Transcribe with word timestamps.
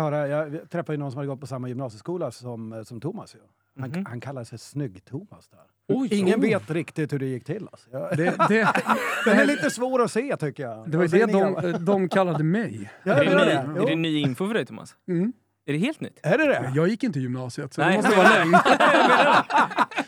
höra, 0.00 0.28
jag 0.28 0.70
träffade 0.70 0.92
ju 0.92 0.98
någon 0.98 1.10
som 1.10 1.18
hade 1.18 1.28
gått 1.28 1.40
på 1.40 1.46
samma 1.46 1.68
gymnasieskola 1.68 2.30
som, 2.30 2.72
eh, 2.72 2.82
som 2.82 3.00
Thomas. 3.00 3.34
Ju. 3.34 3.38
Han, 3.80 3.90
Mhm. 3.90 4.06
han 4.06 4.20
kallar 4.20 4.44
sig 4.44 4.58
Snygg-Thomas 4.58 5.50
där. 5.50 5.60
Oj, 5.88 6.08
Ingen 6.14 6.38
oh. 6.38 6.42
vet 6.42 6.70
riktigt 6.70 7.12
hur 7.12 7.18
det 7.18 7.26
gick 7.26 7.44
till. 7.44 7.68
Alltså. 7.72 7.90
Jag, 7.92 8.16
Det, 8.16 8.34
det, 8.48 8.72
den 9.24 9.38
är 9.38 9.44
lite 9.44 9.70
svår 9.70 10.02
att 10.02 10.10
se 10.12 10.36
tycker 10.36 10.62
jag. 10.62 10.90
det 10.90 10.96
var 10.96 11.04
ju 11.04 11.08
säger 11.10 11.26
det 11.26 11.72
de, 11.72 11.84
de 11.84 12.08
kallade 12.08 12.44
mig. 12.44 12.90
Ja, 13.02 13.12
Är 13.14 13.24
det 13.24 13.30
det, 13.30 13.52
är 13.52 13.66
ny, 13.66 13.74
det. 13.74 13.80
är 13.82 13.86
det 13.86 13.96
ny 13.96 14.20
info 14.20 14.46
för 14.46 14.54
dig 14.54 14.66
Thomas? 14.66 14.96
Mm. 15.08 15.32
Är 15.66 15.72
det 15.72 15.78
helt 15.78 16.00
nytt? 16.00 16.20
Är 16.22 16.38
det 16.38 16.46
det? 16.46 16.72
Jag 16.74 16.88
gick 16.88 17.02
inte 17.04 17.18
i 17.18 17.22
gymnasiet, 17.22 17.74
så 17.74 17.80
Nej. 17.80 17.90
det 17.90 17.96
måste 18.02 18.16
vara 18.16 18.28
lögn. 18.28 18.50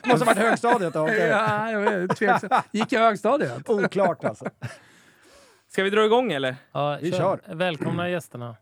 Måste 0.07 0.25
ha 0.25 0.35
varit 0.35 0.39
högstadiet 0.39 0.93
då. 0.95 1.03
okej. 1.03 1.27
ja, 1.29 1.71
jag 1.71 1.81
vet, 1.81 2.17
tveksam. 2.17 2.49
Gick 2.71 2.93
i 2.93 2.97
högstadiet? 2.97 3.69
Oklart 3.71 4.25
alltså. 4.25 4.45
Ska 5.69 5.83
vi 5.83 5.91
dra 5.91 6.05
igång 6.05 6.33
eller? 6.33 6.57
Ja, 6.73 6.99
Vi 7.03 7.13
kör. 7.13 7.41
Välkomna 7.55 8.09
gästerna. 8.11 8.57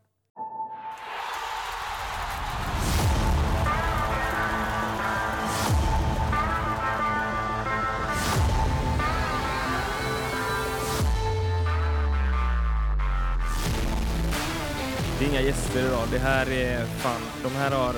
Inga 15.31 15.41
gäster 15.41 15.79
idag. 15.87 16.03
Det 16.11 16.17
här 16.19 16.51
är 16.51 16.85
fan, 16.85 17.21
de 17.43 17.49
här 17.49 17.71
har 17.71 17.95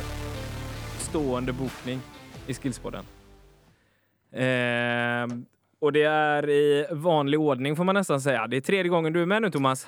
stående 1.00 1.54
bokning 1.54 2.00
i 2.48 2.54
Skillspodden. 2.54 3.04
Ehm, 4.34 5.46
och 5.82 5.92
det 5.92 6.04
är 6.04 6.50
i 6.50 6.86
vanlig 6.92 7.40
ordning 7.40 7.76
får 7.76 7.84
man 7.84 7.96
nästan 7.96 8.22
säga. 8.22 8.48
Det 8.48 8.58
är 8.58 8.62
tredje 8.62 8.90
gången 8.90 9.14
du 9.14 9.22
är 9.22 9.26
med 9.26 9.42
nu 9.42 9.52
Thomas. 9.52 9.88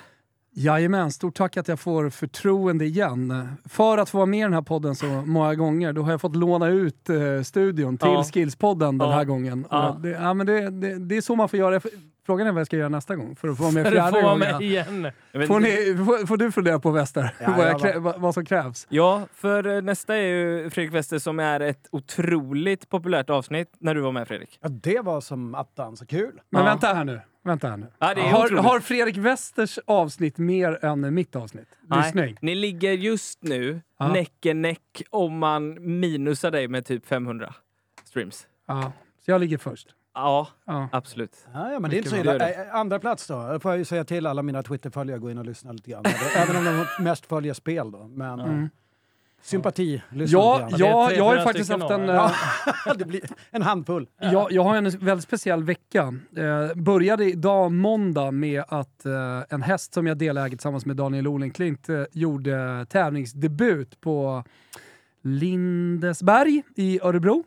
Jajamän, 0.58 1.12
stort 1.12 1.34
tack 1.36 1.56
att 1.56 1.68
jag 1.68 1.80
får 1.80 2.10
förtroende 2.10 2.84
igen. 2.84 3.48
För 3.64 3.98
att 3.98 4.10
få 4.10 4.18
vara 4.18 4.26
med 4.26 4.38
i 4.40 4.42
den 4.42 4.52
här 4.52 4.62
podden 4.62 4.94
så 4.94 5.06
många 5.06 5.54
gånger, 5.54 5.92
då 5.92 6.02
har 6.02 6.10
jag 6.10 6.20
fått 6.20 6.36
låna 6.36 6.68
ut 6.68 7.08
eh, 7.08 7.42
studion 7.42 7.98
till 7.98 8.08
Ja. 8.08 8.24
Skillspodden 8.24 8.98
den 8.98 9.08
Ja. 9.08 9.14
här 9.14 9.24
gången. 9.24 9.66
Ja. 9.70 9.96
Det, 10.02 10.08
ja, 10.08 10.34
men 10.34 10.46
det, 10.46 10.70
det, 10.70 10.98
det 10.98 11.16
är 11.16 11.20
så 11.20 11.36
man 11.36 11.48
får 11.48 11.58
göra. 11.58 11.80
Frågan 12.26 12.46
är 12.46 12.52
vad 12.52 12.60
jag 12.60 12.66
ska 12.66 12.76
göra 12.76 12.88
nästa 12.88 13.16
gång 13.16 13.36
för 13.36 13.48
att 13.48 13.56
få 13.58 13.70
med 13.70 13.86
fjärde 13.92 14.20
få 14.20 14.22
vara 14.26 14.36
med 14.36 14.52
gången. 14.52 14.62
igen. 14.68 15.10
Får, 15.46 15.60
ni, 15.60 16.04
får, 16.06 16.26
får 16.26 16.36
du 16.36 16.52
fundera 16.52 16.78
på 16.78 16.90
Wester, 16.90 17.34
Ja, 17.40 17.54
vad, 17.56 17.80
krä, 17.82 17.98
vad, 17.98 18.20
vad 18.20 18.34
som 18.34 18.44
krävs? 18.44 18.86
Ja, 18.90 19.28
för 19.34 19.66
eh, 19.76 19.82
nästa 19.82 20.16
är 20.16 20.22
ju 20.22 20.70
Fredrik 20.70 20.94
Wester 20.94 21.18
som 21.18 21.40
är 21.40 21.60
ett 21.60 21.88
otroligt 21.92 22.88
populärt 22.88 23.30
avsnitt 23.30 23.68
när 23.78 23.94
du 23.94 24.00
var 24.00 24.12
med 24.12 24.28
Fredrik. 24.28 24.58
Ja, 24.62 24.68
det 24.68 25.00
var 25.00 25.20
som 25.20 25.54
attan, 25.54 25.96
så 25.96 26.06
kul. 26.06 26.40
Men 26.50 26.62
Ja. 26.62 26.68
vänta 26.68 26.94
här 26.94 27.04
nu. 27.04 27.20
Vänta 27.44 27.68
här 27.68 27.76
nu. 27.76 27.86
Ja, 27.98 28.06
har, 28.06 28.62
har 28.62 28.80
Fredrik 28.80 29.16
Westers 29.16 29.78
avsnitt 29.86 30.38
mer 30.38 30.84
än 30.84 31.14
mitt 31.14 31.36
avsnitt? 31.36 31.68
Lyssning. 31.96 32.36
ni 32.40 32.54
ligger 32.54 32.92
just 32.92 33.42
nu 33.42 33.80
Ja. 33.98 34.08
näck 34.12 34.46
i 34.46 34.54
näck 34.54 35.02
om 35.10 35.38
man 35.38 35.76
minusar 35.98 36.50
dig 36.50 36.68
med 36.68 36.86
typ 36.86 37.06
500 37.06 37.54
streams. 38.04 38.46
Ja. 38.66 38.92
Så 39.24 39.30
jag 39.30 39.40
ligger 39.40 39.58
först. 39.58 39.88
Ja, 40.16 40.48
Ja. 40.64 40.88
absolut. 40.92 41.46
Ja, 41.54 41.72
ja, 41.72 41.80
men 41.80 41.90
det 41.90 41.96
är 41.96 41.98
inte 41.98 42.10
så 42.10 42.16
illa. 42.16 42.38
bra. 42.38 42.46
Ä- 42.48 42.70
Andra 42.72 42.98
plats 42.98 43.26
då? 43.26 43.48
Då 43.52 43.60
får 43.60 43.70
jag 43.72 43.78
ju 43.78 43.84
säga 43.84 44.04
till 44.04 44.26
alla 44.26 44.42
mina 44.42 44.62
Twitterföljare 44.62 45.16
att 45.16 45.22
gå 45.22 45.30
in 45.30 45.38
och 45.38 45.44
lyssna 45.44 45.72
lite 45.72 45.90
grann. 45.90 46.02
Även 46.36 46.56
om 46.56 46.64
de 46.98 47.04
mest 47.04 47.26
följer 47.26 47.54
spel 47.54 47.90
då. 47.90 48.04
Men 48.08 48.40
Mm. 48.40 48.68
sympati, 49.42 50.02
lyssna 50.10 50.38
Ja, 50.38 50.68
ja, 50.78 51.12
jag 51.12 51.24
har 51.24 51.36
ju 51.36 51.42
faktiskt 51.42 51.70
haft 51.72 51.90
en... 51.90 52.08
eh, 52.08 52.32
det 52.96 53.04
blir 53.04 53.20
en 53.50 53.62
handfull. 53.62 54.08
Jag, 54.20 54.52
jag 54.52 54.62
har 54.64 54.76
en 54.76 54.90
väldigt 54.90 55.24
speciell 55.24 55.62
vecka. 55.64 56.14
Eh, 56.36 56.74
började 56.74 57.24
idag 57.24 57.72
måndag 57.72 58.30
med 58.30 58.64
att 58.68 59.06
eh, 59.06 59.42
en 59.48 59.62
häst 59.62 59.94
som 59.94 60.06
jag 60.06 60.18
deläger 60.18 60.56
tillsammans 60.56 60.86
med 60.86 60.96
Daniel 60.96 61.26
Olenklint 61.26 61.88
eh, 61.88 62.02
gjorde 62.12 62.86
tävlingsdebut 62.90 64.00
på 64.00 64.44
Lindesberg 65.22 66.62
i 66.76 67.00
Örebro. 67.02 67.44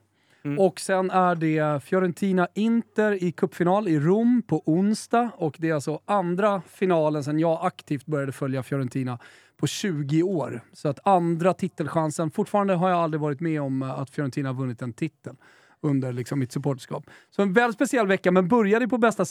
Mm. 0.50 0.59
Och 0.59 0.80
sen 0.80 1.11
är 1.11 1.36
det 1.36 1.83
Fiorentina-Inter 1.83 3.23
i 3.23 3.31
cupfinal 3.31 3.88
i 3.88 3.99
Rom 3.99 4.43
på 4.48 4.64
onsdag. 4.65 5.32
Och 5.37 5.55
det 5.60 5.70
är 5.70 5.73
alltså 5.73 5.99
andra 6.05 6.61
finalen 6.67 7.23
sen 7.23 7.39
jag 7.39 7.60
aktivt 7.61 8.05
började 8.05 8.32
följa 8.32 8.64
Fiorentina 8.64 9.20
på 9.58 9.67
20 9.67 10.23
år. 10.23 10.61
Så 10.73 10.89
att 10.89 11.08
andra 11.08 11.54
titelchansen. 11.54 12.32
Fortfarande 12.32 12.73
har 12.73 12.89
jag 12.89 12.99
aldrig 12.99 13.21
varit 13.21 13.39
med 13.39 13.61
om 13.61 13.82
eh, 13.82 13.99
att 13.99 14.10
Fiorentina 14.10 14.49
har 14.49 14.54
vunnit 14.54 14.82
en 14.82 14.93
titel 14.93 15.36
under 15.82 16.14
liksom 16.14 16.40
mitt 16.40 16.52
supporterskap. 16.52 17.04
Så 17.30 17.42
en 17.42 17.54
väldigt 17.54 17.76
speciell 17.76 18.08
vecka, 18.08 18.32
men 18.32 18.48
började 18.48 18.88
på 18.88 18.98
bästa, 18.98 19.26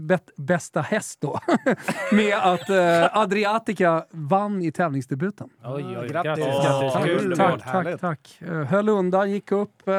bet, 0.00 0.30
bästa 0.36 0.80
häst 0.80 1.20
då 1.20 1.40
med 2.12 2.36
att 2.38 2.70
eh, 2.70 3.16
Adriatica 3.18 4.04
vann 4.10 4.62
i 4.62 4.72
tävlingsdebuten. 4.72 5.48
Oj, 5.64 5.84
oj, 6.00 6.08
Grattis. 6.08 6.44
grattis. 6.44 6.92
Tack. 6.92 7.04
Kul. 7.04 7.36
Tack. 7.36 7.62
Tack, 7.64 8.00
tack. 8.00 8.38
Eh, 8.40 8.64
Höll 8.64 8.88
undan, 8.88 9.30
gick 9.30 9.52
upp, 9.52 9.88
eh, 9.88 9.94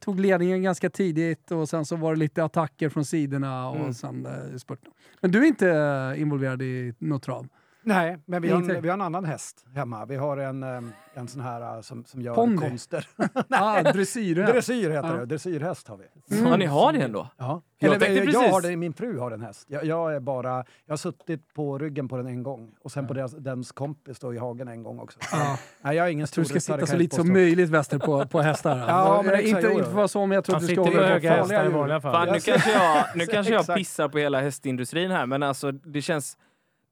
tog 0.00 0.20
ledningen 0.20 0.62
ganska 0.62 0.90
tidigt 0.90 1.50
och 1.50 1.68
sen 1.68 1.84
så 1.84 1.96
var 1.96 2.12
det 2.14 2.18
lite 2.18 2.44
attacker 2.44 2.88
från 2.88 3.04
sidorna 3.04 3.68
och 3.68 3.76
Mm. 3.76 3.94
sen 3.94 4.26
eh, 4.26 4.56
spurten. 4.56 4.92
Men 5.20 5.30
du 5.30 5.38
är 5.38 5.44
inte 5.46 5.70
eh, 5.70 6.20
involverad 6.20 6.62
i 6.62 6.94
något 6.98 7.22
trav? 7.22 7.46
Nej, 7.84 8.18
men 8.26 8.42
vi 8.42 8.50
har, 8.50 8.58
en, 8.70 8.82
vi 8.82 8.88
har 8.88 8.94
en 8.94 9.00
annan 9.02 9.24
häst 9.24 9.64
hemma. 9.74 10.04
Vi 10.04 10.16
har 10.16 10.36
en, 10.36 10.62
eh, 10.62 10.80
en 11.14 11.28
sån 11.28 11.40
här 11.40 11.76
eh, 11.76 11.80
som, 11.80 12.04
som 12.04 12.22
gör 12.22 12.34
Ponny. 12.34 12.56
konster. 12.56 13.08
ah, 13.50 13.82
dressyr. 13.82 14.34
Dressyr 14.34 14.90
heter 14.90 15.08
Ja. 15.08 15.14
det. 15.16 15.26
Dressyrhäst 15.26 15.88
har 15.88 15.96
vi. 15.96 16.04
Ja, 16.44 16.56
ni 16.56 16.66
har 16.66 16.92
det 16.92 17.00
ändå? 17.02 17.28
Ja. 17.38 17.62
Jag 17.78 17.88
Eller, 17.88 17.98
tänkte 18.06 18.14
jag, 18.24 18.24
precis- 18.26 18.52
har 18.52 18.60
det, 18.60 18.76
min 18.76 18.92
fru 18.92 19.18
har 19.18 19.30
en 19.30 19.40
häst. 19.40 19.66
Jag, 19.70 19.84
jag, 19.84 20.14
är 20.14 20.20
bara, 20.20 20.64
jag 20.86 20.92
har 20.92 20.96
suttit 20.96 21.54
på 21.54 21.78
ryggen 21.78 22.08
på 22.08 22.16
den 22.16 22.26
en 22.26 22.42
gång 22.42 22.70
och 22.82 22.92
sen 22.92 23.06
på 23.06 23.14
deras, 23.14 23.32
dens 23.32 23.72
kompis 23.72 24.18
då 24.18 24.34
i 24.34 24.38
hagen 24.38 24.68
en 24.68 24.82
gång 24.82 24.98
också. 25.00 25.18
Ja. 25.32 25.58
Nej, 25.82 25.96
jag 25.96 26.06
är 26.06 26.10
ingen 26.10 26.20
Jag 26.20 26.28
stor 26.28 26.42
du 26.42 26.48
ska 26.48 26.60
sitta 26.60 26.86
så 26.86 26.92
jag 26.94 26.98
lite 26.98 27.16
som 27.16 27.32
möjligt 27.32 27.70
Wester 27.70 27.98
på, 27.98 28.26
på 28.26 28.40
hästar. 28.40 28.78
Ja, 28.78 29.22
men 29.24 29.34
Eh, 29.34 29.38
exakt, 29.40 29.64
inte, 29.64 29.78
inte 29.78 29.90
för 29.90 30.06
så, 30.06 30.26
men 30.26 30.34
jag 30.34 30.44
tror 30.44 30.56
att 30.56 30.62
du 30.62 30.68
ska 30.68 30.80
hålla 30.82 31.06
höga 31.06 31.30
på 31.30 31.36
hästar 31.36 31.64
i 31.64 31.68
djur. 31.68 32.00
Fan, 32.00 32.28
nu 32.32 32.40
kanske 32.40 32.72
jag, 32.72 33.04
nu 33.14 33.26
kanske 33.32 33.52
jag 33.52 33.74
pissar 33.74 34.08
på 34.08 34.18
hela 34.18 34.40
hästindustrin 34.40 35.10
här, 35.10 35.26
men 35.26 35.42
alltså 35.42 35.72
det 35.72 36.02
känns... 36.02 36.36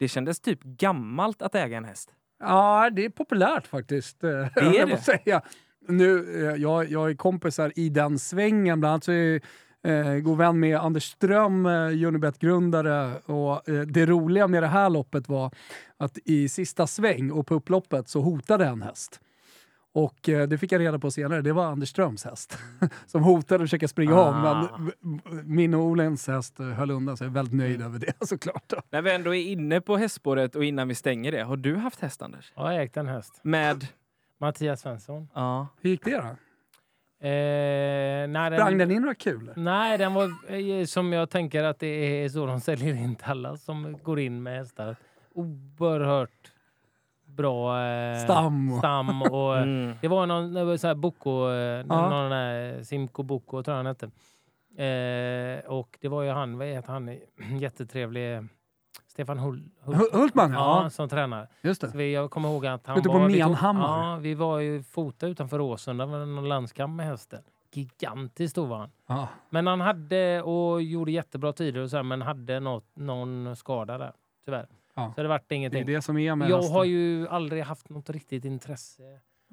Det 0.00 0.08
kändes 0.08 0.40
typ 0.40 0.62
gammalt 0.62 1.42
att 1.42 1.54
äga 1.54 1.76
en 1.76 1.84
häst. 1.84 2.14
Ja, 2.38 2.90
det 2.92 3.04
är 3.04 3.10
populärt 3.10 3.66
faktiskt. 3.66 4.20
Det 4.20 4.28
är 4.28 4.86
det? 4.86 4.98
säga. 4.98 5.42
Nu, 5.88 6.42
eh, 6.48 6.62
jag, 6.62 6.90
jag 6.90 7.10
är 7.10 7.14
kompisar 7.14 7.72
i 7.76 7.88
den 7.88 8.18
svängen. 8.18 8.80
Bland 8.80 8.92
annat 8.92 9.04
så 9.04 9.12
är 9.12 9.40
jag 9.82 10.16
eh, 10.16 10.20
god 10.20 10.38
vän 10.38 10.60
med 10.60 10.78
Anders 10.78 11.04
Ström, 11.04 11.66
eh, 11.66 12.06
Unibet-grundare. 12.06 13.14
Och, 13.24 13.68
eh, 13.68 13.80
det 13.80 14.06
roliga 14.06 14.48
med 14.48 14.62
det 14.62 14.66
här 14.66 14.90
loppet 14.90 15.28
var 15.28 15.54
att 15.96 16.18
i 16.24 16.48
sista 16.48 16.86
sväng 16.86 17.30
och 17.30 17.46
på 17.46 17.54
upploppet 17.54 18.08
så 18.08 18.20
hotade 18.20 18.66
en 18.66 18.82
häst. 18.82 19.20
Och 19.92 20.28
eh, 20.28 20.48
det 20.48 20.58
fick 20.58 20.72
jag 20.72 20.80
reda 20.80 20.98
på 20.98 21.10
senare, 21.10 21.42
det 21.42 21.52
var 21.52 21.66
Anders 21.66 21.88
Ströms 21.88 22.24
häst. 22.24 22.58
som 23.06 23.22
hotade 23.22 23.54
att 23.64 23.68
försöka 23.68 23.88
springa 23.88 24.14
Ah. 24.14 24.60
om. 24.62 24.90
Men 25.00 25.20
min 25.44 25.74
och 25.74 25.80
Olens 25.84 26.28
häst 26.28 26.60
eh, 26.60 26.66
höll 26.66 26.90
undan, 26.90 27.16
så 27.16 27.24
jag 27.24 27.28
är 27.30 27.34
väldigt 27.34 27.54
nöjd 27.54 27.82
över 27.82 27.98
det 27.98 28.12
såklart. 28.26 28.72
När 28.90 29.02
vi 29.02 29.14
ändå 29.14 29.34
är 29.34 29.42
inne 29.42 29.80
på 29.80 29.96
hästspåret 29.96 30.56
och 30.56 30.64
innan 30.64 30.88
vi 30.88 30.94
stänger 30.94 31.32
det, 31.32 31.42
har 31.42 31.56
du 31.56 31.76
haft 31.76 32.00
häst 32.00 32.22
Anders? 32.22 32.52
Jag 32.56 32.62
har 32.62 32.72
ägt 32.72 32.96
en 32.96 33.08
häst. 33.08 33.40
Med? 33.42 33.86
Mattias 34.40 34.80
Svensson. 34.80 35.28
Ja. 35.34 35.68
Hur 35.80 35.90
gick 35.90 36.04
det 36.04 36.16
då? 36.16 36.36
Eh, 37.26 38.28
nej, 38.28 38.52
Sprang 38.58 38.78
den 38.78 38.90
in 38.90 39.02
några 39.02 39.14
kulor? 39.14 39.52
Nej, 39.56 39.98
den 39.98 40.14
var 40.14 40.24
eh, 40.54 40.84
som 40.84 41.12
jag 41.12 41.30
tänker 41.30 41.62
att 41.64 41.78
det 41.78 41.86
är 42.24 42.28
så 42.28 42.46
de 42.46 42.60
säljer 42.60 42.94
in 42.94 43.14
till 43.16 43.24
alla 43.26 43.56
som 43.56 43.98
går 44.02 44.20
in 44.20 44.42
med 44.42 44.58
hästar. 44.58 44.96
Oerhört 45.34 46.49
bra 47.36 47.82
eh, 47.84 48.18
Stam 48.24 48.78
stam 48.78 49.22
och 49.22 49.56
eh, 49.56 49.62
Mm. 49.62 49.94
det 50.00 50.08
var 50.08 50.26
någon 50.26 50.78
så 50.78 50.86
här 50.86 50.94
Boko, 50.94 51.48
eh, 51.50 51.54
Ja. 51.88 52.10
någon 52.10 52.30
där 52.30 52.82
Simco 52.82 53.22
Boko 53.22 53.62
tror 53.62 53.76
jag 53.76 53.84
han 53.84 53.86
hette. 53.86 54.10
Eh, 54.84 55.70
och 55.70 55.98
det 56.00 56.08
var 56.08 56.22
ju 56.22 56.30
han, 56.30 56.58
vad 56.58 56.66
heter 56.66 56.92
han, 56.92 57.18
jättetrevlig 57.60 58.34
eh, 58.36 58.42
Stefan 59.06 59.38
Hull, 59.38 59.62
Hu- 59.84 60.16
Hultman, 60.18 60.52
ja. 60.52 60.82
ja. 60.82 60.90
som 60.90 61.08
tränare. 61.08 61.48
Just 61.62 61.80
det. 61.80 61.90
Så 61.90 61.98
vi, 61.98 62.12
jag 62.14 62.30
kommer 62.30 62.48
ihåg 62.48 62.66
att 62.66 62.86
han 62.86 62.98
Ute 62.98 63.08
på 63.08 63.18
var... 63.18 63.28
vi 63.28 63.38
Menhammar. 63.38 64.10
Ja, 64.10 64.16
vi 64.16 64.34
var 64.34 64.58
ju 64.58 64.82
fota 64.82 65.26
utanför 65.26 65.58
Råsunda, 65.58 66.06
var 66.06 66.18
någon 66.26 66.48
landskamp 66.48 66.96
med 66.96 67.06
hästen. 67.06 67.42
Gigantiskt 67.72 68.50
stor 68.50 68.66
var 68.66 68.78
han. 68.78 68.90
Ja. 69.06 69.28
Men 69.50 69.66
han 69.66 69.80
hade, 69.80 70.42
och 70.42 70.82
gjorde 70.82 71.12
jättebra 71.12 71.52
tider 71.52 71.80
och 71.80 71.90
så 71.90 71.96
här, 71.96 72.02
men 72.04 72.22
hade 72.22 72.60
något, 72.60 72.84
någon 72.94 73.56
skada 73.56 73.98
där, 73.98 74.12
tyvärr. 74.44 74.66
Ja. 75.00 75.12
Så 75.16 75.22
det 75.22 75.28
vart 75.28 75.42
Det 75.48 75.54
är 75.54 75.56
ingenting. 75.56 75.86
det 75.86 76.02
som 76.02 76.18
är 76.18 76.34
med 76.34 76.50
jag 76.50 76.56
hästen. 76.56 76.74
har 76.74 76.84
ju 76.84 77.28
aldrig 77.28 77.62
haft 77.62 77.88
något 77.88 78.10
riktigt 78.10 78.44
intresse 78.44 79.02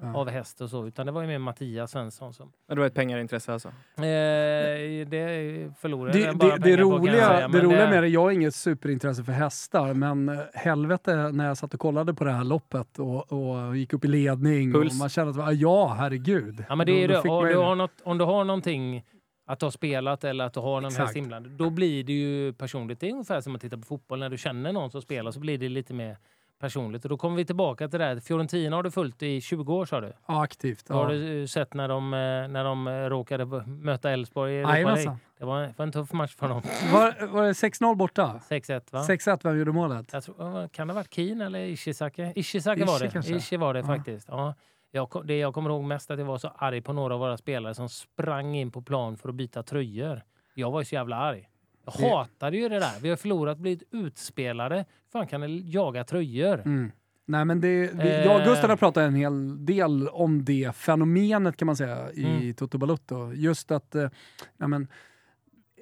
Ja. 0.01 0.17
av 0.17 0.29
häst 0.29 0.61
och 0.61 0.69
så, 0.69 0.87
utan 0.87 1.05
det 1.05 1.11
var 1.11 1.21
ju 1.21 1.27
mer 1.27 1.39
Mattias 1.39 1.91
Svensson 1.91 2.33
som... 2.33 2.51
Det 2.67 2.75
var 2.75 2.85
ett 2.85 2.93
pengarintresse 2.93 3.53
alltså? 3.53 3.67
Eh, 3.67 5.07
det 5.07 5.71
förlorade 5.79 6.13
Det, 6.13 6.19
jag 6.19 6.33
det, 6.33 6.37
bara 6.37 6.57
det, 6.57 6.61
pengar 6.61 6.77
på, 6.77 6.83
roliga, 6.97 7.27
säga, 7.27 7.47
det 7.47 7.61
roliga 7.61 7.89
med 7.89 8.03
det, 8.03 8.07
jag 8.07 8.21
har 8.21 8.31
inget 8.31 8.55
superintresse 8.55 9.23
för 9.23 9.31
hästar, 9.31 9.93
men 9.93 10.29
eh, 10.29 10.39
helvete 10.53 11.31
när 11.31 11.47
jag 11.47 11.57
satt 11.57 11.73
och 11.73 11.79
kollade 11.79 12.13
på 12.13 12.23
det 12.23 12.31
här 12.31 12.43
loppet 12.43 12.99
och, 12.99 13.31
och 13.33 13.77
gick 13.77 13.93
upp 13.93 14.05
i 14.05 14.07
ledning 14.07 14.73
Puls. 14.73 14.93
och 14.93 14.97
man 14.99 15.09
kände 15.09 15.43
att 15.45 15.57
ja, 15.57 15.87
herregud. 15.99 16.63
Ja, 16.69 16.75
men 16.75 16.85
det 16.87 17.03
är 17.03 17.07
Då- 17.07 17.13
det. 17.21 17.29
Om 17.29 17.45
du, 17.47 17.57
har 17.57 17.75
något, 17.75 17.91
om 18.03 18.17
du 18.17 18.25
har 18.25 18.43
någonting 18.43 19.03
att 19.49 19.59
du 19.59 19.65
har 19.65 19.71
spelat 19.71 20.23
eller 20.23 20.45
att 20.45 20.53
du 20.53 20.59
har 20.59 20.81
någon 20.81 20.85
Exakt. 20.91 21.05
häst 21.07 21.15
inblandad, 21.15 21.51
då 21.51 21.69
blir 21.69 22.03
det 22.03 22.13
ju 22.13 22.53
personligt. 22.53 22.99
Det 22.99 23.07
är 23.07 23.11
ungefär 23.11 23.41
som 23.41 23.55
att 23.55 23.61
titta 23.61 23.77
på 23.77 23.83
fotboll. 23.83 24.19
När 24.19 24.29
du 24.29 24.37
känner 24.37 24.73
någon 24.73 24.91
som 24.91 25.01
spelar 25.01 25.31
så 25.31 25.39
blir 25.39 25.57
det 25.57 25.69
lite 25.69 25.93
mer 25.93 26.17
personligt. 26.59 27.03
Och 27.05 27.09
då 27.09 27.17
kommer 27.17 27.37
vi 27.37 27.45
tillbaka 27.45 27.87
till 27.87 27.99
det 27.99 28.05
här. 28.05 28.19
Fiorentina 28.19 28.75
har 28.75 28.83
du 28.83 28.91
följt 28.91 29.23
i 29.23 29.41
20 29.41 29.73
år 29.73 29.85
sa 29.85 30.01
du. 30.01 30.13
Ja, 30.27 30.43
aktivt. 30.43 30.89
Har 30.89 31.03
Ja. 31.03 31.09
du 31.17 31.41
eh, 31.41 31.45
sett 31.47 31.73
när 31.73 31.87
de, 31.87 32.13
eh, 32.13 32.19
när 32.19 32.63
de 32.63 32.87
eh, 32.87 32.91
råkade 32.93 33.45
möta 33.67 34.11
Elfsborg 34.11 34.53
i 34.53 34.57
Europa 34.57 34.71
League? 34.73 34.83
Jajamensan. 34.89 35.17
Det 35.39 35.45
var, 35.45 35.73
var 35.77 35.85
en 35.85 35.91
tuff 35.91 36.11
match 36.13 36.35
för 36.35 36.47
dem. 36.49 36.61
Var, 36.93 37.27
var 37.27 37.43
det 37.43 37.51
6-0 37.51 37.95
borta? 37.95 38.41
6-1 38.49 38.81
va? 38.91 38.99
6-1, 39.03 39.39
vem 39.43 39.57
gjorde 39.59 39.71
målet? 39.71 40.09
Jag 40.13 40.23
tror, 40.23 40.67
kan 40.67 40.87
det 40.87 40.93
ha 40.93 40.99
varit 40.99 41.13
Keen 41.13 41.41
eller 41.41 41.59
Ishizaki? 41.59 42.31
Ishizaki 42.35 42.81
Ishi 42.81 42.87
var 42.87 42.99
det. 42.99 43.09
kanske? 43.09 43.35
Ishi 43.35 43.57
var 43.57 43.73
det 43.73 43.79
Ja. 43.79 43.85
faktiskt. 43.85 44.27
Ja. 44.27 44.53
Jag, 44.91 45.21
det 45.25 45.37
jag 45.37 45.53
kommer 45.53 45.69
ihåg 45.69 45.83
mest 45.83 46.11
att 46.11 46.19
jag 46.19 46.25
var 46.25 46.37
så 46.37 46.47
arg 46.47 46.81
på 46.81 46.93
några 46.93 47.13
av 47.13 47.19
våra 47.19 47.37
spelare 47.37 47.73
som 47.75 47.89
sprang 47.89 48.55
in 48.55 48.71
på 48.71 48.81
plan 48.81 49.17
för 49.17 49.29
att 49.29 49.35
byta 49.35 49.63
tröjor. 49.63 50.21
Jag 50.55 50.71
var 50.71 50.81
ju 50.81 50.85
så 50.85 50.95
jävla 50.95 51.15
arg. 51.15 51.49
Jag 51.85 51.93
Det- 51.97 52.09
hatade 52.15 52.57
ju 52.57 52.69
det 52.69 52.79
där. 52.79 52.99
Vi 53.01 53.09
har 53.09 53.15
förlorat, 53.15 53.57
blivit 53.57 53.83
utspelade. 53.91 54.85
fan 55.11 55.27
kan 55.27 55.41
det 55.41 55.47
jaga 55.47 56.03
tröjor? 56.03 56.61
Mm. 56.65 56.91
Nej, 57.25 57.45
men 57.45 57.61
det, 57.61 57.67
vi, 57.93 58.23
jag 58.25 58.35
och 58.35 58.41
Eh. 58.41 58.47
Gustav 58.47 58.69
har 58.69 58.77
pratat 58.77 59.01
en 59.01 59.15
hel 59.15 59.65
del 59.65 60.07
om 60.07 60.45
det 60.45 60.75
fenomenet 60.75 61.57
kan 61.57 61.65
man 61.65 61.75
säga 61.75 62.11
i 62.11 62.23
Mm. 62.25 62.53
Toto 62.53 62.77
Balutto. 62.77 63.33
Just 63.33 63.71
att 63.71 63.95
eh, 63.95 64.09
ja, 64.57 64.67
men, 64.67 64.87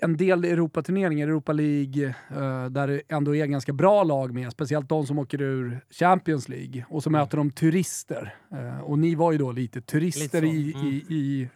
en 0.01 0.17
del 0.17 0.45
Europaturneringar, 0.45 1.27
Europa 1.27 1.53
League, 1.53 2.05
eh, 2.29 2.65
där 2.69 2.87
det 2.87 3.01
ändå 3.07 3.35
är 3.35 3.45
ganska 3.45 3.73
bra 3.73 4.03
lag 4.03 4.33
med, 4.33 4.51
speciellt 4.51 4.89
de 4.89 5.05
som 5.07 5.19
åker 5.19 5.41
ur 5.41 5.79
Champions 5.89 6.49
League, 6.49 6.85
och 6.89 7.03
så 7.03 7.09
Mm. 7.09 7.19
möter 7.21 7.37
de 7.37 7.51
turister. 7.51 8.35
Eh, 8.51 8.79
och 8.81 8.99
ni 8.99 9.15
var 9.15 9.31
ju 9.31 9.37
då 9.37 9.51
lite 9.51 9.81
turister 9.81 10.41
Lite 10.41 10.57
i, 10.57 10.73
mm. 10.73 10.87
i, 10.87 11.05
i 11.09 11.49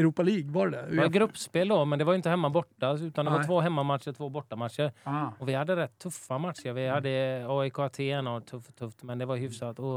Europa 0.00 0.22
League, 0.22 0.50
var 0.50 0.68
det 0.68 0.86
Det 0.90 0.96
var 0.96 1.02
det? 1.04 1.08
gruppspel 1.18 1.68
då, 1.68 1.84
men 1.84 1.98
det 1.98 2.04
var 2.04 2.12
ju 2.12 2.16
inte 2.16 2.30
hemma 2.30 2.50
borta. 2.50 2.92
Utan 2.92 3.24
det 3.24 3.30
var 3.30 3.38
Nej. 3.38 3.46
två 3.46 3.60
hemmamatcher, 3.60 4.12
två 4.12 4.28
bortamatcher. 4.28 4.92
Ah. 5.04 5.26
Och 5.38 5.48
vi 5.48 5.54
hade 5.54 5.76
rätt 5.76 5.98
tuffa 5.98 6.38
matcher. 6.38 6.72
Vi 6.72 6.88
hade 6.88 7.44
AIK 7.48 7.78
Aten 7.78 8.26
och 8.26 8.46
tufft, 8.46 8.76
tufft, 8.78 9.02
men 9.02 9.18
det 9.18 9.26
var 9.26 9.36
hyfsat. 9.36 9.78
Och, 9.78 9.96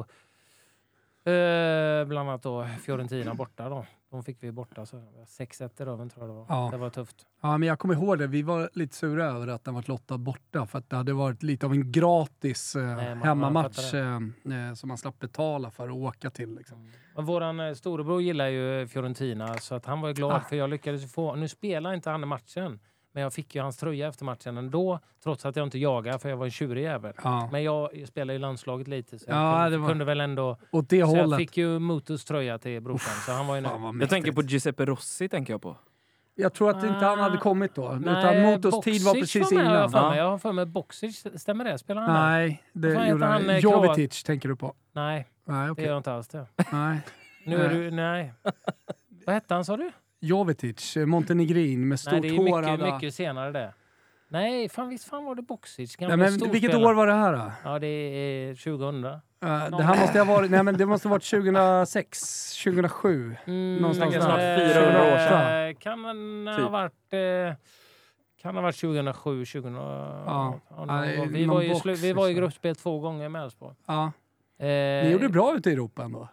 eh, 1.31 2.05
bland 2.05 2.29
annat 2.29 2.43
då 2.43 2.67
Fiorentina 2.85 3.33
borta 3.35 3.69
då. 3.69 3.85
De 4.15 4.23
fick 4.23 4.43
vi 4.43 4.51
borta. 4.51 4.85
Så 4.85 4.97
6-1 5.27 5.81
i 5.81 5.85
röven 5.85 6.09
tror 6.09 6.23
jag 6.27 6.29
det 6.29 6.39
var. 6.39 6.45
Ja. 6.49 6.69
Det 6.71 6.77
var 6.77 6.89
tufft. 6.89 7.25
Ja, 7.41 7.57
men 7.57 7.67
jag 7.69 7.79
kommer 7.79 7.93
ihåg 7.93 8.17
det. 8.19 8.27
Vi 8.27 8.41
var 8.41 8.69
lite 8.73 8.95
sura 8.95 9.25
över 9.25 9.47
att 9.47 9.63
den 9.63 9.73
var 9.73 9.83
lottad 9.87 10.17
borta 10.17 10.65
för 10.65 10.79
att 10.79 10.89
det 10.89 10.95
hade 10.95 11.13
varit 11.13 11.43
lite 11.43 11.65
av 11.65 11.71
en 11.71 11.91
gratis 11.91 12.75
eh, 12.75 12.97
hemmamatch 12.97 13.93
eh, 13.93 14.15
eh, 14.15 14.73
som 14.75 14.87
man 14.87 14.97
slapp 14.97 15.19
betala 15.19 15.71
för 15.71 15.87
att 15.89 15.95
åka 15.95 16.29
till. 16.29 16.55
Liksom. 16.55 16.91
Men 17.15 17.25
våran 17.25 17.59
eh, 17.59 17.73
storebror 17.73 18.21
gillar 18.21 18.47
ju 18.47 18.87
Fiorentina 18.87 19.57
så 19.57 19.75
att 19.75 19.85
han 19.85 20.01
var 20.01 20.07
ju 20.07 20.13
glad 20.13 20.31
Ah. 20.33 20.39
för 20.39 20.55
jag 20.55 20.69
lyckades 20.69 21.13
få, 21.13 21.35
nu 21.35 21.47
spelar 21.47 21.93
inte 21.93 22.09
han 22.09 22.23
i 22.23 22.25
matchen, 22.25 22.79
men 23.15 23.23
jag 23.23 23.33
fick 23.33 23.55
ju 23.55 23.61
hans 23.61 23.77
tröja 23.77 24.07
efter 24.07 24.25
matchen 24.25 24.57
ändå 24.57 24.99
trots 25.23 25.45
att 25.45 25.55
jag 25.55 25.65
inte 25.67 25.77
jagade 25.79 26.19
för 26.19 26.29
jag 26.29 26.37
var 26.37 26.45
en 26.45 26.51
tjurig 26.51 26.83
jävel. 26.83 27.13
Ja. 27.23 27.49
Men 27.51 27.63
jag 27.63 27.89
spelar 28.07 28.33
i 28.33 28.39
landslaget 28.39 28.87
lite 28.87 29.19
så 29.19 29.25
jag 29.29 29.37
Ja, 29.37 29.53
kunde, 29.53 29.69
det 29.69 29.77
var- 29.77 29.87
kunde 29.89 30.05
väl 30.05 30.21
ändå... 30.21 30.57
Åt 30.71 30.89
det 30.89 30.95
Så 31.05 31.15
jag 31.15 31.21
hållet. 31.21 31.37
fick 31.37 31.57
ju 31.57 31.79
Mutus 31.79 32.25
tröja 32.25 32.57
till 32.57 32.81
brorsan 32.81 33.13
så 33.25 33.31
han 33.31 33.47
var 33.47 33.55
ju. 33.55 33.63
Fan, 33.63 33.99
Jag 33.99 34.09
tänker 34.09 34.31
på 34.31 34.41
Giuseppe 34.41 34.85
Rossi, 34.85 35.29
tänker 35.29 35.53
jag 35.53 35.61
på. 35.61 35.77
Jag 36.35 36.53
tror 36.53 36.69
att 36.69 36.83
inte 36.83 37.05
han 37.05 37.19
hade 37.19 37.37
Ah. 37.37 37.39
kommit 37.41 37.75
då. 37.75 37.85
utan 37.85 38.01
Nej, 38.01 38.43
Motos 38.55 38.81
tid 38.83 39.01
var 39.03 39.13
Boxic 39.13 39.33
precis 39.33 39.51
med, 39.51 39.65
har 39.65 39.71
innan. 39.71 39.81
Jag, 39.81 39.91
för 39.91 40.01
mig. 40.09 40.17
Ja. 40.17 40.23
jag 40.23 40.29
har 40.31 40.37
för 40.37 40.51
mig 40.51 40.65
Boxic, 40.65 41.27
stämmer 41.35 41.63
det? 41.65 41.77
Spelar 41.77 42.01
han? 42.01 42.13
Nej, 42.31 42.63
det 42.73 43.07
gjorde 43.09 43.25
han. 43.25 43.41
han, 43.41 43.49
eh, 43.49 43.57
Jovetic 43.57 44.23
tänker 44.23 44.49
du 44.49 44.55
på. 44.55 44.73
Nej, 44.93 45.27
Nej, 45.45 45.65
det 45.65 45.71
okej. 45.71 45.83
gör 45.85 45.91
jag 45.91 45.99
inte 45.99 46.13
alls 46.13 46.27
det. 46.27 46.47
Nej. 46.71 46.99
Nu 47.45 47.55
är 47.55 47.69
du, 47.69 47.91
nej. 47.91 48.33
Vad 49.25 49.33
hette 49.35 49.53
han 49.53 49.65
sa 49.65 49.77
du? 49.77 49.91
Jovetic, 50.19 50.97
eh, 50.97 51.05
Montenegrin 51.05 51.87
med 51.87 51.99
stort 51.99 52.11
Nej, 52.11 52.21
det 52.21 52.27
är 52.27 52.37
hår. 52.37 52.43
mycket, 52.43 52.69
alla- 52.81 52.95
mycket 52.95 53.13
senare 53.13 53.51
det. 53.51 53.73
Nej, 54.27 54.69
fan 54.69 54.89
visst 54.89 55.09
fan 55.09 55.25
var 55.25 55.35
det 55.35 55.41
Boxic? 55.41 55.95
Nej, 55.99 56.17
men 56.17 56.51
vilket 56.51 56.75
år 56.75 56.93
var 56.93 57.07
det 57.07 57.13
här 57.13 57.33
då? 57.33 57.51
Ja, 57.63 57.79
det 57.79 57.87
är 57.87 58.55
2000. 58.55 59.05
Eh, 59.05 59.19
det 59.77 59.83
här 59.83 59.99
måste 59.99 60.19
ha 60.19 60.25
varit, 60.35 60.51
nej 60.51 60.63
men 60.63 60.77
det 60.77 60.85
måste 60.85 61.07
ha 61.07 61.11
varit 61.15 61.23
2006, 61.23 62.55
2007. 62.63 63.35
Mm, 63.45 63.77
Någonstans 63.77 64.13
där. 64.13 64.21
Snart 64.21 64.39
eh, 64.39 64.73
400 64.73 65.13
år 65.13 65.17
sedan. 65.17 65.75
Kan 65.75 65.99
man 65.99 66.47
ha 66.47 66.55
Typ. 66.57 66.71
varit... 66.71 67.13
Eh, 67.49 67.55
kan 68.41 68.55
ha 68.55 68.61
varit 68.61 68.75
2007, 68.75 69.45
2000... 69.45 69.73
Ja. 69.75 70.59
Nej, 70.87 71.17
gång. 71.17 71.31
vi, 71.31 71.45
var 71.45 71.69
box 71.69 71.85
vi 72.03 72.13
var 72.13 72.25
i 72.25 72.29
liksom. 72.29 72.41
gruppspel 72.41 72.75
två 72.75 72.99
gånger 72.99 73.29
med 73.29 73.43
Elfsborg. 73.43 73.75
Ja. 73.85 74.11
Eh, 74.59 74.65
Ni 74.67 75.09
gjorde 75.11 75.29
bra 75.29 75.55
ute 75.57 75.69
i 75.69 75.73
Europa 75.73 76.03
ändå. 76.03 76.27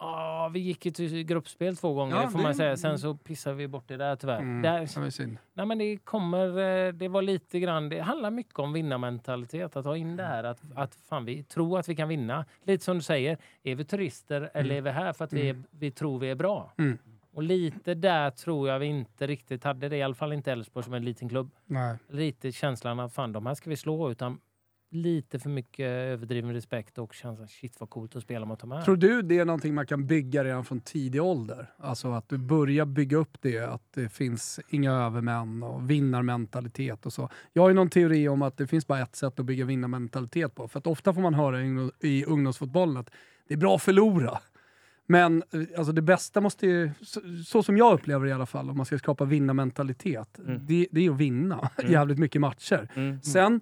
Ja, 0.00 0.50
vi 0.54 0.60
gick 0.60 0.86
ju 0.86 0.92
till 0.92 1.22
gruppspel 1.22 1.76
två 1.76 1.94
gånger, 1.94 2.16
Ja, 2.16 2.22
det 2.22 2.30
får 2.30 2.38
det- 2.38 2.42
man 2.44 2.54
säga. 2.54 2.76
Sen 2.76 2.98
så 2.98 3.14
pissade 3.14 3.56
vi 3.56 3.68
bort 3.68 3.84
det 3.88 3.96
där 3.96 4.16
tyvärr. 4.16 4.38
Mm, 4.40 4.62
det 4.62 4.96
var 5.00 5.10
synd. 5.10 5.38
nej, 5.54 5.66
men 5.66 5.78
det 5.78 5.96
kommer... 5.96 6.58
eh, 6.86 6.92
Det 6.92 7.08
var 7.08 7.22
lite 7.22 7.60
grann... 7.60 7.88
Det 7.88 8.00
handlar 8.00 8.30
mycket 8.30 8.58
om 8.58 8.72
vinnarmentalitet. 8.72 9.76
Att 9.76 9.84
ha 9.84 9.96
in 9.96 10.16
det 10.16 10.24
här 10.24 10.44
att, 10.44 10.60
att 10.74 10.94
fan, 10.94 11.24
vi 11.24 11.42
tror 11.42 11.78
att 11.78 11.88
vi 11.88 11.96
kan 11.96 12.08
vinna. 12.08 12.44
Lite 12.64 12.84
som 12.84 12.96
du 12.96 13.02
säger, 13.02 13.38
är 13.62 13.74
vi 13.74 13.84
turister 13.84 14.50
eller 14.54 14.74
är 14.74 14.80
vi 14.80 14.90
här 14.90 15.12
för 15.12 15.24
att 15.24 15.32
vi, 15.32 15.48
är, 15.48 15.62
vi 15.70 15.90
tror 15.90 16.18
vi 16.18 16.30
är 16.30 16.34
bra? 16.34 16.72
Mm. 16.78 16.98
Och 17.32 17.42
lite 17.42 17.94
där 17.94 18.30
tror 18.30 18.68
jag 18.68 18.78
vi 18.78 18.86
inte 18.86 19.26
riktigt 19.26 19.64
hade 19.64 19.88
det. 19.88 19.96
I 19.96 20.02
alla 20.02 20.14
fall 20.14 20.32
inte 20.32 20.52
Elfsborg 20.52 20.84
som 20.84 20.94
en 20.94 21.04
liten 21.04 21.28
klubb. 21.28 21.50
Nej. 21.66 21.96
Lite 22.08 22.52
känslan 22.52 23.00
att 23.00 23.12
fan, 23.14 23.32
de 23.32 23.46
här 23.46 23.54
ska 23.54 23.70
vi 23.70 23.76
slå. 23.76 24.10
Utan 24.10 24.40
lite 24.90 25.38
för 25.38 25.50
mycket 25.50 25.84
överdriven 25.86 26.52
respekt 26.52 26.98
och 26.98 27.14
känslan 27.14 27.48
shit 27.48 27.76
vad 27.80 27.90
coolt 27.90 28.16
att 28.16 28.22
spela 28.22 28.46
mot 28.46 28.60
de 28.60 28.70
här. 28.70 28.82
Tror 28.82 28.96
du 28.96 29.22
det 29.22 29.38
är 29.38 29.44
någonting 29.44 29.74
man 29.74 29.86
kan 29.86 30.06
bygga 30.06 30.44
redan 30.44 30.64
från 30.64 30.80
tidig 30.80 31.22
ålder? 31.22 31.70
Alltså 31.78 32.12
att 32.12 32.28
du 32.28 32.38
börjar 32.38 32.84
bygga 32.86 33.16
upp 33.16 33.36
det, 33.40 33.58
att 33.58 33.82
det 33.94 34.08
finns 34.08 34.60
inga 34.68 34.92
övermän 34.92 35.62
och 35.62 35.90
vinnarmentalitet 35.90 37.06
och 37.06 37.12
så. 37.12 37.28
Jag 37.52 37.62
har 37.62 37.68
ju 37.68 37.74
någon 37.74 37.90
teori 37.90 38.28
om 38.28 38.42
att 38.42 38.56
det 38.56 38.66
finns 38.66 38.86
bara 38.86 39.00
ett 39.00 39.16
sätt 39.16 39.40
att 39.40 39.46
bygga 39.46 39.64
vinnarmentalitet 39.64 40.54
på. 40.54 40.68
För 40.68 40.78
att 40.78 40.86
ofta 40.86 41.14
får 41.14 41.20
man 41.20 41.34
höra 41.34 41.60
i, 42.00 42.24
ungdomsfotbollen 42.24 42.96
att 42.96 43.10
det 43.48 43.54
är 43.54 43.58
bra 43.58 43.74
att 43.74 43.82
förlora. 43.82 44.38
Men 45.06 45.42
eh, 45.52 45.60
alltså 45.78 45.92
det 45.92 46.02
bästa 46.02 46.40
måste 46.40 46.66
ju, 46.66 46.90
så, 47.02 47.20
så 47.46 47.62
som 47.62 47.76
jag 47.76 47.94
upplever 47.94 48.24
det 48.24 48.30
i 48.30 48.32
alla 48.32 48.46
fall, 48.46 48.70
om 48.70 48.76
man 48.76 48.86
ska 48.86 48.98
skapa 48.98 49.24
vinnarmentalitet, 49.24 50.38
Mm. 50.38 50.66
det, 50.66 50.86
det 50.90 51.06
är 51.06 51.10
att 51.10 51.16
vinna 51.16 51.70
Mm. 51.78 51.92
jävligt 51.92 52.18
mycket 52.18 52.40
matcher. 52.40 52.88
Mm. 52.94 53.22
Sen 53.22 53.60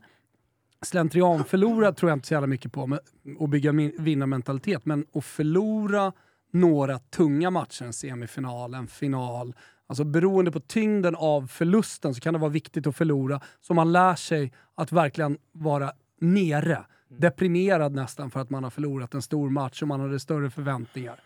slentrian 0.83 1.45
förlora 1.45 1.93
tror 1.93 2.11
jag 2.11 2.17
inte 2.17 2.29
så 2.29 2.35
jävla 2.35 2.47
mycket 2.47 2.73
på, 2.73 2.87
men, 2.87 2.99
att 3.41 3.51
bygga 3.51 3.73
vinnarmentalitet. 3.99 4.85
Men 4.87 5.07
att 5.15 5.25
förlora 5.25 6.13
några 6.53 6.99
tunga 6.99 7.51
matcher, 7.51 7.85
en 7.85 7.93
semifinal, 7.93 8.75
en 8.75 8.87
final. 8.87 9.55
Alltså 9.87 10.05
beroende 10.05 10.51
på 10.53 10.61
tyngden 10.61 11.17
av 11.17 11.47
förlusten 11.47 12.15
så 12.15 12.21
kan 12.21 12.35
det 12.35 12.41
vara 12.41 12.51
viktigt 12.51 12.87
att 12.87 12.97
förlora, 12.97 13.41
så 13.61 13.75
man 13.75 13.93
lär 13.93 14.15
sig 14.15 14.53
att 14.75 14.93
verkligen 14.93 15.39
vara 15.53 15.93
nere. 16.21 16.85
Deprimerad 17.09 17.95
nästan 17.95 18.31
för 18.31 18.41
att 18.41 18.51
man 18.51 18.65
har 18.65 18.71
förlorat 18.71 19.15
en 19.15 19.23
stor 19.23 19.51
match 19.51 19.83
och 19.83 19.89
man 19.89 20.01
hade 20.01 20.21
större 20.21 20.51
förväntningar. 20.51 21.21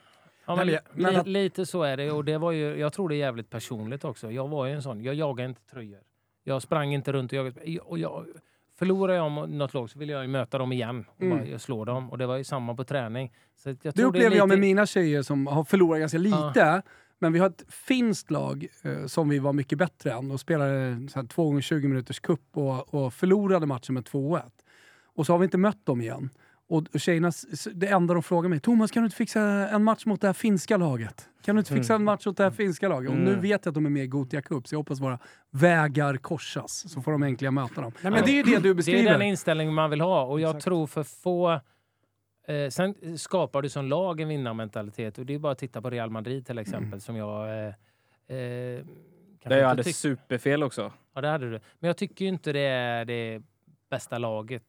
Ja, 0.46 0.56
men, 0.56 0.78
men- 0.94 1.16
att- 1.16 1.26
lite 1.26 1.66
så 1.66 1.82
är 1.82 1.96
det. 1.96 2.10
Och 2.10 2.24
det 2.24 2.38
var 2.38 2.52
ju, 2.52 2.76
jag 2.76 2.92
tror 2.92 3.08
det 3.08 3.14
är 3.14 3.18
jävligt 3.18 3.50
personligt 3.50 4.04
också. 4.04 4.30
Jag 4.30 4.48
var 4.48 4.66
ju 4.66 4.72
en 4.72 4.82
sån. 4.82 5.02
Jag 5.02 5.14
jagade 5.14 5.48
inte 5.48 5.62
tröjor. 5.70 6.00
Jag 6.44 6.62
sprang 6.62 6.94
inte 6.94 7.12
runt 7.12 7.32
och 7.32 7.36
jagade. 7.38 7.78
Och 7.78 7.98
jag, 7.98 8.26
förlorar 8.80 9.14
jag 9.14 9.50
något 9.50 9.74
lag 9.74 9.90
så 9.90 9.98
vill 9.98 10.08
jag 10.08 10.22
ju 10.22 10.28
möta 10.28 10.58
dem 10.58 10.72
igen 10.72 11.04
och 11.16 11.22
Mm. 11.22 11.38
bara, 11.50 11.58
slår 11.58 11.86
dem. 11.86 12.10
Och 12.10 12.18
det 12.18 12.26
var 12.26 12.36
ju 12.36 12.44
samma 12.44 12.74
på 12.74 12.84
träning. 12.84 13.32
Så 13.56 13.68
jag 13.68 13.76
Det 13.94 14.02
upplever 14.04 14.30
är 14.30 14.36
jag 14.36 14.48
med 14.48 14.56
lite- 14.58 14.66
mina 14.68 14.86
tjejer 14.86 15.22
som 15.22 15.46
har 15.46 15.64
förlorat 15.64 16.00
ganska 16.00 16.18
lite. 16.18 16.82
Men 17.18 17.32
vi 17.32 17.38
har 17.38 17.46
ett 17.46 17.64
finskt 17.68 18.30
lag 18.30 18.66
eh, 18.82 19.06
som 19.06 19.28
vi 19.28 19.38
var 19.38 19.52
mycket 19.52 19.78
bättre 19.78 20.12
än 20.12 20.30
och 20.30 20.40
spelade 20.40 21.08
så 21.08 21.20
här, 21.20 21.26
2 21.26 21.44
gånger 21.44 21.60
20 21.60 21.88
minuters 21.88 22.20
cup 22.20 22.40
och, 22.56 22.94
och 22.94 23.14
förlorade 23.14 23.66
matchen 23.66 23.94
med 23.94 24.04
2-1. 24.04 24.42
Och 25.04 25.26
så 25.26 25.32
har 25.32 25.38
vi 25.38 25.44
inte 25.44 25.58
mött 25.58 25.86
dem 25.86 26.00
igen. 26.00 26.30
Och 26.70 27.00
tjejerna, 27.00 27.32
det 27.74 27.86
enda 27.86 28.14
de 28.14 28.22
frågar 28.22 28.48
mig, 28.48 28.60
Thomas 28.60 28.90
kan 28.90 29.02
du 29.02 29.04
inte 29.06 29.16
fixa 29.16 29.40
en 29.68 29.84
match 29.84 30.06
mot 30.06 30.20
det 30.20 30.26
här 30.28 30.34
finska 30.34 30.76
laget? 30.76 31.28
Kan 31.44 31.54
du 31.54 31.58
inte 31.58 31.72
fixa 31.74 31.94
en 31.94 32.04
match 32.04 32.26
mot 32.26 32.36
det 32.36 32.42
här 32.42 32.50
finska 32.50 32.88
laget? 32.88 33.10
Och 33.10 33.16
nu 33.16 33.28
Mm. 33.30 33.40
vet 33.40 33.64
jag 33.64 33.70
att 33.70 33.74
de 33.74 33.86
är 33.86 33.90
med 33.90 34.04
i 34.04 34.06
Gotia 34.06 34.42
Cup, 34.42 34.68
så 34.68 34.74
jag 34.74 34.78
hoppas 34.78 35.00
våra 35.00 35.18
vägar 35.50 36.16
korsas, 36.16 36.92
så 36.92 37.02
får 37.02 37.12
de 37.12 37.22
äntligen 37.22 37.54
möta 37.54 37.80
dem. 37.80 37.92
Nej, 38.02 38.12
men 38.12 38.24
det 38.24 38.30
är 38.30 38.34
ju 38.34 38.42
det 38.42 38.56
du 38.56 38.60
Det 38.62 38.68
är 38.68 38.74
beskriver. 38.74 39.10
den 39.12 39.22
inställning 39.22 39.74
man 39.74 39.90
vill 39.90 40.00
ha. 40.00 40.22
Och 40.24 40.40
jag 40.40 40.48
Exakt. 40.50 40.64
tror 40.64 40.86
för 40.86 41.02
få... 41.02 41.50
Eh, 42.48 42.68
sen 42.70 43.18
skapar 43.18 43.62
du 43.62 43.68
som 43.68 43.86
lag 43.86 44.20
en 44.20 44.28
vinnarmentalitet. 44.28 45.18
Och 45.18 45.26
det 45.26 45.34
är 45.34 45.38
bara 45.38 45.52
att 45.52 45.58
titta 45.58 45.82
på 45.82 45.90
Real 45.90 46.10
Madrid 46.10 46.46
till 46.46 46.58
exempel. 46.58 46.86
Mm. 46.86 47.00
Som 47.00 47.16
jag... 47.16 47.48
Eh, 47.48 47.66
eh, 48.36 48.84
Där 49.44 49.58
jag 49.58 49.68
hade 49.68 49.84
superfel 49.84 50.62
också. 50.62 50.92
Ja, 51.14 51.20
det 51.20 51.28
hade 51.28 51.50
du. 51.50 51.60
Men 51.78 51.88
jag 51.88 51.96
tycker 51.96 52.24
ju 52.24 52.28
inte 52.28 52.52
det 52.52 52.60
är 52.60 53.04
det 53.04 53.42
bästa 53.90 54.18
laget 54.18 54.62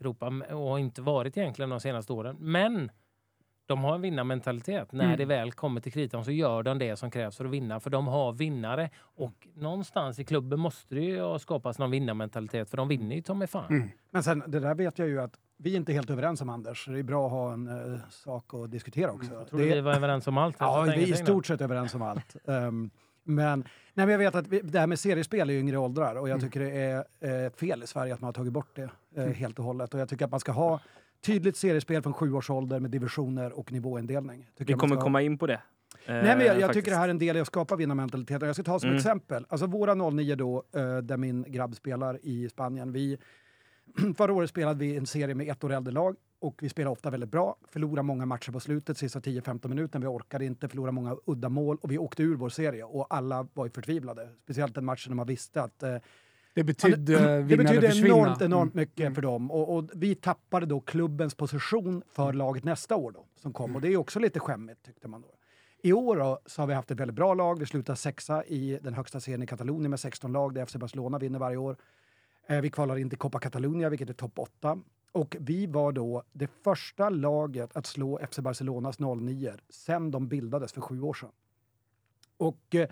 Europa 0.00 0.26
och 0.50 0.68
har 0.68 0.78
inte 0.78 1.02
varit 1.02 1.36
egentligen 1.36 1.70
de 1.70 1.80
senaste 1.80 2.12
åren. 2.12 2.36
Men 2.40 2.90
de 3.66 3.84
har 3.84 3.94
en 3.94 4.00
vinnarmentalitet. 4.00 4.92
När 4.92 5.04
Mm. 5.04 5.16
det 5.16 5.24
väl 5.24 5.52
kommer 5.52 5.80
till 5.80 5.92
kritan 5.92 6.24
så 6.24 6.30
gör 6.32 6.62
de 6.62 6.78
det 6.78 6.96
som 6.96 7.10
krävs 7.10 7.36
för 7.36 7.44
att 7.44 7.50
vinna. 7.50 7.80
För 7.80 7.90
de 7.90 8.06
har 8.06 8.32
vinnare. 8.32 8.90
Och 9.00 9.48
någonstans 9.54 10.18
i 10.18 10.24
klubben 10.24 10.60
måste 10.60 10.94
det 10.94 11.00
ju 11.00 11.20
ha 11.20 11.38
skapats 11.38 11.78
någon 11.78 11.90
vinnarmentalitet. 11.90 12.70
För 12.70 12.76
de 12.76 12.88
vinner 12.88 13.16
ju 13.16 13.34
mig 13.34 13.46
fan. 13.48 13.70
Mm. 13.70 13.88
Men 14.10 14.22
sen, 14.22 14.42
det 14.46 14.60
där 14.60 14.74
vet 14.74 14.98
jag 14.98 15.08
ju 15.08 15.20
att 15.20 15.38
vi 15.56 15.72
är 15.72 15.76
inte 15.76 15.92
helt 15.92 16.10
överens 16.10 16.40
om 16.40 16.48
Anders. 16.48 16.86
Det 16.86 16.98
är 16.98 17.02
bra 17.02 17.26
att 17.26 17.32
ha 17.32 17.52
en 17.52 17.66
eh, 17.94 18.00
sak 18.10 18.54
att 18.54 18.70
diskutera 18.70 19.10
också. 19.12 19.34
Jag 19.34 19.46
tror 19.48 19.58
det, 19.60 19.66
vi 19.74 19.80
var 19.80 19.94
överens 19.94 20.26
om 20.26 20.38
allt. 20.38 20.56
Ja, 20.58 20.82
vi 20.82 21.02
är 21.02 21.08
i 21.08 21.16
stort 21.16 21.46
sett 21.46 21.60
överens 21.60 21.94
om 21.94 22.02
allt. 22.02 22.36
Ehm, 22.48 22.90
men, 23.34 23.58
nej, 23.94 24.06
men 24.06 24.08
jag 24.08 24.18
vet 24.18 24.34
att 24.34 24.48
vi, 24.48 24.60
det 24.60 24.78
här 24.80 24.86
med 24.86 24.98
seriespel 24.98 25.50
i 25.50 25.58
yngre 25.58 25.78
åldrar 25.78 26.14
och 26.14 26.28
jag 26.28 26.38
Mm. 26.38 26.50
tycker 26.50 26.60
det 26.60 26.70
är 26.70 27.44
eh, 27.44 27.50
fel 27.52 27.82
i 27.82 27.86
Sverige 27.86 28.14
att 28.14 28.20
man 28.20 28.28
har 28.28 28.32
tagit 28.32 28.52
bort 28.52 28.70
det 28.76 28.82
eh, 28.82 29.22
Mm. 29.22 29.34
helt 29.34 29.58
och 29.58 29.64
hållet. 29.64 29.94
Och 29.94 30.00
jag 30.00 30.08
tycker 30.08 30.24
att 30.24 30.30
man 30.30 30.40
ska 30.40 30.52
ha 30.52 30.80
tydligt 31.26 31.56
seriespel 31.56 32.02
från 32.02 32.12
sju 32.12 32.32
års 32.32 32.50
ålder 32.50 32.80
med 32.80 32.90
divisioner 32.90 33.52
och 33.58 33.72
nivåindelning. 33.72 34.46
Tycker 34.52 34.64
Vi 34.66 34.72
jag 34.72 34.80
kommer 34.80 34.96
ha. 34.96 35.02
komma 35.02 35.22
in 35.22 35.38
på 35.38 35.46
det. 35.46 35.60
Nej, 36.06 36.22
men 36.22 36.30
jag, 36.30 36.40
jag 36.46 36.54
faktiskt. 36.54 36.72
tycker 36.72 36.90
det 36.90 36.96
här 36.96 37.04
är 37.04 37.08
en 37.10 37.18
del 37.18 37.36
i 37.36 37.40
att 37.40 37.46
skapa 37.46 37.76
vinnarmentaliteten. 37.76 38.46
Jag 38.46 38.56
ska 38.56 38.62
ta 38.62 38.78
som 38.80 38.88
Mm. 38.88 38.96
exempel. 38.98 39.46
Alltså 39.48 39.66
våra 39.66 39.94
09 40.10 40.34
då, 40.36 40.62
eh, 40.74 40.96
där 40.98 41.16
min 41.16 41.42
grabb 41.48 41.74
spelar 41.74 42.18
i 42.22 42.48
Spanien. 42.48 42.92
Vi, 42.92 43.18
förra 44.16 44.32
året 44.32 44.50
spelade 44.50 44.78
vi 44.78 44.96
en 44.96 45.06
serie 45.06 45.34
med 45.34 45.48
ett 45.48 45.64
år 45.64 45.72
äldre 45.72 45.92
lag 45.94 46.16
och 46.40 46.58
vi 46.62 46.68
spelade 46.68 46.92
ofta 46.92 47.10
väldigt 47.10 47.30
bra. 47.30 47.56
Förlorade 47.68 48.02
många 48.02 48.26
matcher 48.26 48.52
på 48.52 48.60
slutet, 48.60 48.98
sista 48.98 49.20
10-15 49.20 49.68
minuterna. 49.68 50.00
Vi 50.02 50.06
orkade 50.06 50.44
inte, 50.44 50.68
förlorade 50.68 50.92
många 50.92 51.16
udda 51.26 51.48
mål 51.48 51.78
och 51.80 51.90
vi 51.90 51.98
åkte 51.98 52.22
ur 52.22 52.36
vår 52.36 52.48
serie 52.48 52.84
och 52.84 53.06
alla 53.14 53.46
var 53.54 53.64
ju 53.66 53.70
förtvivlade. 53.70 54.28
Speciellt 54.44 54.74
den 54.74 54.84
matchen 54.84 55.10
när 55.10 55.16
man 55.16 55.26
visste 55.26 55.62
att 55.62 55.82
eh, 55.82 55.96
Det 56.54 56.64
betydde 56.64 56.96
det 57.18 57.24
eller 57.24 57.56
betyder 57.56 57.88
försvinna. 57.88 58.08
enormt, 58.16 58.42
enormt 58.42 58.74
Mm. 58.74 58.82
mycket 58.82 59.14
för 59.14 59.22
dem. 59.22 59.50
Och, 59.50 59.76
och 59.76 59.90
vi 59.94 60.14
tappade 60.14 60.66
då 60.66 60.80
klubbens 60.80 61.34
position 61.34 62.02
för 62.08 62.32
laget 62.32 62.64
nästa 62.64 62.96
år 62.96 63.12
då, 63.12 63.24
som 63.36 63.52
kom. 63.52 63.74
Och 63.76 63.80
det 63.80 63.88
är 63.88 63.96
också 63.96 64.18
lite 64.18 64.40
skämmigt 64.40 64.82
tyckte 64.82 65.08
man 65.08 65.20
då. 65.20 65.28
I 65.82 65.92
år 65.92 66.16
då, 66.16 66.40
så 66.46 66.62
har 66.62 66.66
vi 66.66 66.74
haft 66.74 66.90
ett 66.90 67.00
väldigt 67.00 67.14
bra 67.16 67.34
lag. 67.34 67.58
Vi 67.58 67.66
slutar 67.66 67.94
sexa 67.94 68.44
i 68.44 68.78
den 68.82 68.94
högsta 68.94 69.20
serien 69.20 69.42
i 69.42 69.46
Katalonien 69.46 69.90
med 69.90 70.00
16 70.00 70.32
lag 70.32 70.54
där 70.54 70.66
FC 70.66 70.76
Barcelona 70.76 71.18
vinner 71.18 71.38
varje 71.38 71.56
år. 71.56 71.76
Eh, 72.46 72.60
vi 72.60 72.70
kvalar 72.70 72.96
in 72.98 73.08
till 73.10 73.18
Copa 73.18 73.38
Catalunya, 73.38 73.88
vilket 73.88 74.08
är 74.10 74.14
topp 74.14 74.38
8. 74.38 74.78
Och 75.12 75.36
vi 75.40 75.66
var 75.66 75.92
då 75.92 76.22
det 76.32 76.46
första 76.62 77.08
laget 77.08 77.76
att 77.76 77.86
slå 77.86 78.20
FC 78.30 78.38
Barcelonas 78.38 78.98
09 78.98 79.52
sen 79.68 80.10
de 80.10 80.28
bildades 80.28 80.72
för 80.72 80.80
sju 80.80 81.02
år 81.02 81.14
sedan. 81.14 81.30
Och 82.36 82.74
eh, 82.74 82.88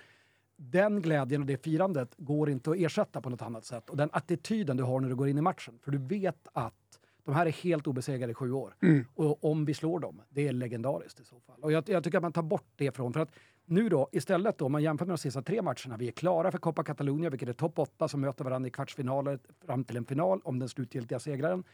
den 0.57 1.03
glädjen 1.03 1.41
och 1.41 1.47
det 1.47 1.65
firandet 1.65 2.15
går 2.17 2.51
inte 2.51 2.71
att 2.71 2.77
ersätta 2.77 3.21
på 3.21 3.31
något 3.31 3.43
annat 3.43 3.65
sätt. 3.65 3.91
Och 3.91 3.97
den 3.97 4.11
attityden 4.13 4.77
du 4.77 4.83
har 4.83 5.01
när 5.01 5.09
du 5.09 5.17
går 5.17 5.29
in 5.29 5.39
i 5.39 5.43
matchen. 5.43 5.79
För 5.83 5.91
du 5.91 5.99
vet 5.99 6.49
att 6.53 7.01
de 7.25 7.35
här 7.35 7.47
är 7.47 7.51
helt 7.51 7.87
obesegrade 7.87 8.31
i 8.31 8.35
sju 8.35 8.53
år. 8.53 8.75
Mm. 8.83 9.05
Och 9.15 9.45
om 9.45 9.65
vi 9.65 9.75
slår 9.75 10.01
dem, 10.01 10.23
det 10.29 10.49
är 10.49 10.53
legendariskt 10.53 11.21
i 11.21 11.25
så 11.25 11.41
fall. 11.41 11.61
Och 11.61 11.73
jag, 11.73 11.89
jag 11.89 12.05
tycker 12.05 12.19
att 12.19 12.23
man 12.23 12.33
tar 12.33 12.43
bort 12.43 12.73
det 12.77 12.93
från. 12.93 13.13
För 13.13 13.21
att 13.21 13.31
nu 13.65 13.89
då, 13.89 14.09
istället 14.13 14.59
då, 14.59 14.67
om 14.67 14.73
man 14.73 14.83
jämför 14.83 15.07
med 15.07 15.13
de 15.13 15.19
sista 15.19 15.43
tre 15.43 15.63
matcherna, 15.63 15.97
vi 15.99 16.09
är 16.09 16.13
klara 16.13 16.51
för 16.51 16.59
Copa 16.59 16.85
Catalunya, 16.85 17.31
vilket 17.31 17.49
är 17.49 17.53
topp 17.53 17.79
åtta 17.79 18.09
som 18.09 18.21
möter 18.21 18.45
varandra 18.45 18.69
i 18.69 18.71
kvartsfinaler 18.71 19.39
fram 19.67 19.85
till 19.85 19.97
en 19.97 20.05
final 20.05 20.41
om 20.45 20.59
den 20.59 20.69
slutgiltiga 20.69 21.19
segraren. 21.19 21.65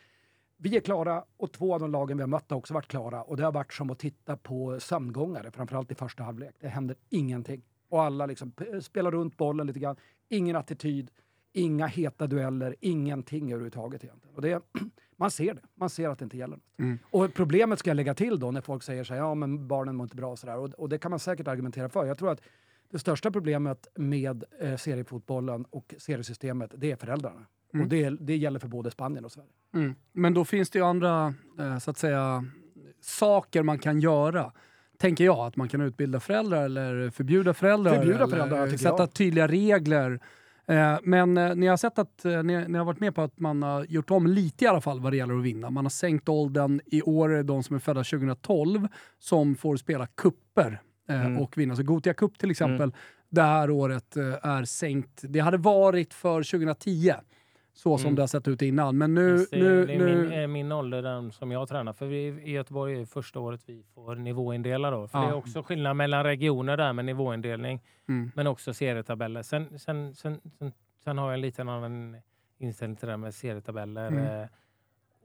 Vi 0.56 0.76
är 0.76 0.80
klara 0.80 1.24
och 1.36 1.52
två 1.52 1.74
av 1.74 1.80
de 1.80 1.90
lagen 1.90 2.16
vi 2.16 2.22
har 2.22 2.28
mött 2.28 2.50
har 2.50 2.58
också 2.58 2.74
varit 2.74 2.88
klara. 2.88 3.22
Och 3.22 3.36
det 3.36 3.44
har 3.44 3.52
varit 3.52 3.72
som 3.72 3.90
att 3.90 3.98
titta 3.98 4.36
på 4.36 4.80
sömngångare, 4.80 5.50
framförallt 5.50 5.90
i 5.90 5.94
första 5.94 6.22
halvlek. 6.22 6.54
Det 6.60 6.68
händer 6.68 6.96
ingenting. 7.10 7.62
Och 7.88 8.02
alla 8.02 8.26
liksom 8.26 8.52
spelar 8.82 9.10
runt 9.10 9.36
bollen 9.36 9.66
lite 9.66 9.78
grann. 9.78 9.96
Ingen 10.28 10.56
attityd, 10.56 11.10
inga 11.52 11.86
heta 11.86 12.26
dueller, 12.26 12.76
ingenting 12.80 13.52
överhuvudtaget 13.52 14.04
egentligen. 14.04 14.36
Och 14.36 14.42
det, 14.42 14.62
man 15.16 15.30
ser 15.30 15.54
det. 15.54 15.62
Man 15.74 15.90
ser 15.90 16.08
att 16.08 16.18
det 16.18 16.24
inte 16.24 16.36
gäller 16.36 16.56
något. 16.56 16.78
Mm. 16.78 16.98
Och 17.10 17.34
problemet 17.34 17.78
ska 17.78 17.90
jag 17.90 17.96
lägga 17.96 18.14
till 18.14 18.38
då 18.38 18.50
när 18.50 18.60
folk 18.60 18.82
säger 18.82 19.04
så 19.04 19.14
här, 19.14 19.20
ja 19.20 19.34
men 19.34 19.68
barnen 19.68 19.96
mår 19.96 20.04
inte 20.04 20.16
bra 20.16 20.30
och 20.30 20.38
sådär. 20.38 20.58
Och, 20.58 20.70
och 20.70 20.88
det 20.88 20.98
kan 20.98 21.10
man 21.10 21.20
säkert 21.20 21.48
argumentera 21.48 21.88
för. 21.88 22.06
Jag 22.06 22.18
tror 22.18 22.30
att 22.30 22.40
det 22.90 22.98
största 22.98 23.30
problemet 23.30 23.88
med 23.94 24.44
eh, 24.60 24.76
seriefotbollen 24.76 25.64
och 25.70 25.94
seriesystemet, 25.98 26.72
det 26.76 26.90
är 26.90 26.96
föräldrarna. 26.96 27.46
Mm. 27.74 27.84
Och 27.84 27.90
det, 27.90 28.10
det 28.10 28.36
gäller 28.36 28.58
för 28.58 28.68
både 28.68 28.90
Spanien 28.90 29.24
och 29.24 29.32
Sverige. 29.32 29.48
Mm. 29.74 29.94
Men 30.12 30.34
då 30.34 30.44
finns 30.44 30.70
det 30.70 30.78
ju 30.78 30.84
andra, 30.84 31.34
eh, 31.58 31.78
så 31.78 31.90
att 31.90 31.98
säga, 31.98 32.44
saker 33.00 33.62
man 33.62 33.78
kan 33.78 34.00
göra. 34.00 34.52
Tänker 34.98 35.24
jag, 35.24 35.38
att 35.38 35.56
man 35.56 35.68
kan 35.68 35.80
utbilda 35.80 36.20
föräldrar 36.20 36.64
eller 36.64 37.10
förbjuda 37.10 37.54
föräldrar. 37.54 37.94
Förbjuda 37.94 38.16
eller 38.18 38.26
föräldrar, 38.26 38.66
tycker 38.66 38.78
sätta 38.78 39.02
jag. 39.02 39.12
tydliga 39.12 39.48
regler. 39.48 40.20
Eh, 40.66 40.98
Men 41.02 41.36
eh, 41.38 41.54
ni 41.54 41.66
har 41.66 41.76
sett 41.76 41.98
att, 41.98 42.24
eh, 42.24 42.42
ni, 42.42 42.68
ni 42.68 42.78
har 42.78 42.84
varit 42.84 43.00
med 43.00 43.14
på 43.14 43.22
att 43.22 43.38
man 43.40 43.62
har 43.62 43.84
gjort 43.84 44.10
om 44.10 44.26
lite 44.26 44.64
i 44.64 44.68
alla 44.68 44.80
fall 44.80 45.00
vad 45.00 45.12
det 45.12 45.16
gäller 45.16 45.34
att 45.38 45.44
vinna. 45.44 45.70
Man 45.70 45.84
har 45.84 45.90
sänkt 45.90 46.28
åldern. 46.28 46.80
I 46.86 47.02
år 47.02 47.32
är 47.32 47.36
det 47.36 47.42
de 47.42 47.62
som 47.62 47.76
är 47.76 47.80
födda 47.80 48.04
2012 48.04 48.88
som 49.18 49.54
får 49.56 49.76
spela 49.76 50.06
kupper 50.06 50.80
Mm. 51.08 51.38
och 51.38 51.58
vinna. 51.58 51.76
Så 51.76 51.82
Gotia 51.82 52.14
Cup 52.14 52.38
till 52.38 52.50
exempel, 52.50 52.92
det 53.30 53.42
här 53.42 53.70
året 53.70 54.16
är 54.42 54.64
sänkt. 54.64 55.20
Det 55.28 55.40
hade 55.40 55.56
varit 55.56 56.14
för 56.14 56.42
2010, 56.42 57.14
så 57.76 57.98
som 57.98 58.06
Mm. 58.06 58.14
det 58.16 58.22
har 58.22 58.26
sett 58.26 58.48
ut 58.48 58.62
innan. 58.62 58.98
Men 58.98 59.14
nu... 59.14 59.36
Det, 59.50 59.56
nu, 59.58 59.86
nu 59.86 60.28
min, 60.28 60.52
min 60.52 60.72
ålder 60.72 61.02
den 61.02 61.32
som 61.32 61.50
jag 61.52 61.68
tränar. 61.68 61.92
För 61.92 62.06
vi, 62.06 62.16
i 62.26 62.50
Göteborg 62.52 62.94
är 62.94 62.98
det 62.98 63.06
första 63.06 63.40
året 63.40 63.60
vi 63.66 63.82
får 63.94 64.14
nivåindela. 64.14 64.90
Då. 64.90 65.08
För 65.08 65.18
Ja. 65.18 65.24
Det 65.24 65.30
är 65.30 65.34
också 65.36 65.62
skillnad 65.62 65.96
mellan 65.96 66.24
regioner 66.24 66.76
där 66.76 66.92
med 66.92 67.04
nivåindelning. 67.04 67.80
mm. 68.08 68.30
Men 68.34 68.46
också 68.46 68.74
serietabeller. 68.74 69.42
Sen, 69.42 69.78
sen, 69.78 70.14
sen, 70.14 70.40
sen, 70.58 70.72
sen 71.04 71.18
har 71.18 71.26
jag 71.26 71.34
en 71.34 71.40
liten 71.40 71.68
annan 71.68 72.16
inställning 72.58 72.96
till 72.96 73.06
det 73.06 73.12
här 73.12 73.16
med 73.18 73.34
serietabeller. 73.34 74.06
Mm. 74.08 74.40
Eh, 74.42 74.46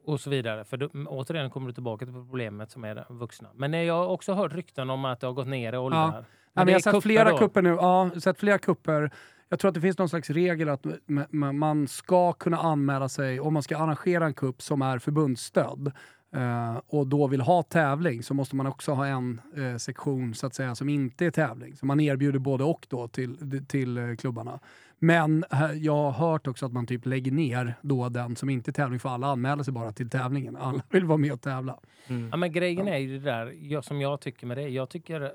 och 0.05 0.19
så 0.19 0.29
vidare. 0.29 0.63
För 0.63 0.77
då, 0.77 0.89
återigen 1.07 1.49
kommer 1.49 1.67
du 1.67 1.73
tillbaka 1.73 2.05
till 2.05 2.13
problemet 2.13 2.71
som 2.71 2.83
är 2.83 3.05
vuxna. 3.09 3.49
Men 3.55 3.73
eh, 3.73 3.81
jag 3.83 3.93
har 3.93 4.07
också 4.07 4.33
hört 4.33 4.53
rykten 4.53 4.89
om 4.89 5.05
att 5.05 5.19
det 5.19 5.27
har 5.27 5.33
gått 5.33 5.47
ner 5.47 5.73
i 5.73 5.77
åldrar. 5.77 5.99
Ja. 6.15 6.23
Men 6.53 6.67
jag 6.67 6.75
har 6.75 6.79
sett 6.79 7.03
flera 7.03 7.37
kupper 7.37 7.61
nu. 7.61 7.69
Ja, 7.69 8.09
sett 8.19 8.39
flera 8.39 8.57
kupper. 8.57 9.11
Jag 9.49 9.59
tror 9.59 9.69
att 9.69 9.75
det 9.75 9.81
finns 9.81 9.97
någon 9.97 10.09
slags 10.09 10.29
regel 10.29 10.69
att 10.69 10.85
man 11.31 11.87
ska 11.87 12.33
kunna 12.33 12.57
anmäla 12.57 13.09
sig 13.09 13.39
om 13.39 13.53
man 13.53 13.63
ska 13.63 13.77
arrangera 13.77 14.25
en 14.25 14.33
kupp 14.33 14.61
som 14.61 14.81
är 14.81 14.99
förbundsstödd 14.99 15.91
eh, 16.35 16.81
och 16.87 17.07
då 17.07 17.27
vill 17.27 17.41
ha 17.41 17.63
tävling 17.63 18.23
så 18.23 18.33
måste 18.33 18.55
man 18.55 18.67
också 18.67 18.91
ha 18.91 19.07
en 19.07 19.41
eh, 19.57 19.77
sektion 19.77 20.33
så 20.33 20.47
att 20.47 20.55
säga 20.55 20.75
som 20.75 20.89
inte 20.89 21.25
är 21.25 21.31
tävling. 21.31 21.75
Så 21.75 21.85
man 21.85 21.99
erbjuder 21.99 22.39
både 22.39 22.63
och 22.63 22.87
då 22.89 23.07
till, 23.07 23.65
till 23.67 23.97
eh, 23.97 24.15
klubbarna. 24.15 24.59
Men 24.99 25.45
jag 25.75 26.11
har 26.11 26.11
hört 26.11 26.47
också 26.47 26.65
att 26.65 26.73
man 26.73 26.87
typ 26.87 27.05
lägger 27.05 27.31
ner 27.31 27.73
då 27.81 28.09
den 28.09 28.35
som 28.35 28.49
inte 28.49 28.71
är 28.71 28.73
tävling 28.73 28.99
för 28.99 29.09
alla 29.09 29.27
anmäler 29.27 29.63
sig 29.63 29.73
bara 29.73 29.91
till 29.91 30.09
tävlingen. 30.09 30.55
Alla 30.55 30.81
vill 30.89 31.05
vara 31.05 31.17
med 31.17 31.33
och 31.33 31.41
tävla. 31.41 31.79
Mm. 32.07 32.29
Ja, 32.31 32.37
men 32.37 32.51
grejen 32.51 32.87
är 32.87 32.97
ju 32.97 33.19
det 33.19 33.25
där 33.25 33.55
jag, 33.61 33.83
som 33.83 34.01
jag 34.01 34.21
tycker 34.21 34.47
med 34.47 34.57
det. 34.57 34.67
Jag 34.69 34.89
tycker 34.89 35.31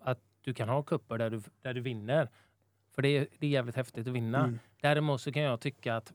att 0.00 0.18
du 0.44 0.54
kan 0.54 0.68
ha 0.68 0.82
kupper 0.82 1.18
där 1.18 1.30
du, 1.30 1.42
där 1.62 1.74
du 1.74 1.80
vinner. 1.80 2.28
För 2.94 3.02
det 3.02 3.08
är, 3.08 3.26
det 3.38 3.46
är 3.46 3.50
jävligt 3.50 3.76
häftigt 3.76 4.06
att 4.06 4.12
vinna. 4.12 4.38
Mm. 4.38 4.58
Däremot 4.80 5.20
så 5.20 5.32
kan 5.32 5.42
jag 5.42 5.60
tycka 5.60 5.96
att 5.96 6.12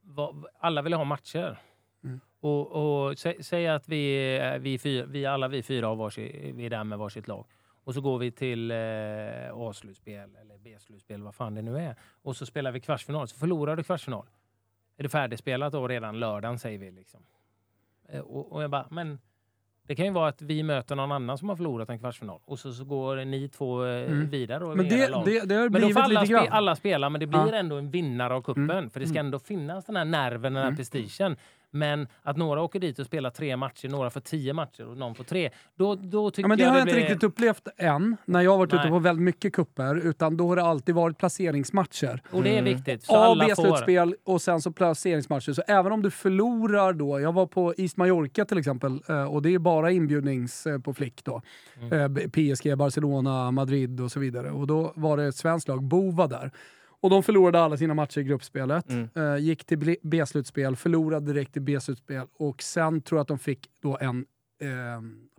vad, 0.00 0.46
alla 0.58 0.82
vill 0.82 0.92
ha 0.92 1.04
matcher. 1.04 1.58
Mm. 2.04 2.20
Och, 2.40 2.66
och 2.72 3.18
sä, 3.18 3.34
säg 3.40 3.68
att 3.68 3.88
vi, 3.88 4.58
vi, 4.60 4.78
fyra, 4.78 5.06
vi 5.06 5.26
alla 5.26 5.48
vi 5.48 5.62
fyra 5.62 5.86
har 5.86 5.96
varsi, 5.96 6.52
vi 6.54 6.66
är 6.66 6.70
där 6.70 6.84
med 6.84 6.98
varsitt 6.98 7.28
lag. 7.28 7.46
Och 7.84 7.94
så 7.94 8.00
går 8.00 8.18
vi 8.18 8.30
till 8.30 8.70
eh, 8.70 8.76
A-slutspel 9.54 10.36
eller 10.36 10.58
B-slutspel, 10.58 11.22
vad 11.22 11.34
fan 11.34 11.54
det 11.54 11.62
nu 11.62 11.78
är. 11.78 11.96
Och 12.22 12.36
så 12.36 12.46
spelar 12.46 12.72
vi 12.72 12.80
kvartsfinal. 12.80 13.28
Så 13.28 13.36
förlorar 13.36 13.76
du 13.76 13.82
kvartsfinal. 13.82 14.26
Är 14.96 15.02
det 15.02 15.08
färdigspelat 15.08 15.72
då 15.72 15.88
redan 15.88 16.20
lördagen 16.20 16.58
säger 16.58 16.78
vi. 16.78 16.90
Liksom. 16.90 17.22
Eh, 18.08 18.20
Och, 18.20 18.52
och 18.52 18.62
jag 18.62 18.70
bara, 18.70 18.86
men 18.90 19.18
det 19.86 19.94
kan 19.94 20.06
ju 20.06 20.12
vara 20.12 20.28
att 20.28 20.42
vi 20.42 20.62
möter 20.62 20.96
någon 20.96 21.12
annan 21.12 21.38
som 21.38 21.48
har 21.48 21.56
förlorat 21.56 21.90
en 21.90 21.98
kvartsfinal. 21.98 22.40
Och 22.44 22.58
så, 22.58 22.72
så 22.72 22.84
går 22.84 23.16
ni 23.24 23.48
två 23.48 23.84
eh, 23.84 24.02
Mm. 24.10 24.28
vidare. 24.30 24.64
Och 24.64 24.76
Men 24.76 24.88
det, 24.88 25.08
lag. 25.08 25.24
det, 25.24 25.40
det 25.48 25.54
har 25.54 25.68
Men 25.68 25.82
då 25.82 25.88
får 25.90 26.00
alla, 26.00 26.20
lite 26.22 26.34
spe, 26.38 26.50
alla 26.50 26.76
spela, 26.76 27.10
men 27.10 27.20
det 27.20 27.26
blir 27.26 27.38
Ja. 27.52 27.54
ändå 27.54 27.76
en 27.76 27.90
vinnare 27.90 28.34
av 28.34 28.42
kuppen. 28.42 28.70
Mm. 28.70 28.90
För 28.90 29.00
det 29.00 29.06
ska 29.06 29.14
Mm. 29.18 29.26
ändå 29.26 29.38
finnas 29.38 29.84
den 29.84 29.96
här 29.96 30.04
nerven, 30.04 30.52
den 30.52 30.62
här 30.62 30.68
Mm. 30.68 30.76
prestigen. 30.76 31.36
Men 31.78 32.08
att 32.22 32.36
några 32.36 32.62
åker 32.62 32.80
dit 32.80 32.98
och 32.98 33.06
spelar 33.06 33.30
tre 33.30 33.56
matcher, 33.56 33.88
några 33.88 34.10
får 34.10 34.20
tio 34.20 34.52
matcher 34.52 34.88
och 34.88 34.96
någon 34.96 35.14
får 35.14 35.24
tre. 35.24 35.50
Då, 35.78 35.94
då 35.94 36.30
tycker 36.30 36.42
Ja, 36.42 36.48
men 36.48 36.58
det 36.58 36.64
jag 36.64 36.70
har 36.70 36.78
jag 36.78 36.86
det 36.86 36.90
inte 36.90 37.00
blir... 37.00 37.08
riktigt 37.10 37.24
upplevt 37.24 37.68
än, 37.76 38.16
när 38.24 38.40
jag 38.40 38.50
har 38.50 38.58
varit 38.58 38.72
ute 38.74 38.82
Nej. 38.82 38.90
på 38.90 38.98
väldigt 38.98 39.22
mycket 39.22 39.52
kupper 39.52 39.96
utan 39.96 40.36
då 40.36 40.48
har 40.48 40.56
det 40.56 40.62
alltid 40.62 40.94
varit 40.94 41.18
placeringsmatcher. 41.18 42.22
Och 42.30 42.42
det 42.42 42.48
är 42.48 42.58
Mm. 42.58 42.64
viktigt. 42.74 43.02
Så 43.04 43.16
A 43.16 43.28
och. 43.28 43.38
B-slutspel 43.38 44.14
och 44.24 44.42
sen 44.42 44.60
så 44.60 44.72
placeringsmatcher. 44.72 45.52
Så 45.52 45.62
även 45.66 45.92
om 45.92 46.02
du 46.02 46.10
förlorar 46.10 46.92
då, 46.92 47.20
jag 47.20 47.32
var 47.32 47.46
på 47.46 47.74
East 47.76 47.96
Mallorca 47.96 48.44
till 48.44 48.58
exempel, 48.58 49.00
eh, 49.08 49.24
och 49.34 49.42
det 49.42 49.54
är 49.54 49.58
bara 49.58 49.90
inbjudnings 49.90 50.66
eh, 50.66 50.78
på 50.78 50.94
flick 50.94 51.24
då. 51.24 51.42
Mm. 51.80 52.16
Eh, 52.16 52.28
PSG, 52.28 52.76
Barcelona, 52.78 53.50
Madrid 53.50 54.00
och 54.00 54.12
så 54.12 54.20
vidare. 54.20 54.50
Och 54.50 54.66
då 54.66 54.92
var 54.96 55.16
det 55.16 55.24
ett 55.24 55.36
svenskt 55.36 55.68
lag, 55.68 55.82
Bova 55.82 56.26
där. 56.26 56.50
Och 57.06 57.10
de 57.10 57.22
förlorade 57.22 57.60
alla 57.60 57.76
sina 57.76 57.94
matcher 57.94 58.18
i 58.18 58.24
gruppspelet. 58.24 58.90
Mm. 58.90 59.08
Eh, 59.14 59.36
gick 59.38 59.64
till 59.64 59.96
B-slutspel, 60.02 60.76
förlorade 60.76 61.26
direkt 61.32 61.56
i 61.56 61.60
B-slutspel 61.60 62.26
och 62.38 62.62
sen 62.62 63.00
tror 63.00 63.18
jag 63.18 63.22
att 63.22 63.28
de 63.28 63.38
fick 63.38 63.70
då 63.82 63.98
en 64.00 64.24
eh, 64.60 64.68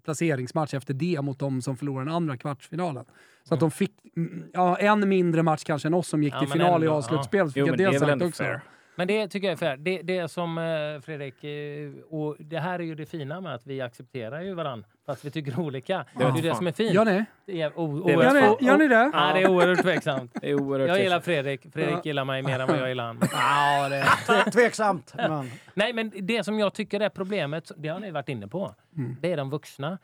placeringsmatch 0.05 0.73
efter 0.73 0.93
det 0.93 1.21
mot 1.21 1.39
de 1.39 1.61
som 1.61 1.77
förlorade 1.77 2.05
den 2.05 2.15
andra 2.15 2.37
kvartsfinalen. 2.37 3.05
Så 3.43 3.53
att 3.53 3.59
de 3.59 3.71
fick 3.71 3.91
mm, 4.15 4.43
ja, 4.53 4.77
en 4.77 5.09
mindre 5.09 5.43
match 5.43 5.63
kanske 5.63 5.87
än 5.87 5.93
oss 5.93 6.07
som 6.07 6.23
gick 6.23 6.33
Ja, 6.33 6.39
till 6.39 6.49
final 6.49 6.83
i 6.83 6.87
ändå, 6.87 6.97
A-slutspelet. 6.97 7.53
Jo, 7.55 7.65
men 7.65 7.77
det 7.77 7.83
är 7.83 7.99
väl 7.99 8.09
ändå 8.09 8.25
också. 8.25 8.43
fair. 8.43 8.61
Men 8.97 9.07
det 9.07 9.27
tycker 9.27 9.47
jag 9.47 9.51
är 9.53 9.57
fair. 9.57 9.77
Det, 9.77 10.01
det 10.01 10.27
som 10.27 10.57
eh, 10.57 11.01
Fredrik, 11.01 11.43
eh, 11.43 11.91
och 12.09 12.35
det 12.39 12.59
här 12.59 12.79
är 12.79 12.83
ju 12.83 12.95
det 12.95 13.05
fina 13.05 13.41
med 13.41 13.53
att 13.55 13.67
vi 13.67 13.81
accepterar 13.81 14.41
ju 14.41 14.53
varandra 14.53 14.87
fast 15.05 15.25
vi 15.25 15.31
tycker 15.31 15.59
olika. 15.65 16.05
Det 16.17 16.23
är 16.23 16.35
ju 16.35 16.41
det 16.41 16.55
som 16.55 16.67
är 16.67 16.71
fint. 16.71 16.93
Gör 16.93 17.05
ni? 17.05 17.25
Det 17.45 17.61
är 17.61 17.79
o- 17.79 18.03
vet 18.03 18.13
Gör 18.15 18.17
oerhört- 18.17 18.61
ni, 18.61 18.67
gör 18.67 18.77
ni 18.77 18.87
det? 18.87 19.11
Ja, 19.13 19.31
det 19.33 19.41
är 19.41 19.49
oerhört 19.49 19.81
tveksamt. 19.81 20.31
Det 20.41 20.49
är 20.49 20.61
oerhört 20.61 20.89
Jag 20.89 20.99
gillar. 21.03 21.19
Fredrik. 21.19 21.73
Fredrik 21.73 22.05
gillar 22.05 22.25
mig 22.25 22.41
mer 22.41 22.59
än 22.59 22.67
vad 22.67 22.77
jag 22.79 22.89
gillar 22.89 23.07
honom. 23.07 23.23
Ja, 23.31 23.89
det. 23.89 24.01
Tve- 24.03 24.51
Tveksamt. 24.51 25.13
Men. 25.17 25.51
Nej, 25.73 25.93
men 25.93 26.11
det 26.15 26.43
som 26.43 26.59
jag 26.59 26.73
tycker 26.73 26.99
är 26.99 27.09
problemet, 27.09 27.71
det 27.77 27.87
har 27.87 27.99
ni 27.99 28.11
varit 28.11 28.29
inne 28.29 28.47
på, 28.47 28.75
Mm. 28.97 29.15
det 29.21 29.31
är 29.31 29.37
de 29.37 29.49
vuxna. 29.49 29.97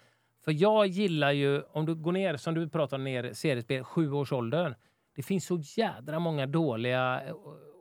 För 0.45 0.51
jag 0.51 0.87
gillar 0.87 1.31
ju, 1.31 1.61
om 1.71 1.85
du 1.85 1.95
går 1.95 2.11
ner, 2.11 2.37
som 2.37 2.53
du 2.53 2.69
pratar 2.69 2.97
om, 2.97 3.03
ner 3.03 3.33
seriespel, 3.33 3.83
sju 3.83 4.11
års 4.11 4.31
ålder. 4.31 4.75
Det 5.15 5.23
finns 5.23 5.45
så 5.45 5.57
jädra 5.77 6.19
många 6.19 6.45
dåliga, 6.45 7.21
eh, 7.27 7.33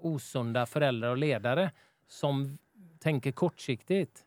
osunda 0.06 0.66
föräldrar 0.66 1.11
och 1.11 1.16
ledare 1.18 1.71
som 2.09 2.59
tänker 2.99 3.32
kortsiktigt. 3.32 4.21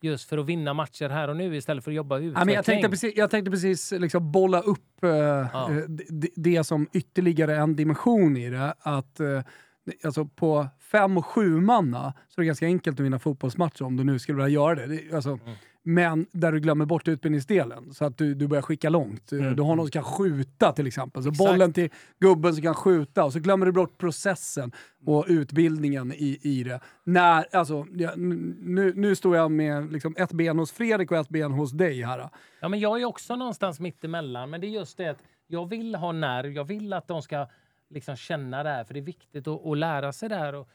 just 0.00 0.28
för 0.28 0.38
att 0.38 0.46
vinna 0.46 0.74
matcher 0.74 1.08
här 1.08 1.28
och 1.28 1.36
nu 1.36 1.56
istället 1.56 1.84
för 1.84 1.90
att 1.90 1.94
jobba 1.94 2.16
utveckling. 2.18 2.34
Ja, 2.40 2.44
men 2.44 2.54
jag 2.54 2.64
tänkte 2.64 2.88
precis, 2.88 3.16
jag 3.16 3.30
tänkte 3.30 3.50
precis 3.50 3.92
liksom 3.92 4.32
bolla 4.32 4.60
upp 4.60 5.02
eh, 5.04 5.08
Ja. 5.10 5.70
eh, 5.70 5.76
det, 5.88 6.28
det 6.36 6.64
som 6.64 6.88
ytterligare 6.92 7.56
en 7.56 7.76
dimension 7.76 8.36
i 8.36 8.50
det. 8.50 8.74
Att 8.78 9.20
eh, 9.20 9.42
alltså 10.04 10.24
på 10.24 10.68
fem 10.78 11.16
och 11.16 11.26
sju 11.26 11.60
manna 11.60 12.14
så 12.28 12.40
är 12.40 12.42
det 12.42 12.46
ganska 12.46 12.66
enkelt 12.66 13.00
att 13.00 13.06
vinna 13.06 13.18
fotbollsmatcher 13.18 13.82
om 13.82 13.96
du 13.96 14.04
nu 14.04 14.18
skulle 14.18 14.36
vilja 14.36 14.48
göra 14.48 14.74
det. 14.74 14.86
det 14.86 15.12
alltså, 15.16 15.30
Mm. 15.30 15.54
Men 15.88 16.26
där 16.32 16.52
du 16.52 16.60
glömmer 16.60 16.84
bort 16.84 17.08
utbildningsdelen 17.08 17.94
så 17.94 18.04
att 18.04 18.18
du, 18.18 18.34
du 18.34 18.46
börjar 18.46 18.62
skicka 18.62 18.88
långt. 18.88 19.32
Mm. 19.32 19.56
Du 19.56 19.62
har 19.62 19.76
någon 19.76 19.86
som 19.86 19.90
kan 19.90 20.04
skjuta 20.04 20.72
till 20.72 20.86
exempel. 20.86 21.22
Så 21.22 21.28
Exakt. 21.28 21.50
bollen 21.50 21.72
till 21.72 21.90
gubben 22.18 22.54
som 22.54 22.62
kan 22.62 22.74
skjuta 22.74 23.24
och 23.24 23.32
så 23.32 23.38
glömmer 23.38 23.66
du 23.66 23.72
bort 23.72 23.98
processen 23.98 24.72
och 25.06 25.24
utbildningen 25.28 26.12
i, 26.12 26.38
i 26.42 26.64
det. 26.64 26.80
När, 27.04 27.56
alltså, 27.56 27.86
nu, 28.16 28.92
nu 28.96 29.16
står 29.16 29.36
jag 29.36 29.50
med 29.50 29.92
liksom 29.92 30.14
ett 30.18 30.32
ben 30.32 30.58
hos 30.58 30.72
Fredrik 30.72 31.10
och 31.10 31.16
ett 31.16 31.28
ben 31.28 31.52
hos 31.52 31.72
dig 31.72 32.02
här. 32.02 32.28
Ja, 32.60 32.68
men 32.68 32.80
jag 32.80 33.00
är 33.00 33.04
också 33.04 33.36
någonstans 33.36 33.80
mitt 33.80 34.04
emellan. 34.04 34.50
Men 34.50 34.60
det 34.60 34.66
är 34.66 34.70
just 34.70 34.96
det 34.96 35.08
att 35.08 35.22
jag 35.46 35.68
vill 35.68 35.94
ha 35.94 36.12
nerv. 36.12 36.52
Jag 36.52 36.64
vill 36.64 36.92
att 36.92 37.08
de 37.08 37.22
ska 37.22 37.46
liksom 37.90 38.16
känna 38.16 38.62
det 38.62 38.70
här. 38.70 38.84
För 38.84 38.94
det 38.94 39.00
är 39.00 39.04
viktigt 39.04 39.48
att, 39.48 39.66
att 39.66 39.78
lära 39.78 40.12
sig 40.12 40.28
det 40.28 40.36
här 40.36 40.54
och, 40.54 40.68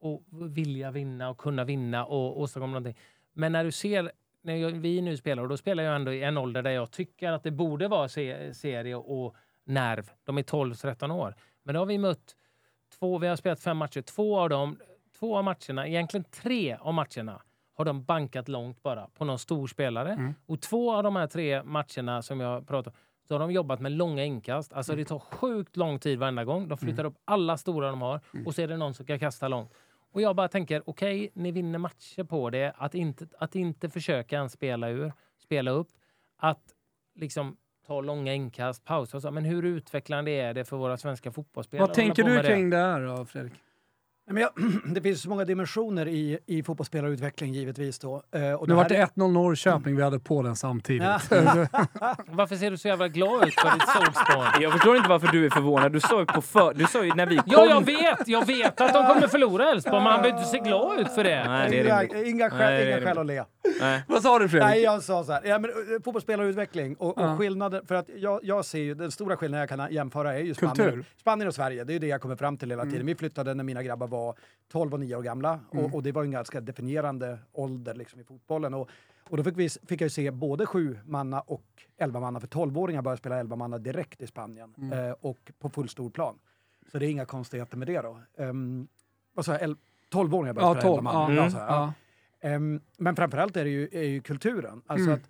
och 0.00 0.22
vilja 0.30 0.90
vinna 0.90 1.28
och 1.28 1.38
kunna 1.38 1.64
vinna 1.64 2.04
och 2.04 2.40
åstadkomma 2.40 2.72
någonting. 2.72 2.96
Men 3.34 3.52
när 3.52 3.64
du 3.64 3.72
ser, 3.72 4.12
när 4.42 4.56
jag, 4.56 4.70
vi 4.70 5.00
nu 5.00 5.16
spelar, 5.16 5.42
och 5.42 5.48
då 5.48 5.56
spelar 5.56 5.84
jag 5.84 5.96
ändå 5.96 6.12
i 6.12 6.22
en 6.22 6.38
ålder 6.38 6.62
där 6.62 6.70
jag 6.70 6.90
tycker 6.90 7.32
att 7.32 7.42
det 7.42 7.50
borde 7.50 7.88
vara 7.88 8.08
se, 8.08 8.54
serie 8.54 8.94
och 8.94 9.36
nerv. 9.64 10.10
De 10.24 10.38
är 10.38 10.42
12-13 10.42 11.12
år. 11.12 11.34
Men 11.62 11.74
då 11.74 11.80
har 11.80 11.86
vi 11.86 11.98
mött 11.98 12.36
två, 12.98 13.18
vi 13.18 13.26
har 13.26 13.36
spelat 13.36 13.60
fem 13.60 13.76
matcher. 13.76 14.02
Två 14.02 14.38
av 14.38 14.48
dem, 14.48 14.78
två 15.18 15.36
av 15.36 15.44
matcherna, 15.44 15.86
egentligen 15.88 16.24
tre 16.24 16.76
av 16.80 16.94
matcherna 16.94 17.42
har 17.76 17.84
de 17.84 18.04
bankat 18.04 18.48
långt 18.48 18.82
bara 18.82 19.08
på 19.14 19.24
någon 19.24 19.38
stor 19.38 19.66
spelare. 19.66 20.14
Och 20.46 20.60
två 20.60 20.92
av 20.94 21.02
de 21.02 21.16
här 21.16 21.26
tre 21.26 21.62
matcherna 21.62 22.22
som 22.22 22.40
jag 22.40 22.68
pratar 22.68 22.90
om, 22.90 22.96
så 23.28 23.34
har 23.34 23.38
de 23.38 23.52
jobbat 23.52 23.80
med 23.80 23.92
långa 23.92 24.24
inkast. 24.24 24.72
Alltså 24.72 24.92
det 24.96 25.04
tar 25.04 25.18
sjukt 25.18 25.76
lång 25.76 25.98
tid 25.98 26.18
varenda 26.18 26.44
gång. 26.44 26.68
De 26.68 26.78
flyttar 26.78 27.04
upp 27.04 27.14
alla 27.24 27.56
stora 27.56 27.90
de 27.90 28.02
har 28.02 28.20
och 28.46 28.54
så 28.54 28.62
är 28.62 28.68
det 28.68 28.76
någon 28.76 28.94
som 28.94 29.06
kan 29.06 29.18
kasta 29.18 29.48
långt. 29.48 29.72
Och 30.14 30.22
jag 30.22 30.36
bara 30.36 30.48
tänker, 30.48 30.82
okej, 30.86 31.30
ni 31.34 31.50
vinner 31.50 31.78
matcher 31.78 32.24
på 32.24 32.50
det. 32.50 32.72
Att 32.76 32.94
inte, 32.94 33.26
att 33.38 33.54
inte 33.56 33.90
försöka 33.90 34.36
ens 34.36 34.52
spela 34.52 34.88
ur, 34.88 35.12
spela 35.38 35.70
upp. 35.70 35.88
Att 36.36 36.62
liksom 37.14 37.56
ta 37.86 38.00
långa 38.00 38.34
inkast, 38.34 38.84
pausa 38.84 39.16
och 39.16 39.22
så. 39.22 39.30
Men 39.30 39.44
hur 39.44 39.62
utvecklande 39.62 40.30
är 40.30 40.54
det 40.54 40.64
för 40.64 40.76
våra 40.76 40.96
svenska 40.96 41.32
fotbollsspelare? 41.32 41.86
Vad 41.86 41.94
tänker 41.94 42.22
du 42.22 42.42
kring 42.42 42.70
det 42.70 42.76
här 42.76 43.00
då, 43.00 43.24
Fredrik? 43.24 43.52
Men 44.30 44.42
jag, 44.42 44.50
det 44.94 45.00
finns 45.00 45.22
så 45.22 45.28
många 45.28 45.44
dimensioner 45.44 46.08
i, 46.08 46.38
i 46.46 46.62
fotbollsspelarutveckling 46.62 47.54
givetvis. 47.54 47.98
Då. 47.98 48.22
Eh, 48.34 48.52
och 48.52 48.68
Nu 48.68 48.72
det 48.72 48.76
vart 48.76 48.90
här 48.90 48.98
det 48.98 49.22
1-0 49.22 49.32
Norrköping, 49.32 49.96
vi 49.96 50.02
hade 50.02 50.18
på 50.18 50.42
den 50.42 50.56
samtidigt. 50.56 51.02
Varför 52.28 52.56
ser 52.56 52.70
du 52.70 52.76
så 52.78 52.88
jävla 52.88 53.08
glad 53.08 53.48
ut 53.48 53.54
för 53.54 53.72
ditt 53.74 53.88
solspån? 53.88 54.62
Jag 54.62 54.72
förstår 54.72 54.96
inte 54.96 55.08
varför 55.08 55.28
du 55.28 55.46
är 55.46 55.50
förvånad. 55.50 55.92
Du 55.92 56.00
sa 56.00 56.20
ju 56.20 56.26
på 56.26 56.42
för... 56.42 56.74
Du 56.74 56.86
sa 56.86 57.04
ju 57.04 57.14
när 57.14 57.26
vi 57.26 57.36
kom... 57.36 57.44
Ja, 57.46 57.66
jag 57.66 57.84
vet! 57.86 58.28
Jag 58.28 58.46
vet 58.46 58.80
att 58.80 58.92
de 58.94 59.06
kommer 59.06 59.28
förlora 59.28 59.70
Elfsborg, 59.70 60.02
men 60.02 60.12
han 60.12 60.22
behöver 60.22 60.38
inte 60.38 60.50
se 60.50 60.58
glad 60.58 61.00
ut 61.00 61.08
för 61.12 61.24
det. 61.24 61.44
Nej, 61.48 61.70
det 61.70 61.80
är 61.80 61.84
inga, 61.84 62.24
inga 62.24 62.50
skäl, 62.50 62.58
Nej, 62.58 62.76
det 62.76 62.82
är 62.82 62.86
inga 62.86 62.96
rimligt. 62.96 63.08
skäl 63.08 63.18
att 63.18 63.26
le. 63.26 63.44
Nej. 63.80 64.02
Vad 64.08 64.22
sa 64.22 64.38
du 64.38 64.48
Fredrik? 64.48 64.68
Nej, 64.70 64.82
jag 64.82 65.02
sa 65.02 65.24
så 65.24 65.32
här. 65.32 65.40
Ja, 65.44 65.58
men, 65.58 65.70
uh, 65.70 65.76
fotbollsspelarutveckling 66.04 66.94
och, 66.96 67.18
och 67.18 67.24
Ja. 67.24 67.36
skillnader. 67.36 67.82
För 67.88 67.94
att 67.94 68.06
jag, 68.16 68.40
jag 68.42 68.64
ser 68.64 68.78
ju, 68.78 68.94
den 68.94 69.10
stora 69.10 69.36
skillnaden 69.36 69.60
jag 69.70 69.78
kan 69.78 69.92
jämföra 69.92 70.34
är 70.34 70.38
ju 70.38 70.54
Spanien, 70.54 70.76
Kultur. 70.76 71.04
Spanien 71.20 71.48
och 71.48 71.54
Sverige. 71.54 71.84
Det 71.84 71.90
är 71.92 71.94
ju 71.94 71.98
det 71.98 72.06
jag 72.06 72.20
kommer 72.20 72.36
fram 72.36 72.56
till 72.56 72.70
hela 72.70 72.82
tiden. 72.82 72.96
Mm. 72.96 73.06
Vi 73.06 73.14
flyttade 73.14 73.54
när 73.54 73.64
mina 73.64 73.82
grabbar 73.82 74.06
var 74.14 74.34
12 74.68 74.94
och 74.94 75.00
9 75.00 75.16
år 75.16 75.22
gamla 75.22 75.60
och, 75.70 75.94
och 75.94 76.02
det 76.02 76.12
var 76.12 76.22
en 76.24 76.30
ganska 76.30 76.60
definierande 76.60 77.38
ålder 77.52 77.94
liksom, 77.94 78.20
i 78.20 78.24
fotbollen. 78.24 78.74
Och, 78.74 78.88
och 79.30 79.36
då 79.36 79.44
fick, 79.44 79.56
vi, 79.58 79.68
fick 79.68 80.00
jag 80.00 80.06
ju 80.06 80.10
se 80.10 80.30
både 80.30 80.66
sju 80.66 80.98
manna 81.06 81.40
och 81.40 81.64
11 81.96 82.20
manna 82.20 82.40
för 82.40 82.46
12-åringar 82.48 83.02
började 83.02 83.18
spela 83.18 83.38
11 83.40 83.56
manna 83.56 83.78
direkt 83.78 84.22
i 84.22 84.26
Spanien 84.26 84.74
Mm. 84.78 84.92
eh, 85.08 85.14
och 85.20 85.52
på 85.58 85.68
full 85.70 85.88
stor 85.88 86.10
plan. 86.10 86.38
Så 86.92 86.98
det 86.98 87.06
är 87.06 87.10
inga 87.10 87.24
konstigheter 87.26 87.76
med 87.76 87.88
det 87.88 88.00
då. 88.02 88.20
Um, 88.36 88.88
vad 89.34 89.44
sa 89.44 89.52
jag? 89.52 89.62
El- 89.62 89.76
12-åringar 90.12 90.52
började 90.54 90.74
Ja, 90.74 90.80
spela 90.80 90.94
11 90.96 90.96
12. 90.96 91.02
manna. 91.02 91.34
Ja, 91.34 91.44
Ja, 91.44 91.50
så 91.50 91.58
här, 91.58 91.66
ja. 91.68 91.92
Ehm, 92.40 92.80
men 92.98 93.16
framförallt 93.16 93.56
är 93.56 93.64
det 93.64 93.70
ju, 93.70 93.88
är 93.92 94.02
ju 94.02 94.20
kulturen. 94.20 94.82
Alltså 94.86 95.06
Mm. 95.10 95.14
att, 95.14 95.28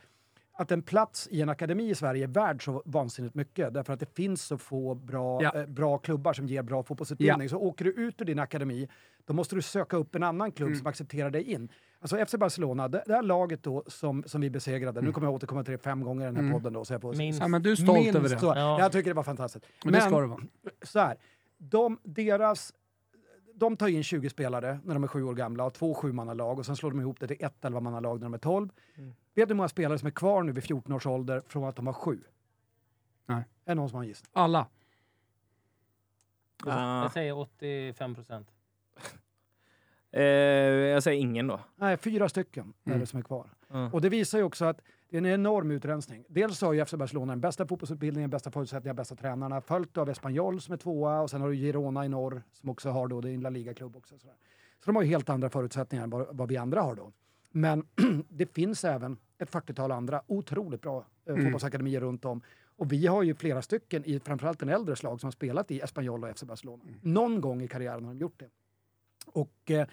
att 0.56 0.72
en 0.72 0.82
plats 0.82 1.28
i 1.30 1.40
en 1.42 1.48
akademi 1.48 1.90
i 1.90 1.94
Sverige 1.94 2.24
är 2.24 2.28
värd 2.28 2.64
så 2.64 2.82
vansinnigt 2.86 3.34
mycket 3.34 3.74
därför 3.74 3.92
att 3.92 4.00
det 4.00 4.14
finns 4.14 4.42
så 4.42 4.58
få 4.58 4.94
bra, 4.94 5.42
Ja. 5.42 5.52
eh, 5.60 5.66
bra 5.66 5.98
klubbar 5.98 6.32
som 6.32 6.46
ger 6.46 6.62
bra 6.62 6.82
fotbollsutbildning. 6.82 7.48
Så 7.48 7.56
åker 7.58 7.84
du 7.84 7.90
ut 7.92 8.20
ur 8.20 8.24
din 8.24 8.38
akademi, 8.38 8.88
då 9.24 9.34
måste 9.34 9.54
du 9.54 9.62
söka 9.62 9.96
upp 9.96 10.14
en 10.14 10.22
annan 10.22 10.52
klubb 10.52 10.66
Mm. 10.68 10.78
som 10.78 10.86
accepterar 10.86 11.30
dig 11.30 11.42
in. 11.42 11.68
Alltså 12.00 12.16
FC 12.26 12.34
Barcelona, 12.38 12.88
det, 12.88 13.02
det 13.06 13.14
här 13.14 13.22
laget 13.22 13.62
då 13.62 13.84
som, 13.86 14.22
som 14.26 14.40
vi 14.40 14.50
besegrade, 14.50 14.98
Mm. 14.98 15.04
nu 15.04 15.12
kommer 15.12 15.26
jag 15.26 15.34
återkomma 15.34 15.64
till 15.64 15.72
det 15.72 15.78
fem 15.78 16.02
gånger 16.04 16.22
i 16.28 16.32
den 16.34 16.44
här 16.46 16.52
podden 16.52 16.72
då. 16.72 16.84
Så 16.84 16.94
jag 16.94 17.00
får 17.00 17.14
Minst. 17.14 17.40
Ja, 17.40 17.48
men 17.48 17.62
du 17.62 17.70
är 17.72 17.76
stolt 17.76 17.98
minst 17.98 18.16
över 18.16 18.28
det. 18.28 18.38
Så. 18.38 18.46
Ja. 18.46 18.80
Jag 18.80 18.92
tycker 18.92 19.10
det 19.10 19.14
var 19.14 19.22
fantastiskt. 19.22 19.66
Men 19.84 19.92
det 19.92 20.00
ska 20.00 20.20
det 20.20 20.26
vara. 20.26 20.40
så 20.82 20.98
här, 20.98 21.16
de, 21.58 21.98
deras, 22.02 22.72
de 23.54 23.76
tar 23.76 23.88
in 23.88 24.02
20 24.02 24.30
spelare 24.30 24.80
när 24.84 24.94
de 24.94 25.04
är 25.04 25.08
sju 25.08 25.22
år 25.22 25.34
gamla 25.34 25.64
och 25.64 25.74
två 25.74 25.94
sjumannalag 25.94 26.58
och 26.58 26.66
sen 26.66 26.76
slår 26.76 26.90
de 26.90 27.00
ihop 27.00 27.20
det 27.20 27.26
till 27.26 27.36
ett 27.44 27.64
elvamannalag 27.64 28.20
när 28.20 28.24
de 28.26 28.34
är 28.34 28.38
12. 28.38 28.68
Mm. 28.94 29.08
Vet 29.34 29.48
du 29.48 29.52
hur 29.52 29.56
många 29.56 29.68
spelare 29.68 29.98
som 29.98 30.06
är 30.06 30.10
kvar 30.10 30.42
nu 30.42 30.52
vid 30.52 30.64
14 30.64 30.92
års 30.92 31.06
ålder 31.06 31.42
från 31.48 31.64
att 31.64 31.76
de 31.76 31.84
var 31.84 31.92
sju? 31.92 32.20
Nej. 33.26 33.36
Är 33.36 33.44
det 33.64 33.74
någon 33.74 33.88
som 33.88 33.96
har 33.96 34.02
en 34.02 34.08
gissning? 34.08 34.30
Alla. 34.32 34.66
Ah. 36.66 37.02
Jag 37.02 37.12
säger 37.12 37.38
85 37.38 38.14
procent. 38.14 38.48
Eh, 40.10 40.22
jag 40.22 41.02
säger 41.02 41.20
ingen 41.20 41.46
då. 41.46 41.60
Nej, 41.76 41.96
fyra 41.96 42.28
stycken 42.28 42.72
är 42.84 42.88
Mm. 42.90 43.00
det 43.00 43.06
som 43.06 43.18
är 43.18 43.22
kvar. 43.22 43.50
Ja. 43.68 43.90
Och 43.92 44.00
det 44.00 44.08
visar 44.08 44.38
ju 44.38 44.44
också 44.44 44.64
att 44.64 44.80
det 45.08 45.16
är 45.16 45.18
en 45.18 45.26
enorm 45.26 45.70
utrensning. 45.70 46.24
Dels 46.28 46.60
har 46.60 46.72
ju 46.72 46.84
FC 46.84 46.94
Barcelona 46.94 47.32
den 47.32 47.40
bästa 47.40 47.66
fotbollsutbildningen, 47.66 48.30
bästa 48.30 48.50
förutsättningarna, 48.50 48.94
bästa 48.96 49.14
tränarna, 49.16 49.60
följt 49.60 49.96
av 49.96 50.10
Espanyol 50.10 50.60
som 50.60 50.72
är 50.72 50.76
tvåa 50.76 51.20
och 51.20 51.30
sen 51.30 51.40
har 51.40 51.48
du 51.48 51.54
Girona 51.56 52.04
i 52.04 52.08
norr 52.08 52.42
som 52.52 52.68
också 52.70 52.90
har 52.90 53.08
då, 53.08 53.20
det 53.20 53.30
är 53.30 53.34
en 53.34 53.40
La 53.40 53.50
Liga-klubb 53.50 53.96
också. 53.96 54.18
Sådär. 54.18 54.36
Så 54.80 54.86
de 54.86 54.96
har 54.96 55.02
ju 55.02 55.08
helt 55.08 55.28
andra 55.28 55.50
förutsättningar 55.50 56.04
än 56.04 56.10
vad, 56.10 56.36
vad 56.36 56.48
vi 56.48 56.56
andra 56.56 56.82
har 56.82 56.94
då. 56.94 57.12
Men 57.50 57.86
det 58.28 58.46
finns 58.54 58.84
även 58.84 59.16
ett 59.38 59.50
40-tal 59.50 59.92
andra 59.92 60.22
otroligt 60.26 60.80
bra 60.80 60.98
eh, 61.26 61.32
Mm. 61.32 61.44
fotbollsakademier 61.44 62.00
runt 62.00 62.24
om. 62.24 62.42
Och 62.76 62.92
vi 62.92 63.06
har 63.06 63.22
ju 63.22 63.34
flera 63.34 63.62
stycken 63.62 64.04
i 64.04 64.20
framförallt 64.20 64.62
en 64.62 64.68
äldre 64.68 64.96
slag 64.96 65.20
som 65.20 65.26
har 65.26 65.32
spelat 65.32 65.70
i 65.70 65.80
Espanyol 65.80 66.24
och 66.24 66.30
FC 66.38 66.42
Barcelona. 66.44 66.82
Någon 67.02 67.40
gång 67.40 67.62
i 67.62 67.68
karriären 67.68 68.04
har 68.04 68.12
de 68.14 68.18
gjort 68.20 68.40
det. 68.40 68.48
Och 69.26 69.70
eh, 69.70 69.86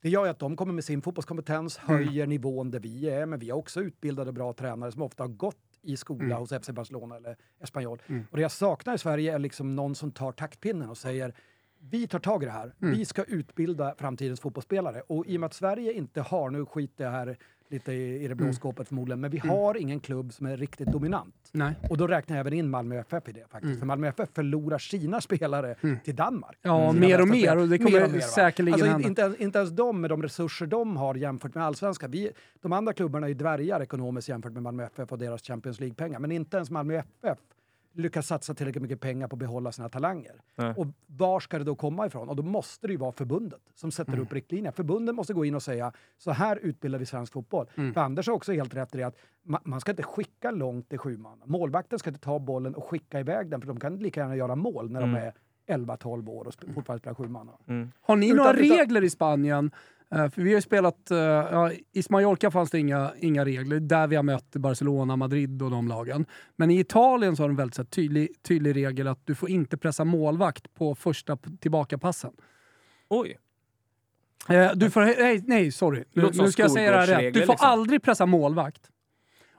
det 0.00 0.08
gör 0.08 0.24
ju 0.24 0.30
att 0.30 0.38
de 0.38 0.56
kommer 0.56 0.72
med 0.72 0.84
sin 0.84 1.02
fotbollskompetens, 1.02 1.76
höjer 1.76 2.26
nivån 2.26 2.70
där 2.70 2.80
vi 2.80 3.10
är, 3.10 3.26
men 3.26 3.38
vi 3.38 3.50
har 3.50 3.58
också 3.58 3.80
utbildade 3.80 4.32
bra 4.32 4.52
tränare 4.52 4.92
som 4.92 5.02
ofta 5.02 5.22
har 5.22 5.28
gått 5.28 5.56
i 5.82 5.96
skola 5.96 6.24
Mm. 6.24 6.38
hos 6.38 6.52
FC 6.52 6.70
Barcelona 6.70 7.16
eller 7.16 7.36
Espanyol. 7.60 8.02
Mm. 8.06 8.24
Och 8.30 8.36
det 8.36 8.42
jag 8.42 8.50
saknar 8.52 8.94
i 8.94 8.98
Sverige 8.98 9.34
är 9.34 9.38
liksom 9.38 9.76
någon 9.76 9.94
som 9.94 10.10
tar 10.10 10.32
taktpinnen 10.32 10.90
och 10.90 10.98
säger 10.98 11.34
vi 11.80 12.06
tar 12.08 12.18
tag 12.18 12.42
i 12.42 12.46
det 12.46 12.52
här. 12.52 12.74
Mm. 12.82 12.94
Vi 12.94 13.04
ska 13.04 13.24
utbilda 13.24 13.94
framtidens 13.98 14.40
fotbollsspelare. 14.40 15.00
Och 15.06 15.26
i 15.26 15.36
och 15.36 15.40
med 15.40 15.46
att 15.46 15.54
Sverige 15.54 15.92
inte 15.92 16.20
har, 16.20 16.50
nu 16.50 16.66
skiter 16.66 17.04
jag 17.04 17.10
här 17.10 17.38
lite 17.68 17.92
i, 17.92 18.24
i 18.24 18.28
det 18.28 18.34
blå 18.34 18.44
Mm. 18.44 18.54
skåpet 18.54 18.88
förmodligen, 18.88 19.20
men 19.20 19.30
vi 19.30 19.38
har 19.38 19.76
ingen 19.76 20.00
klubb 20.00 20.32
som 20.32 20.46
är 20.46 20.56
riktigt 20.56 20.88
dominant. 20.88 21.34
Nej. 21.52 21.74
Och 21.90 21.96
då 21.98 22.06
räknar 22.06 22.36
jag 22.36 22.40
även 22.40 22.52
in 22.52 22.70
Malmö 22.70 22.96
FF 23.00 23.28
i 23.28 23.32
det 23.32 23.40
faktiskt. 23.40 23.64
Mm. 23.64 23.78
För 23.78 23.86
Malmö 23.86 24.08
FF 24.08 24.28
förlorar 24.34 24.78
sina 24.78 25.20
spelare 25.28 25.74
Mm. 25.82 25.96
till 26.04 26.16
Danmark. 26.16 26.58
Ja, 26.62 26.92
mer 26.92 27.20
och 27.20 27.28
mer. 27.28 27.56
Och 27.56 27.68
det 27.68 27.78
Mer 27.78 27.78
kommer 27.86 28.04
och 28.04 28.10
mer, 28.12 28.20
säkerligen 28.20 28.74
Alltså, 28.74 28.88
hända. 28.90 29.08
inte, 29.08 29.42
inte 29.44 29.58
ens 29.58 29.70
de 29.70 30.00
med 30.00 30.10
de 30.10 30.22
resurser 30.22 30.66
de 30.66 30.96
har 30.96 31.14
jämfört 31.14 31.54
med 31.54 31.64
allsvenskan. 31.64 32.10
Vi, 32.10 32.30
de 32.62 32.72
andra 32.72 32.92
klubbarna 32.92 33.28
är 33.28 33.34
dvärgar 33.34 33.80
ekonomiskt 33.82 34.28
jämfört 34.28 34.52
med 34.52 34.62
Malmö 34.62 34.84
FF 34.84 35.12
och 35.12 35.18
deras 35.18 35.42
Champions 35.42 35.80
League-pengar. 35.80 36.18
Men 36.18 36.32
inte 36.32 36.56
ens 36.56 36.70
Malmö 36.70 36.94
FF 37.22 37.38
lyckas 37.92 38.26
satsa 38.26 38.54
tillräckligt 38.54 38.82
mycket 38.82 39.00
pengar 39.00 39.28
på 39.28 39.34
att 39.34 39.40
behålla 39.40 39.72
sina 39.72 39.88
talanger. 39.88 40.40
Nej. 40.56 40.74
Och 40.76 40.86
var 41.06 41.40
ska 41.40 41.58
det 41.58 41.64
då 41.64 41.74
komma 41.74 42.06
ifrån? 42.06 42.28
Och 42.28 42.36
då 42.36 42.42
måste 42.42 42.86
det 42.86 42.90
ju 42.92 42.96
vara 42.98 43.12
förbundet 43.12 43.60
som 43.74 43.90
sätter 43.90 44.12
Mm. 44.12 44.22
upp 44.24 44.32
riktlinjer. 44.32 44.72
Förbunden 44.72 45.14
måste 45.16 45.34
gå 45.34 45.44
in 45.44 45.54
och 45.54 45.62
säga 45.62 45.92
så 46.18 46.30
här 46.30 46.56
utbildar 46.56 46.98
vi 46.98 47.06
svensk 47.06 47.32
fotboll. 47.32 47.66
Mm. 47.76 47.94
För 47.94 48.00
Anders 48.00 48.26
har 48.26 48.34
också 48.34 48.52
helt 48.52 48.74
rätt 48.74 48.94
i 48.94 48.98
det 48.98 49.04
att 49.04 49.16
ma- 49.46 49.60
man 49.64 49.80
ska 49.80 49.90
inte 49.90 50.02
skicka 50.02 50.50
långt 50.50 50.88
till 50.88 50.98
sju 50.98 51.16
man. 51.16 51.42
Målvakten 51.44 51.98
ska 51.98 52.10
inte 52.10 52.20
ta 52.20 52.38
bollen 52.38 52.74
och 52.74 52.84
skicka 52.84 53.20
iväg 53.20 53.50
den 53.50 53.60
för 53.60 53.68
de 53.68 53.80
kan 53.80 53.96
lika 53.96 54.20
gärna 54.20 54.36
göra 54.36 54.56
mål 54.56 54.90
när 54.90 55.02
Mm. 55.02 55.14
de 55.14 55.20
är 55.20 55.32
11-12 55.66 56.28
år 56.28 56.44
och 56.46 56.52
sp- 56.52 56.74
fortfarande 56.74 57.00
spelar 57.00 57.14
sju 57.14 57.28
man. 57.28 57.48
Mm. 57.66 57.90
Har 58.00 58.16
ni 58.16 58.26
Utan- 58.26 58.36
några 58.36 58.52
utan- 58.52 58.78
regler 58.78 59.04
i 59.04 59.10
Spanien? 59.10 59.70
Eh, 60.14 60.30
för 60.30 60.42
vi 60.42 60.50
har 60.50 60.56
ju 60.56 60.62
spelat, 60.62 61.08
uh, 61.10 61.18
ja, 61.18 61.72
i 61.72 62.02
Mallorca 62.10 62.50
fanns 62.50 62.70
det 62.70 62.78
inga, 62.78 63.12
inga 63.20 63.44
regler, 63.44 63.80
där 63.80 64.06
vi 64.06 64.16
har 64.16 64.22
mött 64.22 64.50
Barcelona, 64.56 65.16
Madrid 65.16 65.62
och 65.62 65.70
de 65.70 65.88
lagen. 65.88 66.26
Men 66.56 66.70
i 66.70 66.80
Italien 66.80 67.36
så 67.36 67.42
har 67.42 67.48
de 67.48 67.56
väldigt 67.56 67.74
så 67.74 67.82
här, 67.82 67.86
tydlig, 67.86 68.42
tydlig 68.42 68.76
regel 68.76 69.08
att 69.08 69.26
du 69.26 69.34
får 69.34 69.50
inte 69.50 69.76
pressa 69.76 70.04
målvakt 70.04 70.74
på 70.74 70.94
första 70.94 71.36
tillbakapassen. 71.60 72.32
Oj. 73.08 73.38
Eh, 74.48 74.72
du 74.74 74.90
får, 74.90 75.00
nej, 75.00 75.42
nej, 75.46 75.72
sorry. 75.72 76.04
Nu, 76.12 76.30
nu 76.34 76.52
ska 76.52 76.62
jag 76.62 76.70
säga 76.70 76.90
det 76.90 76.96
här 76.96 77.06
rätt. 77.06 77.34
Du 77.34 77.40
får 77.40 77.52
liksom. 77.52 77.68
aldrig 77.68 78.02
pressa 78.02 78.26
målvakt. 78.26 78.90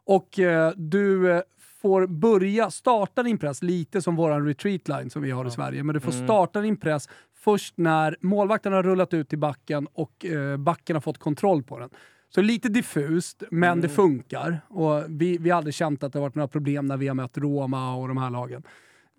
Och 0.06 0.40
eh, 0.40 0.72
du 0.76 1.32
eh, 1.32 1.42
får 1.82 2.08
börja 2.08 2.72
starta 2.72 3.24
din 3.24 3.38
press 3.38 3.62
lite 3.64 4.02
som 4.02 4.16
våran 4.16 4.46
retreat 4.46 4.88
line 4.88 5.10
som 5.10 5.22
vi 5.22 5.32
har 5.32 5.46
i 5.46 5.52
Sverige. 5.52 5.84
Men 5.84 5.94
du 5.94 6.00
får 6.00 6.12
Mm. 6.12 6.26
starta 6.26 6.62
din 6.62 6.78
press 6.78 7.10
först 7.40 7.78
när 7.78 8.16
målvakten 8.22 8.74
har 8.74 8.84
rullat 8.84 9.14
ut 9.14 9.30
till 9.30 9.40
backen 9.40 9.88
och 9.94 10.26
eh, 10.26 10.58
backen 10.58 10.96
har 10.96 11.02
fått 11.02 11.18
kontroll 11.18 11.64
på 11.64 11.80
den. 11.80 11.90
Så 12.30 12.42
lite 12.42 12.70
diffust, 12.70 13.44
men 13.52 13.70
Mm. 13.70 13.82
det 13.82 13.90
funkar. 13.90 14.62
Och 14.68 15.04
vi, 15.08 15.38
vi 15.38 15.50
har 15.50 15.58
aldrig 15.58 15.74
känt 15.74 16.04
att 16.04 16.14
det 16.14 16.20
har 16.20 16.22
varit 16.26 16.36
några 16.36 16.48
problem 16.48 16.86
när 16.86 16.98
vi 16.98 17.08
har 17.08 17.16
mött 17.16 17.38
Roma 17.38 17.96
och 17.96 18.08
de 18.08 18.18
här 18.18 18.30
lagen. 18.30 18.64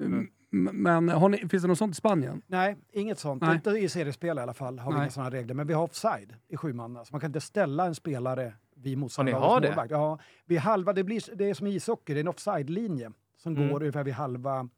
Mm. 0.01 0.29
Men 0.73 1.09
har 1.09 1.29
ni, 1.29 1.39
finns 1.39 1.63
det 1.63 1.69
något 1.69 1.79
sånt 1.79 1.93
i 1.93 1.97
Spanien? 1.97 2.43
Nej, 2.47 2.77
inget 2.93 3.19
sånt. 3.19 3.43
Nej. 3.43 3.55
Inte 3.55 3.71
i 3.71 3.89
seriespel 3.89 4.39
i 4.39 4.41
alla 4.41 4.55
fall 4.55 4.79
har 4.79 4.91
vi 4.93 4.97
Nej. 4.99 5.05
inga 5.05 5.11
sådana 5.11 5.31
regler. 5.31 5.55
Men 5.55 5.67
vi 5.67 5.75
har 5.75 5.83
offside 5.85 6.35
i 6.49 6.57
sjumanna. 6.57 7.05
Så 7.05 7.09
man 7.13 7.21
kan 7.21 7.29
inte 7.29 7.41
ställa 7.41 7.87
en 7.87 7.95
spelare 7.95 8.53
vid 8.77 8.99
det? 8.99 9.33
målvakt. 9.33 9.91
Ja, 9.91 10.19
vid 10.47 10.59
halva, 10.59 10.93
det, 10.93 11.05
blir, 11.05 11.23
det 11.37 11.51
är 11.51 11.55
som 11.55 11.67
i 11.67 11.75
ishockey, 11.75 12.15
det 12.15 12.19
är 12.19 12.23
en 12.23 12.29
offside-linje 12.29 13.11
som 13.37 13.57
Mm. 13.57 13.69
går 13.69 13.81
ungefär 13.81 14.05
vid 14.05 14.15
halva, 14.15 14.69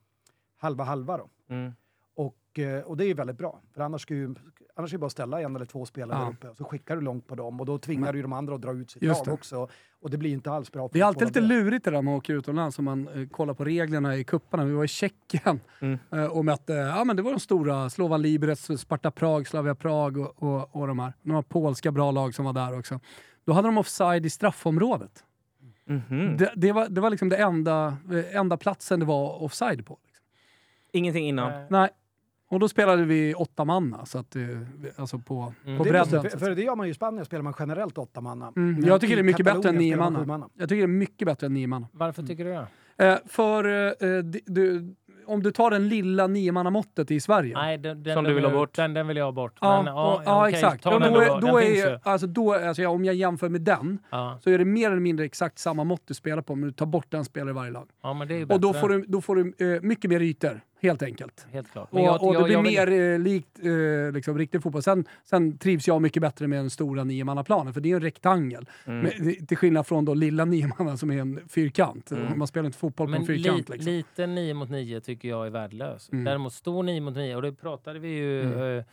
halva, 0.57 0.85
halva. 0.85 1.17
Då. 1.19 1.29
Mm. 1.51 1.73
Och, 2.53 2.59
eh, 2.59 2.83
och 2.83 2.97
det 2.97 3.05
är 3.05 3.07
ju 3.07 3.15
väldigt 3.15 3.39
bra. 3.39 3.61
För 3.75 3.81
annars 3.83 4.03
ska 4.03 4.15
ju, 4.15 4.35
annars 4.77 4.91
är 4.93 4.95
det 4.95 4.99
bara 4.99 5.07
att 5.07 5.13
ställa 5.13 5.41
en 5.41 5.57
eller 5.57 5.67
två 5.67 5.87
spelare 5.87 6.19
Ja. 6.19 6.25
där 6.25 6.31
uppe 6.33 6.49
och 6.49 6.57
så 6.57 6.65
skickar 6.65 6.97
du 6.97 7.03
långt 7.03 7.27
på 7.27 7.35
dem 7.35 7.61
och 7.61 7.67
då 7.67 7.79
tvingar 7.79 8.13
du 8.13 8.19
ju 8.19 8.23
de 8.23 8.33
andra 8.33 8.55
att 8.55 8.61
dra 8.63 8.73
ut 8.73 8.91
sitt 8.91 9.03
Just 9.03 9.19
lag 9.19 9.27
det. 9.27 9.33
också. 9.33 9.69
Och 10.03 10.11
det 10.11 10.17
blir 10.19 10.33
inte 10.33 10.51
alls 10.53 10.73
bra. 10.73 10.89
Det 10.93 11.01
är 11.01 11.05
alltid 11.05 11.27
lite 11.29 11.41
det. 11.41 11.47
lurigt 11.47 11.85
det 11.85 11.91
där 11.91 12.03
med 12.03 12.15
att 12.15 12.19
åka 12.19 12.33
utomlands 12.33 12.79
om 12.79 12.85
man 12.85 13.09
eh, 13.09 13.29
kollar 13.29 13.55
på 13.55 13.65
reglerna 13.65 14.17
i 14.17 14.25
kupparna. 14.25 14.65
Vi 14.65 14.73
var 14.73 14.85
i 14.85 14.89
Tjeckien 14.89 15.61
Mm. 15.81 15.99
eh, 16.13 16.25
och 16.27 16.45
mötte, 16.45 16.73
ja 16.73 17.05
men 17.05 17.17
det 17.17 17.23
var 17.23 17.31
de 17.31 17.41
stora, 17.41 17.91
Slovan 17.91 18.23
Liberec, 18.23 18.81
Sparta 18.81 19.11
Prag, 19.11 19.47
Slavia 19.49 19.75
Prag 19.75 20.17
och, 20.19 20.43
och, 20.43 20.77
och 20.77 20.87
de 20.87 20.99
här. 20.99 21.13
Några 21.23 21.43
polska 21.43 21.93
bra 21.93 22.11
lag 22.11 22.35
som 22.35 22.45
var 22.45 22.53
där 22.53 22.79
också. 22.79 23.01
Då 23.45 23.53
hade 23.53 23.69
de 23.69 23.79
offside 23.79 24.27
i 24.27 24.31
straffområdet. 24.31 25.25
Mhm. 25.85 26.37
Det, 26.37 26.53
det, 26.57 26.73
var, 26.73 26.89
det 26.89 27.01
var 27.01 27.11
liksom 27.11 27.29
det 27.29 27.37
enda, 27.37 27.97
eh, 28.13 28.37
enda 28.37 28.57
platsen 28.57 29.01
det 29.01 29.07
var 29.07 29.43
offside 29.43 29.87
på. 29.87 29.99
Liksom. 30.07 30.25
Ingenting 30.93 31.27
innan. 31.29 31.51
Nej. 31.51 31.67
Nej. 31.71 31.89
Och 32.53 32.61
då 32.61 32.69
spelade 32.69 33.05
vi 33.05 33.35
åtta 33.35 33.65
manna, 33.65 34.07
så 34.07 34.19
att, 34.19 34.37
eh, 34.37 34.43
alltså 34.97 35.19
på, 35.19 35.53
Mm. 35.65 35.79
på 35.79 35.85
bredden. 35.85 36.01
lustigt, 36.23 36.33
för, 36.33 36.39
för 36.39 36.55
det 36.55 36.63
gör 36.63 36.77
man 36.77 36.87
ju 36.87 36.91
i 36.91 36.95
Spanien, 36.95 37.25
spelar 37.25 37.43
man 37.43 37.55
generellt 37.59 37.99
åtta 37.99 38.21
manna. 38.21 38.53
Mm, 38.57 38.85
jag 38.85 39.01
tycker 39.01 39.17
det 39.17 39.21
är 39.23 39.25
mycket 39.25 39.45
bättre 39.47 39.69
än 39.69 39.75
nio 39.75 39.97
manna. 39.97 40.25
manna. 40.25 40.49
Jag 40.59 40.69
tycker 40.69 40.77
det 40.81 40.83
är 40.93 40.99
mycket 40.99 41.27
bättre 41.27 41.47
än 41.47 41.55
nio 41.55 41.67
manna. 41.67 41.89
Varför 41.93 42.23
tycker 42.23 42.45
du 42.45 42.51
det? 42.51 42.67
Eh, 43.09 43.19
för 43.27 43.65
eh, 43.65 44.19
du, 44.47 44.95
om 45.27 45.43
du 45.43 45.51
tar 45.53 45.71
den 45.71 45.89
lilla 45.89 46.27
niomannamåttet 46.27 47.11
i 47.11 47.21
Sverige. 47.21 47.55
Nej, 47.55 47.79
den, 47.79 48.03
den, 48.03 48.15
Som 48.15 48.25
du 48.25 48.35
vill 48.35 48.45
ha 48.45 48.53
bort. 48.53 48.75
Den, 48.75 48.95
den 48.95 49.07
vill 49.09 49.17
jag 49.17 49.25
ha 49.25 49.33
bort. 49.33 49.59
Ja, 49.61 49.83
Men, 49.83 49.93
och, 49.95 50.23
ja 50.25 50.43
okej, 50.43 50.55
exakt. 50.55 50.85
Ja, 50.85 50.99
den 50.99 51.13
då, 51.13 51.19
då. 51.19 51.59
är, 51.59 51.81
Den 51.85 51.93
då 52.01 52.11
alltså, 52.11 52.27
då, 52.27 52.53
alltså, 52.55 52.83
ja, 52.83 52.89
om 52.89 53.05
jag 53.05 53.15
jämför 53.15 53.49
med 53.49 53.61
den 53.61 53.99
Ja. 54.11 54.39
så 54.45 54.51
är 54.51 54.59
det 54.59 54.65
mer 54.65 54.91
eller 54.91 55.01
mindre 55.01 55.25
exakt 55.27 55.59
samma 55.59 55.85
mått 55.85 56.03
du 56.07 56.15
spelar 56.15 56.43
på, 56.43 56.55
men 56.55 56.69
du 56.69 56.73
tar 56.73 56.87
bort 56.87 57.15
en 57.15 57.25
spelare 57.25 57.51
i 57.51 57.55
varje 57.55 57.71
lag. 57.71 57.89
ja, 58.03 58.15
men 58.15 58.29
det 58.29 58.35
är 58.35 58.39
ju 58.39 58.45
Och 58.47 58.61
då 58.61 58.69
bättre. 58.69 58.81
får 58.81 58.89
du, 58.89 59.05
då 59.09 59.21
får 59.21 59.37
du 59.37 59.75
eh, 59.75 59.81
mycket 59.83 60.11
mer 60.11 60.21
ytor, 60.21 60.61
helt 60.83 61.03
enkelt. 61.03 61.47
Helt 61.53 61.73
klart. 61.73 61.89
Och, 61.91 61.95
Men 61.95 62.05
jag- 62.05 62.23
och 62.23 62.33
det 62.33 62.39
jag- 62.53 62.63
blir 62.63 62.73
jag 62.73 62.87
vill- 62.87 62.99
mer 63.01 63.13
eh, 63.15 63.19
likt 63.19 63.59
eh, 63.65 64.13
liksom, 64.15 64.39
riktig 64.39 64.63
fotboll. 64.63 64.83
Sen, 64.83 65.05
sen 65.25 65.59
trivs 65.59 65.87
jag 65.89 66.03
mycket 66.03 66.21
bättre 66.23 66.47
med 66.47 66.59
den 66.59 66.71
stora 66.71 67.05
niomannaplanen, 67.05 67.75
för 67.75 67.81
det 67.81 67.91
är 67.91 67.95
en 67.95 68.03
rektangel. 68.03 68.67
Mm. 68.85 69.11
Men, 69.21 69.47
till 69.47 69.57
skillnad 69.57 69.87
från 69.87 70.05
då 70.05 70.15
lilla 70.15 70.45
niomanna 70.45 70.97
som 70.97 71.11
är 71.11 71.19
en 71.21 71.41
fyrkant. 71.49 72.11
Mm. 72.11 72.39
Man 72.39 72.47
spelar 72.49 72.67
inte 72.67 72.79
fotboll 72.79 73.07
på 73.07 73.11
Men 73.11 73.21
en 73.21 73.27
fyrkant. 73.27 73.69
li, 73.69 73.75
liksom. 73.75 73.93
liten 73.93 74.35
9 74.35 74.55
mot 74.55 74.71
9 74.71 75.01
tycker 75.01 75.29
jag 75.29 75.47
är 75.47 75.51
värdelös. 75.51 76.13
Mm. 76.13 76.25
Däremot 76.25 76.53
stor 76.53 76.83
9 76.83 77.01
mot 77.01 77.15
9, 77.17 77.37
och 77.37 77.43
det 77.43 77.53
pratade 77.53 77.99
vi 77.99 78.09
ju 78.09 78.43
Mm. 78.43 78.79
eh, 78.79 78.85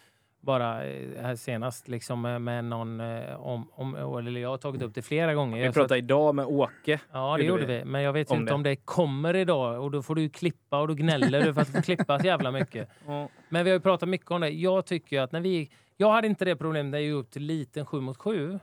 bara 0.42 0.86
eh, 0.86 1.22
här 1.22 1.36
senast 1.36 1.88
liksom, 1.88 2.26
eh, 2.26 2.40
med 2.40 2.66
någon 2.66 3.00
eh, 3.00 3.36
om, 3.42 3.70
om, 3.74 3.96
eller 4.28 4.42
jag 4.42 4.50
har 4.50 4.58
tagit 4.58 4.82
upp 4.82 4.94
det 4.96 5.02
flera 5.02 5.34
gånger. 5.34 5.58
Vi 5.68 5.72
pratade 5.74 5.88
sa 5.90 5.98
idag 5.98 6.36
med 6.36 6.46
Åke. 6.46 6.94
att, 6.96 7.02
ja, 7.12 7.38
det 7.38 7.44
gjorde 7.44 7.66
vi. 7.66 7.78
vi. 7.78 7.86
Men 7.86 8.02
jag 8.02 8.14
vet 8.14 8.32
Om 8.32 8.38
inte 8.40 8.52
det. 8.52 8.56
om 8.56 8.64
det 8.64 8.76
kommer 8.76 9.36
idag 9.36 9.84
och 9.84 9.92
då 9.92 10.02
får 10.04 10.16
du 10.16 10.30
klippa 10.30 10.80
och 10.82 10.88
då 10.88 10.94
gnäller 10.94 11.42
du 11.46 11.54
för 11.54 11.62
att 11.62 11.68
du 11.68 11.74
får 11.74 11.82
klippa 11.82 12.20
så 12.20 12.26
jävla 12.26 12.52
mycket. 12.52 12.90
Men 13.50 13.64
vi 13.66 13.70
har 13.70 13.78
ju 13.78 13.80
pratat 13.80 14.10
mycket 14.10 14.32
om 14.32 14.42
det. 14.42 14.50
Jag 14.50 14.86
tycker 14.86 15.22
att 15.22 15.32
när 15.32 15.42
vi... 15.42 15.72
Jag 15.98 16.12
hade 16.12 16.28
inte 16.28 16.46
det 16.46 16.56
problemet 16.56 16.92
när 16.92 16.98
jag 16.98 17.06
gick 17.08 17.14
upp 17.26 17.32
till 17.32 17.44
liten 17.44 17.86
7 17.86 18.00
mot 18.02 18.18
7 18.18 18.60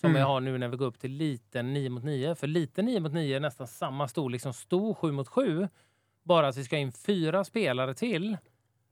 som 0.00 0.10
Mm. 0.10 0.20
jag 0.20 0.26
har 0.26 0.40
nu 0.40 0.58
när 0.58 0.68
vi 0.68 0.76
går 0.76 0.86
upp 0.86 0.98
till 0.98 1.12
liten 1.12 1.72
9 1.72 1.90
mot 1.90 2.04
9. 2.04 2.34
För 2.34 2.46
liten 2.46 2.84
9 2.84 3.00
mot 3.00 3.12
9 3.12 3.36
är 3.36 3.40
nästan 3.40 3.66
samma 3.66 4.08
storlek 4.08 4.40
som 4.40 4.52
stor 4.52 4.94
7 4.94 5.12
mot 5.12 5.28
7. 5.28 5.68
Bara 6.24 6.48
att 6.48 6.56
vi 6.56 6.64
ska 6.64 6.76
in 6.76 6.92
fyra 6.92 7.44
spelare 7.44 7.94
till, 7.94 8.36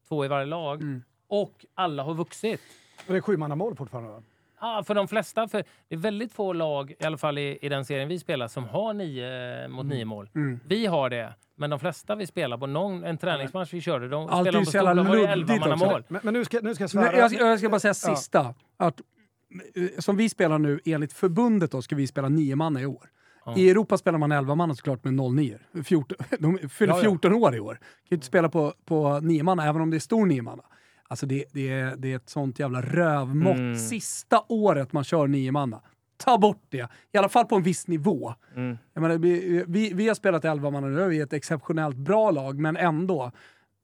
två 0.09 0.25
i 0.25 0.29
varje 0.29 0.47
lag, 0.47 0.83
Mm. 0.83 1.03
Och 1.29 1.65
alla 1.75 2.03
har 2.03 2.15
vuxit. 2.15 2.61
Och 3.07 3.13
det 3.13 3.17
är 3.17 3.21
sjumannamål 3.21 3.77
fortfarande 3.77 4.11
va? 4.11 4.23
Ja, 4.61 4.83
för 4.87 4.95
de 4.95 5.09
flesta, 5.09 5.49
för 5.49 5.65
det 5.89 5.95
är 5.95 5.99
väldigt 5.99 6.33
få 6.33 6.53
lag, 6.53 6.95
i 6.99 7.05
alla 7.05 7.17
fall 7.17 7.39
i, 7.39 7.59
i 7.63 7.69
den 7.69 7.85
serien 7.85 8.09
vi 8.09 8.19
spelar, 8.19 8.49
som 8.49 8.65
har 8.65 8.95
9 8.95 9.69
mot 9.69 9.87
9 9.87 10.05
mål. 10.05 10.31
Mm. 10.35 10.61
Vi 10.67 10.87
har 10.87 11.11
det, 11.11 11.35
men 11.57 11.71
de 11.71 11.81
flesta 11.81 12.15
vi 12.15 12.27
spelar 12.27 12.59
på, 12.59 12.67
någon, 12.67 13.05
en 13.05 13.19
träningsmatch 13.19 13.73
vi 13.73 13.81
körde, 13.81 14.09
de 14.09 14.29
Allt 14.29 14.49
spelade 14.49 14.65
på 14.65 14.71
stora, 14.71 14.95
var 14.95 15.17
det 15.17 15.37
luddigt 15.37 15.63
11 15.65 15.75
också. 15.75 15.87
mål. 15.87 16.05
Men, 16.09 16.21
men 16.25 16.35
nu, 16.35 16.45
ska, 16.45 16.61
nu 16.63 16.75
ska 16.75 16.83
jag 16.83 16.91
svära. 16.91 17.17
Jag, 17.17 17.31
ska, 17.31 17.45
jag 17.47 17.59
ska 17.59 17.69
bara 17.69 17.81
säga 17.81 17.95
Ja. 18.07 18.17
sista. 18.17 18.55
Att, 18.77 19.01
eh, 19.75 19.85
som 19.99 20.17
vi 20.17 20.29
spelar 20.29 20.59
nu, 20.59 20.81
enligt 20.85 21.13
förbundet 21.13 21.71
då, 21.71 21.83
ska 21.83 21.97
vi 21.97 22.07
spela 22.07 22.29
nio 22.29 22.57
man 22.57 22.77
i 22.77 22.87
år. 22.87 23.11
Ja. 23.45 23.57
I 23.57 23.71
Europa 23.71 23.99
spelar 23.99 24.19
man 24.19 24.33
11 24.33 24.55
man 24.55 24.77
såklart 24.77 25.05
med 25.05 25.15
09. 25.15 25.59
14, 25.85 26.17
de 26.39 26.59
fyller 26.69 26.93
Ja, 26.93 26.99
ja. 26.99 27.03
14 27.03 27.35
år 27.35 27.55
i 27.57 27.61
år. 27.61 27.75
Kan 27.75 27.81
ju 28.09 28.15
inte 28.15 28.27
spela 28.27 28.49
på, 28.49 28.75
på 28.85 29.21
9 29.21 29.43
man 29.43 29.59
även 29.59 29.83
om 29.83 29.91
det 29.91 29.97
är 29.97 29.99
stor 29.99 30.27
9 30.27 30.43
man. 30.43 30.61
Alltså 31.09 31.27
det, 31.27 31.45
det, 31.53 31.69
är, 31.73 31.97
det 31.97 32.13
är 32.13 32.17
ett 32.17 32.29
sånt 32.29 32.59
jävla 32.59 32.81
rövmått. 32.83 33.57
Mm. 33.57 33.77
Sista 33.79 34.43
året 34.49 34.93
man 34.93 35.05
kör 35.05 35.27
9 35.27 35.53
manna. 35.53 35.81
Ta 36.17 36.39
bort 36.39 36.63
det. 36.69 36.89
I 37.13 37.19
alla 37.19 37.29
fall 37.29 37.45
på 37.47 37.57
en 37.57 37.63
viss 37.63 37.87
nivå. 37.89 38.35
Mm. 38.55 38.79
Menar, 38.95 39.19
vi, 39.19 39.65
vi, 39.69 39.93
vi 39.95 40.09
har 40.09 40.15
spelat 40.15 40.45
11 40.45 40.71
man 40.71 40.95
nu 40.95 41.03
är 41.03 41.09
vi 41.09 41.21
ett 41.21 41.33
exceptionellt 41.33 41.97
bra 41.97 42.31
lag, 42.31 42.59
men 42.59 42.77
ändå. 42.77 43.33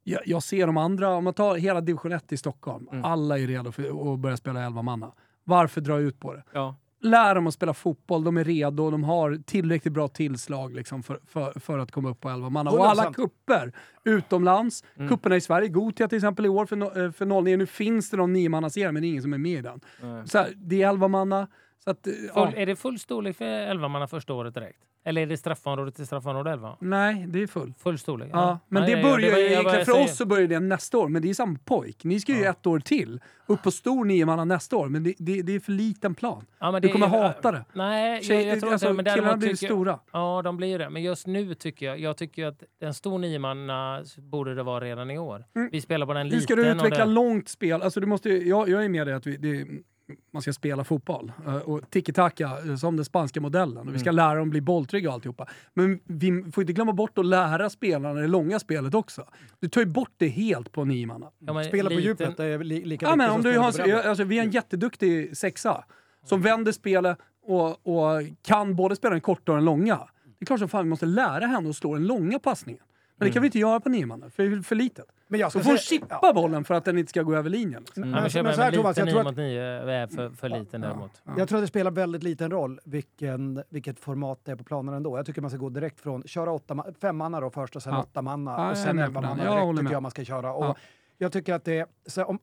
Jag, 0.03 0.21
jag 0.25 0.43
ser 0.43 0.67
de 0.67 0.77
andra, 0.77 1.09
om 1.09 1.23
man 1.23 1.33
tar 1.33 1.55
hela 1.55 1.81
division 1.81 2.11
1 2.11 2.31
i 2.31 2.37
Stockholm, 2.37 2.87
Mm. 2.91 3.05
alla 3.05 3.39
är 3.39 3.47
redo 3.47 3.71
för 3.71 4.13
att 4.13 4.19
börja 4.19 4.37
spela 4.37 4.63
11 4.65 4.81
manna. 4.81 5.11
Varför 5.43 5.81
dra 5.81 5.99
ut 5.99 6.19
på 6.19 6.33
det? 6.33 6.43
Ja. 6.53 6.75
Lär 7.03 7.35
dem 7.35 7.47
att 7.47 7.53
spela 7.53 7.73
fotboll, 7.73 8.23
de 8.23 8.37
är 8.37 8.43
redo, 8.43 8.91
de 8.91 9.03
har 9.03 9.39
tillräckligt 9.45 9.93
bra 9.93 10.07
tillslag 10.07 10.73
liksom 10.75 11.03
för, 11.03 11.19
för, 11.27 11.59
för 11.59 11.79
att 11.79 11.91
komma 11.91 12.09
upp 12.09 12.19
på 12.21 12.29
11 12.29 12.49
manna. 12.49 12.71
Och 12.71 12.89
alla 12.89 13.03
100%. 13.03 13.13
kupper 13.13 13.73
utomlands, 14.03 14.83
Mm. 14.95 15.09
kupperna 15.09 15.35
i 15.35 15.41
Sverige, 15.41 15.67
Gotia 15.67 16.07
till 16.07 16.17
exempel 16.17 16.45
i 16.45 16.49
år 16.49 16.65
för, 16.65 16.75
no- 16.75 17.05
eh, 17.05 17.11
för 17.11 17.25
09, 17.43 17.57
nu 17.57 17.65
finns 17.65 18.09
det 18.09 18.17
någon 18.17 18.33
9 18.33 18.49
manna 18.49 18.69
men 18.75 18.93
det 18.95 19.07
är 19.07 19.09
ingen 19.09 19.21
som 19.21 19.33
är 19.33 19.37
med 19.37 19.51
i 19.59 19.61
den. 19.61 19.79
Här, 20.01 20.53
det 20.55 20.81
är 20.81 20.89
11 20.89 21.07
manna. 21.07 21.47
Så 21.83 21.89
att, 21.89 22.07
eh, 22.07 22.13
ja. 22.35 22.45
Full, 22.47 22.57
är 22.61 22.65
det 22.65 22.75
full 22.75 22.99
storlek 22.99 23.37
för 23.37 23.45
11 23.45 23.87
manna 23.87 24.07
första 24.07 24.33
året 24.33 24.53
direkt? 24.53 24.79
Eller 25.05 25.21
är 25.21 25.25
det 25.25 25.37
straffområde 25.37 25.91
till 25.91 26.05
straffområde 26.05 26.51
11? 26.51 26.77
Nej, 26.79 27.25
det 27.27 27.41
är 27.43 27.47
full. 27.47 27.73
Full 27.79 27.99
storlek? 27.99 28.29
Ja, 28.33 28.59
men 28.67 28.83
Nej, 28.83 28.95
det 28.95 29.01
börjar 29.03 29.29
jag 29.29 29.39
egentligen, 29.39 29.63
bara 29.63 29.85
för 29.85 30.03
oss 30.03 30.17
så 30.17 30.25
börjar 30.25 30.47
det 30.47 30.59
nästa 30.59 30.97
år, 30.97 31.07
men 31.07 31.21
det 31.21 31.29
är 31.29 31.33
samma 31.33 31.57
pojk. 31.65 32.03
Ni 32.03 32.19
ska 32.19 32.31
ju 32.33 32.43
ett 32.43 32.67
år 32.67 32.79
till, 32.79 33.21
upp 33.45 33.63
på 33.63 33.71
stor 33.71 34.05
niomanna 34.05 34.45
nästa 34.45 34.75
år, 34.77 34.89
men 34.89 35.03
det, 35.03 35.13
det, 35.17 35.41
det 35.41 35.55
är 35.55 35.59
för 35.59 35.71
liten 35.71 36.15
plan. 36.15 36.45
Ja, 36.59 36.71
Du 36.71 36.79
det 36.79 36.87
kommer 36.89 37.05
är- 37.05 37.09
hata 37.09 37.51
det. 37.51 37.65
Nej, 37.73 38.23
Tjej, 38.23 38.37
jag, 38.45 38.51
jag 38.55 38.59
tror 38.59 38.71
alltså, 38.71 38.89
inte 38.89 39.03
det. 39.03 39.09
Men 39.09 39.15
killarna 39.15 39.37
blir 39.37 39.49
jag, 39.49 39.57
stora. 39.57 39.99
Ja, 40.13 40.41
de 40.41 40.57
blir 40.57 40.67
ju 40.67 40.77
det. 40.77 40.89
Men 40.89 41.03
just 41.03 41.27
nu 41.27 41.53
tycker 41.55 41.85
jag, 41.85 41.99
jag 41.99 42.17
tycker 42.17 42.45
att 42.45 42.63
en 42.79 42.93
stor 42.93 43.19
niomanna 43.19 44.03
borde 44.17 44.55
det 44.55 44.63
vara 44.63 44.83
redan 44.85 45.11
i 45.11 45.17
år. 45.17 45.45
Mm. 45.55 45.69
Vi 45.71 45.81
spelar 45.81 46.05
på 46.05 46.13
den 46.13 46.31
Hur 46.31 46.39
ska 46.39 46.55
liten. 46.55 46.77
du 46.77 46.83
utveckla 46.85 47.05
det- 47.05 47.11
långt 47.11 47.49
spel? 47.49 47.81
Alltså 47.81 47.99
du 47.99 48.07
måste, 48.07 48.29
jag, 48.29 48.69
jag 48.69 48.85
är 48.85 48.89
med 48.89 49.07
dig 49.07 49.13
att 49.13 49.27
vi, 49.27 49.37
det, 49.37 49.67
man 50.33 50.41
ska 50.41 50.53
spela 50.53 50.83
fotboll. 50.83 51.31
eh, 51.47 51.55
Och 51.55 51.81
tiki-taka 51.89 52.51
eh, 52.69 52.75
som 52.75 52.95
den 52.95 53.05
spanska 53.05 53.41
modellen. 53.41 53.87
Och 53.87 53.95
vi 53.95 53.99
ska 53.99 54.09
Mm. 54.09 54.15
lära 54.15 54.35
dem 54.39 54.49
bli 54.49 54.61
bolltrygga 54.61 55.09
och 55.09 55.13
alltihopa. 55.13 55.47
Men 55.73 55.99
vi 56.05 56.51
får 56.51 56.61
inte 56.61 56.73
glömma 56.73 56.93
bort 56.93 57.17
att 57.17 57.25
lära 57.25 57.69
spelarna 57.69 58.21
det 58.21 58.27
långa 58.27 58.59
spelet 58.59 58.93
också. 58.93 59.25
Du 59.59 59.69
tar 59.69 59.81
ju 59.81 59.87
bort 59.87 60.11
det 60.17 60.27
helt 60.27 60.71
på 60.71 60.85
niomanna. 60.85 61.27
Ja, 61.39 61.63
Spela 61.63 61.89
på 61.89 61.99
djupet 61.99 62.39
är 62.39 62.63
li, 62.63 62.85
lika 62.85 63.05
Ja, 63.05 63.15
men 63.15 63.19
viktigt 63.19 63.35
om 63.35 63.41
som 63.73 63.85
du 63.85 63.93
har, 63.95 64.01
alltså, 64.03 64.23
vi 64.23 64.39
är 64.39 64.43
en 64.43 64.51
jätteduktig 64.51 65.37
sexa 65.37 65.83
som 66.25 66.41
vänder 66.41 66.71
spelet 66.71 67.17
och, 67.45 67.87
och 67.87 68.21
kan 68.41 68.75
både 68.75 68.95
spela 68.95 69.11
den 69.11 69.21
korta 69.21 69.51
och 69.51 69.57
den 69.57 69.65
långa. 69.65 69.95
Det 70.39 70.43
är 70.43 70.45
klart 70.45 70.59
som 70.59 70.69
fan 70.69 70.83
vi 70.85 70.89
måste 70.89 71.05
lära 71.05 71.45
henne 71.45 71.69
att 71.69 71.75
slå 71.75 71.93
den 71.93 72.07
långa 72.07 72.39
passningen. 72.39 72.83
Men 73.23 73.29
det 73.29 73.33
kan 73.33 73.41
vi 73.41 73.47
inte 73.47 73.59
göra 73.59 73.79
på 73.79 73.89
niomanna, 73.89 74.29
för 74.29 74.43
det 74.43 74.55
är 74.57 74.61
för 74.61 74.75
litet. 74.75 75.05
Men 75.27 75.39
jag 75.39 75.51
Så 75.51 75.59
får 75.59 75.69
hon 75.69 75.77
säga- 75.77 75.99
chippa 75.99 76.19
ja. 76.21 76.33
bollen 76.33 76.63
för 76.63 76.73
att 76.75 76.85
den 76.85 76.97
inte 76.97 77.09
ska 77.09 77.21
gå 77.23 77.35
över 77.35 77.49
linjen. 77.49 77.81
liksom. 77.81 78.03
Ja, 78.03 78.09
Men- 78.09 78.29
men, 78.33 78.43
men 78.43 78.55
så 78.55 78.61
här, 78.61 78.71
Thomas, 78.71 78.97
jag 78.97 79.07
tror 79.09 79.13
9 79.15 79.19
att- 79.19 79.25
mot 79.25 79.35
9 79.37 79.61
är 79.61 80.07
för, 80.07 80.29
för 80.29 80.49
liten 80.49 80.81
däremot. 80.81 81.11
Ja. 81.23 81.31
Jag 81.37 81.47
tror 81.49 81.57
att 81.59 81.63
det 81.63 81.67
spelar 81.67 81.91
väldigt 81.91 82.23
liten 82.23 82.51
roll 82.51 82.79
vilken, 82.85 83.63
vilket 83.69 83.99
format 83.99 84.39
det 84.43 84.51
är 84.51 84.55
på 84.55 84.63
planen 84.63 84.93
ändå. 84.95 85.17
Jag 85.17 85.25
tycker 85.25 85.41
man 85.41 85.49
ska 85.49 85.57
gå 85.59 85.69
direkt 85.69 85.99
från, 86.01 86.23
köra 86.23 86.51
åtta, 86.51 86.73
ma- 86.73 86.93
femmanna 87.01 87.39
då 87.39 87.49
först 87.49 87.75
och 87.75 87.83
sen 87.83 87.93
Ja. 87.93 87.99
åtta 88.01 88.21
manna 88.21 88.51
Ja, 88.51 88.57
jag 88.57 88.65
och 88.65 88.71
är 88.71 88.75
sen 88.75 88.99
elva 88.99 89.21
manna 89.21 89.43
Jag 89.43 89.51
direkt 89.53 89.65
håller 89.65 89.81
tycker 89.81 89.93
jag 89.93 90.01
man 90.01 90.11
ska 90.11 90.23
köra. 90.23 90.53
Och 90.53 90.65
Ja. 90.65 90.75
Jag 91.17 91.31
tycker 91.31 91.53
att 91.53 91.63
det, 91.65 91.85
så 92.05 92.23
om, 92.25 92.39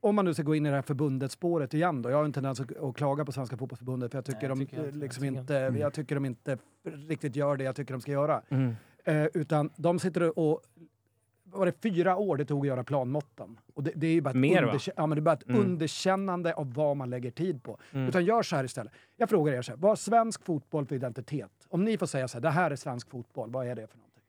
om 0.00 0.14
man 0.16 0.24
nu 0.24 0.34
ska 0.34 0.42
gå 0.42 0.54
in 0.54 0.66
i 0.66 0.68
det 0.68 0.74
här 0.74 0.82
förbundet 0.82 1.32
spåret 1.32 1.74
igen 1.74 2.02
då. 2.02 2.10
Jag 2.10 2.16
har 2.16 2.24
en 2.24 2.32
tendens 2.32 2.60
att, 2.60 2.96
klaga 2.96 3.24
på 3.24 3.32
Svenska 3.32 3.56
fotbollförbundet 3.56 4.10
för 4.10 4.18
jag 4.18 4.24
tycker, 4.24 4.38
Nej, 4.40 4.48
jag 4.48 4.58
de, 4.58 4.66
tycker 4.66 4.78
eh, 4.82 4.86
inte. 4.86 4.98
liksom 4.98 5.24
Jag 5.24 5.32
tycker 5.34 5.40
inte, 5.54 5.66
inte. 5.68 5.80
jag 5.80 5.92
tycker 5.92 6.14
de 6.14 6.24
inte 6.24 6.58
riktigt 7.08 7.36
gör 7.36 7.56
det 7.56 7.64
jag 7.64 7.76
tycker 7.76 7.94
de 7.94 8.00
ska 8.00 8.12
göra. 8.12 8.42
Mm. 8.48 8.76
Eh, 9.08 9.26
utan 9.34 9.70
de 9.76 9.98
sitter 9.98 10.38
och 10.38 10.62
var 11.44 11.66
det 11.66 11.82
fyra 11.82 12.16
år 12.16 12.36
det 12.36 12.44
tog 12.44 12.60
att 12.60 12.66
göra 12.66 12.84
planmåtten? 12.84 13.58
Och 13.74 13.82
det, 13.82 13.92
det 13.96 14.06
är 14.06 14.12
ju 14.12 14.20
bara 14.20 14.30
ett, 14.30 14.36
Mer, 14.36 14.62
underkä- 14.62 14.90
ja, 14.96 15.06
men 15.06 15.16
det 15.16 15.20
är 15.20 15.22
bara 15.22 15.34
ett 15.34 15.48
Mm. 15.48 15.60
underkännande 15.60 16.54
av 16.54 16.74
vad 16.74 16.96
man 16.96 17.10
lägger 17.10 17.30
tid 17.30 17.62
på. 17.62 17.78
Mm. 17.92 18.08
Utan 18.08 18.24
gör 18.24 18.42
så 18.42 18.56
här 18.56 18.64
istället. 18.64 18.92
Jag 19.16 19.28
frågar 19.28 19.52
er 19.52 19.62
så 19.62 19.72
här, 19.72 19.78
vad 19.78 19.90
har 19.90 19.96
svensk 19.96 20.44
fotboll 20.44 20.86
för 20.86 20.94
identitet? 20.94 21.50
Om 21.68 21.84
ni 21.84 21.98
får 21.98 22.06
säga 22.06 22.28
så 22.28 22.36
här, 22.36 22.42
det 22.42 22.50
här 22.50 22.70
är 22.70 22.76
svensk 22.76 23.10
fotboll, 23.10 23.50
vad 23.50 23.66
är 23.66 23.74
det 23.76 23.86
för 23.86 23.96
någonting? 23.98 24.22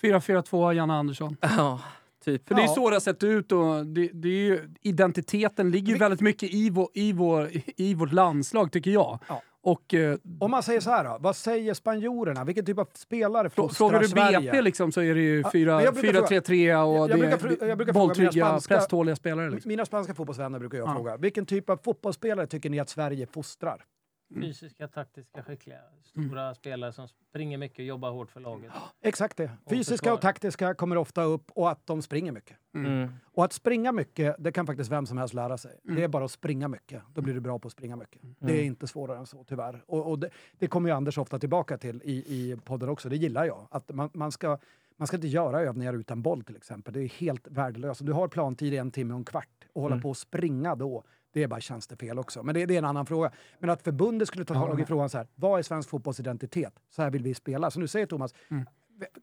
4-4-2, 0.00 0.72
Janne 0.72 0.92
Andersson. 0.94 1.36
Ja, 1.42 1.80
Typ. 2.24 2.48
För 2.48 2.54
det 2.54 2.62
är 2.62 2.66
Ja. 2.66 2.74
så 2.74 2.90
det 2.90 2.96
har 2.96 3.00
sett 3.00 3.22
ut 3.22 3.52
och 3.52 3.86
det, 3.86 4.08
det 4.12 4.28
är 4.28 4.32
ju, 4.32 4.70
identiteten 4.82 5.70
ligger 5.70 5.92
ju 5.92 5.98
väldigt 5.98 6.20
mycket 6.20 6.50
i, 6.54 6.70
vår, 6.70 6.88
i, 6.94 7.12
vår, 7.12 7.50
i 7.76 7.94
vårt 7.94 8.12
landslag 8.12 8.72
tycker 8.72 8.90
jag. 8.90 9.18
Ja. 9.28 9.42
Och 9.62 9.94
eh, 9.94 10.18
Om 10.40 10.50
man 10.50 10.62
säger 10.62 10.80
så 10.80 10.90
här 10.90 11.04
då, 11.04 11.16
vad 11.20 11.36
säger 11.36 11.74
spanjorerna? 11.74 12.44
Vilken 12.44 12.64
typ 12.64 12.78
av 12.78 12.88
spelare 12.94 13.50
fostrar 13.50 13.74
frågar 13.88 14.00
du 14.00 14.08
Sverige? 14.08 14.40
BP 14.40 14.62
liksom 14.62 14.92
så 14.92 15.00
är 15.00 15.14
det 15.14 15.20
ju 15.20 15.40
Ja, 15.40 15.50
4 15.52 15.74
men 15.76 15.84
jag 15.84 15.94
brukar 15.94 16.20
4-3-3 16.22 16.82
och 16.82 16.94
Jag 16.96 17.08
det 17.08 17.14
brukar 17.14 17.32
är 17.32 17.38
fru- 17.38 17.68
jag 17.68 17.78
brukar 17.78 17.92
fråga 17.92 17.92
mina 17.92 17.92
bolltrygga, 17.92 18.46
spanska- 18.46 18.74
presståliga 18.74 19.16
spelare. 19.16 19.50
Liksom. 19.50 19.68
Mina 19.68 19.84
spanska 19.84 20.14
fotbollsvänner 20.14 20.58
brukar 20.58 20.78
jag 20.78 20.88
Ja. 20.88 20.94
fråga. 20.94 21.16
Vilken 21.16 21.46
typ 21.46 21.70
av 21.70 21.76
fotbollsspelare 21.84 22.46
tycker 22.46 22.70
ni 22.70 22.80
att 22.80 22.88
Sverige 22.88 23.26
fostrar? 23.26 23.84
Fysiska, 24.34 24.88
taktiska, 24.88 25.42
skickliga. 25.42 25.80
Stora 26.02 26.54
spelare 26.54 26.92
som 26.92 27.08
springer 27.08 27.58
mycket 27.58 27.78
och 27.78 27.84
jobbar 27.84 28.10
hårt 28.10 28.30
för 28.30 28.40
laget. 28.40 28.72
Exakt 29.00 29.36
det. 29.36 29.50
Fysiska 29.70 30.12
och 30.14 30.20
taktiska 30.20 30.74
kommer 30.74 30.96
ofta 30.96 31.22
upp 31.22 31.50
och 31.50 31.70
att 31.70 31.86
de 31.86 32.02
springer 32.02 32.32
mycket. 32.32 32.56
Mm. 32.74 33.08
Och 33.24 33.44
att 33.44 33.52
springa 33.52 33.92
mycket, 33.92 34.36
det 34.38 34.52
kan 34.52 34.66
faktiskt 34.66 34.90
vem 34.90 35.06
som 35.06 35.18
helst 35.18 35.34
lära 35.34 35.58
sig. 35.58 35.80
Det 35.82 36.04
är 36.04 36.08
bara 36.08 36.24
att 36.24 36.30
springa 36.30 36.68
mycket. 36.68 37.02
Då 37.14 37.20
blir 37.20 37.34
du 37.34 37.40
bra 37.40 37.58
på 37.58 37.68
att 37.68 37.72
springa 37.72 37.96
mycket. 37.96 38.22
Det 38.38 38.60
är 38.60 38.64
inte 38.64 38.86
svårare 38.86 39.18
än 39.18 39.26
så 39.26 39.44
tyvärr. 39.44 39.84
Och, 39.86 40.10
och 40.10 40.18
det, 40.18 40.30
det 40.58 40.66
kommer 40.66 40.88
ju 40.88 40.94
Anders 40.94 41.18
ofta 41.18 41.38
tillbaka 41.38 41.78
till 41.78 42.02
i, 42.04 42.12
i 42.12 42.56
podden 42.64 42.88
också. 42.88 43.08
Det 43.08 43.16
gillar 43.16 43.44
jag. 43.44 43.68
Att 43.70 43.94
man, 43.94 44.10
man, 44.12 44.32
ska, 44.32 44.58
man 44.96 45.06
ska 45.06 45.16
inte 45.16 45.28
göra 45.28 45.60
övningar 45.60 45.94
utan 45.94 46.22
boll 46.22 46.44
till 46.44 46.56
exempel. 46.56 46.94
Det 46.94 47.00
är 47.00 47.08
helt 47.08 47.48
värdelöst. 47.48 48.00
Om 48.00 48.06
du 48.06 48.12
har 48.12 48.28
plantid 48.28 48.74
i 48.74 48.76
en 48.76 48.90
timme 48.90 49.14
och 49.14 49.18
en 49.18 49.24
kvart 49.24 49.64
och 49.72 49.82
hålla 49.82 50.00
på 50.00 50.08
och 50.08 50.16
springa 50.16 50.74
då, 50.74 51.04
det 51.32 51.42
är 51.42 51.48
bara 51.48 51.60
tjänstefel 51.60 52.18
också. 52.18 52.42
Men 52.42 52.54
det, 52.54 52.66
det 52.66 52.74
är 52.74 52.78
en 52.78 52.84
annan 52.84 53.06
fråga. 53.06 53.30
Men 53.58 53.70
att 53.70 53.82
förbundet 53.82 54.28
skulle 54.28 54.44
ta 54.44 54.54
tag 54.54 54.80
i 54.80 54.84
frågan 54.84 55.08
så 55.10 55.18
här, 55.18 55.26
vad 55.34 55.58
är 55.58 55.62
svensk 55.62 55.88
fotbolls 55.90 56.20
identitet? 56.20 56.72
Så 56.90 57.02
här 57.02 57.10
vill 57.10 57.22
vi 57.22 57.34
spela. 57.34 57.70
Så 57.70 57.80
nu 57.80 57.88
säger 57.88 58.06
Thomas, 58.06 58.34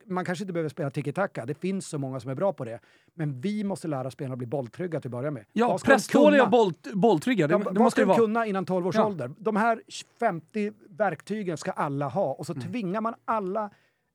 man 0.05 0.25
kanske 0.25 0.43
inte 0.43 0.53
behöver 0.53 0.69
spela 0.69 0.89
tiki-taka, 0.89 1.45
det 1.45 1.53
finns 1.53 1.87
så 1.87 1.97
många 1.97 2.19
som 2.19 2.31
är 2.31 2.35
bra 2.35 2.53
på 2.53 2.65
det. 2.65 2.79
Men 3.13 3.41
vi 3.41 3.63
måste 3.63 3.87
lära 3.87 4.11
spelarna 4.11 4.33
att 4.33 4.37
bli 4.37 4.47
bolltrygga 4.47 4.99
till 5.01 5.07
att 5.07 5.11
börja 5.11 5.31
med. 5.31 5.45
Ja, 5.53 5.77
presståliga 5.85 6.43
och 6.43 6.49
boll, 6.49 6.73
bolltrygga, 6.93 7.47
det, 7.47 7.51
Ja, 7.53 7.57
det 7.57 7.63
vad 7.65 7.77
måste 7.77 7.91
ska 7.91 8.01
de 8.01 8.07
vara. 8.07 8.17
kunna 8.17 8.45
innan 8.45 8.65
12 8.65 8.87
års 8.87 8.95
Ja. 8.95 9.05
ålder? 9.05 9.31
De 9.37 9.55
här 9.55 9.81
50 10.19 10.71
verktygen 10.89 11.57
ska 11.57 11.71
alla 11.71 12.07
ha 12.07 12.33
och 12.33 12.45
så 12.45 12.53
Mm. 12.53 12.67
tvingar 12.67 13.01
man 13.01 13.13
alla 13.25 13.69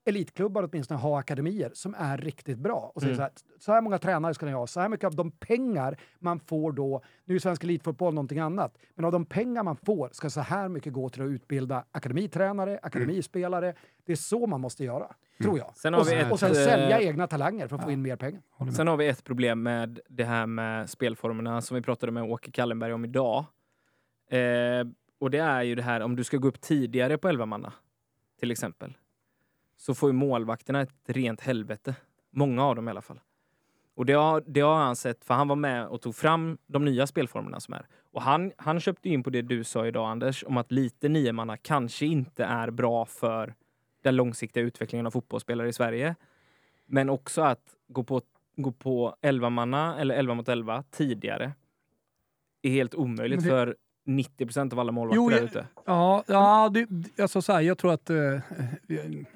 elitklubbar 0.04 0.68
åtminstone 0.72 1.00
ha 1.00 1.18
akademier 1.18 1.70
som 1.74 1.94
är 1.98 2.18
riktigt 2.18 2.58
bra. 2.58 2.92
Och 2.94 3.00
säger 3.02 3.14
Mm. 3.14 3.16
så, 3.16 3.22
här, 3.22 3.32
så 3.58 3.72
här 3.72 3.80
många 3.80 3.98
tränare 3.98 4.34
ska 4.34 4.46
ni 4.46 4.52
ha, 4.52 4.66
så 4.66 4.80
här 4.80 4.88
mycket 4.88 5.06
av 5.06 5.14
de 5.14 5.30
pengar 5.30 5.96
man 6.18 6.40
får 6.40 6.72
då, 6.72 7.02
nu 7.24 7.34
är 7.34 7.38
svensk 7.38 7.64
elitfotboll 7.64 8.14
någonting 8.14 8.38
annat, 8.38 8.78
men 8.94 9.04
av 9.04 9.12
de 9.12 9.24
pengar 9.26 9.62
man 9.62 9.76
får 9.76 10.08
ska 10.12 10.30
så 10.30 10.40
här 10.40 10.68
mycket 10.68 10.92
gå 10.92 11.08
till 11.08 11.22
att 11.22 11.28
utbilda 11.28 11.84
akademitränare, 11.92 12.78
akademispelare. 12.82 13.74
Det 14.06 14.12
är 14.12 14.16
så 14.16 14.46
man 14.46 14.60
måste 14.60 14.84
göra, 14.84 15.14
tror 15.42 15.58
jag. 15.58 15.76
Sen 15.76 15.94
och, 15.94 16.12
ett, 16.12 16.32
och 16.32 16.40
sen 16.40 16.54
sälja 16.54 17.00
egna 17.00 17.26
talanger 17.26 17.68
för 17.68 17.76
att 17.76 17.84
få 17.84 17.90
in 17.90 18.02
mer 18.02 18.16
pengar. 18.16 18.42
Sen 18.72 18.86
har 18.88 18.96
vi 18.96 19.08
ett 19.08 19.24
problem 19.24 19.62
med 19.62 20.00
det 20.08 20.24
här 20.24 20.46
med 20.46 20.90
spelformerna 20.90 21.60
som 21.62 21.74
vi 21.74 21.82
pratade 21.82 22.12
med 22.12 22.22
Åke 22.22 22.50
Kallenberg 22.50 22.92
om 22.92 23.04
idag. 23.04 23.44
Eh, 24.30 24.38
och 25.20 25.30
det 25.30 25.38
är 25.38 25.62
ju 25.62 25.74
det 25.74 25.82
här 25.82 26.00
om 26.00 26.16
du 26.16 26.24
ska 26.24 26.36
gå 26.36 26.48
upp 26.48 26.60
tidigare 26.60 27.18
på 27.18 27.28
11 27.28 27.46
manna 27.46 27.72
till 28.40 28.50
exempel. 28.50 28.96
Så 29.80 29.94
får 29.94 30.08
ju 30.08 30.12
målvakterna 30.12 30.80
ett 30.80 30.94
rent 31.06 31.40
helvete. 31.40 31.94
Många 32.30 32.64
av 32.64 32.76
dem 32.76 32.88
i 32.88 32.90
alla 32.90 33.02
fall. 33.02 33.20
Och 33.94 34.06
det 34.06 34.12
har, 34.12 34.44
det 34.46 34.60
har 34.60 34.76
han 34.76 34.96
sett, 34.96 35.24
för 35.24 35.34
han 35.34 35.48
var 35.48 35.56
med 35.56 35.86
och 35.86 36.00
tog 36.02 36.14
fram 36.14 36.58
de 36.66 36.84
nya 36.84 37.06
spelformerna 37.06 37.60
som 37.60 37.74
är. 37.74 37.86
Och 38.12 38.22
han, 38.22 38.52
han 38.56 38.80
köpte 38.80 39.08
in 39.08 39.22
på 39.22 39.30
det 39.30 39.42
du 39.42 39.64
sa 39.64 39.86
idag 39.86 40.10
Anders, 40.10 40.44
om 40.46 40.56
att 40.56 40.72
lite 40.72 41.08
niomanna 41.08 41.56
kanske 41.56 42.06
inte 42.06 42.44
är 42.44 42.70
bra 42.70 43.06
för 43.06 43.54
den 44.02 44.16
långsiktiga 44.16 44.62
utvecklingen 44.62 45.06
av 45.06 45.10
fotbollsspelare 45.10 45.68
i 45.68 45.72
Sverige. 45.72 46.14
Men 46.86 47.10
också 47.10 47.42
att 47.42 47.76
gå 47.88 48.04
på, 48.04 48.22
gå 48.56 48.72
på 48.72 49.16
11 49.20 49.50
manna 49.50 49.98
eller 50.00 50.14
11 50.14 50.34
mot 50.34 50.48
11 50.48 50.84
tidigare 50.90 51.52
är 52.62 52.70
helt 52.70 52.94
omöjligt 52.94 53.42
det- 53.42 53.48
för 53.48 53.76
90 54.16 54.46
procent 54.46 54.72
av 54.72 54.78
alla 54.78 54.92
målvakter 54.92 55.16
Jo, 55.16 55.28
där 55.30 55.42
ute. 55.42 55.66
Ja, 55.86 56.24
ja 56.26 56.70
det, 56.74 56.86
alltså 57.22 57.42
så 57.42 57.52
här, 57.52 57.60
jag 57.60 57.78
tror 57.78 57.92
att... 57.92 58.10
Eh, 58.10 58.16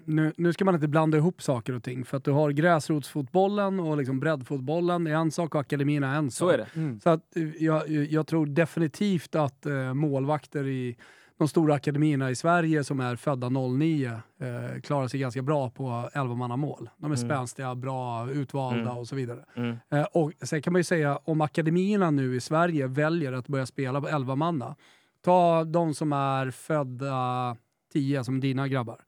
nu, 0.04 0.32
nu 0.37 0.52
ska 0.52 0.64
man 0.64 0.74
inte 0.74 0.88
blanda 0.88 1.18
ihop 1.18 1.42
saker 1.42 1.72
och 1.72 1.82
ting. 1.82 2.04
För 2.04 2.16
att 2.16 2.24
du 2.24 2.30
har 2.30 2.50
gräsrotsfotbollen 2.50 3.80
och 3.80 3.96
liksom 3.96 4.20
breddfotbollen. 4.20 5.04
Det 5.04 5.10
är 5.10 5.14
en 5.14 5.30
sak 5.30 5.54
och 5.54 5.60
akademin 5.60 6.04
är 6.04 6.14
en 6.14 6.30
sak. 6.30 6.48
Så 6.48 6.54
är 6.54 6.58
det. 6.58 7.00
Så 7.00 7.10
att, 7.10 7.37
eh, 7.37 7.62
jag, 7.64 7.88
jag 7.88 8.26
tror 8.26 8.46
definitivt 8.46 9.34
att 9.34 9.66
eh, 9.66 9.94
målvakter 9.94 10.66
i 10.66 10.96
de 11.38 11.49
stora 11.49 11.75
akademierna 11.75 12.31
i 12.31 12.35
Sverige 12.35 12.85
som 12.85 13.01
är 13.01 13.16
födda 13.16 13.49
09 13.49 14.07
eh, 14.38 14.81
klarar 14.81 15.09
sig 15.09 15.20
ganska 15.20 15.42
bra 15.42 15.70
på 15.70 16.11
11 16.12 16.57
mål. 16.57 16.90
De 16.97 17.12
är 17.12 17.16
Mm. 17.16 17.29
spänstiga, 17.29 17.75
bra, 17.75 18.31
utvalda 18.31 18.81
Mm. 18.81 18.97
och 18.97 19.09
så 19.09 19.16
vidare. 19.16 19.44
Mm. 19.57 19.77
Eh, 19.90 20.03
och 20.12 20.33
sen 20.42 20.62
kan 20.62 20.73
man 20.73 20.81
ju 20.81 20.85
säga 20.85 21.18
om 21.25 21.40
akademierna 21.40 22.11
nu 22.11 22.37
i 22.37 22.40
Sverige 22.40 22.87
väljer 22.87 23.33
att 23.33 23.49
börja 23.49 23.66
spela 23.66 24.01
på 24.01 24.09
11 24.09 24.37
manna. 24.37 24.77
Ta 25.23 25.64
de 25.64 25.94
som 25.94 26.12
är 26.12 26.51
födda 26.51 27.57
10, 27.92 28.25
som 28.25 28.40
dina 28.40 28.68
grabbar. 28.68 29.01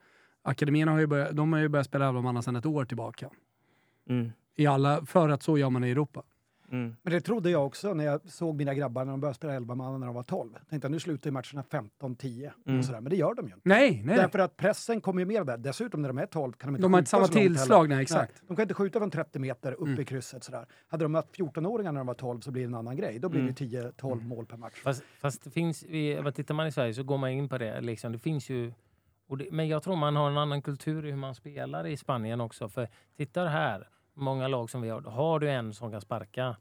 Akademierna 0.43 0.93
har 0.93 0.99
ju 0.99 1.07
börjat, 1.07 1.37
de 1.37 1.53
har 1.53 1.61
ju 1.61 1.69
börjat 1.69 1.87
spela 1.87 2.09
11 2.09 2.21
manna 2.23 2.43
sedan 2.43 2.57
ett 2.57 2.67
år 2.67 2.85
tillbaka. 2.85 3.31
Mm. 4.09 4.33
I 4.57 4.67
alla, 4.67 5.07
för 5.07 5.29
att 5.29 5.43
så 5.43 5.59
gör 5.59 5.71
man 5.71 5.85
i 5.85 5.91
Europa. 5.91 6.23
Mm. 6.73 6.97
Men 7.03 7.13
det 7.13 7.21
trodde 7.21 7.51
jag 7.51 7.67
också 7.67 7.95
när 7.95 8.05
jag 8.05 8.21
såg 8.31 8.57
mina 8.57 8.75
grabbar 8.75 9.05
när 9.05 9.13
de 9.13 9.21
började 9.21 9.35
spela 9.37 9.55
11 9.55 9.75
man 9.75 10.01
när 10.01 10.07
de 10.07 10.15
var 10.15 10.23
12. 10.23 10.51
Jag 10.59 10.69
tänkte 10.69 10.87
att 10.87 10.91
nu 10.93 11.01
slutar 11.01 11.31
ju 11.31 11.33
matcherna 11.33 11.63
15-10 12.01 12.51
Mm. 12.67 12.79
och 12.79 12.85
sådär. 12.85 13.01
Men 13.01 13.11
det 13.11 13.17
gör 13.17 13.35
de 13.35 13.47
ju 13.47 13.55
inte. 13.55 13.69
Nej, 13.69 14.03
nej. 14.05 14.17
Därför 14.17 14.39
att 14.39 14.57
pressen 14.57 15.01
kommer 15.01 15.21
ju 15.21 15.27
mer 15.27 15.45
där. 15.45 15.57
Dessutom 15.57 16.03
när 16.03 16.09
de 16.09 16.19
är 16.19 16.27
12 16.27 16.53
kan 16.53 16.69
de 16.73 16.77
inte 16.77 16.83
De 16.83 16.93
har 16.93 16.99
skjuta 16.99 16.99
inte 17.01 17.11
samma 17.11 17.27
så 17.27 17.33
långt 17.33 17.43
heller. 17.43 17.57
tillslag, 17.57 17.89
nej 17.89 18.03
exakt. 18.03 18.33
Nej, 18.35 18.43
de 18.49 18.57
kan 18.57 18.63
inte 18.63 18.75
skjuta 18.75 18.99
från 18.99 19.11
30 19.11 19.39
meter 19.39 19.73
upp 19.73 19.87
Mm. 19.87 20.01
i 20.01 20.05
krysset 20.05 20.45
sådär. 20.45 20.67
Hade 20.89 21.05
de 21.05 21.15
haft 21.15 21.33
14-åringar 21.37 21.93
när 21.93 22.01
de 22.01 22.07
var 22.07 22.15
12 22.15 22.41
så 22.41 22.51
blir 22.51 22.63
det 22.63 22.69
en 22.69 22.75
annan 22.75 22.97
grej. 22.97 23.19
Då 23.19 23.29
blir 23.29 23.41
Mm. 23.41 23.55
det 23.55 23.65
10-12 23.65 24.25
mål 24.27 24.47
per 24.47 24.57
match. 24.57 24.81
Fast, 24.85 25.03
fast 25.21 25.45
det 25.45 25.51
finns, 25.51 25.85
vad 26.23 26.35
tittar 26.35 26.55
man 26.55 26.67
i 26.67 26.73
Sverige 26.73 26.95
så 26.95 27.03
går 27.03 27.19
man 27.19 27.31
in 27.31 27.49
på 27.49 27.59
det. 27.59 27.81
Liksom, 27.81 28.13
det 28.13 28.19
finns 28.19 28.51
ju, 28.51 28.73
och 29.29 29.39
det, 29.39 29.49
men 29.53 29.69
jag 29.69 29.83
tror 29.83 29.97
man 29.97 30.17
har 30.17 30.31
en 30.31 30.39
annan 30.39 30.63
kultur 30.63 31.07
i 31.07 31.11
hur 31.11 31.17
man 31.19 31.35
spelar 31.35 31.87
i 31.87 31.97
Spanien 31.97 32.41
också. 32.41 32.69
För 32.69 32.89
tittar 33.17 33.47
här, 33.47 33.89
många 34.17 34.49
lag 34.49 34.71
som 34.71 34.83
vi 34.83 34.89
har, 34.89 35.01
har 35.01 35.39
du 35.41 35.51
en 35.51 35.75
som 35.75 35.91
kan 35.93 36.01
sparka 36.01 36.57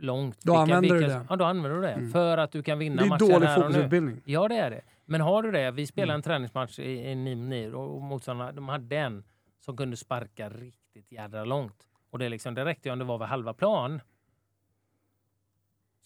långt. 0.00 0.38
Då 0.42 0.54
använder 0.56 0.94
du 0.94 1.00
det. 1.00 1.26
Ja, 1.28 1.36
då 1.36 1.44
använder 1.44 1.76
du 1.76 1.82
det. 1.82 1.92
Mm. 1.92 2.10
För 2.10 2.38
att 2.38 2.52
du 2.52 2.62
kan 2.62 2.78
vinna 2.78 3.02
Det 3.02 3.08
är 3.14 3.18
dålig 3.18 3.32
här 3.32 3.40
och 3.40 3.46
nu. 3.46 3.54
fotbollsutbildning. 3.66 4.20
Ja, 4.24 4.48
det 4.48 4.54
är 4.56 4.70
det. 4.70 4.80
Men 5.04 5.20
har 5.20 5.42
du 5.42 5.50
det? 5.50 5.70
Vi 5.70 5.86
spelade 5.86 6.12
Mm. 6.12 6.18
en 6.18 6.22
träningsmatch 6.22 6.78
i, 6.78 6.90
i 7.10 7.14
Nimni 7.14 7.70
och 7.74 8.02
motståndarna 8.02 8.52
de 8.52 8.68
hade 8.68 8.96
en 8.96 9.24
som 9.60 9.76
kunde 9.76 9.96
sparka 9.96 10.48
riktigt 10.48 11.12
jädra 11.12 11.44
långt. 11.44 11.86
Och 12.10 12.18
det, 12.18 12.28
liksom, 12.28 12.54
det 12.54 12.64
räckte 12.64 12.88
ju 12.88 12.92
om 12.92 12.98
det 12.98 13.04
var 13.04 13.18
vid 13.18 13.28
halva 13.28 13.54
plan. 13.54 14.00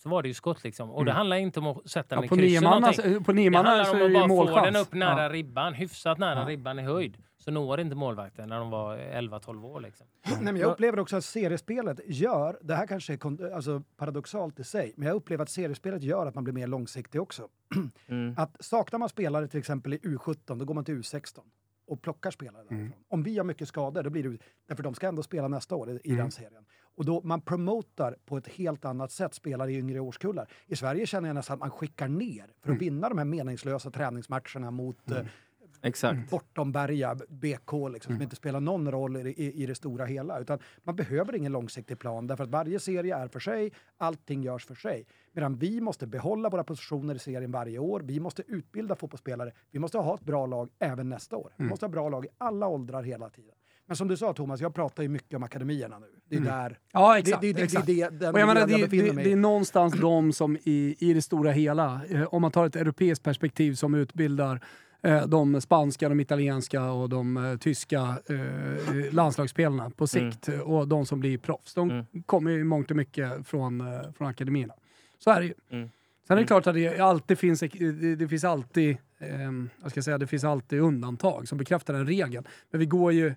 Så 0.03 0.09
var 0.09 0.23
det 0.23 0.29
ju 0.29 0.35
skott 0.35 0.65
liksom. 0.65 0.91
Och 0.91 1.05
det 1.05 1.11
Mm. 1.11 1.17
handlar 1.19 1.37
inte 1.37 1.61
om 1.61 1.67
att 1.67 1.91
sätta 1.91 2.15
den 2.15 2.23
Ja, 2.23 2.27
i 2.27 2.29
på 2.29 2.37
kryss 2.37 2.51
nio 2.51 2.59
eller 2.59 2.71
någonting. 2.81 3.11
manna, 3.13 3.25
på 3.25 3.33
nio 3.33 3.51
Det 3.51 3.57
handlar 3.57 3.91
om 3.91 3.97
är 3.97 4.01
det 4.01 4.05
att 4.05 4.11
ju 4.11 4.15
bara 4.15 4.29
få 4.29 4.35
målchans. 4.35 4.65
den 4.73 4.77
upp 4.83 4.95
nära 4.95 5.23
Ja. 5.23 5.29
ribban, 5.29 5.75
hyfsat 5.75 6.19
nära 6.19 6.41
Ja. 6.41 6.49
ribban 6.49 6.79
i 6.79 6.83
höjd. 6.83 7.17
Så 7.45 7.51
når 7.51 7.81
inte 7.81 7.97
målvakten 7.97 8.49
när 8.49 8.59
de 8.59 8.71
var 8.71 8.97
11-12 8.97 9.65
år. 9.65 9.81
Liksom. 9.81 10.07
Nej, 10.25 10.53
men 10.53 10.57
jag 10.57 10.71
upplever 10.73 10.99
också 10.99 11.17
att 11.17 11.25
seriespelet 11.25 12.01
gör, 12.07 12.59
det 12.63 12.75
här 12.75 12.87
kanske 12.87 13.13
är 13.13 13.51
alltså, 13.55 13.83
paradoxalt 13.97 14.61
i 14.61 14.65
sig, 14.65 14.93
men 14.97 15.09
jag 15.09 15.15
upplever 15.17 15.43
att 15.43 15.51
seriespelet 15.51 16.03
gör 16.03 16.27
att 16.27 16.35
man 16.35 16.45
blir 16.45 16.55
mer 16.55 16.67
långsiktig 16.67 17.21
också. 17.23 17.49
Mm. 18.07 18.35
Att 18.37 18.57
saknar 18.65 18.99
man 18.99 19.09
spelare 19.09 19.49
till 19.49 19.59
exempel 19.61 19.95
i 19.95 19.99
U17, 19.99 20.59
då 20.59 20.65
går 20.65 20.75
man 20.75 20.85
till 20.85 20.95
U16 20.95 21.39
och 21.87 22.03
plockar 22.03 22.31
spelare 22.31 22.63
därifrån. 22.63 22.79
Mm. 22.79 22.93
Om 23.09 23.23
vi 23.23 23.37
har 23.39 23.45
mycket 23.45 23.69
skador, 23.69 24.03
då 24.03 24.11
blir 24.11 24.23
det 24.23 24.39
därför 24.69 24.83
de 24.83 24.95
ska 24.95 25.09
ändå 25.09 25.23
spela 25.23 25.49
nästa 25.49 25.75
år 25.77 25.91
i, 25.91 25.93
i 25.93 26.01
Mm. 26.05 26.17
den 26.19 26.31
serien. 26.31 26.65
Och 26.97 27.05
då 27.05 27.21
man 27.25 27.41
promotar 27.41 28.17
på 28.27 28.37
ett 28.37 28.49
helt 28.49 28.85
annat 28.85 29.13
sätt 29.13 29.35
spelare 29.35 29.73
i 29.73 29.79
yngre 29.79 30.01
årskullar. 30.01 30.49
I 30.67 30.77
Sverige 30.77 31.07
känner 31.07 31.29
jag 31.29 31.35
nästan 31.35 31.55
att 31.55 31.61
man 31.61 31.71
skickar 31.71 32.09
ner 32.09 32.45
för 32.47 32.51
att 32.61 32.67
Mm. 32.67 32.79
vinna 32.79 33.09
de 33.09 33.19
här 33.19 33.25
meningslösa 33.25 33.91
träningsmatcherna 33.91 34.71
mot 34.71 34.99
Exakt. 35.83 36.31
bortomberga 36.31 37.15
BK 37.29 37.73
liksom, 37.93 38.11
Mm. 38.13 38.19
som 38.19 38.23
inte 38.23 38.37
spelar 38.37 38.61
någon 38.61 38.91
roll 38.91 39.17
i, 39.17 39.21
i, 39.21 39.63
i 39.63 39.67
det 39.67 39.75
stora 39.75 40.05
hela. 40.05 40.41
Utan 40.41 40.59
man 40.83 40.97
behöver 40.97 41.35
ingen 41.37 41.53
långsiktig 41.53 41.99
plan 41.99 42.27
därför 42.27 42.45
att 42.45 42.51
varje 42.51 42.81
serie 42.81 43.17
är 43.17 43.29
för 43.29 43.41
sig, 43.41 43.73
allting 43.99 44.43
görs 44.43 44.67
för 44.67 44.75
sig. 44.75 45.07
Medan 45.33 45.57
vi 45.59 45.81
måste 45.81 46.07
behålla 46.07 46.49
våra 46.49 46.65
positioner 46.65 47.15
i 47.15 47.19
serien 47.19 47.53
varje 47.53 47.79
år. 47.79 48.01
Vi 48.05 48.21
måste 48.21 48.43
utbilda 48.49 48.95
fotbollsspelare. 48.97 49.53
Vi 49.71 49.79
måste 49.79 49.99
ha 49.99 50.15
ett 50.15 50.21
bra 50.25 50.47
lag 50.47 50.69
även 50.79 51.09
nästa 51.09 51.37
år. 51.37 51.53
Vi 51.57 51.63
Mm. 51.63 51.71
måste 51.71 51.85
ha 51.87 51.91
bra 51.91 52.09
lag 52.09 52.25
i 52.25 52.29
alla 52.39 52.67
åldrar 52.69 53.03
hela 53.03 53.29
tiden. 53.31 53.55
Men 53.87 53.97
som 53.97 54.09
du 54.09 54.17
sa 54.17 54.33
Thomas, 54.33 54.61
jag 54.61 54.75
pratar 54.75 55.03
ju 55.03 55.09
mycket 55.09 55.37
om 55.37 55.43
akademierna 55.43 55.99
nu. 55.99 56.07
Det 56.29 56.35
är 56.37 56.41
Mm. 56.41 56.53
där, 56.53 56.79
Ja, 56.93 57.19
exakt. 57.19 57.41
det, 57.43 57.53
det, 57.53 57.63
exakt. 57.63 57.87
det, 57.87 58.09
det, 58.09 58.25
jag 58.25 58.35
menar, 58.35 58.67
miljön 58.67 58.91
det, 59.17 59.23
det, 59.23 59.33
är 59.33 59.37
någonstans 59.37 60.01
de 60.01 60.33
som 60.33 60.57
i, 60.65 60.97
i 60.99 61.13
det 61.15 61.23
stora 61.23 61.51
hela, 61.51 62.01
eh, 62.11 62.23
om 62.35 62.43
man 62.43 62.51
tar 62.51 62.67
ett 62.67 62.77
europeiskt 62.77 63.25
perspektiv 63.25 63.75
som 63.75 63.95
utbildar 63.95 64.61
de 65.27 65.61
spanska, 65.61 66.09
de 66.09 66.21
italienska 66.21 66.85
och 66.91 67.09
de 67.09 67.37
eh, 67.37 67.57
tyska 67.57 68.19
eh, 68.29 69.13
landslagsspelarna 69.15 69.91
på 69.91 70.07
sikt 70.07 70.49
eh, 70.49 70.61
och 70.61 70.89
de 70.89 71.07
som 71.07 71.21
blir 71.21 71.39
proffs. 71.39 71.75
De 71.75 71.91
Mm. 71.91 72.05
kommer 72.27 72.51
ju 72.51 72.61
i 72.61 72.65
mångt 72.65 72.91
och 72.91 72.97
mycket 72.97 73.47
från, 73.47 73.81
eh, 73.81 74.13
från 74.17 74.29
akademierna. 74.29 74.75
Så 75.19 75.31
är 75.31 75.41
det 75.41 75.47
ju. 75.47 75.55
Mm. 75.71 75.91
Sen 76.27 76.35
är 76.35 76.37
det 76.37 76.41
Mm. 76.41 76.47
klart 76.47 76.67
att 76.67 76.75
det 76.75 76.99
alltid 76.99 77.39
finns, 77.39 77.61
det, 78.19 78.29
finns 78.29 78.45
alltid, 78.45 78.97
eh, 79.19 79.29
jag 79.83 79.91
ska 79.91 80.03
säga, 80.03 80.19
det 80.19 80.27
finns 80.27 80.45
alltid 80.45 80.81
undantag 80.81 81.49
som 81.49 81.59
bekräftar 81.59 81.95
den 81.95 82.07
regeln. 82.07 82.45
Men 82.71 82.81
vi 82.81 82.87
går 82.87 83.13
ju 83.13 83.35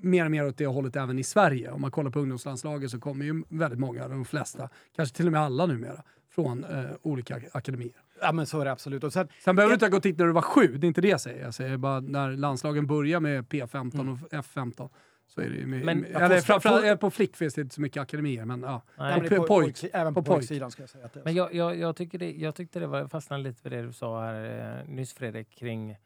mer 0.00 0.24
och 0.24 0.30
mer 0.30 0.46
åt 0.46 0.56
det 0.56 0.66
hållet 0.66 0.96
även 0.96 1.18
i 1.18 1.24
Sverige. 1.24 1.70
Om 1.70 1.80
man 1.80 1.90
kollar 1.90 2.10
på 2.10 2.20
ungdomslandslaget 2.20 2.90
så 2.90 3.00
kommer 3.00 3.24
ju 3.24 3.42
väldigt 3.48 3.78
många, 3.80 4.08
de 4.08 4.24
flesta, 4.24 4.68
kanske 4.96 5.16
till 5.16 5.26
och 5.26 5.32
med 5.32 5.40
alla 5.40 5.66
numera, 5.66 6.02
från 6.30 6.64
eh, 6.64 6.84
olika 7.02 7.40
akademier. 7.52 7.92
Ja, 8.20 8.32
men 8.32 8.46
så 8.46 8.60
är 8.60 8.64
det 8.64 8.72
absolut. 8.72 9.04
Och 9.04 9.12
sen, 9.12 9.28
Sen 9.44 9.56
behöver 9.56 9.70
du 9.70 9.74
inte 9.74 9.86
ha 9.86 9.90
gått 9.90 10.02
dit 10.02 10.18
när 10.18 10.26
du 10.26 10.32
var 10.32 10.42
sju, 10.42 10.66
det 10.78 10.86
är 10.86 10.88
inte 10.88 11.00
det 11.00 11.08
jag 11.08 11.20
säger. 11.20 11.44
Jag 11.44 11.54
säger 11.54 11.76
bara 11.76 12.00
när 12.00 12.30
landslagen 12.30 12.86
börjar 12.86 13.20
med 13.20 13.44
P15 13.48 13.94
Mm. 14.00 14.12
och 14.12 14.18
F15 14.32 14.88
så 15.26 15.40
är 15.40 15.48
det 15.50 15.56
ju 15.56 15.66
med, 15.66 15.84
Men- 15.84 15.98
med, 16.00 16.10
eller 16.16 16.36
på- 16.36 16.42
framförallt 16.42 16.80
på- 16.82 16.86
eh, 16.86 16.96
på 16.96 17.10
flick 17.10 17.36
finns 17.36 17.54
det 17.54 17.60
inte 17.60 17.74
så 17.74 17.80
mycket 17.80 18.00
akademier, 18.02 18.44
men 18.44 18.62
ja. 18.62 18.82
Nej. 18.98 19.20
men 19.20 19.28
på 19.28 19.36
på, 19.36 19.46
pojk. 19.46 19.84
även 19.92 20.14
på, 20.14 20.22
På 20.22 20.26
pojk. 20.26 20.36
pojksidan 20.38 20.70
ska 20.70 20.82
jag 20.82 20.90
säga. 20.90 21.04
Att 21.06 21.12
det 21.12 21.20
Men 21.24 21.34
jag, 21.34 21.54
jag, 21.54 21.76
jag, 21.78 21.96
tycker 21.96 22.18
det, 22.18 22.32
jag 22.32 22.54
tyckte 22.54 22.80
det 22.80 22.86
var, 22.86 23.08
fastnade 23.08 23.42
lite 23.42 23.60
vid 23.68 23.72
det 23.78 23.82
du 23.86 23.92
sa 23.92 24.22
här 24.24 24.78
eh, 24.84 24.88
nyss 24.94 25.14
Fredrik 25.14 25.50
kring 25.58 25.96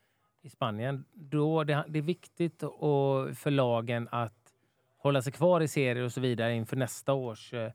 i 0.42 0.48
Spanien. 0.50 1.04
Då 1.12 1.64
det, 1.64 1.84
det 1.88 1.98
är 1.98 2.02
viktigt 2.02 2.62
och, 2.62 3.36
för 3.36 3.50
lagen 3.50 4.08
att 4.12 4.34
hålla 4.98 5.22
sig 5.22 5.32
kvar 5.32 5.60
i 5.60 5.68
serier 5.68 6.04
och 6.04 6.12
så 6.12 6.20
vidare 6.20 6.54
inför 6.54 6.76
nästa 6.76 7.12
års... 7.12 7.54
eh, 7.54 7.70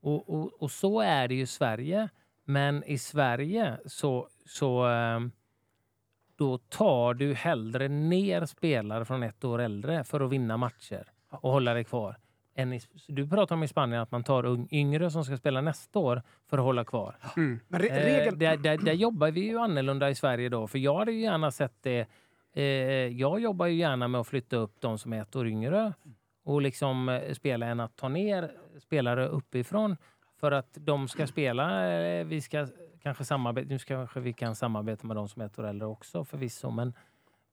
Och, 0.00 0.28
och, 0.34 0.62
och 0.62 0.70
så 0.70 1.00
är 1.00 1.28
det 1.28 1.34
ju 1.34 1.42
i 1.42 1.46
Sverige. 1.46 2.08
Men 2.44 2.84
i 2.84 2.98
Sverige 2.98 3.78
så, 3.86 4.28
så 4.46 4.88
eh, 4.88 5.20
då 6.36 6.58
tar 6.58 7.14
du 7.14 7.34
hellre 7.34 7.88
ner 7.88 8.46
spelare 8.46 9.04
från 9.04 9.22
ett 9.22 9.44
år 9.44 9.60
äldre 9.60 10.04
för 10.04 10.20
att 10.20 10.30
vinna 10.30 10.56
matcher 10.56 11.12
och 11.30 11.50
hålla 11.50 11.74
dig 11.74 11.84
kvar. 11.84 12.16
I, 12.54 12.80
du 13.08 13.28
pratar 13.28 13.54
om 13.56 13.62
i 13.62 13.68
Spanien 13.68 14.02
att 14.02 14.10
man 14.10 14.24
tar 14.24 14.74
yngre 14.74 15.10
som 15.10 15.24
ska 15.24 15.36
spela 15.36 15.60
nästa 15.60 15.98
år 15.98 16.22
för 16.50 16.58
att 16.58 16.64
hålla 16.64 16.84
kvar. 16.84 17.16
Mm. 17.36 17.60
Eh, 17.72 17.78
regeln, 17.78 18.38
där, 18.38 18.56
där, 18.56 18.78
där 18.78 18.92
jobbar 18.92 19.30
vi 19.30 19.40
ju 19.40 19.58
annorlunda 19.58 20.10
i 20.10 20.14
Sverige 20.14 20.48
då. 20.48 20.66
För 20.66 20.78
jag 20.78 20.98
hade 20.98 21.12
ju 21.12 21.20
gärna 21.20 21.50
sett 21.50 21.82
det. 21.82 22.06
Eh, 22.52 22.64
jag 23.06 23.40
jobbar 23.40 23.66
ju 23.66 23.74
gärna 23.74 24.08
med 24.08 24.20
att 24.20 24.26
flytta 24.26 24.56
upp 24.56 24.80
de 24.80 24.98
som 24.98 25.12
är 25.12 25.22
ett 25.22 25.36
år 25.36 25.48
yngre 25.48 25.92
och 26.44 26.62
liksom 26.62 27.08
eh, 27.08 27.32
spela 27.32 27.66
än 27.66 27.80
att 27.80 27.96
ta 27.96 28.08
ner 28.08 28.52
spelare 28.78 29.28
uppifrån 29.28 29.96
för 30.42 30.52
att 30.52 30.78
de 30.80 31.08
ska 31.08 31.26
spela. 31.26 31.92
Eh, 31.92 32.24
vi 32.26 32.40
ska 32.40 32.66
kanske 33.02 33.24
samarbeta. 33.24 33.68
Nu 33.68 33.78
kanske 33.78 34.20
vi 34.20 34.32
kan 34.32 34.54
samarbeta 34.54 35.06
med 35.06 35.16
de 35.16 35.28
som 35.28 35.42
är 35.42 35.46
ett 35.46 35.58
år 35.58 35.66
äldre 35.66 35.86
också 35.88 36.24
förvisso, 36.24 36.70
men 36.70 36.94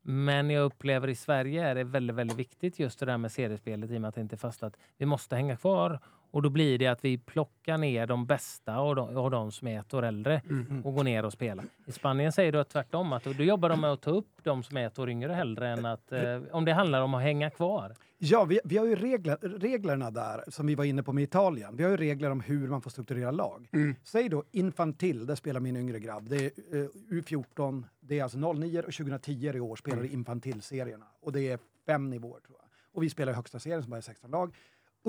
men 0.02 0.49
jag 0.49 0.63
upplever 0.63 1.08
i 1.08 1.15
Sverige 1.15 1.67
är 1.67 1.75
det 1.75 1.84
väldigt, 1.84 2.15
väldigt 2.15 2.38
viktigt 2.38 2.80
just 2.80 2.99
det 2.99 3.06
där 3.06 3.17
med 3.17 3.32
seriespelet 3.32 3.91
i 3.91 3.97
och 3.97 4.02
med 4.02 4.10
att 4.10 4.15
det 4.15 4.21
inte 4.21 4.36
är 4.36 4.38
fast 4.38 4.63
att 4.63 4.78
vi 4.97 5.06
måste 5.06 5.36
hänga 5.36 5.58
kvar. 5.58 5.99
Och 6.32 6.42
då 6.42 6.50
blir 6.50 6.78
det 6.78 6.88
att 6.88 7.06
vi 7.06 7.18
plockar 7.18 7.78
ner 7.78 8.08
de 8.08 8.26
bästa 8.26 8.80
och 8.80 8.96
de, 8.96 9.18
och 9.18 9.32
de 9.32 9.52
som 9.52 9.68
är 9.68 9.80
ett 9.80 9.94
år 9.94 10.04
äldre 10.06 10.42
Mm. 10.50 10.86
och 10.86 10.94
går 10.96 11.04
ner 11.04 11.26
och 11.26 11.34
spelar. 11.34 11.65
I 11.86 11.92
Spanien 11.92 12.32
säger 12.32 12.52
du 12.52 12.60
att 12.60 12.70
tvärtom, 12.70 13.13
att 13.13 13.24
då 13.24 13.32
jobbar 13.44 13.70
de 13.70 13.82
med 13.82 13.92
att 13.92 14.02
ta 14.02 14.12
upp 14.12 14.44
de 14.44 14.63
som 14.63 14.78
är 14.78 14.88
ett 14.88 15.00
år 15.00 15.10
yngre 15.10 15.34
hellre 15.34 15.70
än 15.70 15.86
att, 15.86 16.12
eh, 16.12 16.42
om 16.52 16.65
det 16.65 16.74
handlar 16.74 17.02
om 17.02 17.13
att 17.13 17.22
hänga 17.22 17.50
kvar. 17.50 17.96
ja, 18.18 18.46
vi, 18.46 18.60
vi 18.63 18.78
har 18.78 18.86
ju 18.86 18.96
regler, 18.96 19.38
reglerna 19.60 20.12
där, 20.12 20.44
som 20.48 20.68
vi 20.68 20.76
var 20.76 20.84
inne 20.86 21.04
på 21.04 21.13
med 21.13 21.24
Italien. 21.24 21.76
Vi 21.76 21.84
har 21.84 21.92
ju 21.92 21.98
regler 21.98 22.30
om 22.30 22.42
hur 22.42 22.68
man 22.68 22.82
får 22.82 22.89
strukturera 22.89 23.32
lag. 23.32 23.68
Mm. 23.74 23.96
Säg 24.04 24.30
då 24.30 24.44
Infantil, 24.52 25.26
där 25.26 25.36
spelar 25.36 25.60
min 25.60 25.78
yngre 25.78 26.00
grabb. 26.00 26.30
Det 26.30 26.36
är 26.46 26.52
eh, 26.78 26.88
U14, 27.10 27.84
det 28.00 28.20
är 28.20 28.24
alltså 28.24 28.54
09 28.54 28.80
och 28.80 28.94
2010 28.94 29.52
i 29.56 29.60
år 29.60 29.76
spelar 29.76 30.06
i 30.06 30.13
Infantil-serierna. 30.13 31.06
Och 31.22 31.32
det 31.32 31.42
är 31.48 31.60
fem 31.86 32.10
nivåer 32.10 32.39
tror 32.39 32.58
jag. 32.60 32.65
Och 32.94 33.04
vi 33.04 33.10
spelar 33.10 33.32
i 33.32 33.36
högsta 33.36 33.60
serien 33.60 33.82
som 33.84 33.89
bara 33.92 33.98
är 33.98 34.02
16 34.02 34.32
lag. 34.32 34.56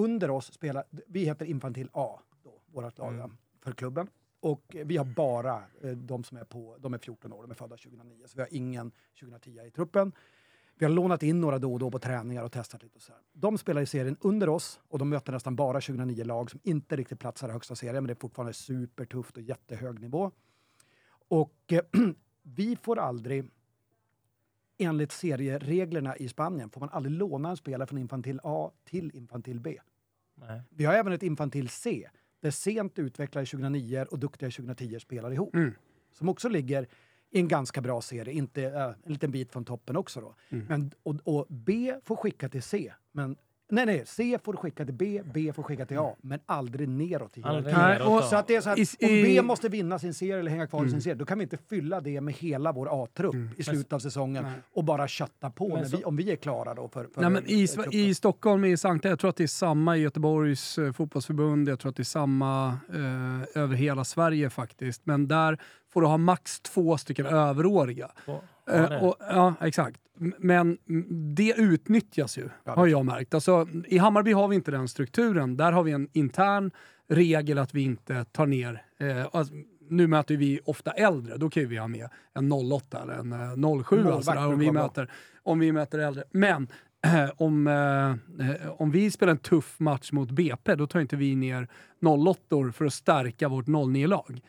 Under 0.05 0.31
oss 0.31 0.53
spelar, 0.53 0.85
vi 1.07 1.25
heter 1.25 1.47
Infantil 1.47 1.89
A, 1.93 2.21
då, 2.43 2.61
vårt 2.67 2.99
lag 2.99 3.15
Mm. 3.15 3.37
för 3.61 3.73
klubben. 3.73 4.09
Och 4.41 4.77
vi 4.85 4.97
har 4.97 5.05
bara 5.05 5.63
eh, 5.83 5.91
de 5.91 6.25
som 6.25 6.39
är 6.39 6.45
på, 6.45 6.77
de 6.81 6.95
är 6.95 6.99
14 6.99 7.33
år, 7.33 7.43
de 7.43 7.51
är 7.51 7.55
födda 7.55 7.77
2009. 7.77 8.23
Så 8.27 8.37
vi 8.37 8.43
har 8.43 8.49
ingen 8.55 8.93
2010 9.21 9.61
i 9.67 9.71
truppen. 9.71 10.13
Vi 10.75 10.85
har 10.87 10.93
lånat 10.93 11.23
in 11.23 11.41
några 11.41 11.59
då 11.59 11.73
och 11.73 11.79
då 11.79 11.91
på 11.91 11.99
träningar 11.99 12.45
och 12.45 12.53
testat 12.53 12.83
lite. 12.83 12.97
Och 12.97 13.03
så 13.03 13.13
här. 13.13 13.21
De 13.33 13.59
spelar 13.59 13.83
i 13.83 13.87
serien 13.87 14.17
under 14.21 14.49
oss 14.49 14.81
och 14.89 14.99
de 14.99 15.09
möter 15.09 15.33
nästan 15.33 15.57
bara 15.57 15.81
2009 15.81 16.25
lag 16.25 16.51
som 16.51 16.61
inte 16.63 16.97
riktigt 16.97 17.19
platsar 17.21 17.49
i 17.49 17.53
högsta 17.53 17.75
serien, 17.77 17.95
men 17.95 18.07
det 18.07 18.13
är 18.13 18.21
fortfarande 18.21 18.53
supertufft 18.53 19.37
och 19.37 19.43
jättehög 19.43 20.01
nivå. 20.01 20.31
Och 21.29 21.55
eh, 21.73 21.81
vi 22.43 22.77
får 22.77 22.99
aldrig, 22.99 23.51
enligt 24.79 25.13
seriereglerna 25.13 26.17
i 26.17 26.29
Spanien, 26.29 26.71
får 26.71 26.81
man 26.81 26.91
aldrig 26.91 27.15
låna 27.15 27.51
en 27.51 27.57
spelare 27.57 27.87
från 27.87 27.99
Infantil 27.99 28.41
A 28.43 28.71
till 28.85 29.11
Infantil 29.17 29.61
B. 29.61 29.79
Nej. 30.49 30.63
Vi 30.71 30.85
har 30.85 30.95
även 30.95 31.13
ett 31.13 31.23
Infantil 31.23 31.69
C, 31.69 32.09
där 32.41 32.51
sent 32.51 32.99
utvecklade 32.99 33.47
2009 33.47 34.07
och 34.11 34.19
duktiga 34.19 34.51
2010 34.51 34.99
spelar 35.01 35.33
ihop. 35.33 35.55
Mm. 35.55 35.75
Som 36.13 36.29
också 36.29 36.49
ligger 36.49 36.89
i 37.31 37.41
en 37.41 37.49
ganska 37.49 37.81
bra 37.81 38.01
serie, 38.01 38.35
inte 38.35 38.63
äh, 38.63 38.83
en 38.83 39.13
liten 39.13 39.31
bit 39.31 39.53
från 39.53 39.65
toppen 39.65 39.97
också. 39.97 40.21
Då. 40.21 40.35
Mm. 40.49 40.67
Men, 40.69 40.91
och, 41.03 41.17
och 41.25 41.47
B 41.49 41.95
får 42.05 42.17
skicka 42.17 42.49
till 42.49 42.63
C, 42.63 42.93
men 43.13 43.37
Nej, 43.71 43.87
nej, 43.87 44.03
C 44.07 44.39
får 44.45 44.53
skicka 44.57 44.85
till 44.85 44.95
B, 44.95 45.23
B 45.35 45.53
får 45.53 45.63
skicka 45.63 45.87
till 45.87 45.99
A, 45.99 46.15
men 46.21 46.41
aldrig 46.47 46.89
neråt 46.89 47.39
i 47.39 47.43
Aldrig 47.43 47.75
neråt 47.77 48.09
och- 48.09 48.25
Så 48.25 48.37
att 48.37 48.47
det 48.47 48.57
är 48.57 48.61
så 48.61 48.71
att 48.71 48.79
om 48.79 49.09
B 49.09 49.43
måste 49.43 49.69
vinna 49.69 49.99
sin 49.99 50.15
serie 50.15 50.39
eller 50.39 50.51
hänga 50.51 50.67
kvar 50.67 50.79
i 50.79 50.83
Mm. 50.83 50.91
sin 50.91 51.03
serie, 51.03 51.15
då 51.15 51.25
kan 51.25 51.39
vi 51.39 51.43
inte 51.43 51.57
fylla 51.71 52.01
det 52.01 52.21
med 52.21 52.35
hela 52.35 52.73
vår 52.73 53.03
A-trupp 53.05 53.35
i 53.57 53.63
slutet 53.63 53.93
av 53.93 53.99
säsongen 53.99 54.43
Nej. 54.45 54.53
och 54.75 54.85
bara 54.85 55.09
kötta 55.09 55.51
på 55.51 55.81
vi, 55.93 56.05
om 56.05 56.17
vi 56.17 56.33
är 56.33 56.37
klara 56.37 56.75
då 56.75 56.89
för, 56.89 57.05
för 57.15 57.21
Nej, 57.21 57.31
men 57.31 57.43
i. 57.47 57.69
I 57.93 58.15
Stockholm, 58.15 58.65
i 58.65 58.77
Sankta, 58.77 59.09
jag 59.09 59.19
tror 59.19 59.31
att 59.31 59.37
det 59.37 59.43
är 59.43 59.47
samma 59.47 59.97
i 59.97 60.01
Göteborgs 60.01 60.79
eh, 60.79 60.93
fotbollsförbund, 60.93 61.69
jag 61.69 61.79
tror 61.79 61.91
att 61.91 61.97
det 61.97 62.03
är 62.03 62.05
samma 62.05 62.69
eh, 62.93 63.63
över 63.63 63.75
hela 63.77 64.05
Sverige 64.05 64.51
faktiskt. 64.51 65.07
Men 65.07 65.29
där 65.29 65.59
får 65.93 66.01
du 66.01 66.07
ha 66.07 66.17
max 66.17 66.61
två 66.61 66.97
stycken 66.99 67.27
överåriga. 67.27 68.11
Eh, 68.27 68.35
ja, 68.77 68.89
det. 68.89 69.01
och, 69.01 69.17
ja, 69.19 69.55
exakt. 69.61 70.01
Men 70.39 70.79
det 71.35 71.55
utnyttjas 71.57 72.39
ju, 72.39 72.49
Ja, 72.65 72.75
har 72.75 72.87
jag 72.87 73.05
märkt. 73.05 73.35
Alltså, 73.35 73.69
I 73.87 73.99
Hammarby 73.99 74.33
har 74.33 74.49
vi 74.49 74.57
inte 74.57 74.71
den 74.71 74.89
strukturen. 74.89 75.57
Där 75.57 75.73
har 75.73 75.83
vi 75.83 75.93
en 75.93 76.09
intern 76.13 76.71
regel 77.09 77.59
att 77.59 77.75
vi 77.75 77.83
inte 77.83 78.25
tar 78.25 78.47
ner... 78.47 78.83
Eh, 78.99 79.27
alltså, 79.33 79.55
nu 79.89 80.07
möter 80.07 80.37
vi 80.37 80.61
ofta 80.65 80.91
äldre, 80.91 81.37
då 81.37 81.51
kan 81.51 81.63
ju 81.63 81.69
vi 81.69 81.77
ha 81.77 81.89
med 81.89 82.09
en 82.35 82.53
08 82.53 83.03
eller 83.03 83.13
en 83.13 83.33
eh, 83.33 83.83
07 83.83 83.97
Målvakt 83.97 84.17
alltså, 84.17 84.33
där, 84.33 84.47
om, 84.47 84.59
vi 84.59 84.73
möter, 84.73 85.11
om 85.43 85.59
vi 85.59 85.73
möter 85.73 85.99
äldre. 85.99 86.25
Men 86.31 86.69
eh, 87.05 87.31
om, 87.37 87.67
eh, 87.67 88.51
eh, 88.51 88.71
om 88.71 88.91
vi 88.91 89.11
spelar 89.11 89.31
en 89.31 89.39
tuff 89.39 89.81
match 89.81 90.13
mot 90.13 90.31
BP, 90.31 90.75
då 90.75 90.87
tar 90.87 91.01
inte 91.01 91.17
vi 91.17 91.37
ner 91.37 91.69
08 92.01 92.73
för 92.73 92.85
att 92.85 92.95
stärka 92.95 93.49
vårt 93.49 93.67
09-lag. 93.67 94.41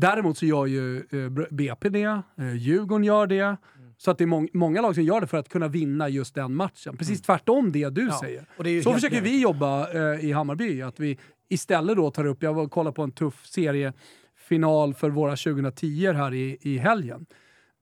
Däremot 0.00 0.38
så 0.38 0.46
gör 0.46 0.66
ju 0.66 0.96
eh, 0.96 1.46
BP 1.50 1.88
det, 1.88 2.22
eh, 2.38 2.54
Djurgården 2.56 3.04
gör 3.04 3.26
det. 3.26 3.56
Så 3.96 4.10
att 4.10 4.18
det 4.18 4.24
är 4.24 4.26
mång- 4.26 4.48
många 4.52 4.80
lag 4.82 4.94
som 4.94 5.04
gör 5.04 5.20
det 5.20 5.26
för 5.26 5.38
att 5.38 5.48
kunna 5.48 5.68
vinna 5.68 6.08
just 6.08 6.34
den 6.34 6.54
matchen. 6.54 6.96
Precis 6.96 7.22
tvärtom 7.22 7.72
det 7.72 7.90
du 7.90 8.06
Ja, 8.06 8.18
säger. 8.20 8.44
det 8.64 8.82
Så 8.82 8.92
försöker 8.92 9.20
vi 9.22 9.40
jobba 9.42 9.92
eh, 9.92 10.24
i 10.24 10.32
Hammarby. 10.32 10.82
Att 10.82 11.00
vi 11.00 11.18
istället 11.48 11.96
då 11.96 12.10
tar 12.10 12.24
upp, 12.26 12.42
jag 12.42 12.54
var 12.54 12.68
kollade 12.68 12.94
på 12.94 13.02
en 13.02 13.12
tuff 13.12 13.46
seriefinal 13.46 14.94
för 14.94 15.10
våra 15.10 15.36
2010 15.36 16.12
här 16.12 16.34
i, 16.34 16.58
i 16.60 16.78
helgen. 16.78 17.26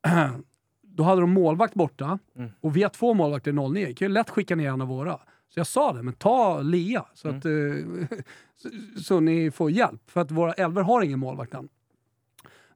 då 0.82 1.02
hade 1.02 1.20
de 1.20 1.30
målvakt 1.30 1.74
borta 1.74 2.18
Mm. 2.36 2.50
och 2.60 2.76
vi 2.76 2.82
har 2.82 2.90
två 2.90 3.14
målvakter 3.14 3.50
i 3.50 3.54
09. 3.54 3.94
kan 3.94 4.08
ju 4.08 4.14
lätt 4.14 4.30
skicka 4.30 4.56
ner 4.56 4.68
en 4.70 4.80
av 4.82 4.88
våra. 4.88 5.16
Så 5.48 5.60
jag 5.60 5.66
sa 5.66 5.92
det, 5.92 6.02
men 6.02 6.14
ta 6.14 6.60
Lea 6.60 7.04
så, 7.14 7.28
att, 7.28 7.44
eh, 7.44 7.50
så, 8.56 8.68
så 9.02 9.20
ni 9.20 9.50
får 9.50 9.70
hjälp. 9.70 10.10
För 10.10 10.20
att 10.20 10.30
våra 10.30 10.52
elver 10.52 10.82
har 10.82 11.02
ingen 11.02 11.18
målvakt 11.18 11.54
än. 11.54 11.68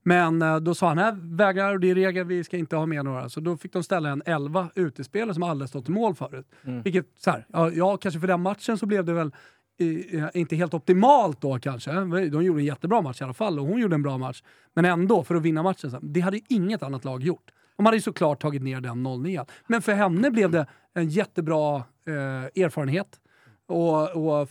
Men 0.02 0.42
eh, 0.42 0.56
då 0.56 0.74
sa 0.74 0.88
han, 0.88 0.98
här 0.98 1.36
vägrar 1.36 1.72
och 1.74 1.80
det 1.80 1.90
är 1.90 1.94
regel, 1.94 2.26
vi 2.26 2.44
ska 2.44 2.56
inte 2.56 2.76
ha 2.76 2.86
med 2.86 3.04
några. 3.04 3.28
Så 3.28 3.40
då 3.40 3.56
fick 3.56 3.72
de 3.72 3.82
ställa 3.82 4.08
en 4.08 4.22
11 4.26 4.70
utespelare 4.74 5.34
som 5.34 5.42
aldrig 5.42 5.68
stått 5.68 5.88
i 5.88 5.92
mål 5.92 6.14
förut. 6.14 6.46
Mm. 6.64 6.82
Vilket, 6.82 7.06
så 7.16 7.30
här, 7.30 7.46
ja, 7.48 7.70
ja, 7.70 7.96
kanske 7.96 8.20
för 8.20 8.26
den 8.26 8.40
matchen 8.40 8.78
så 8.78 8.86
blev 8.86 9.04
det 9.04 9.12
väl 9.12 9.32
eh, 9.78 10.24
inte 10.34 10.56
helt 10.56 10.74
optimalt 10.74 11.40
då 11.40 11.58
kanske. 11.58 11.92
De 12.30 12.44
gjorde 12.44 12.60
en 12.60 12.64
jättebra 12.64 13.00
match 13.00 13.20
i 13.20 13.24
alla 13.24 13.34
fall 13.34 13.58
och 13.58 13.66
hon 13.66 13.80
gjorde 13.80 13.94
en 13.94 14.02
bra 14.02 14.18
match. 14.18 14.42
Men 14.74 14.84
ändå, 14.84 15.24
för 15.24 15.34
att 15.34 15.42
vinna 15.42 15.62
matchen. 15.62 15.98
Det 16.02 16.20
hade 16.20 16.40
inget 16.48 16.82
annat 16.82 17.04
lag 17.04 17.22
gjort. 17.22 17.50
De 17.76 17.86
hade 17.86 17.96
ju 17.96 18.02
såklart 18.02 18.40
tagit 18.40 18.62
ner 18.62 18.80
den 18.80 19.06
0-9. 19.06 19.46
Men 19.66 19.82
för 19.82 19.92
henne 19.92 20.30
blev 20.30 20.50
det 20.50 20.66
en 20.94 21.08
jättebra 21.08 21.76
eh, 22.06 22.62
erfarenhet. 22.64 23.20
Och, 23.66 24.10
och 24.10 24.48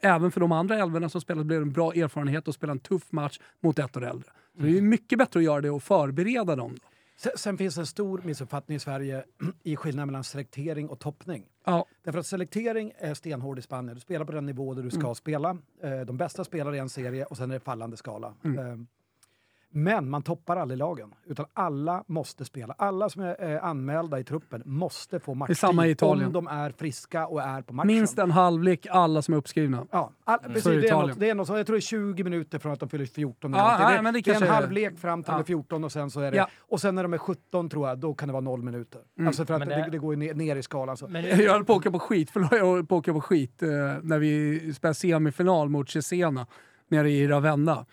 även 0.00 0.30
för 0.32 0.40
de 0.40 0.52
andra 0.52 0.78
elvorna 0.78 1.08
som 1.08 1.20
spelade 1.20 1.44
blev 1.44 1.60
det 1.60 1.64
en 1.66 1.72
bra 1.72 1.92
erfarenhet 1.92 2.48
att 2.48 2.54
spela 2.54 2.72
en 2.72 2.78
tuff 2.78 3.12
match 3.12 3.38
mot 3.60 3.78
ett 3.78 3.96
år 3.96 4.04
äldre. 4.04 4.30
Så 4.56 4.62
det 4.62 4.68
är 4.68 4.72
ju 4.72 4.80
mycket 4.82 5.18
bättre 5.18 5.40
att 5.40 5.44
göra 5.44 5.60
det 5.60 5.70
och 5.70 5.82
förbereda 5.82 6.56
dem. 6.56 6.74
Då. 6.82 7.30
Sen, 7.36 7.58
finns 7.58 7.78
en 7.78 7.86
stor 7.86 8.20
missuppfattning 8.24 8.76
i 8.76 8.78
Sverige 8.80 9.24
i 9.62 9.76
skillnaden 9.76 10.06
mellan 10.08 10.24
selektering 10.24 10.88
och 10.88 10.98
toppning. 10.98 11.44
Ja, 11.64 11.86
Därför 12.04 12.18
att 12.18 12.26
selektering 12.26 12.92
är 12.98 13.14
stenhård 13.14 13.58
i 13.58 13.62
Spanien. 13.62 13.94
Du 13.94 14.00
spelar 14.00 14.24
på 14.24 14.32
den 14.32 14.46
nivå 14.46 14.74
där 14.74 14.82
du 14.82 14.90
ska 14.90 15.00
Mm. 15.00 15.14
spela. 15.14 15.56
Eh, 15.82 16.00
de 16.00 16.16
bästa 16.16 16.44
spelar 16.44 16.74
i 16.74 16.78
en 16.78 16.88
serie 16.88 17.24
och 17.24 17.36
sen 17.36 17.50
är 17.50 17.54
det 17.54 17.60
fallande 17.60 17.96
skala. 17.96 18.34
Mm. 18.44 18.86
Men 19.74 20.10
man 20.10 20.22
toppar 20.22 20.56
aldrig 20.56 20.78
lagen, 20.78 21.14
utan 21.26 21.46
alla 21.54 22.04
måste 22.06 22.44
spela. 22.44 22.74
Alla 22.78 23.08
som 23.08 23.22
är 23.22 23.52
eh, 23.54 23.64
anmälda 23.64 24.18
i 24.20 24.24
truppen 24.24 24.62
måste 24.66 25.20
få 25.20 25.34
matchtid 25.34 25.58
samma 25.58 25.86
i 25.86 25.90
Italien. 25.90 26.26
om 26.26 26.32
de 26.32 26.46
är 26.46 26.70
friska 26.70 27.26
och 27.26 27.42
är 27.42 27.62
på 27.62 27.74
matchen. 27.74 27.86
Minst 27.86 28.18
en 28.18 28.30
halvlek, 28.30 28.86
alla 28.90 29.22
som 29.22 29.34
är 29.34 29.38
uppskrivna. 29.38 29.86
Ja, 29.90 30.12
all, 30.24 30.38
precis, 30.38 30.62
Så 30.62 30.68
det 30.70 30.80
det, 30.80 30.88
är 30.88 30.92
något, 30.94 31.20
det 31.20 31.30
är 31.30 31.34
något, 31.34 31.48
jag 31.48 31.66
tror 31.66 31.74
det 31.76 31.78
är 31.78 31.80
20 31.80 32.24
minuter 32.24 32.58
från 32.58 32.72
att 32.72 32.80
de 32.80 32.88
fyller 32.88 33.04
14. 33.06 33.52
Ja, 33.52 33.74
eller 33.76 33.84
nej, 33.84 33.96
det, 33.96 34.02
men 34.02 34.14
det 34.14 34.20
det 34.20 34.30
är 34.30 34.42
en 34.42 34.48
halvlek 34.48 34.98
fram 34.98 35.22
till 35.22 35.30
Ja. 35.32 35.36
de 35.36 35.40
är 35.40 35.44
14 35.44 35.84
och 35.84 35.92
sen 35.92 36.10
så 36.10 36.20
är 36.20 36.30
det... 36.30 36.36
Ja. 36.36 36.48
Och 36.60 36.80
sen 36.80 36.94
när 36.94 37.02
de 37.02 37.12
är 37.14 37.18
17 37.18 37.68
tror 37.68 37.88
jag, 37.88 37.98
då 37.98 38.14
kan 38.14 38.28
det 38.28 38.32
vara 38.32 38.40
noll 38.40 38.62
minuter. 38.62 39.00
Alltså 39.26 39.44
för 39.46 39.54
att 39.54 39.60
det, 39.60 39.66
det- 39.66 39.88
det, 39.90 39.98
går 39.98 40.14
ju 40.14 40.18
ner, 40.18 40.34
ner 40.34 40.56
i 40.56 40.62
skalan. 40.62 40.96
Så. 40.96 41.08
Men 41.08 41.24
Jag 41.24 41.52
höll 41.52 41.64
på 41.64 41.72
att 41.72 41.78
åka 41.78 41.90
på 41.90 41.98
skit, 41.98 42.30
förlåt, 42.30 42.52
jag 42.52 42.66
höll 42.66 42.86
på 42.86 42.96
att 42.96 42.98
åka 42.98 43.12
på 43.12 43.20
skit 43.20 43.62
eh, 43.62 43.68
när 44.02 44.18
vi 44.18 44.74
spelade 44.74 44.94
semifinal 44.94 45.68
mot 45.68 45.90
Cesena 45.90 46.46
nere 46.88 47.10
i 47.10 47.28
Ravenna. 47.28 47.86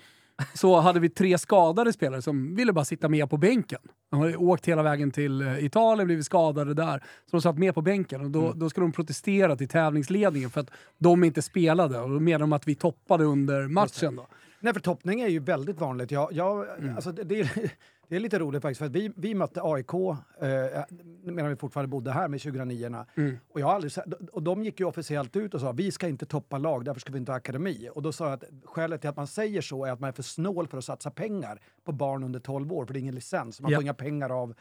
Så 0.53 0.79
hade 0.79 0.99
vi 0.99 1.09
tre 1.09 1.37
skadade 1.37 1.93
spelare 1.93 2.21
som 2.21 2.55
ville 2.55 2.73
bara 2.73 2.85
sitta 2.85 3.09
med 3.09 3.29
på 3.29 3.37
bänken. 3.37 3.79
De 4.11 4.19
hade 4.19 4.37
åkt 4.37 4.65
hela 4.67 4.83
vägen 4.83 5.11
till 5.11 5.41
eh, 5.41 5.65
Italien, 5.65 6.07
blivit 6.07 6.25
skadade 6.25 6.73
där. 6.73 6.97
Så 7.25 7.31
de 7.37 7.41
satt 7.41 7.57
med 7.57 7.75
på 7.75 7.81
bänken 7.81 8.21
och 8.21 8.31
då, 8.31 8.53
då 8.53 8.69
skulle 8.69 8.83
de 8.85 8.91
protestera 8.91 9.55
till 9.55 9.67
tävlingsledningen 9.67 10.49
för 10.49 10.61
att 10.61 10.69
de 10.97 11.23
inte 11.23 11.41
spelade. 11.41 11.99
Och 11.99 12.09
då 12.09 12.19
menade 12.19 12.43
de 12.43 12.53
att 12.53 12.67
vi 12.67 12.75
toppade 12.75 13.23
under 13.23 13.67
matchen. 13.67 14.15
Då. 14.15 14.27
Nej, 14.59 14.73
för 14.73 14.79
toppning 14.79 15.21
är 15.21 15.27
ju 15.27 15.39
väldigt 15.39 15.79
vanligt. 15.79 16.11
Jag, 16.11 16.33
jag, 16.33 16.65
Mm. 16.79 16.95
alltså 16.95 17.11
det, 17.11 17.23
det, 17.23 17.39
är, 17.39 17.71
det 18.09 18.15
är 18.15 18.19
lite 18.19 18.39
roligt 18.39 18.61
faktiskt, 18.61 18.79
för 18.79 18.89
vi, 18.89 19.11
vi 19.15 19.35
mötte 19.35 19.61
AIK 19.63 19.93
eh, 19.93 20.83
medan 21.23 21.49
vi 21.49 21.55
fortfarande 21.55 21.87
bodde 21.87 22.11
här 22.11 22.27
med 22.27 22.41
2009 22.41 23.05
Mm. 23.15 23.37
och, 23.49 23.59
jag 23.59 23.69
aldrig, 23.69 23.91
och 24.31 24.43
de 24.43 24.63
gick 24.63 24.79
ju 24.79 24.85
officiellt 24.85 25.35
ut 25.35 25.53
och 25.53 25.61
sa 25.61 25.71
vi 25.71 25.91
ska 25.91 26.07
inte 26.07 26.25
toppa 26.25 26.57
lag, 26.57 26.85
därför 26.85 26.99
ska 26.99 27.11
vi 27.11 27.17
inte 27.17 27.31
ha 27.31 27.37
akademi. 27.37 27.89
Och 27.95 28.01
då 28.01 28.11
sa 28.11 28.25
jag 28.25 28.33
att 28.33 28.43
skälet 28.65 29.01
till 29.01 29.09
att 29.09 29.15
man 29.17 29.27
säger 29.27 29.61
så 29.61 29.85
är 29.85 29.91
att 29.91 29.99
man 29.99 30.07
är 30.07 30.11
för 30.11 30.23
snål 30.23 30.67
för 30.67 30.77
att 30.77 30.85
satsa 30.85 31.11
pengar 31.11 31.61
på 31.83 31.91
barn 31.91 32.23
under 32.23 32.39
12 32.39 32.73
år, 32.73 32.85
för 32.85 32.93
det 32.93 32.99
är 32.99 33.01
ingen 33.01 33.15
licens. 33.15 33.61
Man 33.61 33.71
Ja. 33.71 33.77
får 33.77 33.83
inga 33.83 33.93
pengar 33.93 34.29
av 34.41 34.53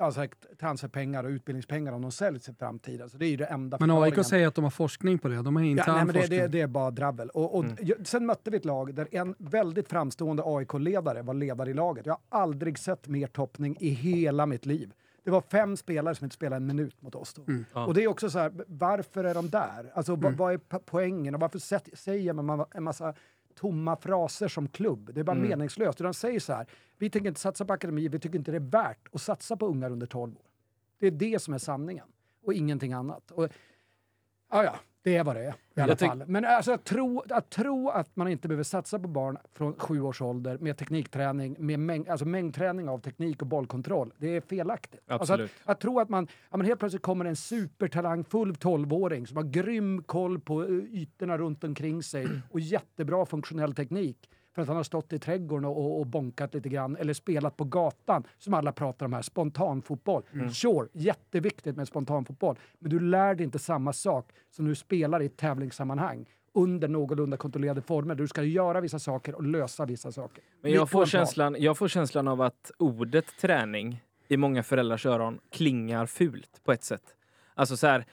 alltså, 0.00 0.26
transferpengar 0.60 1.24
och 1.24 1.30
utbildningspengar 1.30 1.92
om 1.92 2.02
de 2.02 2.12
säljs 2.12 2.48
i 2.48 2.54
framtiden. 2.54 3.10
Så 3.10 3.18
det 3.18 3.26
är 3.26 3.30
ju 3.30 3.36
det 3.36 3.44
enda 3.44 3.76
Men. 3.80 3.90
AIK 3.90 4.24
säger 4.26 4.46
att 4.48 4.54
de 4.54 4.64
har 4.64 4.70
forskning 4.70 5.18
på 5.18 5.28
det. 5.28 5.42
De 5.42 5.56
har 5.56 5.62
intern 5.62 5.84
Ja, 5.86 5.94
nej, 5.94 6.04
men 6.04 6.14
det, 6.14 6.20
forskning. 6.20 6.38
det, 6.40 6.48
det 6.48 6.60
är 6.60 6.66
bara 6.66 6.90
drabbel. 6.90 7.28
Och, 7.30 7.58
och 7.58 7.64
ju- 7.80 8.04
Sen 8.04 8.26
mötte 8.26 8.50
vi 8.50 8.56
ett 8.56 8.64
lag 8.64 8.94
där 8.94 9.08
en 9.10 9.34
väldigt 9.38 9.88
framstående 9.88 10.42
AIK-ledare 10.46 11.22
var 11.22 11.34
ledare 11.34 11.70
i 11.70 11.74
laget. 11.74 12.06
Jag 12.06 12.12
har 12.28 12.40
aldrig 12.40 12.78
sett 12.78 13.08
mer 13.08 13.26
toppning 13.26 13.76
i 13.80 13.88
hela 13.88 14.46
mitt 14.46 14.66
liv. 14.66 14.92
Det 15.24 15.30
var 15.30 15.40
fem 15.40 15.76
spelare 15.76 16.14
som 16.14 16.24
inte 16.24 16.34
spelade 16.34 16.56
en 16.56 16.66
minut 16.66 17.02
mot 17.02 17.14
oss. 17.14 17.34
Då. 17.34 17.42
Ja. 17.74 17.86
Och 17.86 17.94
det 17.94 18.02
är 18.04 18.08
också 18.08 18.30
så 18.30 18.38
här, 18.38 18.52
varför 18.66 19.24
är 19.24 19.34
de 19.34 19.50
där? 19.50 19.90
Alltså, 19.94 20.12
Mm. 20.12 20.22
vad, 20.22 20.32
vad 20.34 20.52
är 20.54 20.58
po- 20.58 20.82
poängen? 20.86 21.34
Och 21.34 21.40
varför 21.40 21.58
säger 21.96 22.32
man 22.32 22.64
en 22.74 22.82
massa 22.82 23.14
tomma 23.60 23.96
fraser 23.96 24.48
som 24.48 24.68
klubb? 24.68 25.10
Det 25.14 25.20
är 25.20 25.24
bara 25.24 25.36
Mm. 25.36 25.48
meningslöst. 25.48 25.98
De 25.98 26.14
säger 26.14 26.40
så 26.40 26.52
här, 26.52 26.66
vi 26.98 27.10
tänker 27.10 27.28
inte 27.28 27.40
satsa 27.40 27.64
på 27.64 27.72
akademi, 27.72 28.08
vi 28.08 28.18
tycker 28.18 28.38
inte 28.38 28.50
det 28.50 28.56
är 28.56 28.60
värt 28.70 29.08
att 29.12 29.20
satsa 29.20 29.56
på 29.56 29.66
ungar 29.66 29.90
under 29.90 30.06
12 30.06 30.36
år. 30.36 30.42
Det 30.98 31.06
är 31.06 31.10
det 31.10 31.42
som 31.42 31.54
är 31.54 31.58
sanningen 31.58 32.06
och 32.44 32.54
ingenting 32.54 32.92
annat. 32.92 33.30
Och, 33.30 33.44
ja, 34.50 34.64
ja, 34.64 34.74
det 35.02 35.16
är 35.16 35.24
vad 35.24 35.36
det 35.36 35.44
är 35.44 35.54
i 35.76 35.80
alla 35.80 35.96
fall. 35.96 36.24
Men 36.26 36.44
alltså, 36.44 36.72
att, 36.72 36.84
tro, 36.84 37.22
att 37.28 37.50
tro 37.50 37.88
att 37.88 38.16
man 38.16 38.28
inte 38.28 38.48
behöver 38.48 38.64
satsa 38.64 38.98
på 38.98 39.08
barn 39.08 39.38
från 39.52 39.74
sju 39.78 40.00
års 40.00 40.22
ålder 40.22 40.58
med 40.58 40.76
teknikträning, 40.76 41.56
med 41.58 41.80
mäng, 41.80 42.08
alltså 42.08 42.26
mängdträning 42.26 42.88
av 42.88 42.98
teknik 42.98 43.42
och 43.42 43.48
bollkontroll, 43.48 44.12
det 44.18 44.36
är 44.36 44.40
felaktigt. 44.40 45.00
Alltså 45.06 45.34
att, 45.34 45.50
att 45.64 45.80
tro 45.80 46.00
att 46.00 46.08
man, 46.08 46.28
ja, 46.50 46.56
men 46.56 46.66
helt 46.66 46.80
plötsligt 46.80 47.02
kommer 47.02 47.24
en 47.24 47.36
supertalangfull 47.36 48.52
12-åring 48.52 49.26
som 49.26 49.36
har 49.36 49.44
grym 49.44 50.02
koll 50.02 50.40
på 50.40 50.62
eh, 50.62 50.68
ytorna 50.70 51.38
runt 51.38 51.64
omkring 51.64 52.02
sig 52.02 52.28
och 52.50 52.60
jättebra 52.60 53.26
funktionell 53.26 53.74
teknik 53.74 54.28
för 54.54 54.62
att 54.62 54.68
han 54.68 54.76
har 54.76 54.84
stått 54.84 55.12
i 55.12 55.18
trädgården 55.18 55.64
och, 55.64 56.00
och, 56.00 56.06
bonkat 56.06 56.54
lite 56.54 56.68
grann 56.68 56.96
eller 56.96 57.12
spelat 57.12 57.56
på 57.56 57.64
gatan 57.64 58.24
som 58.38 58.54
alla 58.54 58.72
pratar 58.72 59.06
om 59.06 59.12
här, 59.12 59.22
spontanfotboll. 59.22 60.22
Sure, 60.52 60.88
jätteviktigt 60.92 61.76
med 61.76 61.88
spontanfotboll, 61.88 62.58
men 62.78 62.90
du 62.90 63.00
lär 63.00 63.34
dig 63.34 63.44
inte 63.44 63.58
samma 63.58 63.92
sak 63.92 64.32
som 64.50 64.64
du 64.64 64.74
spelar 64.74 65.22
i 65.22 65.26
ett 65.26 65.36
tävlingssammanhang 65.36 66.26
under 66.52 66.88
någorlunda 66.88 67.36
kontrollerade 67.36 67.82
former 67.82 68.14
du 68.14 68.28
ska 68.28 68.42
göra 68.42 68.80
vissa 68.80 68.98
saker 68.98 69.34
och 69.34 69.42
lösa 69.42 69.86
vissa 69.86 70.12
saker. 70.12 70.44
Men 70.62 70.72
jag 70.72 70.90
får, 70.90 71.06
känslan, 71.06 71.56
jag 71.58 71.78
får 71.78 71.88
känslan 71.88 72.28
av 72.28 72.40
att 72.40 72.70
ordet 72.78 73.26
träning 73.40 74.02
i 74.28 74.36
många 74.36 74.62
föräldrars 74.62 75.06
öron 75.06 75.38
klingar 75.50 76.06
fult 76.06 76.60
på 76.64 76.72
ett 76.72 76.84
sätt. 76.84 77.14
Alltså 77.54 77.76
så 77.76 77.86
här, 77.86 78.06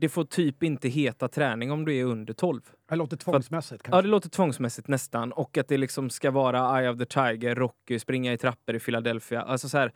det 0.00 0.08
får 0.08 0.24
typ 0.24 0.62
inte 0.62 0.88
heta 0.88 1.28
träning 1.28 1.70
om 1.72 1.84
du 1.84 1.96
är 1.96 2.04
under 2.04 2.34
12. 2.34 2.60
Det 2.88 2.96
låter 2.96 3.16
tvångsmässigt 3.16 3.82
kanske. 3.82 3.98
Ja, 3.98 4.02
det 4.02 4.08
låter 4.08 4.28
tvångsmässigt 4.30 4.88
nästan. 4.88 5.32
Och 5.32 5.58
att 5.58 5.68
det 5.68 5.76
liksom 5.78 6.10
ska 6.10 6.30
vara 6.30 6.80
Eye 6.80 6.90
of 6.90 6.98
the 6.98 7.04
Tiger, 7.06 7.54
Rocky, 7.54 7.98
springa 7.98 8.32
i 8.32 8.38
trappor 8.38 8.74
i 8.74 8.80
Philadelphia. 8.80 9.42
Alltså 9.42 9.68
så 9.68 9.78
här, 9.78 9.92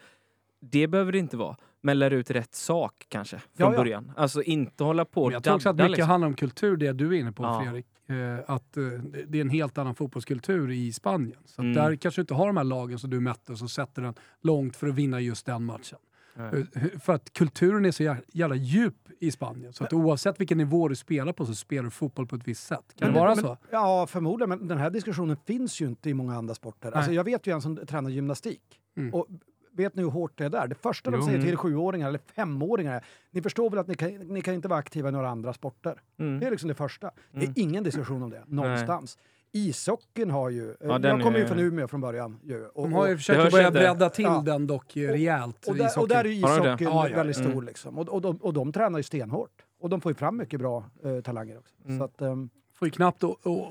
det 0.60 0.86
behöver 0.86 1.12
det 1.12 1.18
inte 1.18 1.36
vara. 1.36 1.56
Men 1.80 1.98
lär 1.98 2.10
ut 2.10 2.30
rätt 2.30 2.54
sak 2.54 3.06
kanske, 3.08 3.36
från 3.38 3.46
Ja, 3.56 3.72
ja. 3.72 3.76
början. 3.78 4.12
Alltså 4.16 4.42
inte 4.42 4.84
hålla 4.84 5.04
på 5.04 5.22
och 5.24 5.32
jag 5.32 5.42
tror 5.44 5.54
också 5.54 5.68
att 5.68 5.76
dadda, 5.76 5.88
mycket 5.88 5.98
liksom. 5.98 6.10
handlar 6.10 6.28
om 6.28 6.34
kultur, 6.34 6.76
det 6.76 6.92
du 6.92 7.08
är 7.16 7.20
inne 7.20 7.32
på 7.32 7.42
Ja. 7.42 7.60
Fredrik. 7.62 7.86
Eh, 8.08 8.38
att 8.54 8.76
eh, 8.76 8.82
det- 9.26 9.38
är 9.38 9.40
en 9.40 9.50
helt 9.50 9.78
annan 9.78 9.94
fotbollskultur 9.94 10.70
i 10.70 10.92
Spanien. 10.92 11.38
Så 11.44 11.54
att 11.60 11.64
Mm. 11.64 11.72
där 11.74 11.96
kanske 11.96 12.18
du 12.20 12.22
inte 12.22 12.34
har 12.34 12.46
de 12.46 12.56
här 12.56 12.64
lagen 12.64 12.98
som 12.98 13.10
du 13.10 13.20
mätte 13.20 13.52
och 13.52 13.58
så 13.58 13.68
sätter 13.68 14.02
den 14.02 14.14
långt 14.42 14.76
för 14.76 14.86
att 14.88 14.94
vinna 14.94 15.20
just 15.20 15.46
den 15.46 15.64
matchen. 15.64 15.98
Nej. 16.34 16.66
Eh, 16.74 16.98
För 17.00 17.12
att 17.12 17.32
kulturen 17.32 17.84
är 17.84 17.90
så 17.90 18.02
jä- 18.02 18.22
jävla 18.32 18.56
djup 18.56 18.94
i 19.20 19.30
Spanien. 19.30 19.72
Så 19.72 19.84
att 19.84 19.92
oavsett 19.92 20.40
vilken 20.40 20.58
nivå 20.58 20.88
du 20.88 20.96
spelar 20.96 21.32
på 21.32 21.46
så 21.46 21.54
spelar 21.54 21.82
du 21.84 21.90
fotboll 21.90 22.26
på 22.26 22.36
ett 22.36 22.48
visst 22.48 22.66
sätt. 22.66 22.94
Kan 22.98 23.12
det 23.12 23.18
vara 23.18 23.28
men, 23.34 23.44
så? 23.44 23.56
Ja, 23.70 24.06
förmodligen. 24.06 24.48
Men 24.48 24.68
den 24.68 24.78
här 24.78 24.90
diskussionen 24.90 25.36
finns 25.46 25.80
ju 25.80 25.86
inte 25.86 26.10
i 26.10 26.14
många 26.14 26.36
andra 26.36 26.54
sporter. 26.54 26.92
Alltså, 26.92 27.10
Nej. 27.10 27.16
jag 27.16 27.24
vet 27.24 27.46
ju 27.46 27.52
en 27.54 27.62
som 27.62 27.76
tränar 27.76 28.10
gymnastik. 28.10 28.62
Mm. 28.96 29.14
Och 29.14 29.26
vet 29.72 29.94
ni 29.96 30.02
hur 30.02 30.10
hårt 30.10 30.38
det 30.38 30.44
är 30.44 30.50
där? 30.50 30.66
Det 30.66 30.74
första 30.74 31.10
de 31.10 31.20
Jo. 31.20 31.26
säger 31.26 31.42
till 31.42 31.56
sjuåringar 31.56 32.08
eller 32.08 32.20
femåringar 32.36 32.92
är 32.94 33.04
ni 33.30 33.42
förstår 33.42 33.70
väl 33.70 33.78
att 33.78 33.88
ni 33.88 33.94
kan, 33.94 34.08
ni 34.14 34.40
kan 34.42 34.54
inte 34.54 34.68
vara 34.68 34.78
aktiva 34.78 35.08
i 35.08 35.12
några 35.12 35.28
andra 35.28 35.52
sporter. 35.52 36.00
Mm. 36.18 36.40
Det 36.40 36.46
är 36.46 36.50
liksom 36.50 36.68
det 36.68 36.74
första. 36.74 37.10
Det 37.32 37.38
Mm. 37.38 37.50
är 37.56 37.58
ingen 37.62 37.84
diskussion 37.84 38.22
om 38.22 38.30
det, 38.30 38.42
någonstans. 38.46 39.18
Ishockeyn 39.52 40.30
har 40.30 40.50
ju... 40.50 40.70
eh, 40.70 40.76
Ja, 40.80 40.98
jag 41.02 41.22
kommer 41.22 41.38
ju 41.38 41.46
från 41.46 41.58
Umeå 41.58 41.88
från 41.88 42.00
början. 42.00 42.38
Ju, 42.42 42.66
och, 42.66 42.82
De 42.82 42.92
har 42.92 43.06
ju 43.06 43.12
och, 43.12 43.18
försökt 43.18 43.52
börja 43.52 43.70
bredda 43.70 44.10
till 44.10 44.24
Ja. 44.24 44.42
den 44.46 44.66
dock 44.66 44.96
eh, 44.96 45.08
rejält. 45.08 45.66
och, 45.68 45.76
i 45.76 45.78
där, 45.78 45.98
och 46.00 46.08
där 46.08 46.24
är 46.24 46.28
ju 46.28 46.42
Har 46.42 46.50
de 46.58 46.62
det? 46.62 46.68
ishockeyn 46.68 46.88
Ja, 46.88 47.08
ja, 47.08 47.16
väldigt 47.16 47.36
stor. 47.36 47.52
Mm. 47.52 47.64
Liksom. 47.64 47.98
Och, 47.98 48.08
och, 48.08 48.20
de, 48.22 48.36
och 48.36 48.52
de 48.52 48.72
tränar 48.72 48.98
ju 48.98 49.02
stenhårt. 49.02 49.62
Och 49.80 49.88
de 49.90 50.00
får 50.00 50.10
ju 50.12 50.14
fram 50.14 50.36
mycket 50.36 50.60
bra 50.60 50.84
eh, 51.04 51.20
talanger 51.20 51.58
också. 51.58 51.74
Mm. 51.86 51.98
Så 51.98 52.04
att, 52.04 52.20
ehm, 52.22 52.50
får 52.82 52.86
ju 52.86 52.92
knappt 52.92 53.24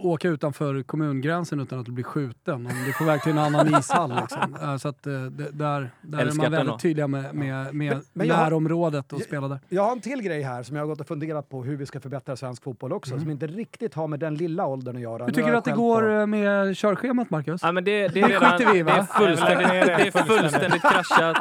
åka 0.03 0.27
utanför 0.27 0.83
kommungränsen 0.83 1.59
utan 1.59 1.79
att 1.79 1.85
du 1.85 1.91
blir 1.91 2.03
skjuten 2.03 2.53
om 2.55 2.63
du 2.63 2.89
är 2.89 2.97
på 2.97 3.03
väg 3.03 3.21
till 3.21 3.31
en 3.31 3.37
annan 3.37 3.75
ishall. 3.75 4.13
Liksom. 4.21 4.55
Eh, 4.61 4.77
Så 4.77 4.87
att, 4.87 5.07
eh, 5.07 5.13
det- 5.13 5.51
där, 5.51 5.89
där 6.01 6.19
är 6.25 6.31
man 6.33 6.51
väldigt 6.51 6.79
tydliga 6.79 7.07
med, 7.07 7.33
med, 7.35 7.73
med 7.73 7.73
Men- 7.73 8.01
men 8.13 8.27
jag 8.27 8.35
har- 8.35 8.43
närområdet 8.43 9.13
och 9.13 9.21
spela 9.21 9.47
där. 9.47 9.59
Jag 9.69 9.83
har 9.83 9.91
en 9.91 10.01
till 10.01 10.21
grej 10.21 10.41
här 10.41 10.63
som 10.63 10.75
jag 10.75 10.83
har 10.83 10.87
gått 10.87 11.01
och 11.01 11.07
funderat 11.07 11.49
på 11.49 11.63
hur 11.63 11.75
vi 11.77 11.85
ska 11.85 11.99
förbättra 11.99 12.35
svensk 12.35 12.63
fotboll 12.63 12.93
också, 12.93 13.19
som 13.19 13.31
inte 13.31 13.47
riktigt 13.47 13.93
har 13.93 14.07
med 14.07 14.19
den 14.19 14.35
lilla 14.35 14.65
åldern 14.67 14.95
att 14.95 15.01
göra. 15.01 15.25
Hur 15.25 15.31
tycker 15.33 15.51
du 15.51 15.57
att 15.57 15.65
det 15.65 15.71
går 15.71 16.01
på- 16.01 16.07
eh, 16.07 16.25
med 16.27 16.77
körschemat, 16.77 17.29
Marcus? 17.29 17.61
Ja, 17.63 17.71
men 17.71 17.83
det, 17.83 18.07
det, 18.07 18.21
är 18.21 18.27
Det 18.27 18.33
redan, 18.33 18.51
skiter 18.57 18.73
vi 18.73 18.79
i, 18.79 18.83
va? 18.83 18.91
det 18.93 18.99
är 18.99 19.03
fullständigt, 19.03 19.67
det 19.69 19.91
är 19.93 20.05
det 20.05 20.11
fullständigt. 20.27 20.81
kraschat. 20.81 21.37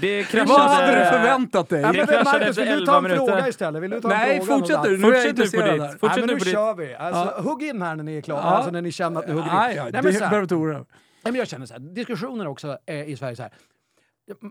Det 0.00 0.24
kraschade... 0.24 0.48
Vad 0.58 0.70
hade 0.70 0.98
du 0.98 1.10
förväntat 1.10 1.68
dig? 1.68 1.80
Ja, 1.80 1.86
men, 1.86 1.96
Det 1.96 2.06
kraschade 2.06 2.24
Marcus, 2.24 2.48
efter 2.48 2.62
vill 2.62 2.70
du 2.72 2.78
11 2.78 2.92
ta 2.92 2.96
en 2.96 3.02
minuter. 3.02 3.26
fråga 3.26 3.48
istället? 3.48 3.82
Vill 3.82 3.90
du 3.90 4.00
ta 4.00 4.12
en 4.12 4.18
Nej, 4.18 4.40
fråga 4.40 4.58
fortsätt 4.58 4.82
du. 4.82 4.98
Nu 4.98 5.08
är 5.08 5.14
jag 5.14 5.28
intresserad. 5.28 5.96
Fortsätt 6.00 6.26
nu 6.26 6.32
på 6.32 6.44
ditt. 6.44 6.54
Vi! 6.76 6.94
Alltså, 6.94 7.34
Ja. 7.36 7.42
Hugg 7.50 7.62
in 7.62 7.82
här 7.82 7.96
när 7.96 8.04
ni 8.04 8.16
är 8.16 8.20
klara, 8.20 8.40
Ja. 8.40 8.44
alltså 8.44 8.70
när 8.70 8.82
ni 8.82 8.92
känner 8.92 9.20
att 9.20 9.26
ni 9.26 9.32
hugger 9.32 9.46
in. 9.48 9.54
Nej, 9.54 9.76
ja, 9.76 9.82
Nej, 9.82 9.92
det 9.92 10.02
men 10.02 10.12
så 10.14 10.24
här, 10.24 10.84
men 11.24 11.34
jag 11.34 11.48
känner 11.48 11.66
så 11.66 11.72
här, 11.74 11.80
diskussioner 11.80 12.46
också 12.46 12.78
är 12.86 13.04
i 13.04 13.16
Sverige 13.16 13.36
så 13.36 13.42
här. 13.42 13.52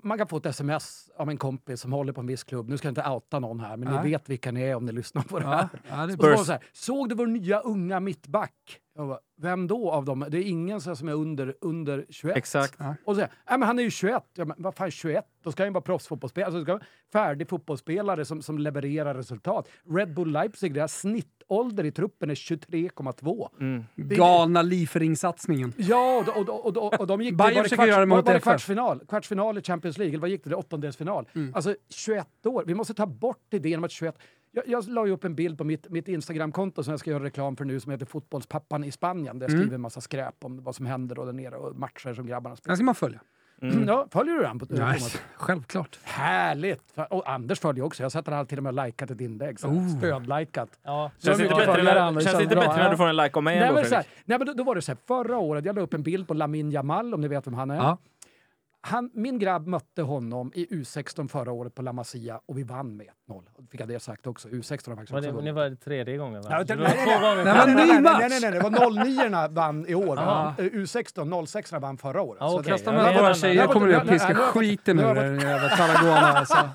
Man 0.04 0.18
kan 0.18 0.28
få 0.28 0.38
ett 0.38 0.46
sms 0.46 1.10
av 1.18 1.30
en 1.30 1.38
kompis 1.38 1.82
som 1.82 1.94
håller 1.94 2.14
på 2.14 2.22
en 2.22 2.28
viss 2.28 2.44
klubb. 2.44 2.70
Nu 2.70 2.78
ska 2.78 2.88
jag 2.88 2.92
inte 2.92 3.10
outa 3.10 3.40
någon 3.40 3.60
här, 3.60 3.78
men 3.78 3.94
Nej. 3.94 4.04
ni 4.04 4.10
vet 4.12 4.30
vilka 4.30 4.52
ni 4.52 4.62
är 4.62 4.76
om 4.76 4.86
ni 4.86 4.92
lyssnar 4.92 5.22
på 5.22 5.40
det 5.40 5.46
här. 5.46 5.70
Ja, 5.90 6.02
ja, 6.02 6.08
det 6.08 6.38
så 6.38 6.46
så 6.46 6.52
här, 6.52 6.62
såg 6.74 7.10
du 7.10 7.16
vår 7.16 7.28
nya 7.28 7.60
unga 7.60 8.00
mittback? 8.00 8.80
Jag 8.96 9.08
bara, 9.08 9.20
Vem 9.38 9.68
då 9.68 9.92
av 9.92 10.06
dem? 10.06 10.26
Det 10.30 10.38
är 10.38 10.44
ingen 10.44 10.82
så 10.82 10.90
här 10.90 10.96
som 10.96 11.08
är 11.08 11.14
under, 11.14 11.56
under 11.62 12.06
21. 12.10 12.38
Exakt. 12.38 12.76
Ja. 12.78 12.96
Och 13.06 13.16
så 13.16 13.22
"Nej, 13.22 13.30
men 13.50 13.62
han 13.62 13.80
är 13.80 13.84
ju 13.84 13.92
21. 13.92 14.24
Ja, 14.34 14.46
men 14.46 14.56
vad 14.60 14.76
fan 14.76 14.92
21? 14.92 15.26
Då 15.44 15.52
ska 15.52 15.64
han 15.64 15.68
ju 15.68 15.74
vara 15.74 15.82
proffsfotbollsspelare. 15.82 16.48
Alltså, 16.48 16.60
det 16.60 16.64
ska 16.66 16.74
vara 16.74 16.84
färdig 17.14 17.50
fotbollsspelare 17.50 18.26
som, 18.26 18.42
som 18.42 18.60
levererar 18.60 19.16
resultat. 19.16 19.68
Red 19.90 20.14
Bull 20.14 20.32
Leipzig, 20.32 20.74
deras 20.74 21.00
snittålder 21.00 21.84
i 21.84 21.92
truppen 21.92 22.30
är 22.30 22.36
23,2. 22.36 23.50
Mm. 23.60 23.84
Galna 23.96 24.62
Liefering-satsningen. 24.62 25.74
Ja, 25.78 26.26
och, 26.36 26.50
och, 26.50 26.66
och, 26.66 26.78
och, 26.78 27.00
och 27.00 27.08
de 27.08 27.22
gick... 27.22 27.36
Bayern 27.36 27.64
försöker 27.64 27.86
göra 27.88 28.00
det 28.00 28.06
mot 28.06 28.26
var 28.26 28.34
det 28.34 28.40
kvartsfinal? 28.40 29.00
Kvartsfinal 29.10 29.58
i 29.58 29.62
Champions 29.62 29.98
League, 29.98 30.12
eller 30.12 30.22
vad 30.22 30.30
gick 30.30 30.44
det? 30.44 30.50
det? 30.50 30.56
Åttondelsfinal. 30.56 31.28
Mm. 31.36 31.56
Alltså 31.56 31.76
21 31.90 32.46
år. 32.46 32.64
Vi 32.68 32.76
måste 32.76 32.94
ta 32.94 33.06
bort 33.06 33.54
idén 33.54 33.78
om 33.78 33.84
att 33.84 33.92
21... 33.92 34.18
Jag, 34.56 34.68
jag 34.68 34.88
la 34.88 35.06
ju 35.06 35.12
upp 35.12 35.24
en 35.24 35.36
bild 35.36 35.58
på 35.58 35.64
mitt, 35.64 35.90
mitt 35.90 36.08
Instagramkonto 36.08 36.84
som 36.84 36.92
jag 36.92 37.00
ska 37.00 37.10
göra 37.12 37.24
reklam 37.24 37.56
för 37.56 37.66
nu 37.66 37.80
som 37.80 37.92
heter 37.92 38.06
Fotbollspappan 38.06 38.84
i 38.84 38.92
Spanien. 38.92 39.40
Där 39.40 39.44
jag 39.46 39.50
Mm. 39.52 39.62
skriver 39.62 39.76
en 39.76 39.82
massa 39.82 40.02
skräp 40.02 40.36
om 40.44 40.64
vad 40.64 40.76
som 40.76 40.86
händer 40.86 41.16
där 41.16 41.34
nere 41.34 41.56
och 41.56 41.76
matcher 41.76 42.14
som 42.14 42.26
grabbarna 42.28 42.56
spelar. 42.56 42.70
Den 42.72 42.78
ska 42.78 42.84
man 42.84 42.96
följa. 42.96 43.22
Mm. 43.62 43.88
Ja, 43.88 44.08
följer 44.12 44.36
du 44.36 44.42
den? 44.42 44.60
På, 44.60 44.66
Nej, 44.70 44.78
Thomas? 44.78 45.22
självklart. 45.36 46.00
Härligt! 46.04 46.94
Och 47.10 47.30
Anders 47.32 47.60
följer 47.60 47.84
också. 47.86 48.04
Jag 48.04 48.06
har 48.06 48.10
sett 48.10 48.28
att 48.28 48.34
han 48.34 48.46
till 48.46 48.58
och 48.58 48.64
med 48.64 48.74
har 48.76 48.86
likat 48.86 49.12
ett 49.12 49.22
inlägg. 49.22 49.60
Så 49.60 49.68
Oh. 49.68 49.98
Stödlikat. 49.98 50.80
Ja. 50.84 51.12
Känns 51.18 51.38
Så 51.38 51.44
inte 51.44 51.56
bättre, 51.56 51.84
när, 51.84 52.22
känns 52.22 52.42
inte 52.42 52.56
bättre 52.56 52.76
när 52.78 52.92
du 52.92 52.98
får 52.98 53.08
en 53.08 53.16
like 53.16 53.38
av 53.38 53.44
mig 53.44 53.56
Nej, 53.60 53.68
ändå, 53.68 53.80
men 53.82 53.90
så 53.90 53.96
här, 53.96 54.06
nej, 54.26 54.38
men 54.38 54.48
då, 54.48 54.54
då 54.54 54.64
var 54.64 54.76
det 54.76 54.82
så 54.82 54.92
här, 54.92 54.98
förra 55.08 55.38
året, 55.38 55.66
jag 55.66 55.76
la 55.76 55.82
upp 55.82 55.94
en 55.94 56.04
bild 56.04 56.28
på 56.28 56.34
Lamin 56.34 56.72
Jamal, 56.72 57.14
om 57.14 57.22
ni 57.22 57.28
vet 57.28 57.48
vem 57.48 57.54
han 57.54 57.72
är. 57.72 57.76
Ja. 57.76 57.98
Han, 58.82 59.12
min 59.14 59.40
grabb 59.40 59.68
mötte 59.68 60.02
honom 60.02 60.52
i 60.56 60.66
U16 60.66 61.28
förra 61.28 61.52
året 61.52 61.76
på 61.76 61.82
La 61.82 61.94
Masia 61.94 62.40
och 62.46 62.58
vi 62.58 62.64
vann 62.64 62.98
med 62.98 63.10
1-0. 63.28 63.36
Och 63.38 63.44
Då 63.64 63.68
fick 63.72 63.82
jag 63.82 63.88
det 63.88 64.00
sagt 64.00 64.28
också. 64.28 64.48
U16 64.48 64.70
har 64.90 64.96
faktiskt 64.96 65.12
Var 65.12 65.20
också 65.20 65.22
det, 65.22 65.28
vunnit. 65.32 65.44
nu 65.44 65.52
var 65.52 65.70
det 65.70 65.76
tredje 65.76 66.18
gången 66.18 66.42
va? 66.42 66.48
Ja, 66.52 66.64
det- 66.64 66.76
nej, 66.76 66.94
nej. 67.06 67.20
Nej, 67.46 67.46
nej, 67.46 67.76
nej, 67.76 68.02
nej, 68.02 68.30
nej, 68.30 68.40
nej, 68.42 68.52
det 68.52 68.60
var 68.60 69.04
09 69.06 69.48
vann 69.54 69.86
i 69.88 69.96
år. 69.96 70.18
Eh, 70.18 70.66
U16, 70.66 71.46
06 71.46 71.72
vann 71.72 71.98
förra 71.98 72.22
året. 72.22 72.38
Ja, 72.40 72.62
med 72.66 72.66
det 72.66 73.10
är 73.10 73.22
våra 73.22 73.34
tjejer 73.34 73.68
kommer 73.68 73.88
du 73.88 73.96
att 73.96 74.08
piska 74.08 74.36
skiten 74.36 75.00
ur 75.00 75.16
den 75.16 75.40
jävla 75.40 75.70
Tarragona. 75.70 76.16
Alltså. 76.36 76.70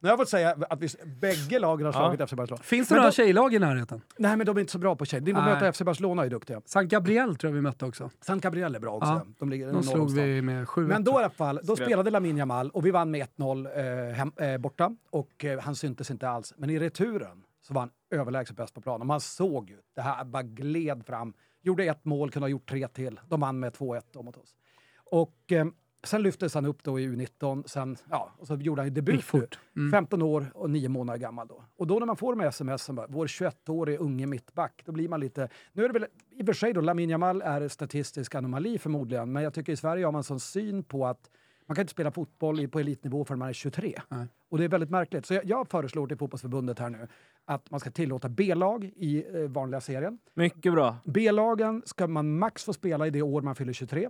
Nu 0.00 0.08
har 0.08 0.12
jag 0.12 0.18
fått 0.18 0.28
säga 0.28 0.56
att 0.70 0.80
vi, 0.80 0.88
bägge 1.20 1.58
lagen 1.58 1.86
har 1.86 1.92
slagit 1.92 2.28
FC 2.30 2.32
Barcelona. 2.34 2.62
Finns 2.62 2.88
det 2.88 2.94
några 2.96 3.12
tjejlag 3.12 3.54
i 3.54 3.58
närheten? 3.58 4.00
Nej, 4.18 4.36
men 4.36 4.46
de 4.46 4.56
är 4.56 4.60
inte 4.60 4.72
så 4.72 4.78
bra 4.78 4.96
på 4.96 5.04
tjej. 5.04 5.20
De 5.20 5.32
Nej. 5.32 5.42
möter 5.42 5.72
FC 5.72 5.80
Barcelona 5.82 6.24
är 6.24 6.30
duktiga. 6.30 6.60
San 6.64 6.88
Gabriel 6.88 7.36
tror 7.36 7.48
jag 7.50 7.54
vi 7.54 7.60
mötte 7.60 7.84
också. 7.84 8.10
San 8.20 8.40
Gabriel 8.40 8.74
är 8.74 8.80
bra 8.80 8.92
också. 8.96 9.20
De 9.38 9.50
ligger 9.50 9.82
slog 9.82 10.10
vi 10.10 10.42
med 10.42 10.68
7 10.68 10.86
Men 10.86 11.04
då 11.04 11.12
i 11.12 11.14
alla 11.14 11.30
fall, 11.30 11.60
då 11.62 11.76
spelade 11.76 12.10
Lamin 12.10 12.36
Jamal 12.36 12.70
och 12.70 12.86
vi 12.86 12.90
vann 12.90 13.10
med 13.10 13.26
1-0 13.38 13.66
eh, 14.10 14.14
hem, 14.14 14.32
eh, 14.36 14.58
borta. 14.58 14.90
Och 15.10 15.44
eh, 15.44 15.58
han 15.64 15.76
syntes 15.76 16.10
inte 16.10 16.28
alls. 16.28 16.54
Men 16.56 16.70
i 16.70 16.78
returen 16.78 17.44
så 17.60 17.74
var 17.74 17.80
han 17.80 17.90
överlägset 18.10 18.56
bäst 18.56 18.74
på 18.74 18.80
planen. 18.80 19.06
Man 19.06 19.20
såg 19.20 19.70
ju, 19.70 19.78
det 19.94 20.00
här 20.00 20.24
bara 20.24 20.42
gled 20.42 21.06
fram. 21.06 21.34
Gjorde 21.62 21.84
ett 21.84 22.04
mål, 22.04 22.30
kunde 22.30 22.44
ha 22.44 22.50
gjort 22.50 22.68
tre 22.70 22.88
till. 22.88 23.20
De 23.28 23.40
vann 23.40 23.60
med 23.60 23.72
2-1 23.72 24.02
då 24.12 24.22
mot 24.22 24.36
oss. 24.36 24.56
Och 24.96 25.52
eh, 25.52 25.66
sen 26.02 26.22
lyftes 26.22 26.54
han 26.54 26.64
upp 26.64 26.82
då 26.82 27.00
i 27.00 27.08
U19. 27.08 27.66
Sen, 27.66 27.96
ja, 28.10 28.32
och 28.38 28.46
så 28.46 28.54
gjorde 28.54 28.80
han 28.80 28.86
ju 28.86 28.94
debut. 28.94 29.24
Fort. 29.24 29.58
Mm. 29.76 29.90
15 29.90 30.22
år 30.22 30.52
och 30.54 30.70
9 30.70 30.88
månader 30.88 31.18
gammal 31.18 31.48
då. 31.48 31.64
Och 31.76 31.86
då 31.86 31.98
när 31.98 32.06
man 32.06 32.16
får 32.16 32.32
de 32.32 32.40
här 32.40 32.50
smsen, 32.50 32.94
bara, 32.94 33.06
vår 33.06 33.26
21-årige 33.26 33.98
unge 33.98 34.26
mittback, 34.26 34.82
då 34.84 34.92
blir 34.92 35.08
man 35.08 35.20
lite... 35.20 35.48
Nu 35.72 35.84
är 35.84 35.88
det 35.88 35.98
väl 35.98 36.08
i 36.30 36.42
och 36.42 36.46
för 36.46 36.52
sig 36.52 36.72
då, 36.72 36.80
Lamin 36.80 37.10
Jamal 37.10 37.42
är 37.42 37.68
statistisk 37.68 38.34
anomali 38.34 38.78
förmodligen, 38.78 39.32
men 39.32 39.42
jag 39.42 39.54
tycker 39.54 39.72
i 39.72 39.76
Sverige 39.76 40.04
har 40.04 40.12
man 40.12 40.24
sån 40.24 40.40
syn 40.40 40.84
på 40.84 41.06
att 41.06 41.30
man 41.66 41.74
kan 41.74 41.82
inte 41.82 41.90
spela 41.90 42.10
fotboll 42.10 42.68
på 42.68 42.80
elitnivå 42.80 43.24
förrän 43.24 43.38
man 43.38 43.48
är 43.48 43.52
23. 43.52 44.00
Nej. 44.08 44.26
Och 44.48 44.58
det 44.58 44.64
är 44.64 44.68
väldigt 44.68 44.90
märkligt. 44.90 45.26
Så 45.26 45.34
jag, 45.34 45.44
jag 45.44 45.68
föreslår 45.68 46.06
till 46.06 46.16
fotbollsförbundet 46.16 46.78
här 46.78 46.90
nu 46.90 47.08
att 47.44 47.70
man 47.70 47.80
ska 47.80 47.90
tillåta 47.90 48.28
B-lag 48.28 48.84
i 48.84 49.24
eh, 49.34 49.50
vanliga 49.50 49.80
serien. 49.80 50.18
Mycket 50.34 50.72
bra. 50.72 50.96
B-lagen 51.04 51.82
ska 51.84 52.06
man 52.06 52.38
max 52.38 52.64
få 52.64 52.72
spela 52.72 53.06
i 53.06 53.10
det 53.10 53.22
år 53.22 53.42
man 53.42 53.54
fyller 53.54 53.72
23. 53.72 54.08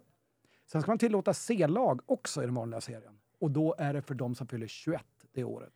Sen 0.73 0.83
ska 0.83 0.91
man 0.91 0.99
tillåta 0.99 1.35
C-lag 1.35 2.01
också 2.07 2.43
i 2.43 2.47
den 2.47 2.55
vanliga 2.55 2.81
serien. 2.81 3.19
Och 3.41 3.51
då 3.51 3.75
är 3.79 3.95
det 3.95 4.03
för 4.03 4.15
de 4.15 4.35
som 4.35 4.47
fyller 4.47 4.67
21 4.67 5.03
det 5.35 5.45
året. 5.45 5.73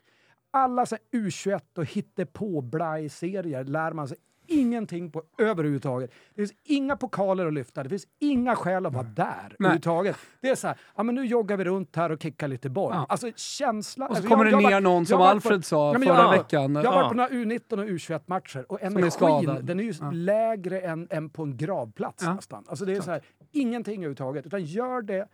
Alla 0.51 0.87
så 0.87 0.97
här 0.97 1.21
U21 1.21 1.61
och 1.77 1.85
hittepå-blaj-serier 1.85 3.65
lär 3.65 3.93
man 3.93 4.09
sig 4.09 4.17
ingenting 4.49 5.11
på 5.11 5.23
överhuvudtaget. 5.39 6.11
Det 6.35 6.35
finns 6.43 6.53
inga 6.65 6.97
pokaler 6.97 7.47
att 7.47 7.53
lyfta, 7.55 7.83
det 7.83 7.89
finns 7.89 8.07
inga 8.19 8.57
skäl 8.57 8.87
att 8.87 8.93
vara 8.93 9.03
där 9.05 9.57
överhuvudtaget. 9.59 10.17
Det 10.41 10.49
är 10.49 10.55
så 10.55 10.67
här, 10.69 10.77
ja 10.97 11.03
men 11.03 11.15
nu 11.15 11.25
joggar 11.27 11.57
vi 11.57 11.65
runt 11.65 11.97
här 11.97 12.13
och 12.13 12.23
kickar 12.23 12.49
lite 12.49 12.71
boll. 12.71 12.93
Ja. 12.95 13.07
Alltså 13.09 13.31
känsla... 13.37 14.05
Och 14.09 14.11
så 14.11 14.17
alltså, 14.17 14.29
kommer 14.29 14.45
jag- 14.45 14.53
det 14.59 14.63
jag 14.63 14.71
ner 14.71 14.77
varit- 14.77 14.83
någon, 14.83 15.07
som 15.07 15.21
Alfred 15.21 15.65
sa 15.65 15.93
Ja, 15.93 15.99
förra 15.99 16.15
jag- 16.15 16.31
veckan. 16.31 16.75
Jag 16.75 16.83
har 16.93 16.93
varit 16.93 17.05
Ja. 17.05 17.09
på 17.09 17.15
några 17.15 17.29
U19 17.31 17.79
och 17.79 17.89
U21-matcher 17.89 18.73
och 18.73 18.83
är 18.83 18.87
energin 18.87 19.11
skadad. 19.11 19.65
den 19.65 19.81
är 19.81 19.85
ju 19.85 19.95
Ja. 20.01 20.11
lägre 20.11 20.81
än, 20.81 21.07
än 21.11 21.31
på 21.31 21.43
en 21.43 21.57
gravplats 21.57 22.23
Ja. 22.25 22.35
nästan. 22.35 22.65
Alltså 22.69 22.85
det 22.85 22.93
är 22.97 23.01
så 23.01 23.11
här, 23.11 23.23
ingenting 23.53 23.95
överhuvudtaget. 23.97 24.47
Utan 24.47 24.65
gör 24.65 25.03
det, 25.03 25.29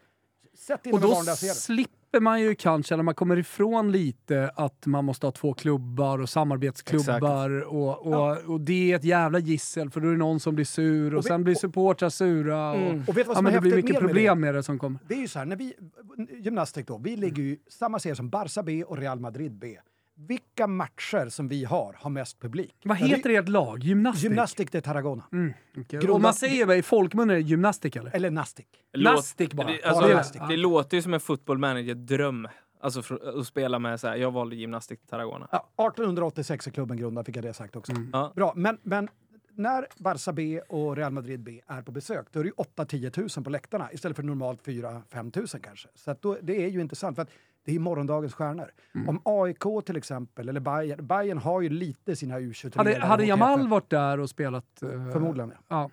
sätt 0.55 0.87
in 0.87 0.95
Och 0.95 1.01
då 1.01 1.09
serien. 1.15 1.55
Slipper 2.15 2.25
man 2.25 2.41
ju 2.41 2.55
kanske, 2.55 2.97
när 2.97 3.03
man 3.03 3.15
kommer 3.15 3.37
ifrån 3.39 3.93
lite, 3.93 4.51
att 4.57 4.87
man 4.87 5.05
måste 5.05 5.27
ha 5.27 5.33
två 5.33 5.55
klubbar 5.55 6.19
och 6.19 6.29
samarbetsklubbar. 6.29 7.61
Och, 7.75 8.07
och, 8.07 8.39
och 8.55 8.61
det 8.61 8.93
är 8.93 8.97
ett 8.97 9.05
jävla 9.05 9.39
gissel, 9.39 9.91
för 9.91 10.01
då 10.01 10.09
är 10.09 10.13
det 10.13 10.19
någon 10.19 10.41
som 10.41 10.55
blir 10.55 10.65
sur 10.65 11.15
och, 11.15 11.19
Och 11.19 11.25
vi- 11.25 11.29
sen 11.29 11.45
blir 11.45 11.55
supportrar 11.55 12.09
sura. 12.11 12.73
Och, 12.73 12.93
Och 13.09 13.17
vet 13.19 13.27
vad 13.27 13.27
ja, 13.29 13.35
som 13.35 13.45
men 13.45 13.53
är 13.53 13.57
det 13.57 13.61
blir 13.61 13.77
mycket 13.77 13.91
med 13.93 14.01
problem 14.01 14.41
med 14.41 14.55
det 14.55 14.63
som 14.63 14.79
kommer. 14.79 14.99
Det 15.09 15.15
är 15.15 15.19
ju 15.19 15.29
så 15.29 15.39
här, 15.39 15.47
när 15.47 15.57
vi, 15.57 15.75
gymnastik 16.41 16.87
då, 16.87 16.99
vi 16.99 17.17
ligger 17.17 17.43
ju 17.43 17.57
samma 17.69 17.99
serie 17.99 18.17
som 18.17 18.31
Barça 18.31 18.63
B 18.63 18.85
och 18.85 18.99
Real 18.99 19.21
Madrid 19.21 19.53
B. 19.59 19.77
Vilka 20.17 20.67
matcher 20.67 21.29
som 21.29 21.49
vi 21.49 21.65
har 21.65 21.97
har 21.99 22.11
mest 22.11 22.41
publik? 22.41 22.75
Vad 22.85 22.97
heter 22.97 23.31
ert 23.31 23.49
lag? 23.49 23.79
Gymnastik? 23.79 24.25
Gymnastik, 24.25 24.73
det 24.73 24.79
är 24.79 24.83
Tarragona. 24.83 25.25
Mm. 25.33 25.53
Grundat- 25.75 26.11
Och 26.11 26.21
man 26.21 26.35
säger 26.35 26.67
väl 26.67 26.79
i 26.79 26.83
folkmun 26.83 27.31
är 27.31 27.35
det 27.35 27.41
gymnastik 27.41 27.97
eller? 27.97 28.15
Eller 28.17 28.31
Nastic. 28.31 28.67
Nastic 28.97 29.51
bara. 29.51 29.67
Det, 29.67 29.81
Bara 29.83 29.91
alltså, 29.93 30.15
Nastic. 30.17 30.43
det 30.49 30.57
låter 30.57 30.97
ju 30.97 31.03
som 31.03 31.15
en 31.15 31.21
football 31.21 31.59
manager-dröm. 31.59 32.49
Alltså 32.81 33.03
för, 33.03 33.39
att 33.41 33.47
spela 33.47 33.79
med 33.79 34.01
så 34.01 34.09
här, 34.09 34.17
jag 34.17 34.31
valde 34.31 34.57
gymnastik 34.57 35.01
till 35.01 35.09
Tarragona. 35.09 35.49
Ja, 35.53 35.69
1886 35.89 36.67
är 36.67 36.71
klubben 36.71 36.97
grundad, 36.97 37.27
fick 37.27 37.37
jag 37.37 37.45
det 37.45 37.53
sagt 37.55 37.77
också. 37.77 37.93
Ja. 38.13 38.33
Bra, 38.37 38.53
men, 38.57 38.79
men 38.83 39.09
när 39.53 39.87
Barça 39.99 40.33
B 40.33 40.61
och 40.69 40.97
Real 40.97 41.13
Madrid 41.13 41.41
B 41.43 41.61
är 41.67 41.83
på 41.83 41.93
besök, 41.93 42.27
då 42.33 42.41
är 42.41 42.45
det 42.45 42.49
ju 42.49 42.55
8-10 42.85 43.37
000 43.39 43.45
på 43.45 43.51
läktarna 43.51 43.93
istället 43.93 44.17
för 44.17 44.23
normalt 44.23 44.63
4-5 44.67 45.37
000 45.39 45.47
kanske. 45.63 45.89
Så 45.95 46.11
att 46.11 46.23
då, 46.23 46.37
det 46.43 46.65
är 46.65 46.69
ju 46.69 46.81
intressant, 46.81 47.17
för 47.17 47.23
att 47.23 47.31
det 47.65 47.75
är 47.75 47.79
morgondagens 47.79 48.35
stjärnor. 48.35 48.71
Om 49.09 49.21
AIK 49.25 49.85
till 49.87 49.97
exempel, 49.97 50.49
eller 50.49 50.61
Bayern, 50.61 51.07
Bayern 51.07 51.39
har 51.39 51.61
ju 51.61 51.69
lite 51.69 52.17
sina 52.17 52.39
U23. 52.41 52.77
Hade, 52.77 52.99
hade 52.99 53.25
Jamal 53.25 53.69
varit 53.69 53.91
där 53.91 54.21
och 54.21 54.31
spelat? 54.31 54.83
eh, 54.83 54.89
Förmodligen, 55.13 55.51
ja. 55.51 55.65
Ja, 55.69 55.91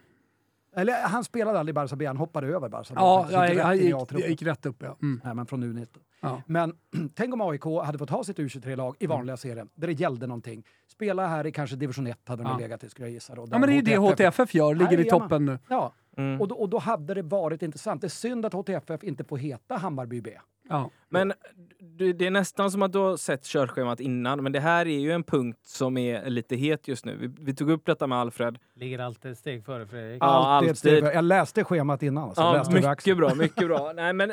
Eller 0.82 0.94
han 1.04 1.24
spelade 1.24 1.60
aldrig 1.60 1.76
i 1.76 1.80
Barça 1.80 1.96
B, 1.96 2.06
han 2.06 2.18
hoppade 2.18 2.48
över 2.48 2.70
Barça 2.70 2.90
B. 2.90 2.94
ja 2.96 3.28
jag, 3.32 3.76
Gick 3.76 3.84
i 3.84 3.86
gick, 3.88 3.96
jag 4.22 4.30
gick 4.30 4.42
rätt 4.42 4.66
upp 4.66 4.76
ja. 4.80 4.98
Mm. 5.02 5.22
Nej, 5.24 5.36
men 5.36 5.46
från 5.46 5.64
U19. 5.64 5.88
ja. 6.22 6.42
Men 6.46 6.74
tänk 7.16 7.34
om 7.34 7.42
AIK 7.42 7.64
hade 7.86 7.98
fått 7.98 8.10
ha 8.10 8.24
sitt 8.24 8.38
U23-lag 8.38 8.96
i 9.00 9.08
vanliga 9.08 9.38
serien, 9.38 9.70
där 9.76 9.88
det 9.88 9.94
gällde 9.94 10.28
någonting. 10.28 10.64
Spela 10.88 11.28
här 11.28 11.48
i 11.48 11.52
kanske 11.52 11.76
division 11.76 12.08
1 12.08 12.20
hade 12.28 12.44
de 12.44 12.50
Ja. 12.52 12.58
legat 12.58 12.84
i, 12.84 12.90
skulle 12.90 13.08
jag 13.08 13.14
gissa. 13.14 13.36
Då, 13.36 13.48
Ja 13.52 13.58
men 13.60 13.70
det 13.70 13.74
är 13.74 13.76
ju 13.76 13.82
det 13.82 13.98
HTFF 13.98 14.54
gör, 14.56 14.76
ligger 14.76 14.92
i 14.92 14.96
Jajamän. 14.96 15.20
toppen 15.22 15.46
nu. 15.46 15.60
Ja, 15.70 15.94
Mm. 16.18 16.42
och 16.42 16.48
då, 16.48 16.56
och 16.56 16.70
då 16.70 16.78
hade 16.78 17.14
det 17.14 17.22
varit 17.22 17.62
intressant. 17.62 18.02
Det 18.02 18.08
är 18.08 18.10
synd 18.10 18.46
att 18.46 18.54
HTFF 18.54 19.04
inte 19.04 19.24
får 19.24 19.38
heta 19.38 19.76
Hammarby 19.78 20.22
B. 20.22 20.32
Ja. 20.72 20.90
Men 21.10 21.34
du, 21.80 22.14
det 22.14 22.28
är 22.28 22.32
nästan 22.32 22.72
som 22.72 22.82
att 22.82 22.94
du 22.94 23.00
har 23.00 23.18
sett 23.18 23.46
körschemat 23.46 24.00
innan, 24.00 24.44
men 24.44 24.52
det 24.52 24.60
här 24.60 24.88
är 24.88 25.00
ju 25.00 25.12
en 25.12 25.24
punkt 25.24 25.60
som 25.64 25.98
är 25.98 26.30
lite 26.30 26.56
het 26.56 26.88
just 26.88 27.06
nu. 27.06 27.18
Vi, 27.18 27.28
vi 27.40 27.56
tog 27.56 27.70
upp 27.70 27.86
detta 27.86 28.08
med 28.08 28.18
Alfred. 28.18 28.58
Ligger 28.74 29.00
alltid 29.00 29.32
ett 29.32 29.38
steg 29.38 29.66
före 29.66 29.88
Fredrik. 29.88 30.18
Ja, 30.22 30.48
Alltid 30.48 31.04
Jag 31.04 31.24
läste 31.24 31.64
schemat 31.64 32.04
innan. 32.04 32.24
Alltså. 32.24 32.42
Ja, 32.42 32.54
läste 32.54 32.74
mycket 32.74 33.18
bra, 33.18 33.36
mycket 33.36 33.68
bra. 33.68 33.92
Nej, 33.96 34.14
men, 34.14 34.32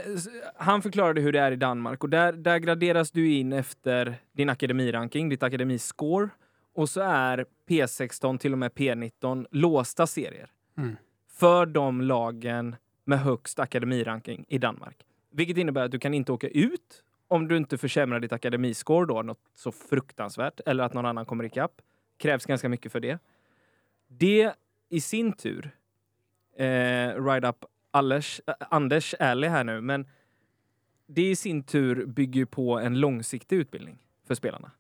han 0.57 0.83
förklarade 0.83 1.21
hur 1.21 1.33
det 1.33 1.41
är 1.41 1.53
i 1.53 1.57
Danmark 1.57 2.05
och 2.05 2.11
där, 2.11 2.33
där 2.33 2.59
graderas 2.59 3.11
du 3.11 3.33
in 3.33 3.53
efter 3.53 4.15
din 4.33 4.49
akademiranking, 4.49 5.29
ditt 5.29 5.43
akademiscore. 5.43 6.29
Och 6.75 6.89
så 6.89 7.01
är 7.01 7.45
P16 7.69 8.39
till 8.39 8.53
och 8.53 8.59
med 8.59 8.73
P19 8.73 9.47
låsta 9.51 10.07
serier. 10.07 10.51
Mm. 10.79 10.97
För 11.33 11.67
de 11.67 12.01
lagen 12.01 12.77
med 13.05 13.21
högst 13.21 13.59
akademiranking 13.59 14.45
i 14.49 14.59
Danmark. 14.59 15.05
Vilket 15.39 15.57
innebär 15.57 15.85
att 15.85 15.91
du 15.91 15.99
kan 15.99 16.15
inte 16.15 16.33
åka 16.33 16.49
ut 16.49 17.05
om 17.29 17.49
du 17.49 17.57
inte 17.57 17.79
försämrar 17.79 18.21
ditt 18.21 18.33
akademiscore 18.33 19.07
då 19.07 19.23
något 19.23 19.41
så 19.55 19.73
fruktansvärt 19.73 20.61
eller 20.67 20.85
att 20.85 20.95
någon 20.95 21.07
annan 21.07 21.27
kommer 21.27 21.45
ikapp. 21.45 21.83
Krävs 22.17 22.47
ganska 22.47 22.69
mycket 22.69 22.93
för 22.93 23.01
det. 23.01 23.19
Det 24.09 24.55
i 24.89 25.01
sin 25.01 25.33
tur, 25.33 25.71
eh, 26.57 27.25
ride 27.25 27.49
up 27.49 27.65
eh, 27.65 27.69
Anders, 27.91 28.41
äh, 28.47 28.55
Anders 28.71 29.15
ärlig 29.19 29.49
här 29.49 29.65
nu, 29.65 29.81
men 29.81 30.07
det 31.07 31.31
i 31.31 31.37
sin 31.37 31.63
tur 31.63 32.07
bygger 32.07 32.45
på 32.45 32.79
en 32.79 33.01
långsiktig 33.01 33.57
utbildning 33.57 33.99
för 34.27 34.35
spelarna. 34.35 34.71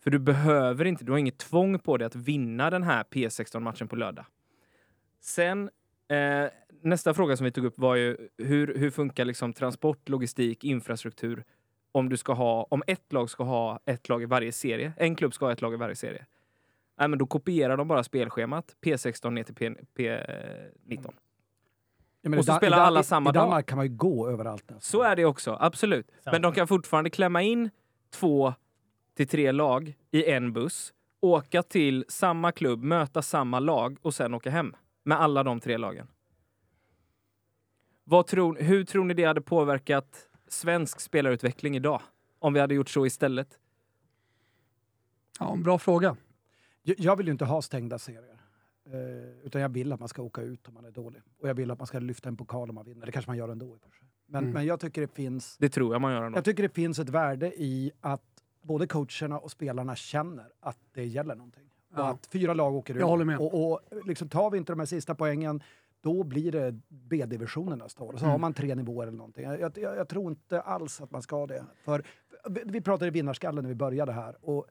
För 0.00 0.10
du 0.10 0.18
behöver 0.18 0.84
inte, 0.84 1.04
du 1.04 1.12
har 1.12 1.18
inget 1.18 1.38
tvång 1.38 1.78
på 1.78 1.96
dig 1.96 2.06
att 2.06 2.16
vinna 2.16 2.70
den 2.70 2.82
här 2.82 3.04
P16-matchen 3.04 3.88
på 3.88 3.96
lördag. 3.96 4.26
Sen, 5.20 5.70
eh, 6.08 6.46
nästa 6.84 7.14
fråga 7.14 7.36
som 7.36 7.44
vi 7.44 7.50
tog 7.52 7.64
upp 7.64 7.78
var 7.78 7.94
ju 7.94 8.16
hur, 8.38 8.74
hur 8.78 8.90
funkar 8.90 9.24
liksom 9.24 9.52
transport, 9.52 10.08
logistik, 10.08 10.64
infrastruktur 10.64 11.44
om 11.92 12.08
du 12.08 12.16
ska 12.16 12.32
ha, 12.32 12.66
om 12.70 12.82
ett 12.86 13.12
lag 13.12 13.30
ska 13.30 13.44
ha 13.44 13.80
ett 13.86 14.08
lag 14.08 14.22
i 14.22 14.26
varje 14.26 14.52
serie, 14.52 14.92
en 14.96 15.16
klubb 15.16 15.34
ska 15.34 15.44
ha 15.44 15.52
ett 15.52 15.62
lag 15.62 15.74
i 15.74 15.76
varje 15.76 15.96
serie. 15.96 16.26
Nej, 16.98 17.08
men 17.08 17.18
då 17.18 17.26
kopierar 17.26 17.76
de 17.76 17.88
bara 17.88 18.04
spelschemat 18.04 18.76
P16 18.84 19.30
ner 19.30 19.42
till 19.42 19.54
P, 19.54 19.68
P19. 19.96 21.12
Ja, 22.22 22.30
men 22.30 22.38
Och 22.38 22.42
i 22.44 22.46
så 22.46 22.52
spelar 22.54 22.78
i 22.78 22.80
alla 22.80 23.00
i- 23.00 23.04
samma 23.04 23.30
I 23.30 23.32
dag. 23.32 23.42
Danmark 23.44 23.66
kan 23.66 23.76
man 23.76 23.86
ju 23.86 23.96
gå 23.96 24.28
överallt. 24.30 24.62
nästan. 24.70 24.80
Så 24.80 25.02
är 25.02 25.16
det 25.16 25.24
också, 25.24 25.56
absolut. 25.60 26.10
Men 26.24 26.42
de 26.42 26.52
kan 26.52 26.66
fortfarande 26.68 27.10
klämma 27.10 27.42
in 27.42 27.70
två 28.10 28.54
till 29.16 29.28
tre 29.28 29.52
lag 29.52 29.94
i 30.10 30.24
en 30.30 30.52
buss, 30.52 30.92
åka 31.20 31.62
till 31.62 32.04
samma 32.08 32.52
klubb, 32.52 32.82
möta 32.82 33.22
samma 33.22 33.60
lag 33.60 33.96
och 34.02 34.14
sen 34.14 34.34
åka 34.34 34.50
hem 34.50 34.74
med 35.02 35.20
alla 35.20 35.42
de 35.42 35.60
tre 35.60 35.76
lagen. 35.78 36.06
Vad 38.04 38.26
tror, 38.26 38.56
hur 38.56 38.84
tror 38.84 39.04
ni 39.04 39.14
det 39.14 39.24
hade 39.24 39.40
påverkat 39.40 40.28
svensk 40.48 41.00
spelarutveckling 41.00 41.76
idag? 41.76 42.00
Om 42.38 42.52
vi 42.52 42.60
hade 42.60 42.74
gjort 42.74 42.88
så 42.88 43.06
istället? 43.06 43.58
ja, 45.40 45.52
en 45.52 45.62
bra 45.62 45.78
fråga. 45.78 46.16
Jag- 46.82 47.00
Jag 47.00 47.16
vill 47.16 47.26
ju 47.26 47.32
inte 47.32 47.44
ha 47.44 47.62
stängda 47.62 47.98
serier. 47.98 48.40
Eh, 48.86 49.46
utan 49.46 49.60
jag 49.60 49.68
vill 49.68 49.92
att 49.92 50.00
man 50.00 50.08
ska 50.08 50.22
åka 50.22 50.40
ut 50.42 50.68
om 50.68 50.74
man 50.74 50.84
är 50.84 50.90
dålig. 50.90 51.22
Och 51.38 51.48
jag 51.48 51.54
vill 51.54 51.70
att 51.70 51.78
man 51.78 51.86
ska 51.86 51.98
lyfta 51.98 52.28
en 52.28 52.36
pokal 52.36 52.68
om 52.68 52.74
man 52.74 52.84
vinner. 52.84 53.06
Det 53.06 53.12
kanske 53.12 53.30
man 53.30 53.36
gör 53.38 53.48
ändå. 53.48 53.76
Men, 54.26 54.42
Mm. 54.42 54.54
men 54.54 54.66
jag 54.66 54.80
tycker 54.80 55.00
det 55.00 55.14
finns 55.14 55.56
Det 55.58 55.68
tror 55.68 55.94
jag 55.94 56.00
man 56.00 56.12
gör 56.12 56.22
ändå. 56.22 56.38
jag 56.38 56.44
tycker 56.44 56.62
det 56.62 56.68
finns 56.74 56.98
ett 56.98 57.08
värde 57.08 57.52
i 57.62 57.92
att 58.00 58.22
både 58.62 58.86
coacherna 58.86 59.38
och 59.38 59.50
spelarna 59.50 59.96
känner 59.96 60.52
att 60.60 60.78
det 60.92 61.04
gäller 61.04 61.34
någonting. 61.34 61.70
Och 61.92 61.98
Ja. 61.98 62.08
att 62.10 62.26
fyra 62.26 62.54
lag 62.54 62.74
åker 62.74 62.94
ut. 62.94 63.00
Jag 63.00 63.06
håller 63.06 63.24
med. 63.24 63.38
Och, 63.38 63.70
och 63.72 63.80
liksom 64.04 64.28
tar 64.28 64.50
vi 64.50 64.58
inte 64.58 64.72
de 64.72 64.78
här 64.78 64.86
sista 64.86 65.14
poängen, 65.14 65.62
då 66.04 66.22
blir 66.24 66.52
det 66.52 66.74
B-divisionen 66.88 67.78
nästa 67.78 68.04
år. 68.04 68.12
Och 68.12 68.18
så 68.18 68.24
Mm. 68.24 68.30
har 68.32 68.38
man 68.38 68.54
tre 68.54 68.74
nivåer 68.74 69.06
eller 69.06 69.16
någonting. 69.18 69.44
Jag, 69.44 69.60
jag, 69.60 69.96
jag 69.96 70.08
tror 70.08 70.30
inte 70.30 70.60
alls 70.60 71.00
att 71.00 71.10
man 71.10 71.22
ska 71.22 71.46
det. 71.46 71.64
För, 71.84 72.04
vi- 72.64 72.80
pratade 72.80 73.10
vinnarskallen 73.10 73.62
när 73.64 73.68
vi 73.68 73.74
började 73.74 74.12
här. 74.12 74.36
Och 74.40 74.66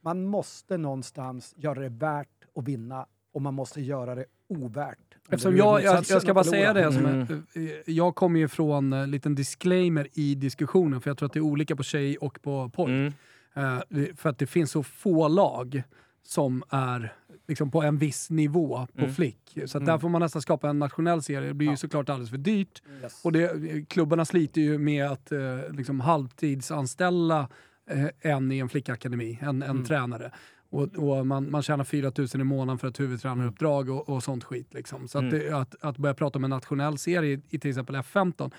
man 0.00 0.24
måste 0.24 0.76
någonstans 0.76 1.54
göra 1.56 1.80
det 1.80 1.88
värt 1.88 2.28
att 2.54 2.64
vinna 2.68 3.06
och 3.32 3.42
man 3.42 3.54
måste 3.54 3.80
göra 3.80 4.14
det 4.14 4.24
ovärt. 4.48 4.98
om 5.14 5.20
Eftersom 5.34 5.56
jag, 5.56 5.82
jag, 5.82 6.04
jag 6.08 6.22
ska 6.22 6.34
bara 6.34 6.44
säga 6.44 6.72
det, 6.72 6.92
som 6.92 7.06
Mm. 7.06 7.26
eh, 7.54 7.62
jag 7.86 8.14
kommer 8.14 8.40
ju 8.40 8.48
från 8.48 8.92
en 8.92 9.10
liten 9.10 9.34
disclaimer 9.34 10.08
i 10.12 10.34
diskussionen, 10.34 11.00
för 11.00 11.10
jag 11.10 11.18
tror 11.18 11.26
att 11.26 11.32
det 11.32 11.38
är 11.38 11.44
olika 11.44 11.76
på 11.76 11.82
tjej 11.82 12.16
och 12.18 12.38
på 12.42 12.68
pojk. 12.68 12.88
Mm. 12.88 13.12
Eh, 13.54 14.14
för 14.16 14.28
att 14.28 14.38
det 14.38 14.46
finns 14.46 14.70
så 14.70 14.82
få 14.82 15.28
lag 15.28 15.82
som 16.26 16.62
är 16.70 17.12
liksom 17.48 17.70
på 17.70 17.82
en 17.82 17.98
viss 17.98 18.30
nivå 18.30 18.86
på 18.94 19.02
Mm. 19.02 19.14
flick. 19.14 19.58
Så 19.66 19.78
Mm. 19.78 19.86
där 19.86 19.98
får 19.98 20.08
man 20.08 20.20
nästan 20.20 20.42
skapa 20.42 20.68
en 20.70 20.78
nationell 20.78 21.22
serie. 21.22 21.48
Det 21.48 21.54
blir 21.54 21.66
ju 21.68 21.72
Ja. 21.72 21.76
såklart 21.76 22.08
alldeles 22.08 22.30
för 22.30 22.38
dyrt. 22.38 22.82
Yes. 23.02 23.20
Och 23.24 23.32
det, 23.32 23.88
klubbarna 23.88 24.24
sliter 24.24 24.60
ju 24.60 24.78
med 24.78 25.06
att 25.10 25.32
eh, 25.32 25.38
liksom 25.72 26.00
halvtidsanställa 26.00 27.48
eh, 27.90 28.06
en 28.20 28.52
i 28.52 28.58
en 28.58 28.68
flickakademi, 28.68 29.38
en, 29.42 29.48
en 29.48 29.70
Mm. 29.70 29.84
tränare. 29.84 30.30
Och, 30.74 30.96
och 30.96 31.26
man, 31.26 31.50
man 31.50 31.62
tjänar 31.62 31.84
4 31.84 32.12
000 32.18 32.28
i 32.34 32.44
månaden 32.44 32.78
för 32.78 32.88
ett 32.88 33.00
huvudtränaruppdrag 33.00 33.90
och, 33.90 34.08
och 34.08 34.22
sånt 34.22 34.44
skit. 34.44 34.74
Liksom. 34.74 35.08
Så 35.08 35.18
att, 35.18 35.24
Mm. 35.24 35.38
det, 35.38 35.52
att, 35.52 35.74
att 35.80 35.98
börja 35.98 36.14
prata 36.14 36.38
om 36.38 36.44
en 36.44 36.50
nationell 36.50 36.98
serie 36.98 37.32
i, 37.34 37.40
i 37.50 37.58
till 37.58 37.70
exempel 37.70 37.96
F15, 37.96 38.50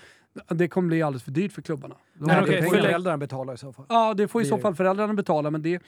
det 0.48 0.68
kommer 0.68 0.88
bli 0.88 1.02
alldeles 1.02 1.22
för 1.22 1.30
dyrt 1.30 1.52
för 1.52 1.62
klubbarna. 1.62 1.94
De 2.14 2.24
Nej, 2.26 2.42
okej, 2.42 2.56
det 2.56 2.62
får 2.62 2.76
föräldrarna 2.76 3.18
betala 3.18 3.54
i 3.54 3.56
så 3.56 3.72
fall. 3.72 3.86
Ja, 3.88 4.14
det 4.14 4.28
får 4.28 4.40
i 4.40 4.44
Det 4.44 4.48
så 4.48 4.58
fall 4.58 4.74
föräldrarna 4.74 5.14
betala, 5.14 5.50
men 5.50 5.62
det... 5.62 5.82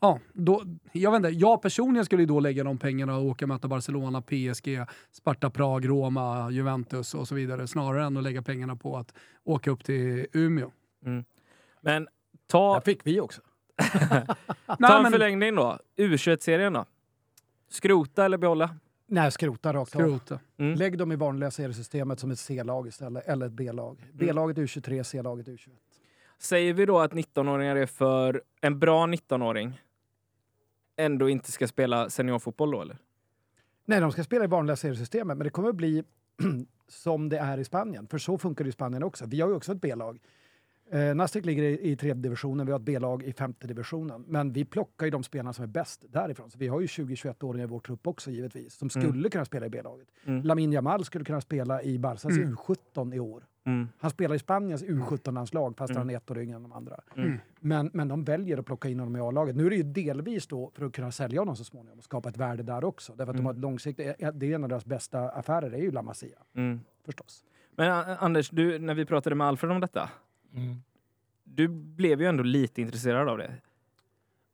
Ja, 0.00 0.18
då, 0.32 0.62
jag 0.92 1.10
vet 1.10 1.16
inte, 1.16 1.28
jag 1.28 1.62
personligen 1.62 2.04
skulle 2.04 2.22
ju 2.22 2.26
då 2.26 2.40
lägga 2.40 2.64
de 2.64 2.78
pengarna 2.78 3.16
och 3.16 3.24
åka 3.24 3.44
och 3.44 3.48
möta 3.48 3.68
Barcelona, 3.68 4.22
PSG, 4.22 4.78
Sparta 5.12 5.50
Prag, 5.50 5.88
Roma, 5.88 6.50
Juventus 6.50 7.14
och 7.14 7.28
så 7.28 7.34
vidare, 7.34 7.66
snarare 7.66 8.04
än 8.04 8.16
att 8.16 8.22
lägga 8.22 8.42
pengarna 8.42 8.76
på 8.76 8.96
att 8.96 9.14
åka 9.44 9.70
upp 9.70 9.84
till 9.84 10.26
Umeå. 10.32 10.70
Men 11.80 12.08
ta, 12.46 12.74
Där 12.74 12.80
fick 12.80 13.00
vi 13.06 13.20
också. 13.20 13.40
ta 14.66 14.96
en 14.96 15.02
men 15.02 15.12
förlängning 15.12 15.54
då. 15.54 15.78
U21-serien 15.96 16.72
då? 16.72 16.84
Skrota 17.68 18.24
eller 18.24 18.38
behålla? 18.38 18.76
Nej, 19.06 19.32
skrota 19.32 19.72
rakt 19.72 19.96
av. 19.96 20.00
skrota. 20.00 20.38
Mm. 20.56 20.74
Lägg 20.74 20.98
dem 20.98 21.12
i 21.12 21.16
vanliga 21.16 21.50
seriesystemet 21.50 22.20
som 22.20 22.30
ett 22.30 22.38
C-lag 22.38 22.88
istället, 22.88 23.26
eller 23.26 23.46
ett 23.46 23.52
B-lag. 23.52 24.10
B-laget 24.12 24.56
U23, 24.56 25.02
C-laget 25.02 25.46
U21. 25.46 25.68
Säger 26.38 26.74
vi 26.74 26.86
då 26.86 26.98
att 26.98 27.12
19-åringar 27.12 27.76
är 27.76 27.86
för 27.86 28.42
en 28.60 28.78
bra 28.78 29.06
19-åring 29.06 29.80
ändå 30.96 31.28
inte 31.28 31.52
ska 31.52 31.68
spela 31.68 32.10
seniorfotboll 32.10 32.70
då 32.70 32.82
eller? 32.82 32.98
Nej, 33.84 34.00
de 34.00 34.12
ska 34.12 34.24
spela 34.24 34.44
i 34.44 34.48
vanliga 34.48 34.76
seriesystemet, 34.76 35.36
men 35.36 35.44
det 35.44 35.50
kommer 35.50 35.68
att 35.68 35.74
bli 35.74 36.04
som 36.88 37.28
det 37.28 37.38
är 37.38 37.58
i 37.58 37.64
Spanien. 37.64 38.06
För 38.06 38.18
så 38.18 38.38
funkar 38.38 38.64
det 38.64 38.68
i 38.68 38.72
Spanien 38.72 39.02
också. 39.02 39.26
Vi 39.26 39.40
har 39.40 39.48
ju 39.48 39.54
också 39.54 39.72
ett 39.72 39.80
B-lag. 39.80 40.20
Eh, 40.90 41.14
Nastic 41.14 41.44
ligger 41.44 41.62
i, 41.62 41.90
i 41.90 41.96
tredje 41.96 42.22
divisionen, 42.22 42.66
vi 42.66 42.72
har 42.72 42.78
ett 42.78 42.84
B-lag 42.84 43.22
i 43.22 43.32
femte 43.32 43.66
divisionen. 43.66 44.24
Men 44.28 44.52
vi 44.52 44.64
plockar 44.64 45.06
ju 45.06 45.10
de 45.10 45.22
spelarna 45.22 45.52
som 45.52 45.62
är 45.62 45.66
bäst 45.66 46.04
därifrån. 46.08 46.50
Så 46.50 46.58
vi 46.58 46.68
har 46.68 46.80
ju 46.80 46.86
20-21-åringar 46.86 47.64
i 47.64 47.68
vår 47.68 47.80
trupp 47.80 48.06
också 48.06 48.30
givetvis, 48.30 48.74
som 48.74 48.90
skulle 48.90 49.08
Mm. 49.08 49.30
kunna 49.30 49.44
spela 49.44 49.66
i 49.66 49.70
B-laget. 49.70 50.08
Mm. 50.24 50.42
Lamin 50.42 50.72
Jamal 50.72 51.04
skulle 51.04 51.24
kunna 51.24 51.40
spela 51.40 51.82
i 51.82 51.98
Barcas 51.98 52.24
Mm. 52.24 52.56
U17 52.56 53.14
i 53.14 53.20
år. 53.20 53.44
Mm. 53.66 53.88
Han 53.98 54.10
spelar 54.10 54.34
i 54.36 54.38
Spaniens 54.38 54.84
U17-landslag 54.84 55.76
fast 55.76 55.90
Mm. 55.90 55.98
han 56.00 56.10
är 56.10 56.16
ett 56.16 56.30
år 56.30 56.38
yngre 56.38 56.56
än 56.56 56.62
de 56.62 56.72
andra. 56.72 56.96
Mm. 57.16 57.38
Men, 57.60 57.90
men 57.92 58.08
de 58.08 58.24
väljer 58.24 58.58
att 58.58 58.66
plocka 58.66 58.88
in 58.88 59.00
honom 59.00 59.16
i 59.16 59.20
A-laget. 59.20 59.56
Nu 59.56 59.66
är 59.66 59.70
det 59.70 59.76
ju 59.76 59.82
delvis 59.82 60.46
då 60.46 60.70
för 60.74 60.84
att 60.86 60.92
kunna 60.92 61.10
sälja 61.12 61.40
honom 61.40 61.56
så 61.56 61.64
småningom 61.64 61.98
och 61.98 62.04
skapa 62.04 62.28
ett 62.28 62.36
värde 62.36 62.62
där 62.62 62.84
också. 62.84 63.12
Därför 63.12 63.30
att 63.32 63.36
de 63.36 63.40
Mm. 63.40 63.46
har 63.46 63.52
ett 63.52 63.58
långsiktigt, 63.60 64.06
det 64.34 64.46
är 64.50 64.54
en 64.54 64.62
av 64.64 64.68
deras 64.68 64.84
bästa 64.86 65.28
affärer, 65.30 65.70
det 65.70 65.76
är 65.76 65.80
ju 65.82 65.90
La 65.90 66.02
Masia 66.02 66.38
Mm. 66.56 66.80
förstås. 67.04 67.44
Men 67.76 67.90
Anders, 68.18 68.50
du, 68.50 68.78
när 68.78 68.94
vi 68.94 69.04
pratade 69.04 69.36
med 69.36 69.46
Alfred 69.46 69.72
om 69.72 69.80
detta, 69.80 70.10
Mm. 70.54 70.82
du 71.44 71.68
blev 71.68 72.20
ju 72.20 72.26
ändå 72.28 72.42
lite 72.42 72.80
intresserad 72.80 73.28
av 73.28 73.38
det. 73.38 73.54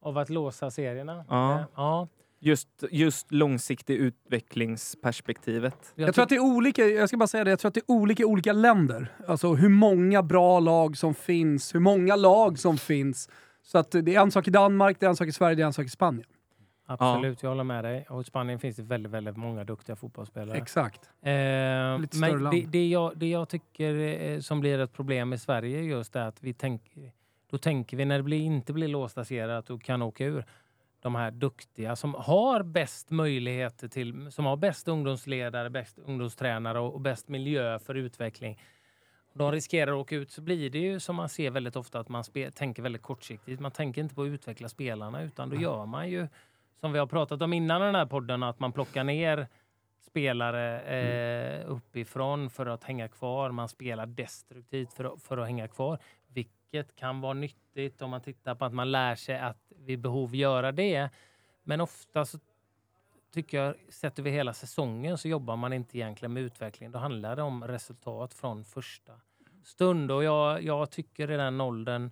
Av 0.02 0.18
att 0.18 0.30
låsa 0.30 0.70
serierna? 0.70 1.24
Ja. 1.28 1.58
Eh, 1.58 1.64
ja. 1.74 2.08
Just, 2.42 2.68
just 2.90 3.32
långsiktig 3.32 3.94
utvecklingsperspektivet. 3.94 5.92
Jag 5.94 6.14
tror 6.14 6.22
att 6.22 6.28
det 6.28 6.34
är 6.34 6.40
olika, 6.40 6.86
jag 6.86 7.08
ska 7.08 7.16
bara 7.18 7.26
säga 7.26 7.44
det, 7.44 7.50
jag 7.50 7.58
tror 7.58 7.68
att 7.68 7.74
det 7.74 7.80
är 7.80 7.90
olika 7.90 8.22
i 8.22 8.26
olika 8.26 8.52
länder. 8.52 9.12
Alltså 9.28 9.54
hur 9.54 9.68
många 9.68 10.22
bra 10.22 10.60
lag 10.60 10.96
som 10.96 11.14
finns, 11.14 11.74
hur 11.74 11.80
många 11.80 12.16
lag 12.16 12.58
som 12.58 12.78
finns. 12.78 13.28
Så 13.62 13.78
att 13.78 13.90
det 13.90 14.14
är 14.14 14.20
en 14.20 14.30
sak 14.30 14.48
i 14.48 14.50
Danmark, 14.50 14.96
det 15.00 15.06
är 15.06 15.10
en 15.10 15.16
sak 15.16 15.28
i 15.28 15.32
Sverige, 15.32 15.54
det 15.54 15.62
är 15.62 15.66
en 15.66 15.72
sak 15.72 15.86
i 15.86 15.90
Spanien. 15.90 16.26
Absolut, 16.98 17.42
jag 17.42 17.50
håller 17.50 17.64
med 17.64 17.84
dig. 17.84 18.06
Och 18.08 18.20
i 18.20 18.24
Spanien 18.24 18.58
finns 18.58 18.76
det 18.76 18.82
väldigt, 18.82 19.12
väldigt 19.12 19.36
många 19.36 19.64
duktiga 19.64 19.96
fotbollsspelare. 19.96 20.58
Exakt. 20.58 21.10
Eh, 21.22 21.32
Lite 22.00 22.16
större 22.16 22.32
men 22.32 22.42
land. 22.42 22.56
det, 22.56 22.66
det, 22.66 22.88
jag, 22.88 23.12
det 23.16 23.30
jag 23.30 23.48
tycker 23.48 23.94
eh, 23.94 24.40
som 24.40 24.60
blir 24.60 24.78
ett 24.78 24.92
problem 24.92 25.32
i 25.32 25.38
Sverige 25.38 25.78
är 25.78 25.82
just 25.82 26.12
det 26.12 26.26
att 26.26 26.42
vi 26.42 26.54
tänker, 26.54 27.12
då 27.50 27.58
tänker 27.58 27.96
vi 27.96 28.04
när 28.04 28.16
det 28.16 28.22
blir, 28.22 28.40
inte 28.40 28.72
blir 28.72 29.58
att 29.58 29.66
du 29.66 29.78
kan 29.78 30.02
åka 30.02 30.24
ur. 30.24 30.44
De 31.02 31.14
här 31.14 31.30
duktiga 31.30 31.96
som 31.96 32.14
har 32.14 32.62
bäst 32.62 33.10
möjligheter 33.10 33.88
till, 33.88 34.32
som 34.32 34.46
har 34.46 34.56
bäst 34.56 34.88
ungdomsledare, 34.88 35.70
bäst 35.70 35.98
ungdomstränare 35.98 36.80
och, 36.80 36.94
och 36.94 37.00
bäst 37.00 37.28
miljö 37.28 37.78
för 37.78 37.94
utveckling. 37.94 38.58
De 39.32 39.52
riskerar 39.52 39.92
att 39.92 39.98
åka 39.98 40.16
ut 40.16 40.30
så 40.30 40.42
blir 40.42 40.70
det 40.70 40.78
ju 40.78 41.00
som 41.00 41.16
man 41.16 41.28
ser 41.28 41.50
väldigt 41.50 41.76
ofta 41.76 42.00
att 42.00 42.08
man 42.08 42.24
tänker 42.54 42.82
väldigt 42.82 43.02
kortsiktigt. 43.02 43.60
Man 43.60 43.70
tänker 43.70 44.02
inte 44.02 44.14
på 44.14 44.22
att 44.22 44.26
utveckla 44.26 44.68
spelarna 44.68 45.22
utan 45.22 45.50
då 45.50 45.56
gör 45.56 45.86
man 45.86 46.10
ju 46.10 46.28
som 46.80 46.92
vi 46.92 46.98
har 46.98 47.06
pratat 47.06 47.42
om 47.42 47.52
innan 47.52 47.80
den 47.80 47.94
här 47.94 48.06
podden 48.06 48.42
att 48.42 48.60
man 48.60 48.72
plockar 48.72 49.04
ner 49.04 49.48
spelare 50.00 50.80
eh, 50.80 51.70
uppifrån 51.70 52.50
för 52.50 52.66
att 52.66 52.84
hänga 52.84 53.08
kvar. 53.08 53.50
Man 53.50 53.68
spelar 53.68 54.06
destruktivt 54.06 54.92
för 54.92 55.04
att, 55.04 55.22
för 55.22 55.38
att 55.38 55.46
hänga 55.46 55.68
kvar. 55.68 55.98
Vilket 56.26 56.96
kan 56.96 57.20
vara 57.20 57.34
nyttigt 57.34 58.02
om 58.02 58.10
man 58.10 58.20
tittar 58.20 58.54
på 58.54 58.64
att 58.64 58.74
man 58.74 58.92
lär 58.92 59.14
sig 59.14 59.38
att 59.38 59.72
vid 59.76 59.98
behov 59.98 60.34
göra 60.34 60.72
det. 60.72 61.10
Men 61.62 61.80
ofta 61.80 62.24
så 62.24 62.38
tycker 63.32 63.58
jag, 63.58 63.74
sett 63.88 64.18
över 64.18 64.30
hela 64.30 64.54
säsongen 64.54 65.18
så 65.18 65.28
jobbar 65.28 65.56
man 65.56 65.72
inte 65.72 65.98
egentligen 65.98 66.32
med 66.32 66.42
utveckling. 66.42 66.90
Då 66.90 66.98
handlar 66.98 67.36
det 67.36 67.42
om 67.42 67.64
resultat 67.64 68.34
från 68.34 68.64
första 68.64 69.12
stund. 69.64 70.10
Och 70.10 70.24
jag, 70.24 70.62
jag 70.62 70.90
tycker 70.90 71.30
i 71.30 71.36
den 71.36 71.60
åldern, 71.60 72.10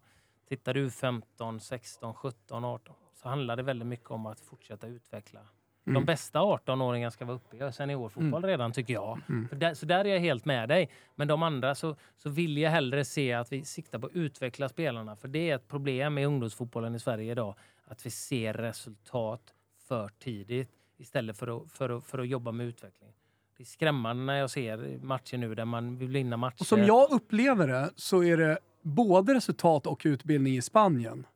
tittar 0.48 0.74
du 0.74 0.90
15, 0.90 1.60
16, 1.60 2.14
17, 2.14 2.64
18, 2.64 2.94
så 3.22 3.28
handlar 3.28 3.56
det 3.56 3.62
väldigt 3.62 3.88
mycket 3.88 4.10
om 4.10 4.26
att 4.26 4.40
fortsätta 4.40 4.86
utveckla. 4.86 5.40
De 5.84 5.90
Mm. 5.90 6.04
bästa 6.04 6.38
18-åringarna 6.38 7.10
ska 7.10 7.24
vara 7.24 7.36
uppe 7.36 7.56
i 7.68 7.72
seniorfotboll 7.72 8.44
redan 8.44 8.72
tycker 8.72 8.94
jag. 8.94 9.20
Mm. 9.28 9.48
Där, 9.52 9.74
så 9.74 9.86
där 9.86 10.04
är 10.04 10.08
jag 10.08 10.20
helt 10.20 10.44
med 10.44 10.68
dig. 10.68 10.90
Men 11.14 11.28
de 11.28 11.42
andra 11.42 11.74
så, 11.74 11.96
så 12.16 12.28
vill 12.30 12.58
jag 12.58 12.70
hellre 12.70 13.04
se 13.04 13.32
att 13.32 13.52
vi 13.52 13.64
siktar 13.64 13.98
på 13.98 14.06
att 14.06 14.12
utveckla 14.12 14.68
spelarna. 14.68 15.16
För 15.16 15.28
det 15.28 15.50
är 15.50 15.54
ett 15.56 15.68
problem 15.68 16.18
i 16.18 16.24
ungdomsfotbollen 16.24 16.94
i 16.94 16.98
Sverige 16.98 17.32
idag. 17.32 17.54
Att 17.84 18.06
vi 18.06 18.10
ser 18.10 18.54
resultat 18.54 19.54
för 19.88 20.08
tidigt 20.18 20.70
istället 20.96 21.36
för 21.38 21.56
att, 21.56 21.72
för 21.72 21.88
att, 21.90 22.04
för 22.04 22.18
att 22.18 22.28
jobba 22.28 22.52
med 22.52 22.66
utveckling. 22.66 23.12
Det 23.56 23.62
är 23.62 23.66
skrämmande 23.66 24.22
när 24.24 24.38
jag 24.38 24.50
ser 24.50 24.98
matcher 25.02 25.36
nu 25.36 25.54
där 25.54 25.64
man 25.64 25.98
vill 25.98 26.08
vinna 26.08 26.36
matcher. 26.36 26.60
Och 26.60 26.66
som 26.66 26.84
jag 26.84 27.10
upplever 27.12 27.68
det 27.68 27.90
så 27.96 28.22
är 28.24 28.36
det 28.36 28.58
både 28.82 29.34
resultat 29.34 29.86
och 29.86 30.02
utbildning 30.04 30.56
i 30.56 30.62
Spanien. 30.62 31.26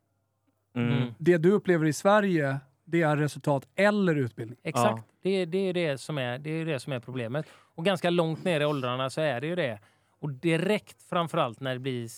Mm. 0.75 1.15
Det 1.19 1.37
du 1.37 1.51
upplever 1.51 1.87
i 1.87 1.93
Sverige, 1.93 2.61
det 2.85 3.03
är 3.03 3.17
resultat 3.17 3.69
eller 3.77 4.17
utbildning. 4.17 4.59
Exakt. 4.63 5.05
Det, 5.23 5.45
det, 5.45 5.59
är 5.59 5.73
det, 5.73 5.99
som 5.99 6.19
är, 6.19 6.39
det 6.39 6.51
är 6.51 6.67
det 6.67 6.81
som 6.81 6.93
är 6.93 7.01
problemet. 7.01 7.47
Och 7.75 7.85
ganska 7.85 8.11
långt 8.11 8.45
ner 8.45 8.61
i 8.61 8.65
åldrarna 8.65 9.11
så 9.11 9.21
är 9.21 9.41
det 9.41 9.47
ju 9.47 9.55
det. 9.57 9.79
Och 10.21 10.31
direkt 10.31 11.03
framförallt 11.03 11.61
när 11.61 11.73
det 11.73 11.79
blir 11.79 12.09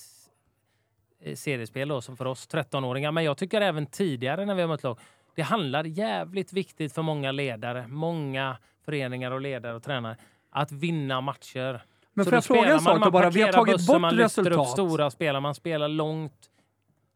eh, 1.21 1.35
seriespel 1.35 1.89
då, 1.89 2.01
som 2.01 2.17
för 2.17 2.25
oss 2.25 2.49
13-åringar. 2.49 3.13
Men 3.13 3.25
jag 3.25 3.37
tycker 3.37 3.61
även 3.61 3.87
tidigare 3.87 4.45
när 4.45 4.55
vi 4.55 4.61
har 4.61 4.69
mött 4.69 4.83
lag. 4.83 4.99
Det 5.35 5.43
handlar 5.43 5.85
jävligt 5.85 6.53
viktigt 6.53 6.93
för 6.93 7.03
många 7.03 7.33
ledare, 7.33 7.87
många 7.89 8.57
föreningar 8.85 9.31
och 9.31 9.41
ledare 9.41 9.75
och 9.75 9.83
tränare 9.83 10.17
att 10.51 10.73
vinna 10.73 11.21
matcher. 11.21 11.85
Men 12.13 12.25
Så 12.25 12.31
får 12.31 12.37
jag 12.37 12.45
fråga 12.45 12.73
en 12.73 12.81
sak 12.81 12.93
man, 12.93 13.01
man 13.01 13.13
bara? 13.13 13.31
Vi 13.31 13.43
har 13.43 13.53
tagit 13.53 13.75
bussen, 13.75 13.95
bort 13.95 14.01
man 14.01 14.17
lyfter 14.17 14.41
upp 14.41 14.47
resultat. 14.47 14.69
stora 14.69 15.11
spelare, 15.11 15.41
man 15.41 15.55
spelar 15.55 15.89
långt. 15.89 16.51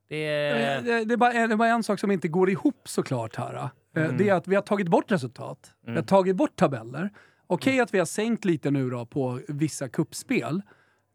Det 0.09 0.17
är... 0.27 0.77
Eh, 0.79 0.83
Det, 0.85 1.05
det, 1.05 1.15
är 1.15 1.17
bara, 1.17 1.33
det 1.33 1.39
är 1.39 1.57
bara 1.57 1.69
en 1.69 1.83
sak 1.83 1.99
som 2.01 2.11
inte 2.11 2.29
går 2.29 2.51
ihop 2.51 2.81
såklart 2.89 3.37
här. 3.37 3.55
eh. 3.55 3.69
Mm. 4.05 4.17
Det 4.17 4.29
är 4.29 4.35
att 4.35 4.49
vi 4.49 4.55
har 4.55 4.63
tagit 4.63 4.89
bort 4.89 5.13
resultat. 5.13 5.73
Vi 5.85 5.91
har 5.91 5.97
Mm. 5.97 6.07
tagit 6.07 6.37
bort 6.37 6.57
tabeller. 6.57 7.11
Okej 7.47 7.81
att 7.81 7.95
vi 7.95 7.99
har 7.99 8.07
sänkt 8.07 8.45
lite 8.45 8.71
nu 8.71 8.91
då 8.91 9.07
på 9.07 9.41
vissa 9.49 9.89
kuppspel. 9.89 10.63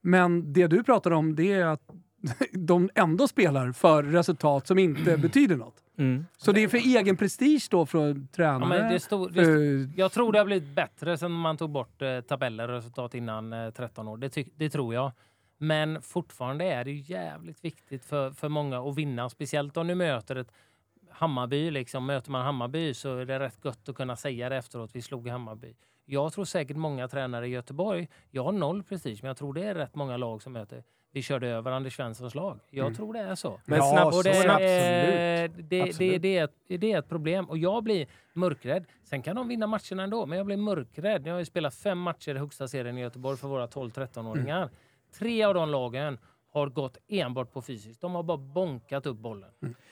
Men 0.02 0.54
det 0.54 0.68
du 0.68 0.84
pratar 0.84 1.12
om 1.12 1.36
det 1.36 1.52
är 1.52 1.66
att 1.66 1.82
de 2.52 2.90
ändå 2.96 3.28
spelar 3.28 3.72
för 3.72 4.04
resultat 4.04 4.68
som 4.68 4.80
inte 4.80 5.18
betyder 5.18 5.56
något. 5.56 5.76
Mm. 5.98 6.26
Så 6.38 6.52
det 6.52 6.64
är 6.64 6.68
för 6.68 6.78
egen 6.78 7.18
prestige 7.18 7.68
då 7.72 7.86
från 7.86 8.08
Ja, 8.22 8.36
tränare? 8.36 8.70
men 8.70 8.92
det 8.94 9.00
stod, 9.00 9.34
det, 9.34 9.46
för, 9.46 9.90
jag 10.00 10.12
tror 10.12 10.32
det 10.32 10.38
har 10.40 10.46
blivit 10.46 10.76
bättre 10.76 11.18
sen 11.18 11.32
man 11.32 11.58
tog 11.58 11.70
bort 11.70 12.02
eh, 12.02 12.22
tabeller 12.22 12.68
och 12.70 12.76
resultat 12.76 13.16
innan 13.16 13.54
eh, 13.54 13.70
13 13.70 14.08
år. 14.08 14.18
Det, 14.18 14.28
tyck- 14.28 14.52
det 14.56 14.70
tror 14.70 14.94
jag. 14.94 15.12
Men 15.64 16.02
fortfarande 16.02 16.66
är 16.66 16.84
det 16.84 16.92
jävligt 16.92 17.66
viktigt 17.66 18.06
för, 18.06 18.32
för 18.32 18.50
många 18.50 18.80
att 18.80 18.96
vinna. 18.96 19.30
Speciellt 19.30 19.78
om 19.78 19.88
du 19.88 19.96
möter 19.96 20.36
ett 20.36 20.52
Hammarby. 21.10 21.72
Liksom. 21.72 22.06
Möter 22.06 22.32
man 22.32 22.46
Hammarby 22.46 22.94
så 22.94 23.18
är 23.18 23.26
det 23.26 23.40
rätt 23.40 23.66
gött 23.66 23.90
att 23.90 23.96
kunna 23.96 24.16
säga 24.16 24.50
det 24.50 24.56
efteråt. 24.56 24.90
Vi 24.94 25.02
slog 25.02 25.28
Hammarby. 25.28 25.76
Jag 26.06 26.34
tror 26.34 26.46
säkert 26.46 26.78
många 26.78 27.08
tränare 27.08 27.48
i 27.48 27.50
Göteborg, 27.50 28.08
jag 28.32 28.44
har 28.44 28.52
noll 28.52 28.84
prestige, 28.84 29.20
men 29.22 29.28
jag 29.28 29.38
tror 29.38 29.54
det 29.54 29.64
är 29.64 29.76
rätt 29.76 29.96
många 29.96 30.18
lag 30.18 30.42
som 30.42 30.54
möter 30.54 30.84
vi 31.14 31.22
körde 31.22 31.48
över 31.48 31.72
Anders 31.72 31.96
Svenssons 31.96 32.36
lag. 32.36 32.60
Jag 32.70 32.96
tror 32.96 33.14
det 33.14 33.20
är 33.20 33.36
så. 33.36 33.60
Men 33.66 33.78
ja, 33.78 33.92
snabbt- 33.92 34.16
Och 34.16 34.24
det, 34.24 34.30
är 34.30 34.60
det 34.60 34.66
är, 34.66 35.44
absolut. 35.44 35.70
det, 35.70 35.76
det, 35.78 35.82
Absolut. 35.90 36.22
det, 36.22 36.38
är 36.38 36.44
ett, 36.44 36.56
det 36.68 36.92
är 36.92 37.00
ett 37.00 37.10
problem. 37.10 37.50
Och 37.50 37.58
jag 37.58 37.84
blir 37.84 38.08
mörkrädd. 38.34 38.86
Sen 39.04 39.22
kan 39.22 39.36
de 39.36 39.48
vinna 39.48 39.68
matcherna 39.68 40.04
ändå, 40.04 40.26
men 40.26 40.38
jag 40.38 40.46
blir 40.46 40.58
mörkrädd. 40.58 41.28
Jag 41.28 41.34
har 41.34 41.40
ju 41.40 41.46
spelat 41.46 41.76
fem 41.76 42.00
matcher 42.00 42.36
i 42.36 42.38
högsta 42.38 42.68
serien 42.68 42.98
i 42.98 43.02
Göteborg 43.02 43.38
för 43.38 43.48
våra 43.48 43.68
12-13-åringar. 43.68 44.58
Mm. 44.58 44.70
Tre 45.20 45.44
av 45.44 45.54
de 45.54 45.70
lagen 45.70 46.18
har 46.52 46.68
gått 46.68 46.98
enbart 47.08 47.54
på 47.54 47.62
fysiskt. 47.62 48.02
De 48.02 48.16
har 48.16 48.24
bara 48.24 48.38
bonkat 48.38 49.06
upp 49.06 49.18
bollen. 49.18 49.50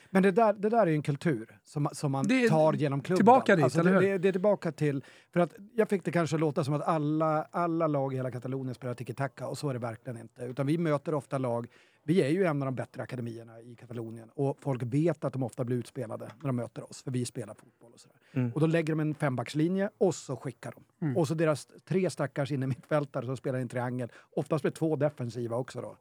Men 0.09 0.23
det 0.23 0.31
där, 0.31 0.53
det 0.53 0.69
där 0.69 0.81
är 0.81 0.87
ju 0.87 0.95
en 0.95 1.03
kultur 1.03 1.59
som, 1.63 1.89
som 1.93 2.11
man 2.11 2.27
Det 2.27 2.43
är 2.45 2.49
tar 2.49 2.73
genom 2.73 3.01
klubben. 3.01 3.17
tillbaka 3.17 3.55
dit, 3.55 3.63
alltså 3.63 3.83
det, 3.83 3.99
det, 3.99 4.17
det 4.17 4.27
är 4.27 4.31
tillbaka 4.31 4.71
till... 4.71 5.03
För 5.33 5.39
att 5.39 5.53
jag 5.75 5.89
fick 5.89 6.05
det 6.05 6.11
kanske 6.11 6.37
låta 6.37 6.63
som 6.63 6.73
att 6.73 6.81
alla, 6.87 7.47
alla 7.51 7.87
lag 7.87 8.13
i 8.13 8.15
hela 8.15 8.31
Katalonien 8.31 8.75
spelar 8.75 8.93
tiki-taka 8.93 9.47
och 9.47 9.57
så 9.57 9.69
är 9.69 9.73
det 9.73 9.79
verkligen 9.79 10.19
inte. 10.21 10.43
Utan 10.43 10.67
vi 10.67 10.77
möter 10.77 11.13
ofta 11.13 11.37
lag... 11.37 11.67
Vi 12.03 12.21
är 12.21 12.29
ju 12.29 12.45
en 12.45 12.61
av 12.61 12.65
de 12.65 12.75
bättre 12.75 13.03
akademierna 13.03 13.61
i 13.61 13.75
Katalonien 13.75 14.29
och 14.33 14.57
folk 14.59 14.83
vet 14.83 15.23
att 15.23 15.33
de 15.33 15.43
ofta 15.43 15.63
blir 15.63 15.77
utspelade 15.77 16.31
när 16.39 16.47
de 16.47 16.55
möter 16.55 16.89
oss, 16.89 17.03
för 17.03 17.11
vi 17.11 17.25
spelar 17.25 17.53
fotboll 17.53 17.93
och 17.93 17.99
sådär. 17.99 18.17
Mm. 18.31 18.51
Och 18.53 18.59
då 18.59 18.65
lägger 18.65 18.93
de 18.93 18.99
en 18.99 19.15
fembackslinje 19.15 19.89
och 19.97 20.15
så 20.15 20.35
skickar 20.35 20.71
de. 20.71 21.05
Mm. 21.05 21.17
Och 21.17 21.27
så 21.27 21.33
deras 21.33 21.67
tre 21.85 22.09
stackars 22.09 22.51
inne 22.51 22.67
mittfältare 22.67 23.25
som 23.25 23.37
spelar 23.37 23.59
i 23.59 23.61
en 23.61 23.67
triangel, 23.67 24.11
oftast 24.35 24.63
med 24.63 24.73
två 24.73 24.95
defensiva 24.95 25.55
också 25.57 25.81
då. 25.81 25.97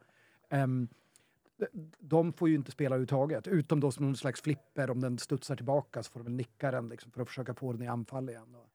Ehm, 0.51 0.88
de- 1.98 2.32
får 2.32 2.48
ju 2.48 2.55
inte 2.55 2.70
spela 2.70 2.94
överhuvudtaget, 2.94 3.48
utom 3.48 3.80
då 3.80 3.92
som 3.92 4.07
någon 4.07 4.16
slags 4.16 4.40
flipper. 4.42 4.90
Om 4.90 5.01
den 5.01 5.18
studsar 5.18 5.57
tillbaka 5.57 6.03
så 6.03 6.11
får 6.11 6.22
de 6.22 6.36
nicka 6.36 6.70
den 6.70 6.88
liksom, 6.88 7.12
för 7.12 7.22
att 7.22 7.28
försöka 7.28 7.55
få 7.55 7.72
den 7.72 7.82
i 7.82 7.86
anfall 7.86 8.28
igen. 8.28 8.53
Då. 8.53 8.66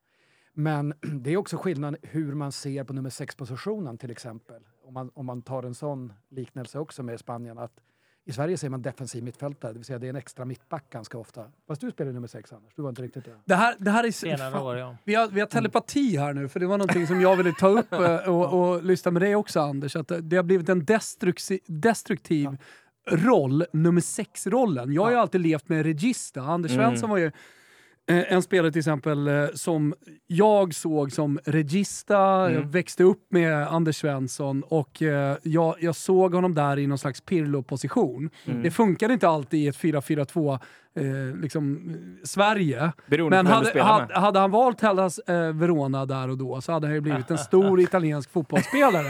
Men 0.53 0.93
det 1.01 1.33
är 1.33 1.37
också 1.37 1.57
skillnad 1.57 1.97
hur 2.01 2.33
man 2.33 2.51
ser 2.51 2.83
på 2.83 2.93
nummer 2.93 3.09
sex-positionen 3.09 3.97
till 3.97 4.11
exempel. 4.11 4.63
Om 4.85 4.93
man, 4.93 5.11
om 5.13 5.25
man 5.25 5.41
tar 5.41 5.63
en 5.63 5.75
sån 5.75 6.13
liknelse 6.29 6.79
också 6.79 7.03
med 7.03 7.19
Spanien. 7.19 7.57
att 7.57 7.71
I 8.25 8.31
Sverige 8.33 8.57
säger 8.57 8.69
man 8.71 8.81
defensiv 8.81 9.23
mittfältare, 9.23 9.71
det 9.73 9.79
vill 9.79 9.85
säga 9.85 9.99
det 9.99 10.07
är 10.07 10.09
en 10.09 10.15
extra 10.15 10.45
mittback 10.45 10.89
ganska 10.89 11.17
ofta. 11.17 11.45
Fast 11.67 11.81
du 11.81 11.91
spelar 11.91 12.11
nummer 12.11 12.27
sex 12.27 12.53
Anders, 12.53 12.73
du 12.75 12.81
var 12.81 12.89
inte 12.89 13.01
riktigt 13.01 13.25
det. 13.25 13.35
det, 13.45 13.55
här, 13.55 13.75
det 13.79 13.91
här 13.91 14.03
är... 14.03 14.11
Senare 14.11 14.51
fan, 14.51 14.61
år, 14.61 14.77
ja. 14.77 14.97
Vi 15.03 15.15
har, 15.15 15.27
vi 15.27 15.39
har 15.39 15.47
telepati 15.47 16.17
här 16.17 16.33
nu, 16.33 16.47
för 16.47 16.59
det 16.59 16.67
var 16.67 16.77
någonting 16.77 17.07
som 17.07 17.21
jag 17.21 17.35
ville 17.35 17.51
ta 17.51 17.67
upp 17.67 17.91
eh, 17.93 18.15
och, 18.29 18.53
och 18.73 18.83
lyssna 18.83 19.11
med 19.11 19.21
dig 19.21 19.35
också 19.35 19.59
Anders. 19.59 19.95
Att 19.95 20.11
det 20.21 20.35
har 20.35 20.43
blivit 20.43 20.69
en 20.69 20.81
destrukti- 20.85 21.59
destruktiv 21.67 22.57
roll, 23.11 23.65
nummer 23.73 24.01
sex-rollen. 24.01 24.93
Jag 24.93 25.01
har 25.01 25.09
ju 25.09 25.15
Ja. 25.15 25.21
alltid 25.21 25.41
levt 25.41 25.69
med 25.69 25.83
regista. 25.85 26.41
Anders 26.41 26.71
Mm. 26.71 26.85
Svensson 26.85 27.09
var 27.09 27.17
ju 27.17 27.31
en 28.07 28.41
spelare 28.41 28.71
till 28.71 28.79
exempel 28.79 29.27
eh, 29.27 29.45
som 29.53 29.93
jag 30.27 30.73
såg 30.73 31.11
som 31.11 31.39
regista. 31.45 32.13
Jag 32.13 32.51
Mm. 32.51 32.71
växte 32.71 33.03
upp 33.03 33.27
med 33.31 33.67
Anders 33.67 33.95
Svensson 33.97 34.63
och 34.63 35.01
eh, 35.01 35.37
jag, 35.43 35.75
jag 35.79 35.95
såg 35.95 36.33
honom 36.33 36.53
där 36.55 36.79
i 36.79 36.87
någon 36.87 36.97
slags 36.97 37.21
Pirlo-position. 37.21 38.29
Mm. 38.45 38.63
Det 38.63 38.71
funkade 38.71 39.13
inte 39.13 39.27
alltid 39.29 39.59
i 39.59 39.67
ett 39.67 39.77
4-4-2 39.77 40.59
eh, 40.99 41.37
liksom, 41.41 41.89
eh, 41.89 42.25
Sverige. 42.25 42.91
Beroende 43.07 43.37
Men 43.37 43.47
hade, 43.47 43.81
hade, 43.83 44.19
hade 44.19 44.39
han 44.39 44.51
valt 44.51 44.81
Hellas 44.81 45.19
eh, 45.19 45.53
Verona 45.53 46.05
där 46.05 46.29
och 46.29 46.37
då 46.37 46.61
så 46.61 46.71
hade 46.71 46.87
han 46.87 46.93
ju 46.93 47.01
blivit 47.01 47.31
en 47.31 47.37
stor 47.37 47.79
italiensk 47.81 48.31
fotbollsspelare. 48.31 49.07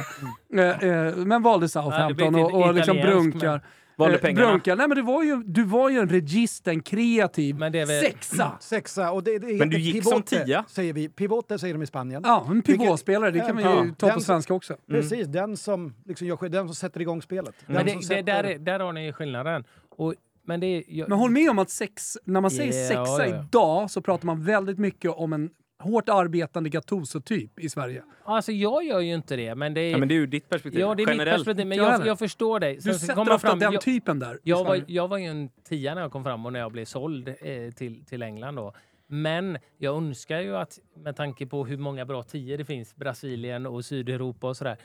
Eh, 0.54 0.89
eh, 0.89 1.16
men 1.16 1.41
valde 1.43 1.70
Southampton 1.70 2.36
och, 2.36 2.54
och 2.54 2.74
liksom 2.74 2.98
brunkar. 2.98 3.62
Valde 3.98 4.16
eh, 4.16 4.22
pengarna. 4.22 4.48
brunkar. 4.48 4.76
Nej 4.76 4.88
men 4.88 4.98
du 4.98 5.04
var 5.04 5.24
ju, 5.24 5.43
du 5.46 5.64
var 5.64 5.89
ju 5.89 6.00
en 6.00 6.10
regist, 6.10 6.68
en 6.68 6.82
kreativ 6.82 7.56
Men 7.56 7.72
det 7.72 7.80
är 7.80 7.86
väl- 7.86 8.02
sexa. 8.06 8.52
Sexa, 8.60 9.12
och 9.12 9.24
det, 9.24 9.39
det 9.39 9.54
Men 9.60 9.70
du 9.70 9.80
gick 9.80 10.04
som 10.04 10.12
pivote, 10.12 10.46
tia. 10.46 10.66
Säger 10.68 10.93
vi. 10.93 11.10
Pivote 11.10 11.60
säger 11.60 11.74
de 11.74 11.84
i 11.84 11.86
Spanien. 11.88 12.22
Ja, 12.26 12.48
en 12.52 12.62
pivåspelare, 12.62 13.32
det 13.32 13.39
kan 13.39 13.58
vi 13.58 13.64
ju 13.64 13.70
Ja. 13.70 13.86
ta 13.98 14.08
på 14.08 14.14
Den- 14.14 14.22
svenska 14.22 14.54
också. 14.54 14.76
Precis, 14.89 15.28
den 15.28 15.58
som, 15.58 15.93
liksom 16.06 16.28
gör, 16.28 16.50
den 16.50 16.68
som 16.68 16.76
sätter 16.76 17.02
igång 17.02 17.22
spelet. 17.22 17.56
Den 17.68 17.76
Men 17.76 17.78
som 17.78 17.86
det, 17.88 17.96
det, 18.00 18.04
sätter- 18.06 18.24
där, 18.24 18.43
är, 18.43 18.60
där 18.60 18.80
har 18.80 18.93
ni 18.93 19.06
ju 19.06 19.14
skillnaden. 19.14 19.64
Och, 19.98 20.14
men 20.48 20.60
det 20.60 20.68
är, 20.68 20.84
jag, 20.88 21.10
Men 21.10 21.18
håll 21.18 21.32
med 21.32 21.50
om 21.50 21.60
att 21.60 21.70
sex, 21.70 22.18
när 22.26 22.41
man 22.41 22.52
säger 22.52 22.74
Ja, 22.82 22.88
sexa 22.88 23.28
ja, 23.28 23.36
ja. 23.36 23.43
idag 23.43 23.91
så 23.91 24.02
pratar 24.02 24.26
man 24.26 24.43
väldigt 24.43 24.78
mycket 24.80 25.12
om 25.12 25.34
en 25.34 25.50
hårt 25.86 26.10
arbetande 26.10 26.70
Gattuso-typ 26.70 27.60
i 27.60 27.70
Sverige. 27.70 28.04
Alltså 28.24 28.52
jag 28.52 28.84
gör 28.86 29.00
ju 29.00 29.14
inte 29.14 29.36
det, 29.36 29.56
men 29.56 29.74
det 29.74 29.82
är... 29.82 29.92
Ja, 29.92 29.98
men 29.98 30.08
det 30.08 30.14
är 30.14 30.18
ju 30.20 30.28
ditt 30.28 30.50
perspektiv. 30.50 30.80
ja, 30.82 30.96
det 30.96 31.04
är 31.04 31.06
mitt 31.08 31.14
Generellt. 31.14 31.38
perspektiv, 31.38 31.68
men 31.68 31.78
Jag 31.78 32.08
jag, 32.08 32.20
förstår 32.20 32.60
dig. 32.60 32.76
Du 32.76 32.82
Sen 32.82 32.94
så 32.94 33.06
sätter 33.06 33.22
ofta 33.22 33.40
fram- 33.40 33.60
den 33.60 33.74
jag- 33.74 33.82
typen 33.82 34.20
där. 34.20 34.40
Jag 34.44 34.64
var, 34.66 34.84
jag 34.88 35.08
var 35.08 35.18
ju 35.18 35.26
en 35.26 35.50
tia 35.50 35.96
när 35.96 36.02
jag 36.02 36.12
kom 36.12 36.24
fram 36.24 36.46
och 36.46 36.54
när 36.54 36.60
jag 36.60 36.72
blev 36.72 36.86
såld 36.86 37.28
eh, 37.28 37.72
till, 37.76 38.06
till 38.06 38.22
England. 38.22 38.56
Då. 38.56 38.74
Men 39.08 39.58
jag 39.78 39.96
önskar 39.98 40.40
ju 40.40 40.56
att, 40.58 40.80
med 40.96 41.16
tanke 41.16 41.46
på 41.46 41.66
hur 41.66 41.78
många 41.78 42.06
bra 42.06 42.24
tior 42.24 42.58
det 42.58 42.66
finns, 42.66 42.96
Brasilien 42.96 43.66
och 43.66 43.86
Sydeuropa 43.86 44.48
och 44.48 44.58
sådär. 44.58 44.78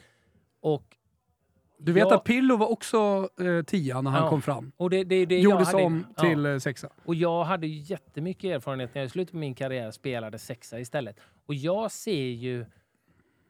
Och, 0.61 0.85
Du 1.83 1.93
vet 1.93 2.01
jag- 2.01 2.13
att 2.13 2.25
Pillo 2.25 2.57
var 2.57 2.67
också 2.71 3.29
eh, 3.41 3.63
tia 3.65 4.01
när 4.01 4.11
han 4.11 4.23
Ja. 4.23 4.29
kom 4.31 4.43
fram. 4.43 4.73
och 4.77 4.91
det, 4.91 5.05
det, 5.05 5.27
det 5.27 5.39
Gjordes 5.41 5.73
hade, 5.73 5.85
om 5.85 6.07
ja. 6.17 6.23
till 6.23 6.47
eh, 6.47 6.59
sexa. 6.59 6.89
Och 7.05 7.15
jag 7.15 7.45
hade 7.45 7.67
jättemycket 7.67 8.45
erfarenhet 8.57 8.95
när 8.95 9.01
jag 9.03 9.07
i 9.07 9.11
slutet 9.11 9.31
på 9.33 9.37
min 9.39 9.55
karriär 9.55 9.91
spelade 9.91 10.39
sexa 10.39 10.81
istället. 10.81 11.17
Och 11.47 11.55
jag 11.55 11.91
ser 11.93 12.25
ju 12.27 12.67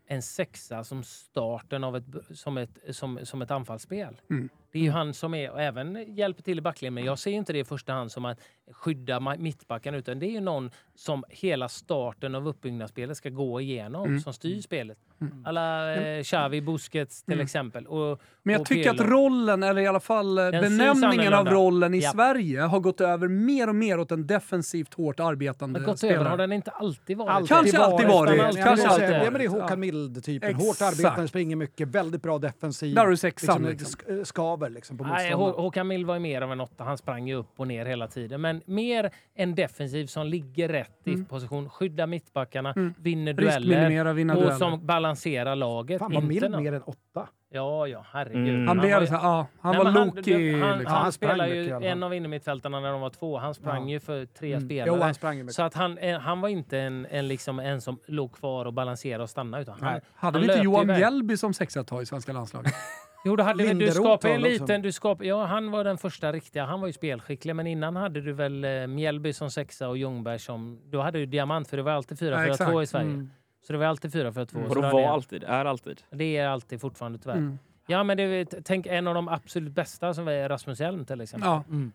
en 0.06 0.22
sexa 0.22 0.84
som 0.84 1.04
starten 1.04 1.84
av 1.84 1.96
ett, 1.96 2.04
som 2.30 2.58
ett, 2.58 2.78
som, 2.90 3.18
som 3.22 3.42
ett 3.42 3.50
anfallsspel. 3.50 4.20
Mm. 4.30 4.48
Det 4.72 4.78
är 4.78 4.82
ju 4.82 4.90
han 4.90 5.14
som 5.14 5.34
är, 5.34 5.50
och 5.50 5.60
även 5.62 6.14
hjälper 6.14 6.42
till 6.42 6.58
i 6.58 6.60
backlinjen, 6.60 6.94
men 6.94 7.04
jag 7.04 7.18
ser 7.18 7.30
inte 7.30 7.52
det 7.52 7.58
i 7.58 7.64
första 7.64 7.92
hand 7.92 8.12
som 8.12 8.24
att 8.24 8.40
skydda 8.72 9.20
mittbacken, 9.20 9.94
utan 9.94 10.18
det 10.18 10.26
är 10.26 10.30
ju 10.30 10.40
någon 10.40 10.70
som 11.00 11.24
hela 11.28 11.68
starten 11.68 12.34
av 12.34 12.48
uppbyggnadsspelet 12.48 13.16
ska 13.16 13.28
gå 13.30 13.60
igenom, 13.60 14.06
Mm. 14.06 14.20
som 14.20 14.32
styr 14.32 14.60
spelet. 14.60 14.98
Alla 15.44 15.94
eh, 15.94 16.22
Xavi, 16.22 16.60
Busquets 16.60 17.22
till 17.22 17.32
Mm. 17.34 17.44
exempel. 17.44 17.86
Och, 17.86 18.20
Men 18.42 18.52
jag 18.52 18.60
och 18.60 18.66
tycker 18.66 18.90
att 18.90 19.00
rollen, 19.00 19.62
eller 19.62 19.82
i 19.82 19.86
alla 19.86 20.00
fall 20.00 20.38
eh, 20.38 20.44
Den 20.44 20.62
benämningen 20.62 21.34
av 21.34 21.46
rollen 21.48 21.94
i 21.94 21.98
Ja. 21.98 22.10
Sverige 22.12 22.60
har 22.60 22.80
gått 22.80 23.00
över 23.00 23.28
mer 23.28 23.68
och 23.68 23.74
mer 23.74 24.00
åt 24.00 24.12
en 24.12 24.26
defensivt 24.26 24.94
hårt 24.94 25.20
arbetande 25.20 25.80
Men 25.80 25.86
gått 25.86 25.98
spelare. 25.98 26.16
över 26.20 26.30
har 26.30 26.36
den 26.36 26.52
inte 26.52 26.70
alltid 26.70 27.16
varit. 27.16 27.30
Alltid 27.30 27.48
Kanske 27.48 27.78
alltid 27.78 28.08
varit. 28.08 28.38
Men 28.54 28.64
Kanske 28.64 28.88
alltid. 28.88 29.10
Ja, 29.10 29.24
men 29.24 29.34
det 29.34 29.44
är. 29.44 29.48
Håkan 29.48 29.80
Mild-typen. 29.80 30.54
Hårt 30.54 30.80
arbetande, 30.82 31.28
springer 31.28 31.56
mycket, 31.56 31.88
väldigt 31.88 32.22
bra 32.22 32.38
defensiv. 32.38 32.94
Där 32.94 33.02
har 33.02 33.10
du 33.10 33.16
sexan. 33.16 33.62
liksom, 33.62 33.70
Liksom. 33.70 34.14
sk- 34.16 34.24
skaver 34.24 34.70
liksom 34.70 34.98
på 34.98 35.04
Nej. 35.04 35.32
Hå- 35.32 35.52
Håkan 35.60 35.88
Mild 35.88 36.06
var 36.06 36.14
ju 36.14 36.20
mer 36.20 36.42
av 36.42 36.52
en 36.52 36.60
åtta. 36.60 36.84
Han 36.84 36.98
sprang 36.98 37.28
ju 37.28 37.34
upp 37.34 37.52
och 37.60 37.68
ner 37.68 37.86
hela 37.86 38.06
tiden. 38.08 38.40
Men 38.40 38.62
mer 38.64 39.10
en 39.34 39.54
defensiv 39.54 40.06
som 40.06 40.26
ligger 40.26 40.68
rätt 40.68 40.89
i 41.04 41.12
Mm. 41.12 41.24
position, 41.24 41.70
skyddar 41.70 42.06
mittbackarna, 42.06 42.72
Mm. 42.76 42.94
vinner 42.98 43.32
dueller 43.32 44.12
vinna 44.12 44.34
och 44.34 44.40
dueller. 44.40 44.56
som 44.56 44.86
balanserar 44.86 45.56
laget. 45.56 45.98
Fan, 45.98 46.12
var 46.12 46.22
Inte 46.22 46.28
Mild 46.28 46.60
mer 46.62 46.72
än 46.72 46.82
åtta? 46.82 47.28
Ja, 47.52 47.86
ja, 47.86 48.04
herregud. 48.12 48.48
Mm. 48.48 48.68
Han 48.68 48.76
var 48.76 48.84
blev 48.86 49.00
ju- 49.00 49.06
så 49.06 49.12
ja, 49.14 49.46
han 49.60 49.76
var 49.76 49.84
han, 49.84 49.94
Loki. 50.06 50.32
han, 50.60 50.78
liksom. 50.78 50.94
Han, 50.94 51.02
han 51.02 51.12
i 51.48 51.54
ju 51.56 51.86
en 51.86 52.02
av 52.02 52.14
innermittfältarna 52.14 52.80
när 52.80 52.92
de 52.92 53.00
var 53.00 53.10
två. 53.10 53.38
Han 53.38 53.54
sprang 53.54 53.82
Ja. 53.88 53.92
ju 53.92 54.00
för 54.00 54.26
tre 54.26 54.52
Mm. 54.52 54.64
spelare. 54.68 54.88
Jo, 54.96 55.02
han 55.02 55.14
sprang. 55.14 55.48
Så 55.48 55.62
att 55.62 55.74
han, 55.74 55.98
eh, 55.98 56.18
han 56.20 56.40
var 56.40 56.48
inte 56.48 56.78
en, 56.78 57.06
en, 57.10 57.28
liksom, 57.28 57.58
en 57.58 57.80
som 57.80 57.98
låg 58.06 58.32
kvar 58.32 58.64
och 58.64 58.72
balanserade 58.72 59.22
och 59.22 59.30
stannade. 59.30 59.62
Utan 59.62 59.74
han, 59.80 59.92
Nej. 59.92 60.00
Hade 60.14 60.38
han 60.38 60.46
vi 60.46 60.52
inte 60.52 60.64
Johan. 60.64 60.86
Mjällby 60.86 61.36
som 61.36 61.54
sexa 61.54 61.84
i 62.02 62.06
svenska 62.06 62.32
landslaget? 62.32 62.72
Jo, 63.24 63.36
då 63.36 63.42
hade 63.44 63.64
vi, 63.64 63.74
du 63.74 63.90
skapade 63.90 64.34
en 64.34 64.42
var 64.42 64.48
liten... 64.48 64.82
Du 64.82 64.92
skapade, 64.92 65.28
ja, 65.28 65.44
han 65.44 65.70
var 65.70 65.84
den 65.84 65.98
första 65.98 66.32
riktiga. 66.32 66.64
Han 66.64 66.80
var 66.80 66.86
ju 66.86 66.92
spelskicklig. 66.92 67.56
Men 67.56 67.66
innan 67.66 67.96
hade 67.96 68.20
du 68.20 68.32
väl 68.32 68.64
eh, 68.64 68.86
Mjällby 68.86 69.32
som 69.32 69.50
sexa 69.50 69.88
och 69.88 69.98
Ljungberg 69.98 70.38
som... 70.38 70.80
Då 70.90 71.00
hade 71.00 71.18
du 71.18 71.26
diamant, 71.26 71.68
för 71.68 71.76
det 71.76 71.82
var 71.82 71.92
alltid 71.92 72.18
4-4-2 72.18 72.56
Ja, 72.58 72.82
i 72.82 72.86
Sverige. 72.86 73.06
Mm. 73.06 73.30
Så 73.66 73.72
det 73.72 73.78
var 73.78 73.86
alltid 73.86 74.10
4-4-2. 74.14 74.56
Mm. 74.56 74.68
Och 74.68 74.74
de 74.74 74.82
var 74.82 75.02
alltid, 75.02 75.44
är 75.44 75.64
alltid. 75.64 76.02
Det 76.10 76.36
är 76.36 76.48
alltid 76.48 76.80
fortfarande 76.80 77.18
tyvärr. 77.18 77.36
Mm. 77.36 77.58
Ja, 77.86 78.02
men 78.02 78.16
det, 78.16 78.44
tänk 78.64 78.86
en 78.86 79.06
av 79.06 79.14
de 79.14 79.28
absolut 79.28 79.72
bästa 79.72 80.14
som 80.14 80.28
är 80.28 80.48
Rasmus 80.48 80.80
Hjelm 80.80 81.04
till 81.04 81.20
exempel. 81.20 81.48
Ja, 81.48 81.64
Mm. 81.68 81.92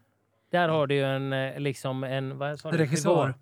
Där 0.50 0.70
har 0.70 0.88
du 0.88 0.96
ju 0.96 1.04
en, 1.04 1.34
eh, 1.34 1.60
liksom 1.60 2.04
en... 2.04 2.38
Vad 2.38 2.60
sa 2.60 2.72
du? 2.72 2.78
regissör. 2.78 3.34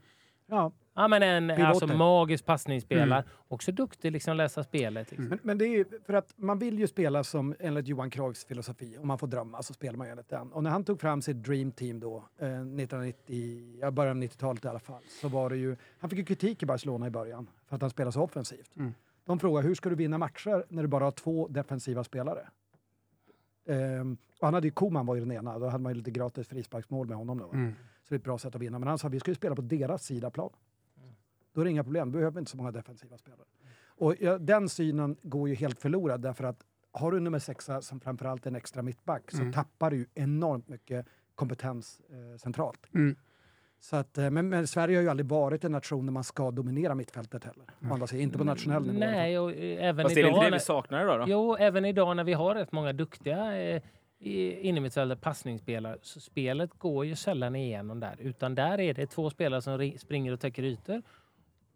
Ja, 0.48 0.72
Ja, 0.96 1.08
men 1.08 1.24
en 1.24 1.66
alltså, 1.66 1.88
magisk 1.88 2.46
passningsspelare. 2.46 3.24
Också 3.48 3.72
duktig 3.72 4.12
liksom 4.12 4.38
läsa 4.38 4.64
spelet. 4.64 5.12
Liksom. 5.12 5.28
Men, 5.28 5.40
men 5.44 5.58
det 5.58 5.66
är 5.66 5.70
ju 5.70 5.86
för 6.06 6.14
att 6.14 6.34
man 6.36 6.60
vill 6.60 6.80
ju 6.80 6.88
spela 6.88 7.24
som 7.24 7.56
enligt 7.60 7.88
Johan 7.88 8.10
Cruyffs 8.10 8.46
filosofi. 8.46 8.98
Om 8.98 9.08
man 9.08 9.18
får 9.18 9.28
drömma 9.28 9.64
så 9.64 9.74
spelar 9.74 9.98
man 9.98 10.08
ju 10.08 10.12
enligt 10.12 10.30
den. 10.30 10.52
Och 10.52 10.64
när 10.64 10.70
han 10.70 10.84
tog 10.84 11.02
fram 11.02 11.22
sitt 11.22 11.44
Dream 11.44 11.72
Team 11.72 12.00
då, 12.00 12.16
eh, 12.38 12.48
1990, 12.48 13.78
ja, 13.82 13.92
början 13.92 14.18
av 14.18 14.24
90-talet 14.24 14.66
i 14.66 14.68
alla 14.68 14.80
fall, 14.80 15.04
så 15.22 15.28
var 15.28 15.50
det 15.50 15.58
ju... 15.58 15.76
Han 16.00 16.10
fick 16.10 16.20
ju 16.20 16.26
kritik 16.26 16.64
i 16.64 16.66
Barcelona 16.66 17.08
i 17.08 17.10
början 17.10 17.50
för 17.68 17.76
att 17.76 17.82
han 17.82 17.92
spelade 17.92 18.12
så 18.12 18.22
offensivt. 18.22 18.76
Mm. 18.76 18.94
De 19.26 19.40
frågade 19.40 19.68
hur 19.68 19.76
ska 19.76 19.90
du 19.90 19.96
vinna 19.96 20.18
matcher 20.18 20.66
när 20.70 20.82
du 20.82 20.88
bara 20.88 21.04
har 21.04 21.12
två 21.12 21.48
defensiva 21.48 22.04
spelare? 22.04 22.48
Ehm, 23.68 24.18
och 24.40 24.48
han 24.48 24.54
hade 24.54 24.68
ju 24.68 24.72
Koman 24.72 25.06
var 25.06 25.16
ju 25.16 25.22
den 25.22 25.32
ena, 25.32 25.60
då 25.60 25.66
hade 25.66 25.84
man 25.84 25.92
ju 25.92 25.98
lite 25.98 26.12
gratis 26.12 26.48
frisparksmål 26.48 27.08
med 27.08 27.18
honom. 27.18 27.38
Då. 27.38 27.52
Mm. 27.52 27.74
Så 27.74 28.10
det 28.10 28.16
är 28.16 28.18
ett 28.18 28.24
bra 28.24 28.38
sätt 28.38 28.56
att 28.56 28.62
vinna. 28.62 28.80
Men 28.80 28.88
han 28.88 28.98
sa 28.98 29.08
vi 29.08 29.20
ska 29.20 29.32
ju 29.32 29.36
spela 29.36 29.56
på 29.56 29.62
deras 29.62 30.04
sida 30.04 30.30
plan. 30.30 30.50
Då 31.54 31.62
är 31.62 31.66
det 31.66 31.72
inga 31.72 31.84
problem, 31.84 32.12
då 32.12 32.18
behöver 32.18 32.40
inte 32.40 32.52
så 32.52 32.58
många 32.58 32.72
defensiva 32.72 33.18
spelare. 33.18 33.48
Och 33.88 34.16
ja, 34.20 34.38
den 34.38 34.70
synen 34.70 35.18
går 35.24 35.50
ju 35.50 35.56
helt 35.56 35.80
förlorad 35.80 36.22
därför 36.22 36.44
att 36.44 36.64
har 36.92 37.12
du 37.12 37.20
nummer 37.20 37.40
sexa 37.40 37.82
som 37.82 38.00
framförallt 38.00 38.46
är 38.46 38.50
en 38.50 38.56
extra 38.56 38.82
mittback 38.82 39.32
så 39.32 39.38
Mm. 39.42 39.54
tappar 39.54 39.92
du 39.92 39.98
ju 39.98 40.06
enormt 40.14 40.68
mycket 40.68 41.06
kompetens 41.36 42.02
eh, 42.10 42.38
centralt. 42.38 42.80
Mm. 42.96 43.16
Så 43.80 43.96
att, 43.96 44.18
eh, 44.18 44.30
men, 44.30 44.50
men 44.50 44.68
Sverige 44.68 44.98
har 44.98 45.02
ju 45.04 45.10
aldrig 45.10 45.28
varit 45.30 45.64
en 45.64 45.72
nation 45.72 46.06
där 46.06 46.14
man 46.14 46.24
ska 46.24 46.52
dominera 46.52 46.96
mittfältet 46.96 47.44
heller. 47.44 47.66
Å 47.90 47.94
andra 47.94 48.08
sidan, 48.08 48.24
inte 48.24 48.38
på 48.38 48.44
nationell 48.44 48.84
nivå. 48.88 49.00
Nej, 49.00 49.40
och 49.40 49.52
eh, 49.52 49.86
även 49.90 50.04
Fast 50.06 50.18
är 50.18 50.22
det 50.24 50.28
inte 50.30 50.40
idag... 50.40 50.52
det 50.52 50.56
vi 50.56 50.60
saknar 50.60 51.04
idag 51.04 51.20
då? 51.20 51.26
Jo, 51.28 51.56
även 51.56 51.86
idag 51.86 52.16
när 52.16 52.24
vi 52.24 52.34
har 52.34 52.56
rätt 52.56 52.72
många 52.72 52.94
duktiga 52.94 53.58
eh, 53.62 53.82
innermittfältare, 54.68 55.18
passningsspelare, 55.20 55.98
så 56.02 56.20
spelet 56.20 56.74
går 56.78 57.06
ju 57.06 57.16
sällan 57.16 57.56
igenom 57.56 58.00
där. 58.00 58.16
Utan 58.20 58.56
där 58.56 58.80
är 58.80 58.94
det 58.94 59.08
två 59.08 59.30
spelare 59.30 59.62
som 59.62 59.78
ri- 59.78 59.98
springer 59.98 60.32
och 60.32 60.40
täcker 60.40 60.64
ytor. 60.64 61.02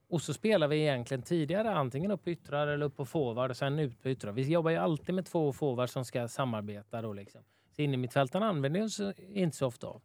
Och 0.09 0.21
så 0.21 0.33
spelar 0.33 0.67
vi 0.67 0.81
egentligen 0.81 1.23
tidigare 1.23 1.71
antingen 1.71 2.11
upp 2.11 2.23
på 2.23 2.29
yttrar 2.29 2.67
eller 2.67 2.85
upp 2.85 2.95
på 2.95 3.05
forward 3.05 3.49
och 3.49 3.57
sen 3.57 3.79
ut 3.79 4.01
på 4.01 4.09
yttrar. 4.09 4.31
Vi 4.31 4.51
jobbar 4.51 4.71
ju 4.71 4.77
alltid 4.77 5.15
med 5.15 5.25
två 5.25 5.53
forwards 5.53 5.93
som 5.93 6.05
ska 6.05 6.27
samarbeta 6.27 7.01
då 7.01 7.13
liksom. 7.13 7.41
Så 7.75 7.81
innermittfältarna 7.81 8.45
använder 8.45 8.87
så, 8.87 9.13
inte 9.33 9.57
så 9.57 9.67
ofta 9.67 9.87
av. 9.87 10.01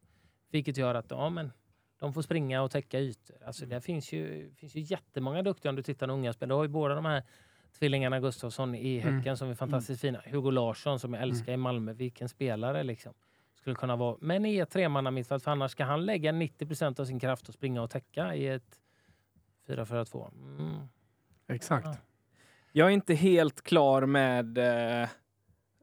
Vilket 0.51 0.77
gör 0.77 0.95
att 0.95 1.11
ja, 1.11 1.31
men 1.31 1.53
de 1.99 2.13
får 2.13 2.23
springa 2.23 2.63
och 2.63 2.71
täcka 2.71 3.01
ytor. 3.01 3.37
Alltså 3.47 3.67
det 3.67 3.81
finns 3.81 4.13
ju, 4.13 4.55
finns 4.55 4.75
ju 4.75 4.81
jättemånga 4.81 5.43
duktiga 5.43 5.71
om 5.71 5.77
du 5.77 5.83
tittar 5.83 6.07
på 6.07 6.13
unga 6.13 6.33
spelare. 6.33 6.55
Du 6.55 6.57
har 6.57 6.65
ju 6.65 6.69
båda 6.69 6.95
de 6.95 7.05
här 7.05 7.23
tvillingarna 7.79 8.21
Gustafsson 8.21 8.75
i 8.75 9.01
Mm. 9.01 9.15
Häcken 9.15 9.37
som 9.37 9.51
är 9.51 9.55
fantastiskt 9.55 10.01
fina. 10.01 10.21
Hugo 10.27 10.51
Larsson 10.51 10.99
som 10.99 11.15
jag 11.15 11.23
älskar 11.23 11.53
i 11.53 11.57
Malmö. 11.57 11.93
Vilken 11.93 12.29
spelare 12.29 12.83
liksom. 12.83 13.15
Skulle 13.55 13.77
kunna 13.77 13.97
vara. 13.97 14.17
Men 14.21 14.47
i 14.47 14.57
ett 14.57 14.71
tremannamittfält 14.71 15.45
för 15.45 15.51
annars 15.51 15.71
ska 15.71 15.85
han 15.85 16.07
lägga 16.07 16.33
90% 16.33 17.01
av 17.01 17.05
sin 17.05 17.21
kraft 17.21 17.49
och 17.49 17.55
springa 17.55 17.83
och 17.83 17.91
täcka 17.91 18.35
i 18.35 18.49
ett 18.49 18.82
4-4-2. 19.67 20.31
Mm. 20.59 20.89
Exakt. 21.49 21.87
Ja. 21.87 21.97
Jag 22.73 22.89
är 22.89 22.93
inte 22.93 23.15
helt 23.15 23.63
klar 23.63 24.07
med 24.07 24.59
eh, 24.59 25.09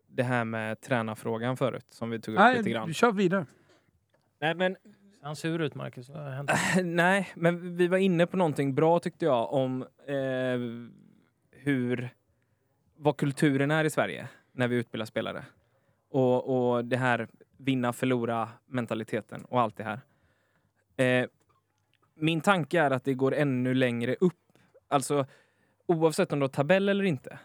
det 0.07 0.23
här 0.23 0.45
med 0.45 0.81
tränarfrågan 0.81 1.57
förut, 1.57 1.85
som 1.89 2.09
vi 2.09 2.19
tog 2.21 2.35
upp 2.35 2.41
lite 2.49 2.61
Nej, 2.61 2.71
grann. 2.71 2.93
kör 2.93 3.11
vidare. 3.11 3.45
Nej, 4.39 4.55
men, 4.55 4.75
Ser 5.19 5.25
han 5.25 5.35
sur 5.35 5.61
ut 5.61 5.75
Marcus? 5.75 6.09
Nej, 6.83 7.29
men 7.35 7.77
vi 7.77 7.87
var 7.87 7.97
inne 7.97 8.27
på 8.27 8.37
någonting 8.37 8.75
bra 8.75 8.99
tyckte 8.99 9.25
jag 9.25 9.53
om 9.53 9.81
eh, 10.07 10.59
hur, 11.51 12.09
vad 12.95 13.17
kulturen 13.17 13.71
är 13.71 13.83
i 13.85 13.89
Sverige 13.89 14.27
när 14.51 14.67
vi 14.67 14.75
utbildar 14.75 15.05
spelare. 15.05 15.45
Och, 16.09 16.73
och 16.75 16.85
det 16.85 16.97
här 16.97 17.27
vinna, 17.57 17.93
förlora 17.93 18.49
mentaliteten 18.65 19.45
och 19.45 19.61
allt 19.61 19.77
det 19.77 19.83
här. 19.83 19.99
Eh, 20.97 21.27
min 22.19 22.41
tanke 22.41 22.79
är 22.79 22.91
att 22.91 23.03
det 23.03 23.13
går 23.13 23.33
ännu 23.33 23.73
längre 23.73 24.15
upp. 24.19 24.33
Alltså 24.87 25.25
oavsett 25.85 26.33
om 26.33 26.39
du 26.39 26.43
har 26.43 26.49
tabell 26.49 26.89
eller 26.89 27.03
inte 27.03 27.39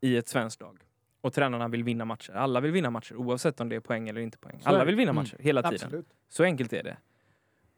i 0.00 0.16
ett 0.16 0.28
svenskt 0.28 0.60
lag 0.60 0.78
och 1.20 1.32
tränarna 1.32 1.68
vill 1.68 1.84
vinna 1.84 2.04
matcher. 2.04 2.32
Alla 2.32 2.60
vill 2.60 2.72
vinna 2.72 2.90
matcher 2.90 3.16
oavsett 3.16 3.60
om 3.60 3.68
det 3.68 3.76
är 3.76 3.80
poäng 3.80 4.08
eller 4.08 4.20
inte 4.20 4.38
poäng. 4.38 4.60
Alla 4.64 4.84
vill 4.84 4.96
vinna 4.96 5.10
Mm. 5.10 5.22
matcher 5.22 5.36
hela 5.40 5.62
tiden. 5.62 5.74
Absolut. 5.84 6.06
Så 6.28 6.44
enkelt 6.44 6.72
är 6.72 6.82
det. 6.82 6.96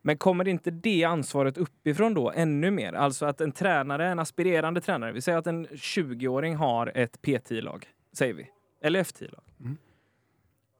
Men 0.02 0.18
kommer 0.18 0.48
inte 0.48 0.70
det 0.70 1.04
ansvaret 1.04 1.58
uppifrån 1.58 2.14
då 2.14 2.30
ännu 2.30 2.70
mer? 2.70 2.92
Alltså 2.92 3.26
att 3.26 3.40
en 3.40 3.52
tränare, 3.52 4.08
en 4.08 4.18
aspirerande 4.18 4.80
tränare, 4.80 5.12
vi 5.12 5.20
säger 5.20 5.38
att 5.38 5.46
en 5.46 5.66
20-åring 5.66 6.56
har 6.56 6.92
ett 6.94 7.20
P10-lag, 7.22 7.86
säger 8.12 8.34
vi. 8.34 8.50
Eller 8.80 9.02
F10-lag. 9.02 9.42
Mm. 9.60 9.76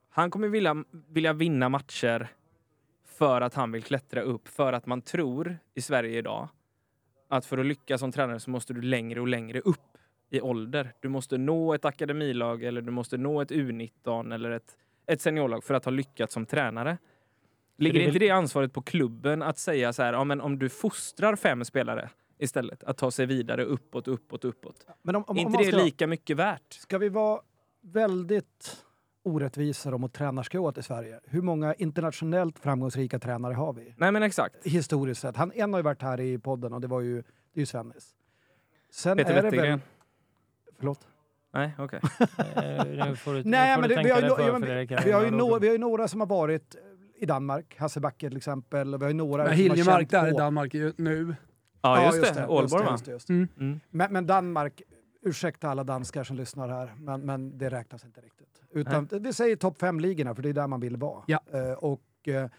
Han 0.09 0.31
kommer 0.31 0.47
vilja, 0.47 0.83
vilja 0.91 1.33
vinna 1.33 1.69
matcher 1.69 2.27
för 3.19 3.41
att 3.41 3.53
han 3.53 3.71
vill 3.71 3.83
klättra 3.83 4.21
upp. 4.21 4.47
För 4.47 4.73
att 4.73 4.85
man 4.85 5.01
tror 5.01 5.57
i 5.73 5.81
Sverige 5.81 6.17
idag 6.17 6.47
att 7.29 7.45
för 7.45 7.57
att 7.57 7.65
lyckas 7.65 7.99
som 7.99 8.11
tränare 8.11 8.39
så 8.39 8.49
måste 8.49 8.73
du 8.73 8.81
längre 8.81 9.21
och 9.21 9.27
längre 9.27 9.59
upp 9.59 9.97
i 10.29 10.41
ålder. 10.41 10.93
Du 10.99 11.09
måste 11.09 11.37
nå 11.37 11.73
ett 11.73 11.85
akademilag 11.85 12.63
eller 12.63 12.81
du 12.81 12.91
måste 12.91 13.17
nå 13.17 13.41
ett 13.41 13.51
U19 13.51 14.33
eller 14.33 14.51
ett, 14.51 14.77
ett 15.05 15.21
seniorlag 15.21 15.63
för 15.63 15.73
att 15.73 15.85
ha 15.85 15.91
lyckats 15.91 16.33
som 16.33 16.45
tränare. 16.45 16.97
Ligger 17.77 17.99
det 17.99 18.05
är 18.05 18.07
inte 18.07 18.19
det 18.19 18.29
ansvaret 18.29 18.73
på 18.73 18.81
klubben 18.81 19.41
att 19.41 19.57
säga 19.57 19.93
så 19.93 20.03
här, 20.03 20.13
ja, 20.13 20.23
men 20.23 20.41
om 20.41 20.59
du 20.59 20.69
fostrar 20.69 21.35
fem 21.35 21.65
spelare 21.65 22.09
istället, 22.37 22.83
att 22.83 22.97
ta 22.97 23.11
sig 23.11 23.25
vidare 23.25 23.63
uppåt, 23.63 24.07
uppåt, 24.07 24.45
uppåt. 24.45 24.87
Men 25.01 25.15
om, 25.15 25.23
om, 25.27 25.37
Är 25.37 25.41
om 25.41 25.47
inte 25.47 25.57
man 25.57 25.63
det 25.63 25.71
ska, 25.71 25.83
lika 25.83 26.07
mycket 26.07 26.37
värt? 26.37 26.73
ska 26.73 26.97
vi 26.97 27.09
vara 27.09 27.41
väldigt 27.81 28.85
orättvisa 29.23 29.91
då 29.91 29.97
mot 29.97 30.13
tränarskrået 30.13 30.77
i 30.77 30.83
Sverige. 30.83 31.19
Hur 31.25 31.41
många 31.41 31.73
internationellt 31.73 32.59
framgångsrika 32.59 33.19
tränare 33.19 33.53
har 33.53 33.73
vi? 33.73 33.93
Nej 33.97 34.11
men 34.11 34.23
exakt. 34.23 34.55
Historiskt 34.67 35.21
sett. 35.21 35.35
Han, 35.35 35.51
en 35.55 35.73
har 35.73 35.79
ju 35.79 35.83
varit 35.83 36.01
här 36.01 36.19
i 36.19 36.37
podden 36.37 36.73
och 36.73 36.81
det 36.81 36.87
var 36.87 37.01
ju, 37.01 37.15
det 37.15 37.23
är 37.55 37.59
ju 37.59 37.65
Svennis. 37.65 38.15
Sen 38.91 39.17
Peter 39.17 39.31
är 39.31 39.35
det 39.35 39.41
väl... 39.41 39.51
Wettergren? 39.51 39.81
Förlåt? 40.77 41.07
Nej, 41.53 41.71
okej. 41.77 41.99
Eh, 42.55 43.07
nu 43.09 43.15
får 43.15 43.33
du, 43.33 43.43
Nej, 43.43 43.69
nu 43.69 43.75
får 43.75 43.81
men 43.81 43.89
du 43.89 43.95
det, 43.95 44.03
vi, 44.03 44.09
har 44.09 44.21
ju, 44.21 44.27
ja, 44.27 44.59
men 44.59 44.61
vi, 44.61 45.11
har 45.11 45.21
ju 45.21 45.27
orden. 45.41 45.61
vi 45.61 45.67
har 45.67 45.73
ju 45.73 45.77
några 45.77 46.07
som 46.07 46.19
har 46.19 46.27
varit 46.27 46.75
i 47.15 47.25
Danmark, 47.25 47.75
Hasse 47.79 47.99
Backe 47.99 48.27
till 48.27 48.37
exempel. 48.37 48.93
Och 48.93 49.01
vi 49.01 49.05
har 49.05 49.09
ju 49.11 49.17
några 49.17 49.43
Men 49.43 49.57
som 49.57 49.69
har 49.69 49.75
Hiljemark 49.75 50.09
där 50.09 50.27
i 50.27 50.31
på- 50.31 50.37
Danmark 50.37 50.73
ju 50.73 50.93
nu. 50.97 51.35
Ja, 51.81 52.05
just, 52.05 52.21
det. 52.21 52.39
just 52.39 52.49
Ålborg 52.49 52.85
va? 52.85 52.97
det, 53.05 53.11
just 53.11 53.27
det. 53.27 53.33
Mm. 53.33 53.47
Mm. 53.59 53.79
Men, 53.89 54.13
men 54.13 54.27
Danmark, 54.27 54.81
ursäkta 55.21 55.69
alla 55.69 55.83
danskar 55.83 56.23
som 56.23 56.35
lyssnar 56.35 56.69
här, 56.69 56.93
men, 56.97 57.21
men 57.21 57.57
det 57.57 57.69
räknas 57.69 58.05
inte 58.05 58.21
riktigt. 58.21 58.61
Utan 58.71 59.07
vi 59.11 59.33
säger 59.33 59.55
topp 59.55 59.79
fem-ligorna, 59.79 60.35
för 60.35 60.41
det 60.41 60.49
är 60.49 60.53
där 60.53 60.67
man 60.67 60.79
vill 60.79 60.97
vara. 60.97 61.23
Ja. 61.27 61.39
Eh, 61.53 61.71
och 61.71 62.27
eh, 62.27 62.49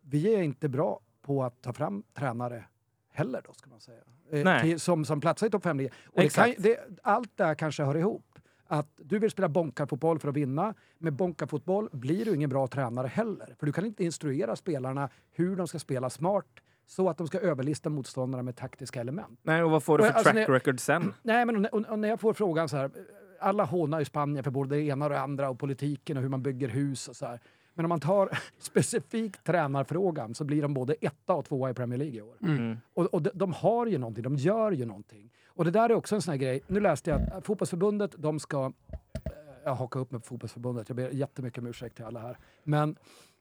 vi 0.00 0.34
är 0.34 0.42
inte 0.42 0.68
bra 0.68 1.00
på 1.22 1.44
att 1.44 1.62
ta 1.62 1.72
fram 1.72 2.02
tränare 2.14 2.64
heller 3.12 3.42
då, 3.46 3.52
ska 3.52 3.70
man 3.70 3.80
säga. 3.80 4.00
Eh, 4.30 4.44
Nej. 4.44 4.62
till, 4.62 4.80
som, 4.80 5.04
som 5.04 5.20
platsar 5.20 5.46
i 5.46 5.50
topp 5.50 5.62
fem-ligan. 5.62 5.92
Och 6.06 6.22
det 6.22 6.34
kan, 6.34 6.44
Exakt. 6.44 6.62
det, 6.62 7.00
allt 7.02 7.36
det 7.36 7.44
här 7.44 7.54
kanske 7.54 7.82
hör 7.82 7.96
ihop. 7.96 8.38
Att 8.66 8.88
du 8.96 9.18
vill 9.18 9.30
spela 9.30 9.48
bonkarfotboll 9.48 10.18
för 10.18 10.28
att 10.28 10.36
vinna. 10.36 10.74
Med 10.98 11.12
bonkarfotboll 11.12 11.88
blir 11.92 12.24
du 12.24 12.34
ingen 12.34 12.50
bra 12.50 12.66
tränare 12.66 13.06
heller. 13.06 13.54
För 13.58 13.66
du 13.66 13.72
kan 13.72 13.86
inte 13.86 14.04
instruera 14.04 14.56
spelarna 14.56 15.08
hur 15.30 15.56
de 15.56 15.68
ska 15.68 15.78
spela 15.78 16.10
smart 16.10 16.46
så 16.90 17.08
att 17.08 17.18
de 17.18 17.26
ska 17.26 17.38
överlista 17.38 17.90
motståndarna 17.90 18.42
med 18.42 18.56
taktiska 18.56 19.00
element. 19.00 19.38
Nej, 19.42 19.62
och 19.62 19.70
vad 19.70 19.82
får 19.82 19.98
du 19.98 20.04
för 20.04 20.12
alltså, 20.12 20.32
track 20.32 20.48
record 20.48 20.80
sen? 20.80 21.14
Nej, 21.22 21.46
men 21.46 21.66
och, 21.66 21.80
och 21.88 21.98
när 21.98 22.08
jag 22.08 22.20
får 22.20 22.32
frågan 22.34 22.68
så 22.68 22.76
här, 22.76 22.90
alla 23.40 23.64
hånar 23.64 23.98
ju 23.98 24.04
Spanien 24.04 24.44
för 24.44 24.50
både 24.50 24.76
det 24.76 24.82
ena 24.82 25.04
och 25.04 25.10
det 25.10 25.20
andra 25.20 25.50
och 25.50 25.58
politiken 25.58 26.16
och 26.16 26.22
hur 26.22 26.30
man 26.30 26.42
bygger 26.42 26.68
hus 26.68 27.08
och 27.08 27.16
så 27.16 27.26
här. 27.26 27.40
Men 27.74 27.84
om 27.84 27.88
man 27.88 28.00
tar 28.00 28.38
specifikt 28.58 29.44
tränarfrågan 29.44 30.34
så 30.34 30.44
blir 30.44 30.62
de 30.62 30.74
både 30.74 30.94
etta 31.00 31.34
och 31.34 31.44
tvåa 31.44 31.70
i 31.70 31.74
Premier 31.74 31.98
League 31.98 32.16
i 32.16 32.22
år. 32.22 32.36
Mm. 32.42 32.76
Och, 32.94 33.04
och 33.14 33.22
de, 33.22 33.30
de 33.34 33.52
har 33.52 33.86
ju 33.86 33.98
någonting, 33.98 34.22
de 34.22 34.36
gör 34.36 34.72
ju 34.72 34.84
någonting. 34.86 35.30
Och 35.46 35.64
det 35.64 35.70
där 35.70 35.90
är 35.90 35.94
också 35.94 36.14
en 36.14 36.22
sån 36.22 36.32
här 36.32 36.38
grej. 36.38 36.62
Nu 36.66 36.80
läste 36.80 37.10
jag 37.10 37.20
att 37.32 37.46
fotbollsförbundet, 37.46 38.14
de 38.18 38.40
ska... 38.40 38.64
eh, 38.92 39.32
Jag 39.64 39.74
hakar 39.74 40.00
upp 40.00 40.10
på 40.10 40.20
fotbollsförbundet, 40.20 40.88
jag 40.88 40.96
ber 40.96 41.10
jättemycket 41.10 41.58
om 41.58 41.66
ursäkt 41.66 41.96
till 41.96 42.04
alla 42.04 42.20
här. 42.20 42.38
Men 42.64 42.96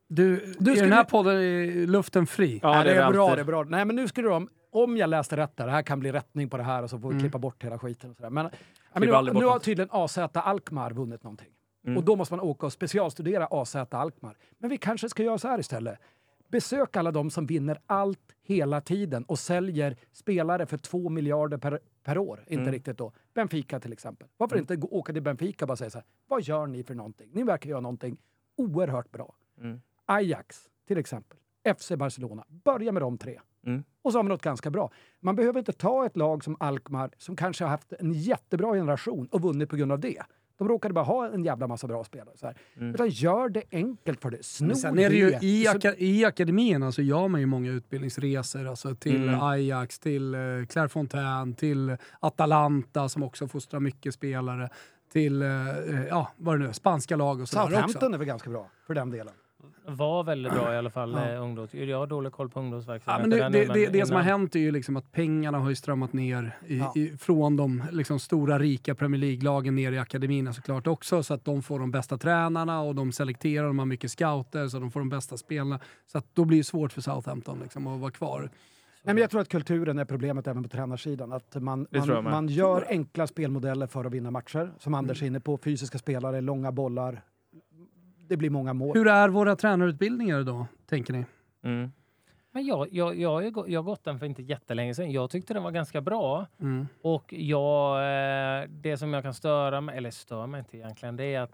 Du, 0.10 0.53
Du 0.60 0.74
i 0.74 0.76
ska 0.76 0.84
den 0.86 0.93
här 0.93 1.03
vi- 1.03 1.10
podden 1.10 1.36
är 1.38 1.88
luften 1.88 2.28
fri. 2.28 2.60
Ja, 2.64 2.78
Ja, 2.78 2.84
det, 2.84 2.95
är 2.95 3.12
bra, 3.12 3.24
alltid. 3.24 3.38
det 3.38 3.41
är 3.41 3.45
bra. 3.45 3.64
Nej, 3.64 3.86
men 3.86 3.95
nu 3.95 4.07
skulle 4.07 4.30
de, 4.30 4.49
om 4.72 4.97
jag 4.97 5.10
läste 5.10 5.38
rätt 5.38 5.57
där, 5.57 5.66
det 5.66 5.72
här 5.72 5.82
kan 5.82 5.99
bli 5.99 6.12
rättning 6.12 6.49
på 6.49 6.57
det 6.57 6.64
här 6.64 6.84
och 6.84 6.89
så 6.89 6.99
får 6.99 7.07
vi 7.10 7.14
Mm. 7.14 7.24
klippa 7.24 7.38
bort 7.38 7.64
hela 7.64 7.80
skiten. 7.80 8.10
Och 8.10 8.16
sådär. 8.16 8.30
Men, 8.30 8.49
men 8.93 9.01
nu, 9.26 9.34
nu 9.39 9.45
har 9.45 9.60
tydligen 9.60 9.89
AZ 9.91 10.18
Alkmaar 10.34 10.91
vunnit 10.93 11.24
någonting. 11.24 11.49
Mm. 11.86 11.97
Och 11.97 12.03
då 12.03 12.16
måste 12.16 12.34
man 12.36 12.45
åka 12.45 12.66
och 12.66 12.74
specialstudera 12.74 13.47
AZ 13.51 13.76
Alkmaar. 13.76 14.38
Men 14.57 14.70
vi 14.70 14.78
kanske 14.78 15.10
ska 15.10 15.24
göra 15.24 15.38
så 15.38 15.47
här 15.47 15.60
istället. 15.60 15.99
Besök 16.47 16.95
alla 16.97 17.12
de 17.12 17.30
som 17.30 17.45
vinner 17.45 17.78
allt 17.86 18.20
hela 18.43 18.82
tiden 18.82 19.24
och 19.24 19.39
säljer 19.39 19.95
spelare 20.12 20.66
för 20.66 20.78
två 20.78 21.10
miljarder 21.10 21.57
per, 21.57 21.80
per 22.03 22.18
år. 22.18 22.43
Inte 22.47 22.62
Mm. 22.62 22.72
riktigt 22.74 22.97
då. 22.97 23.12
Benfica 23.34 23.80
till 23.80 23.93
exempel. 23.93 24.28
Varför 24.38 24.57
inte 24.57 24.76
gå, 24.76 24.88
åka 24.91 25.14
till 25.14 25.22
Benfica 25.22 25.66
och 25.66 25.68
bara 25.68 25.76
säga 25.78 25.89
så 25.89 25.97
här. 25.97 26.05
Vad 26.28 26.41
gör 26.43 26.68
ni 26.68 26.84
för 26.84 26.95
någonting? 26.95 27.30
Ni 27.34 27.43
verkar 27.43 27.70
göra 27.70 27.80
någonting 27.82 28.18
oerhört 28.57 29.12
bra. 29.12 29.36
Mm. 29.62 29.82
Ajax 30.10 30.57
till 30.88 30.97
exempel. 30.97 31.38
FC 31.80 31.91
Barcelona. 31.91 32.43
Börja 32.47 32.91
med 32.91 33.01
de 33.01 33.18
tre. 33.18 33.39
Mm. 33.66 33.84
Och 34.01 34.12
så 34.12 34.18
har 34.18 34.24
man 34.24 34.30
något 34.30 34.41
ganska 34.41 34.70
bra. 34.70 34.91
Man 35.20 35.36
behöver 35.36 35.60
inte 35.60 35.74
ta 35.74 36.05
ett 36.05 36.18
lag 36.18 36.43
som 36.43 36.57
Alkmaar 36.60 37.12
som 37.18 37.36
kanske 37.36 37.64
har 37.64 37.70
haft 37.70 37.93
en 37.99 38.14
jättebra 38.14 38.74
generation 38.74 39.28
och 39.32 39.41
vunnit 39.41 39.70
på 39.70 39.76
grund 39.76 39.91
av 39.91 39.99
det. 39.99 40.22
De 40.57 40.68
råkade 40.68 40.93
bara 40.93 41.05
ha 41.05 41.28
en 41.34 41.43
jävla 41.43 41.68
massa 41.68 41.88
bra 41.88 42.03
spelare. 42.03 42.38
Så 42.38 42.45
här. 42.45 42.57
Mm. 42.78 42.93
Utan 42.93 43.10
gör 43.10 43.49
det 43.49 43.64
enkelt 43.72 44.22
för 44.22 44.32
dig. 44.32 44.43
Snor 44.43 44.74
sen 44.74 44.99
är 44.99 45.10
det 45.10 45.16
ju 45.16 45.38
i, 45.41 45.68
aka 45.68 45.95
i 45.95 46.26
akademierna 46.26 46.91
så 46.91 47.01
gör 47.01 47.28
man 47.28 47.39
ju 47.41 47.45
många 47.45 47.72
utbildningsresor 47.72 48.68
alltså 48.68 48.95
till 48.95 49.24
Mm. 49.24 49.41
Ajax, 49.41 49.99
till 49.99 50.34
eh, 50.34 50.39
Clairefontaine, 50.70 51.53
till 51.53 51.97
Atalanta 52.20 53.10
som 53.10 53.24
också 53.24 53.47
fostrar 53.47 53.80
mycket 53.80 54.14
spelare, 54.14 54.70
till 55.12 55.41
eh, 55.41 55.49
ja, 56.10 56.32
vad 56.38 56.55
det 56.55 56.60
nu 56.60 56.68
är, 56.70 56.74
spanska 56.74 57.16
lag 57.16 57.41
och 57.41 57.49
sådär 57.49 57.64
också. 57.64 57.76
Southampton 57.76 58.14
är 58.14 58.18
väl 58.18 58.28
ganska 58.28 58.49
bra 58.49 58.70
för 58.88 58.93
den 58.93 59.10
delen. 59.10 59.34
Var 59.86 60.24
väldigt 60.24 60.53
bra 60.53 60.74
i 60.74 60.78
alla 60.78 60.89
fall, 60.89 61.12
Ja. 61.12 61.36
ungdoms. 61.38 61.74
Jag 61.74 61.97
har 61.97 62.07
dålig 62.07 62.32
koll 62.32 62.49
på 62.49 62.60
Ja, 62.60 62.64
ungdomsverksamheten. 62.64 63.30
men 63.30 63.51
det, 63.51 63.60
det, 63.68 63.74
det, 63.74 63.88
det 63.99 64.05
som 64.05 64.16
har 64.16 64.24
hänt 64.24 64.55
är 64.55 64.60
ju 64.60 64.72
liksom 64.72 64.97
att 64.97 65.12
pengarna 65.12 65.60
har 65.60 65.70
ju 65.70 65.76
strömmat 65.76 66.14
ner 66.14 66.57
i, 66.68 66.78
Ja. 66.78 66.93
i, 66.95 67.18
från 67.18 67.55
de 67.57 67.84
liksom 67.91 68.20
stora 68.20 68.60
rika 68.60 68.95
Premier 68.95 69.20
League-lagen 69.22 69.76
ner 69.76 69.91
i 69.91 69.97
akademierna 69.97 70.53
såklart 70.53 70.88
också. 70.88 71.24
Så 71.24 71.34
att 71.34 71.45
de 71.45 71.64
får 71.64 71.80
de 71.80 71.91
bästa 71.91 72.18
tränarna 72.18 72.82
och 72.82 72.95
de 72.95 73.12
selekterar, 73.12 73.68
de 73.68 73.80
har 73.80 73.86
mycket 73.86 74.12
scouter 74.12 74.68
så 74.68 74.80
de 74.80 74.91
får 74.91 74.99
de 74.99 75.10
bästa 75.10 75.38
spelarna. 75.38 75.80
Så 76.12 76.18
att 76.18 76.26
då 76.34 76.45
blir 76.45 76.57
det 76.57 76.64
svårt 76.64 76.91
för 76.91 77.01
Southampton 77.01 77.60
liksom, 77.64 77.88
att 77.88 77.99
vara 77.99 78.12
kvar. 78.12 78.49
Nej, 79.03 79.14
men 79.16 79.18
jag 79.22 79.30
tror 79.30 79.41
att 79.41 79.49
kulturen 79.49 79.99
är 79.99 80.05
problemet 80.05 80.47
även 80.47 80.64
på 80.64 80.70
tränarsidan. 80.70 81.34
Att 81.34 81.55
man, 81.55 81.88
man, 81.91 82.24
man 82.24 82.47
gör 82.47 82.86
enkla 82.89 83.28
spelmodeller 83.28 83.88
för 83.88 84.05
att 84.05 84.14
vinna 84.14 84.32
matcher. 84.32 84.72
Som 84.80 84.93
Anders 84.93 85.22
är 85.24 85.28
inne 85.28 85.39
på, 85.39 85.57
fysiska 85.57 85.97
spelare, 85.97 86.41
långa 86.41 86.72
bollar. 86.72 87.22
Det 88.30 88.38
blir 88.38 88.49
många 88.49 88.73
mål. 88.73 88.97
Hur 88.97 89.07
är 89.07 89.30
våra 89.30 89.55
tränarutbildningar 89.55 90.43
då, 90.43 90.67
tänker 90.89 91.13
ni? 91.13 91.25
Mm. 91.63 91.91
Men 92.51 92.65
jag, 92.65 92.88
jag, 92.91 93.15
jag, 93.19 93.30
har 93.30 93.41
ju 93.41 93.51
gå- 93.51 93.69
jag 93.69 93.80
har 93.80 93.84
gått 93.84 94.03
den 94.03 94.19
för 94.19 94.25
inte 94.25 94.41
jättelänge 94.43 94.93
sedan. 94.95 95.11
Jag 95.11 95.30
tyckte 95.30 95.53
den 95.53 95.63
var 95.63 95.71
ganska 95.71 96.01
bra. 96.01 96.45
Mm. 96.61 96.88
Och 97.01 97.34
jag, 97.34 97.97
eh, 97.99 98.69
det 98.69 98.97
som 98.97 99.13
jag 99.13 99.23
kan 99.23 99.34
störa 99.34 99.82
mig, 99.82 99.97
eller 99.97 100.11
stör 100.11 100.47
mig 100.47 100.59
inte 100.59 100.77
egentligen, 100.77 101.15
det 101.15 101.23
är 101.23 101.41
att 101.41 101.51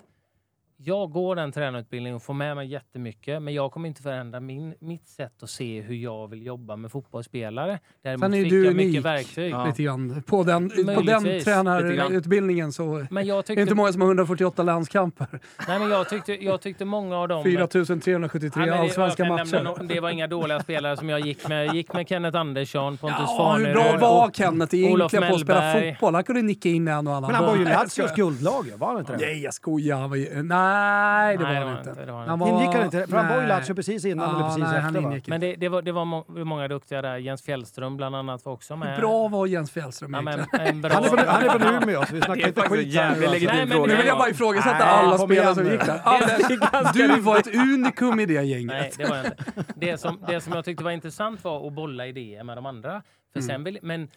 jag 0.85 1.11
går 1.11 1.35
den 1.35 1.51
tränarutbildningen 1.51 2.15
och 2.15 2.23
får 2.23 2.33
med 2.33 2.55
mig 2.55 2.67
jättemycket, 2.67 3.41
men 3.41 3.53
jag 3.53 3.71
kommer 3.71 3.87
inte 3.87 4.01
förändra 4.01 4.39
min, 4.39 4.75
mitt 4.79 5.07
sätt 5.07 5.43
att 5.43 5.49
se 5.49 5.81
hur 5.81 5.95
jag 5.95 6.27
vill 6.27 6.45
jobba 6.45 6.75
med 6.75 6.91
fotbollsspelare. 6.91 7.79
Däremot 8.03 8.21
Sen 8.21 8.33
är 8.33 8.41
fick 8.43 8.51
du 8.51 8.65
jag 8.65 8.75
mycket 8.75 8.91
unik. 8.93 9.05
verktyg. 9.05 9.51
Ja. 9.53 9.65
Lite 9.65 9.83
grann. 9.83 10.23
På 10.27 10.43
den, 10.43 10.69
på 10.69 10.75
den 10.75 10.85
Möjligtvis. 10.85 11.43
tränarutbildningen 11.45 12.71
så 12.73 12.95
är 12.97 13.07
Men 13.11 13.25
jag 13.27 13.37
det 13.37 13.43
tyckte, 13.47 13.61
inte 13.61 13.75
många 13.75 13.91
som 13.91 14.01
har 14.01 14.07
148 14.07 14.63
landskamper. 14.63 15.27
nej, 15.67 15.79
men 15.79 15.89
jag 15.89 16.09
tyckte, 16.09 16.33
jag 16.45 16.61
tyckte 16.61 16.85
många 16.85 17.17
av 17.17 17.27
dem... 17.27 17.43
4373 17.43 18.61
Ja, 18.61 18.65
men 18.65 18.77
det- 18.77 18.83
allsvenska 18.83 19.25
matcher. 19.25 19.63
nämna 19.63 19.93
Det 19.93 19.99
var 19.99 20.09
inga 20.09 20.27
dåliga 20.27 20.59
spelare 20.59 20.97
som 20.97 21.09
jag 21.09 21.19
gick 21.19 21.47
med. 21.47 21.65
Jag 21.67 21.75
gick 21.75 21.93
med 21.93 22.07
Kenneth 22.07 22.37
Andersson, 22.39 22.97
Pontus 22.97 23.17
Ja, 23.19 23.55
hur 23.57 23.63
bra 23.73 23.83
Farnerud 23.83 24.01
var 24.01 24.27
och- 24.27 24.35
Kenneth 24.35 24.75
Olof 24.75 25.13
egentligen 25.13 25.27
på 25.29 25.35
att 25.35 25.41
spela 25.41 25.91
fotboll? 25.91 26.13
Han 26.13 26.23
kunde 26.23 26.41
nicka 26.41 26.69
in 26.69 26.87
en 26.87 27.07
och 27.07 27.13
annan. 27.13 27.21
Men 27.31 27.35
han 27.35 27.45
var 27.45 27.55
ju 27.57 27.63
boll. 27.63 27.73
Lazios 27.73 28.15
guldlag 28.15 28.71
var 28.77 28.87
han 28.87 28.99
inte 28.99 29.11
det? 29.11 29.17
Nej, 29.25 29.43
jag 29.43 29.53
skojar. 29.53 30.15
Ju, 30.15 30.43
nej, 30.79 31.37
det 31.37 31.43
var 31.43 31.53
han 31.53 31.65
var 31.65 31.77
inte. 31.79 32.11
var 32.11 32.19
han 32.19 32.29
Han 32.29 32.41
inte. 32.41 32.51
Ingick 32.63 32.75
han 32.75 32.85
inte? 32.85 33.07
För 33.07 33.17
han 33.17 33.35
var 33.35 33.41
ju. 33.41 33.47
Lazio 33.47 33.73
precis 33.75 34.05
innan 34.05 34.29
eller 34.29 34.39
Ja, 34.39 34.45
precis 34.45 34.63
nej, 34.63 34.81
han 34.81 34.95
efter 34.95 35.09
ingick 35.09 35.27
Men 35.27 35.41
det, 35.41 35.55
det, 35.55 35.69
var, 35.69 35.81
det 35.81 35.91
var 35.91 36.05
må, 36.05 36.25
många 36.27 36.67
duktiga 36.67 37.01
där. 37.01 37.17
Jens 37.17 37.41
Fjällström 37.41 37.97
bland 37.97 38.15
annat 38.15 38.45
var 38.45 38.53
också 38.53 38.75
med. 38.75 38.99
Bra 38.99 39.27
var 39.27 39.47
Jens 39.47 39.71
Fjällström 39.71 40.13
Ja, 40.13 40.21
men, 40.21 40.39
en 40.59 40.81
bra... 40.81 40.93
Han 40.93 41.03
är 41.03 41.07
från, 41.07 41.19
han 41.27 41.43
är 41.43 41.49
från 41.49 41.83
Umeå, 41.83 42.05
så 42.05 42.15
vi 42.15 42.21
snackar 42.21 42.47
inte 42.47 42.61
skit 42.61 42.95
här. 42.95 43.15
Nej, 43.19 43.67
men-. 43.67 43.69
Nu 43.87 43.95
vill 43.95 44.05
jag 44.05 44.17
bara 44.17 44.29
ifrågasätta 44.29 44.77
Nej, 44.77 44.87
alla 44.87 45.17
spelare 45.17 45.55
som 45.55 45.65
gick 45.71 45.85
där. 45.85 46.01
Ja, 46.05 46.91
du 46.93 47.21
var 47.21 47.37
ett 47.37 47.55
unikum 47.55 48.19
i 48.19 48.25
det 48.25 48.43
gänget. 48.43 48.67
Nej, 48.67 48.91
det 48.97 49.05
var 49.09 49.15
jag 49.15 49.25
inte. 49.25 49.43
Det 49.75 49.97
som, 49.97 50.19
det 50.27 50.41
som 50.41 50.53
jag 50.53 50.65
tyckte 50.65 50.83
var 50.83 50.91
intressant 50.91 51.43
var 51.43 51.67
att 51.67 51.73
bolla 51.73 52.07
idéer 52.07 52.43
med 52.43 52.57
de 52.57 52.65
andra. 52.65 53.01
För 53.33 53.39
Mm. 53.39 53.47
sen 53.47 53.63
vill, 53.63 53.79
men 53.81 54.09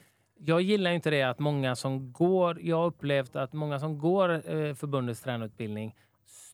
jag 0.44 0.60
gillar 0.62 0.90
ju 0.90 0.94
inte 0.96 1.10
det 1.10 1.22
att 1.22 1.38
många 1.38 1.76
som 1.76 2.12
går... 2.12 2.58
Jag 2.60 2.76
har 2.76 2.86
upplevt 2.86 3.36
att 3.36 3.52
många 3.52 3.78
som 3.80 3.98
går 3.98 4.30
eh, 4.34 4.74
förbundets 4.74 5.20
tränarutbildning 5.22 5.94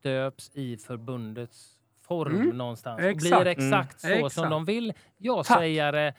stöps 0.09 0.51
i 0.55 0.77
förbundets 0.77 1.67
form 2.07 2.35
Mm. 2.35 2.57
någonstans. 2.57 2.99
Och 2.99 3.05
Exakt. 3.09 3.43
blir 3.43 3.47
exakt 3.53 4.01
så 4.01 4.09
Exakt. 4.09 4.35
som 4.35 4.51
de 4.51 4.65
vill. 4.65 4.93
Jag 5.19 5.45
Tack. 5.47 5.59
säger 5.59 5.93
det. 5.93 6.15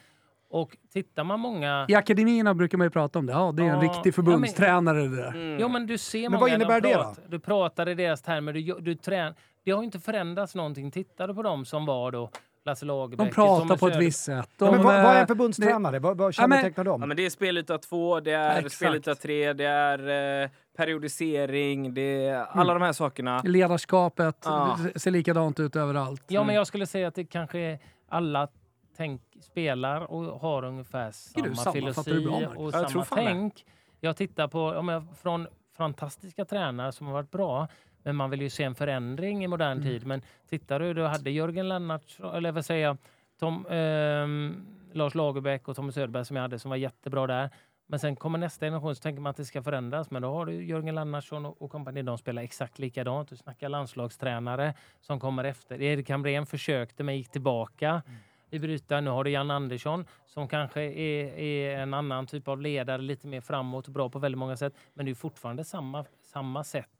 Och 0.50 0.76
tittar 0.92 1.24
man 1.24 1.40
många... 1.40 1.86
I 1.88 1.94
akademierna 1.94 2.54
brukar 2.54 2.78
man 2.78 2.86
ju 2.86 2.90
prata 2.90 3.18
om 3.18 3.26
det. 3.26 3.32
Ja, 3.32 3.52
det 3.56 3.62
är 3.62 3.66
en 3.66 3.74
Ja, 3.84 3.92
riktig 3.92 4.14
förbundstränare 4.14 5.02
det 5.02 5.16
där. 5.16 5.28
Mm. 5.28 5.58
Jo, 5.60 5.68
men 5.68 5.86
du 5.86 5.98
ser 5.98 6.30
Men 6.30 6.40
vad 6.40 6.50
de 6.50 6.54
innebär 6.54 6.80
det 6.80 6.88
då? 6.88 6.94
pratar, 6.94 7.22
Du 7.28 7.38
pratar 7.38 7.88
i 7.88 7.94
deras 7.94 8.22
termer. 8.22 8.52
Du, 8.52 8.62
du 8.80 8.94
trän, 8.94 9.34
det 9.64 9.70
har 9.70 9.78
ju 9.80 9.84
inte 9.84 10.00
förändrats 10.00 10.54
någonting. 10.54 10.90
Tittar 10.90 11.28
du 11.28 11.34
på 11.34 11.42
dem 11.42 11.64
som 11.64 11.86
var 11.86 12.10
då 12.12 12.30
Lasse 12.64 12.84
Lagerbäck... 12.86 13.28
De 13.28 13.34
pratar 13.34 13.76
på 13.76 13.88
ett 13.88 13.96
visst 13.96 14.24
sätt. 14.24 14.48
Ja, 14.58 14.66
De, 14.66 14.74
men 14.74 14.84
vad, 14.84 15.02
vad 15.02 15.16
är 15.16 15.20
en 15.20 15.26
förbundstränare? 15.26 15.98
Vad, 15.98 16.16
vad 16.18 16.34
kännetecknar 16.34 16.84
Ja, 16.84 16.90
dem? 16.90 17.00
men 17.08 17.16
det 17.16 17.26
är 17.26 17.30
spelyta 17.30 17.78
2, 17.78 18.20
det 18.20 18.32
är 18.32 18.56
Exakt. 18.58 18.74
spelyta 18.74 19.14
3, 19.14 19.52
det 19.52 19.64
är 19.64 20.42
eh, 20.44 20.50
periodisering, 20.76 21.94
det 21.94 22.26
är 22.26 22.44
alla 22.50 22.72
de 22.74 22.82
här 22.82 22.92
sakerna. 22.92 23.42
Ledarskapet 23.44 24.36
Ja. 24.44 24.78
ser 24.96 25.10
likadant 25.10 25.60
ut 25.60 25.76
överallt. 25.76 26.24
Ja, 26.28 26.44
men 26.44 26.54
jag 26.54 26.66
skulle 26.66 26.86
säga 26.86 27.08
att 27.08 27.14
det 27.14 27.24
kanske 27.24 27.58
är 27.58 27.78
alla 28.08 28.48
tänk, 28.96 29.22
spelar 29.40 30.00
och 30.12 30.40
har 30.40 30.64
ungefär 30.64 31.10
samma 31.10 31.46
det 31.64 31.72
filosofi 31.72 32.24
bra, 32.24 32.34
och 32.56 32.70
Ja, 32.74 32.80
jag 32.80 32.90
samma 32.90 33.04
fan 33.04 33.18
det. 33.18 33.24
tänk. 33.24 33.64
Jag 34.00 34.16
tittar 34.16 34.48
på 34.48 34.60
om 34.68 34.88
jag, 34.88 35.04
från 35.22 35.46
fantastiska 35.76 36.44
tränare 36.44 36.92
som 36.92 37.06
har 37.06 37.14
varit 37.14 37.30
bra, 37.30 37.68
men 38.02 38.16
man 38.16 38.30
vill 38.30 38.42
ju 38.42 38.50
se 38.50 38.64
en 38.64 38.74
förändring 38.74 39.44
i 39.44 39.48
modern 39.48 39.72
Mm. 39.72 39.82
tid. 39.84 40.06
Men 40.06 40.22
tittar 40.48 40.80
du, 40.80 40.94
du 40.94 41.02
hade 41.02 41.30
Jörgen 41.30 41.68
Lennart, 41.68 42.18
eller 42.34 42.52
vad 42.52 42.64
säger 42.64 42.86
jag, 42.86 42.96
Tom, 43.40 43.66
ehm, 43.70 44.66
Lars 44.92 45.14
Lagerbäck 45.14 45.68
och 45.68 45.76
Thomas 45.76 45.94
Söderberg 45.94 46.24
som 46.24 46.36
jag 46.36 46.42
hade 46.42 46.58
som 46.58 46.68
var 46.68 46.76
jättebra 46.76 47.26
där. 47.26 47.50
Men 47.86 47.98
sen 47.98 48.16
kommer 48.16 48.38
nästa 48.38 48.66
generation 48.66 48.96
så 48.96 49.00
tänker 49.00 49.22
man 49.22 49.30
att 49.30 49.36
det 49.36 49.44
ska 49.44 49.62
förändras. 49.62 50.10
Men 50.10 50.22
då 50.22 50.32
har 50.32 50.46
du 50.46 50.64
Jörgen 50.64 50.94
Lennartsson 50.94 51.46
och, 51.46 51.70
kompani. 51.70 52.02
De 52.02 52.18
spelar 52.18 52.42
exakt 52.42 52.78
likadant. 52.78 53.28
Du 53.28 53.36
snackar 53.36 53.68
landslagstränare 53.68 54.74
som 55.00 55.20
kommer 55.20 55.44
efter. 55.44 55.82
Erik 55.82 56.10
Hamrén 56.10 56.46
försökte 56.46 57.02
men 57.02 57.16
gick 57.16 57.28
tillbaka 57.28 58.02
i 58.50 58.58
brytaren. 58.58 59.04
Nu 59.04 59.10
har 59.10 59.24
du 59.24 59.30
Jan 59.30 59.50
Andersson 59.50 60.04
som 60.26 60.48
kanske 60.48 60.82
är, 60.82 61.38
är 61.38 61.78
en 61.78 61.94
annan 61.94 62.26
typ 62.26 62.48
av 62.48 62.60
ledare, 62.60 63.02
lite 63.02 63.26
mer 63.26 63.40
framåt 63.40 63.86
och 63.86 63.92
bra 63.92 64.08
på 64.08 64.18
väldigt 64.18 64.38
många 64.38 64.56
sätt. 64.56 64.74
Men 64.94 65.06
det 65.06 65.12
är 65.12 65.14
fortfarande 65.14 65.64
samma, 65.64 66.04
samma 66.22 66.64
sätt 66.64 66.90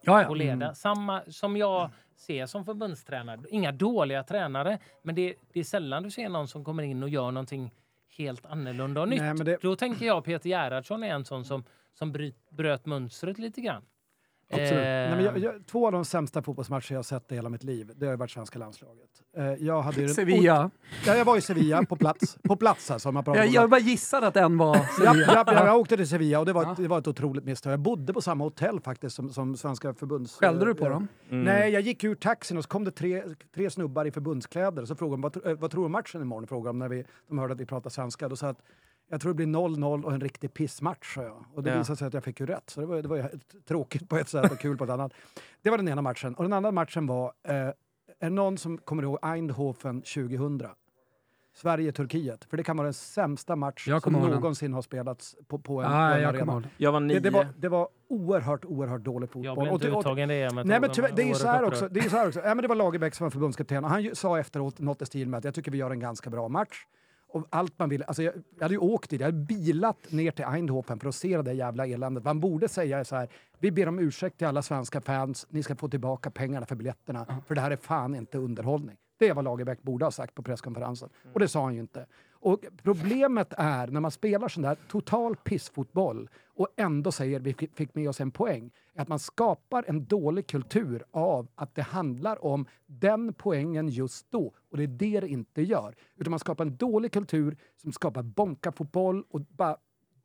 ja, 0.00 0.22
ja. 0.22 0.30
att 0.30 0.38
leda. 0.38 0.74
Samma 0.74 1.22
som 1.28 1.56
jag 1.56 1.90
ser 2.16 2.46
som 2.46 2.64
förbundstränare. 2.64 3.40
Inga 3.50 3.72
dåliga 3.72 4.22
tränare, 4.22 4.78
men 5.02 5.14
det, 5.14 5.34
det 5.52 5.60
är 5.60 5.64
sällan 5.64 6.02
du 6.02 6.10
ser 6.10 6.28
någon 6.28 6.48
som 6.48 6.64
kommer 6.64 6.82
in 6.82 7.02
och 7.02 7.08
gör 7.08 7.30
någonting 7.30 7.70
helt 8.18 8.46
annorlunda 8.46 9.00
och 9.00 9.08
nytt. 9.08 9.20
Nej, 9.22 9.34
det- 9.44 9.58
Då 9.62 9.76
tänker 9.76 10.06
jag 10.06 10.24
Peter 10.24 10.48
Gerhardsson 10.50 11.02
är 11.02 11.08
en 11.14 11.24
sån 11.24 11.44
som, 11.44 11.64
som 11.92 12.12
bryt, 12.12 12.50
bröt 12.50 12.86
mönstret 12.86 13.38
lite 13.38 13.60
grann. 13.60 13.82
Absolut. 14.62 14.72
Eh, 14.72 14.78
Nej, 14.84 15.10
men 15.16 15.24
jag, 15.24 15.38
jag, 15.38 15.66
två 15.66 15.86
av 15.86 15.92
de 15.92 16.04
sämsta 16.04 16.42
fotbollsmatcher 16.42 16.92
jag 16.92 16.98
har 16.98 17.02
sett 17.02 17.32
i 17.32 17.34
hela 17.34 17.48
mitt 17.48 17.64
liv, 17.64 17.92
det 17.96 18.06
har 18.06 18.12
ju 18.12 18.16
varit 18.16 18.30
svenska 18.30 18.58
landslaget. 18.58 19.08
Eh, 19.36 19.44
jag, 19.44 19.82
hade 19.82 20.00
ju 20.00 20.08
Sevilla. 20.08 20.70
Ja, 21.06 21.16
jag 21.16 21.24
var 21.24 21.36
i 21.36 21.40
Sevilla 21.40 21.84
på 21.84 21.96
plats. 21.96 22.38
På 22.42 22.56
plats 22.56 22.90
alltså. 22.90 23.12
Man 23.12 23.24
pratar 23.24 23.40
Jag, 23.40 23.48
jag 23.48 23.70
bara 23.70 23.80
gissade 23.80 24.26
att 24.26 24.36
en 24.36 24.58
var 24.58 24.74
Sevilla. 24.98 25.32
ja, 25.34 25.44
ja, 25.46 25.66
jag 25.66 25.78
åkte 25.80 25.96
till 25.96 26.08
Sevilla 26.08 26.38
och 26.40 26.46
det 26.46 26.52
var, 26.52 26.62
Ja. 26.62 26.72
ett, 26.72 26.78
det 26.78 26.88
var 26.88 26.98
ett 26.98 27.06
otroligt 27.08 27.44
misstag. 27.44 27.72
Jag 27.72 27.80
bodde 27.80 28.12
på 28.12 28.20
samma 28.20 28.44
hotell 28.44 28.80
faktiskt 28.80 29.16
som, 29.16 29.28
som 29.32 29.56
svenska 29.56 29.94
förbunds... 29.94 30.34
Skällde 30.36 30.64
du 30.64 30.74
på 30.74 30.88
dem? 30.88 31.08
Mm. 31.30 31.44
Nej, 31.44 31.70
jag 31.72 31.82
gick 31.82 32.04
ur 32.04 32.14
taxin 32.14 32.56
och 32.58 32.64
så 32.64 32.68
kom 32.68 32.84
det 32.84 32.90
tre, 32.90 33.22
tre 33.54 33.70
snubbar 33.70 34.04
i 34.04 34.10
förbundskläder 34.10 34.82
och 34.82 34.88
så 34.88 34.94
frågade 34.96 35.22
de 35.22 35.40
vad, 35.42 35.46
eh, 35.52 35.58
vad 35.58 35.70
tror 35.70 35.80
du 35.82 35.86
om 35.86 35.92
matchen 35.92 36.22
imorgon? 36.22 36.46
Frågade 36.46 36.68
de 36.68 36.78
när 36.78 36.88
vi, 36.88 37.04
de 37.28 37.38
hörde 37.38 37.52
att 37.54 37.60
vi 37.60 37.66
pratade 37.66 37.90
svenska. 37.94 38.28
Då 38.28 38.36
sa 38.36 38.46
jag 38.46 38.52
att 38.52 38.62
jag 39.14 39.20
tror 39.20 39.30
det 39.32 39.36
blir 39.36 39.46
0-0 39.46 40.04
och 40.04 40.12
en 40.12 40.20
riktig 40.20 40.54
pissmatch, 40.54 41.14
sa 41.14 41.22
jag. 41.22 41.44
Och 41.54 41.62
det 41.62 41.70
Ja. 41.70 41.78
visade 41.78 41.96
sig 41.96 42.06
att 42.06 42.14
jag 42.14 42.24
fick 42.24 42.40
ju 42.40 42.46
rätt. 42.46 42.70
Så 42.70 42.80
det 42.80 42.86
var, 42.86 43.02
det 43.02 43.08
var 43.08 43.16
ju 43.16 43.24
tråkigt 43.68 44.08
på 44.08 44.16
ett 44.16 44.28
sätt 44.28 44.52
och 44.52 44.58
kul 44.58 44.76
på 44.76 44.84
ett 44.84 44.90
annat. 44.90 45.12
Det 45.62 45.70
var 45.70 45.76
den 45.78 45.88
ena 45.88 46.02
matchen. 46.02 46.34
Och 46.34 46.42
den 46.44 46.52
andra 46.52 46.70
matchen 46.72 47.06
var, 47.06 47.32
eh, 47.48 47.54
är 47.54 47.74
det 48.18 48.30
någon 48.30 48.58
som 48.58 48.78
kommer 48.78 49.02
ihåg 49.02 49.18
Eindhoven 49.22 50.02
2000? 50.02 50.60
Sverige-Turkiet. 51.56 52.44
För 52.44 52.56
det 52.56 52.62
kan 52.62 52.76
vara 52.76 52.84
den 52.86 52.94
sämsta 52.94 53.56
match 53.56 53.88
Jag 53.88 54.02
som 54.02 54.12
någonsin 54.12 54.72
har 54.72 54.82
spelats 54.82 55.36
på, 55.48 55.58
på 55.58 55.82
en, 55.82 55.90
Ja, 55.92 56.14
en 56.14 56.22
jag 56.22 56.36
arena. 56.36 56.62
Jag 56.76 56.92
var 56.92 57.00
nio. 57.00 57.14
Det, 57.14 57.20
det, 57.20 57.30
var, 57.30 57.46
det 57.56 57.68
var 57.68 57.88
oerhört, 58.08 58.64
oerhört 58.64 59.00
dålig 59.04 59.28
fotboll. 59.30 59.44
jag 59.46 59.56
blev 59.56 59.68
Och 59.68 59.74
inte 59.74 59.86
det- 59.86 59.92
och- 59.92 60.00
uttagen 60.00 60.30
i 60.30 60.40
det. 60.42 60.50
Nej 60.64 60.80
men 60.80 60.90
tyvärr, 60.92 61.12
det 61.16 61.22
är 61.22 61.26
ju 61.26 61.34
så 61.34 61.46
här 61.48 61.64
också. 61.64 61.88
Det, 61.88 62.00
är 62.00 62.08
så 62.10 62.16
här 62.16 62.28
också. 62.28 62.40
Ja, 62.40 62.54
men 62.54 62.62
det 62.62 62.68
var 62.68 62.76
Lagerbäck 62.76 63.14
som 63.14 63.24
var 63.24 63.30
förbundskapten 63.30 63.84
och 63.84 63.90
han 63.90 64.02
ju, 64.02 64.14
sa 64.14 64.38
efteråt 64.38 64.78
något 64.78 65.02
i 65.02 65.06
stil 65.06 65.28
med 65.28 65.38
att 65.38 65.44
jag 65.44 65.54
tycker 65.54 65.70
vi 65.70 65.78
gör 65.78 65.90
en 65.90 66.00
ganska 66.00 66.30
bra 66.30 66.48
match. 66.48 66.86
Och 67.34 67.46
allt 67.50 67.78
man 67.78 67.88
ville, 67.88 68.04
alltså 68.04 68.22
jag, 68.22 68.34
jag 68.56 68.62
hade 68.62 68.74
ju 68.74 68.80
åkt 68.80 69.10
dit, 69.10 69.20
jag 69.20 69.26
hade 69.26 69.38
bilat 69.38 70.12
ner 70.12 70.30
till 70.30 70.44
Eindhoven 70.48 70.98
för 71.00 71.08
att 71.08 71.14
se 71.14 71.36
det 71.36 71.42
där 71.42 71.52
jävla 71.52 71.86
eländet. 71.86 72.24
Han 72.24 72.40
borde 72.40 72.68
säga 72.68 73.04
så 73.04 73.16
här, 73.16 73.28
vi 73.58 73.70
ber 73.70 73.88
om 73.88 73.98
ursäkt 73.98 74.38
till 74.38 74.46
alla 74.46 74.62
svenska 74.62 75.00
fans, 75.00 75.46
ni 75.50 75.62
ska 75.62 75.76
få 75.76 75.88
tillbaka 75.88 76.30
pengarna 76.30 76.66
för 76.66 76.76
biljetterna, 76.76 77.42
för 77.46 77.54
det 77.54 77.60
här 77.60 77.70
är 77.70 77.76
fan 77.76 78.14
inte 78.14 78.38
underhållning. 78.38 78.96
Det 79.18 79.28
är 79.28 79.34
vad 79.34 79.44
Lagerbäck 79.44 79.82
borde 79.82 80.04
ha 80.04 80.10
sagt 80.10 80.34
på 80.34 80.42
presskonferensen. 80.42 81.08
Och 81.32 81.40
det 81.40 81.48
sa 81.48 81.64
han 81.64 81.74
ju 81.74 81.80
inte. 81.80 82.06
Och 82.44 82.64
problemet 82.82 83.54
är 83.58 83.86
när 83.86 84.00
man 84.00 84.10
spelar 84.10 84.48
sån 84.48 84.62
där 84.62 84.76
total 84.88 85.36
pissfotboll 85.36 86.28
och 86.54 86.68
ändå 86.76 87.12
säger 87.12 87.40
vi 87.40 87.54
fick- 87.54 87.94
med 87.94 88.08
oss 88.08 88.20
en 88.20 88.30
poäng, 88.30 88.70
att 88.96 89.08
man 89.08 89.18
skapar 89.18 89.84
en 89.86 90.04
dålig 90.04 90.46
kultur 90.46 91.04
av 91.10 91.48
att 91.54 91.74
det 91.74 91.82
handlar 91.82 92.44
om 92.44 92.66
den 92.86 93.34
poängen 93.34 93.88
just 93.88 94.30
då. 94.30 94.52
Och 94.70 94.76
det 94.76 94.82
är 94.82 94.86
det 94.88 95.20
det 95.20 95.28
inte 95.28 95.62
gör. 95.62 95.94
Utan 96.16 96.30
man 96.30 96.38
skapar 96.40 96.64
en 96.64 96.76
dålig 96.76 97.12
kultur 97.12 97.56
som 97.76 97.92
skapar 97.92 98.22
bonka-fotboll 98.22 99.24
och 99.30 99.40
bara 99.40 99.76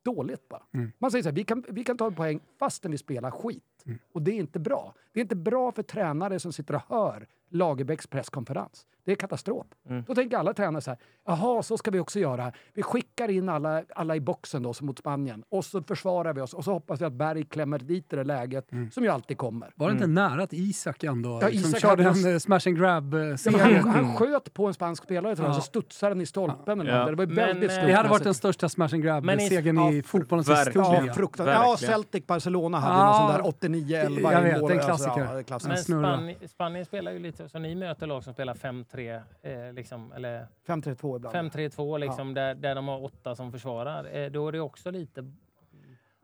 dåligt 0.04 0.50
bara. 0.50 0.64
Man 0.98 1.12
säger 1.12 1.24
så 1.24 1.30
här, 1.30 1.36
vi 1.36 1.44
kan, 1.44 1.64
vi 1.70 1.84
kan 1.84 1.98
ta 1.98 2.08
en 2.08 2.16
poäng 2.16 2.40
fastän 2.60 2.92
vi 2.92 2.98
spelar 2.98 3.32
skit. 3.32 3.84
Och 4.14 4.22
det 4.22 4.32
är 4.32 4.36
inte 4.36 4.60
bra. 4.60 4.94
Det 5.14 5.20
är 5.20 5.22
inte 5.22 5.36
bra 5.36 5.72
för 5.72 5.84
tränare 5.84 6.40
som 6.40 6.54
sitter 6.54 6.76
och 6.76 6.82
hör 6.88 7.28
Lagerbäcks 7.52 8.08
presskonferens. 8.08 8.86
Det 9.06 9.12
är 9.12 9.16
katastrof. 9.16 9.68
Mm. 9.90 10.04
Då 10.08 10.16
tänker 10.16 10.38
alla 10.38 10.54
tränare 10.54 10.82
så 10.82 10.92
här, 10.92 11.00
jaha, 11.26 11.64
så 11.64 11.78
ska 11.78 11.92
vi 11.92 12.00
också 12.00 12.20
göra. 12.20 12.52
Vi 12.74 12.84
skickar 12.84 13.30
in 13.30 13.50
alla, 13.50 13.84
alla 13.96 14.16
i 14.16 14.20
boxen 14.20 14.64
då, 14.64 14.74
som 14.74 14.88
mot 14.88 15.00
Spanien, 15.00 15.44
och 15.50 15.66
så 15.66 15.82
försvarar 15.84 16.34
vi 16.34 16.42
oss 16.42 16.54
och 16.54 16.64
så 16.64 16.72
hoppas 16.74 17.02
vi 17.02 17.06
att 17.06 17.14
Berg 17.14 17.44
klämmer 17.46 17.80
dit 17.80 18.10
det 18.10 18.16
där 18.16 18.24
läget, 18.24 18.70
som 18.92 19.04
ju 19.04 19.10
alltid 19.10 19.38
kommer. 19.38 19.72
Var 19.76 19.88
det 19.88 19.94
inte 19.94 20.08
nära 20.08 20.44
att 20.44 20.54
Isak 20.54 21.04
ändå 21.04 21.40
Ja, 21.42 21.50
Isak 21.50 21.82
körde 21.82 22.04
hade 22.04 22.20
en 22.30 22.34
eh, 22.34 22.40
smash 22.40 22.60
and 22.68 22.78
Ja, 22.78 23.02
men 23.02 23.12
grab-serie? 23.12 23.80
han, 23.80 23.90
han 23.90 24.16
sköt 24.16 24.54
på 24.54 24.66
en 24.68 24.74
spansk 24.74 25.04
spelare 25.04 25.36
tror 25.36 25.48
jag, 25.48 25.56
Ja. 25.56 25.60
så 25.60 25.62
studsade 25.66 26.12
den 26.16 26.22
i 26.22 26.26
stolpen. 26.26 26.82
eller 26.82 26.92
Ja. 26.94 27.00
något. 27.00 27.08
Det 27.08 27.16
var 27.16 27.26
Men, 27.26 27.36
väldigt 27.36 27.72
eh. 27.72 27.86
Det 27.86 27.94
hade 27.94 28.10
varit 28.10 28.24
den 28.24 28.34
största 28.34 28.70
smash 28.70 28.86
and 28.94 28.96
i- 28.96 29.08
grab-segern 29.08 29.76
ja, 29.78 29.92
i 29.92 30.04
fotbollens 30.04 30.50
verkligen. 30.50 30.86
historia. 30.92 31.46
Ja. 31.46 31.54
Ja. 31.54 31.78
Celtic 31.78 32.28
Barcelona 32.28 32.80
hade 32.80 32.96
Ja. 32.96 33.06
någon 33.20 33.32
sån 33.32 33.38
där 33.38 33.48
89-11 33.70 34.32
Jag 34.32 34.42
i 34.42 34.52
vet, 34.52 34.62
mål. 34.62 34.72
en 34.72 34.78
Alltså, 34.80 34.88
klassiker. 35.10 35.36
ja, 35.38 35.44
klassiker. 35.44 35.96
Men 35.96 36.36
Spanien 36.50 36.86
spelar 36.86 37.12
ju 37.12 37.20
lite 37.20 37.39
så 37.48 37.60
ni 37.60 37.76
möter 37.76 38.08
lag 38.08 38.24
som 38.24 38.34
spelar 38.34 38.54
5-3, 38.54 39.22
eh, 39.42 39.74
liksom, 39.74 40.12
eller 40.12 40.48
5-3-2 40.68 41.16
ibland. 41.16 41.36
5-3-2 41.36 41.98
liksom, 41.98 42.34
där, 42.34 42.56
där 42.56 42.76
de 42.76 42.88
har 42.88 43.04
åtta 43.04 43.36
som 43.36 43.52
försvarar. 43.52 44.18
Eh, 44.18 44.32
då 44.32 44.48
är 44.48 44.52
det 44.52 44.60
också 44.60 44.92
lite 44.92 45.32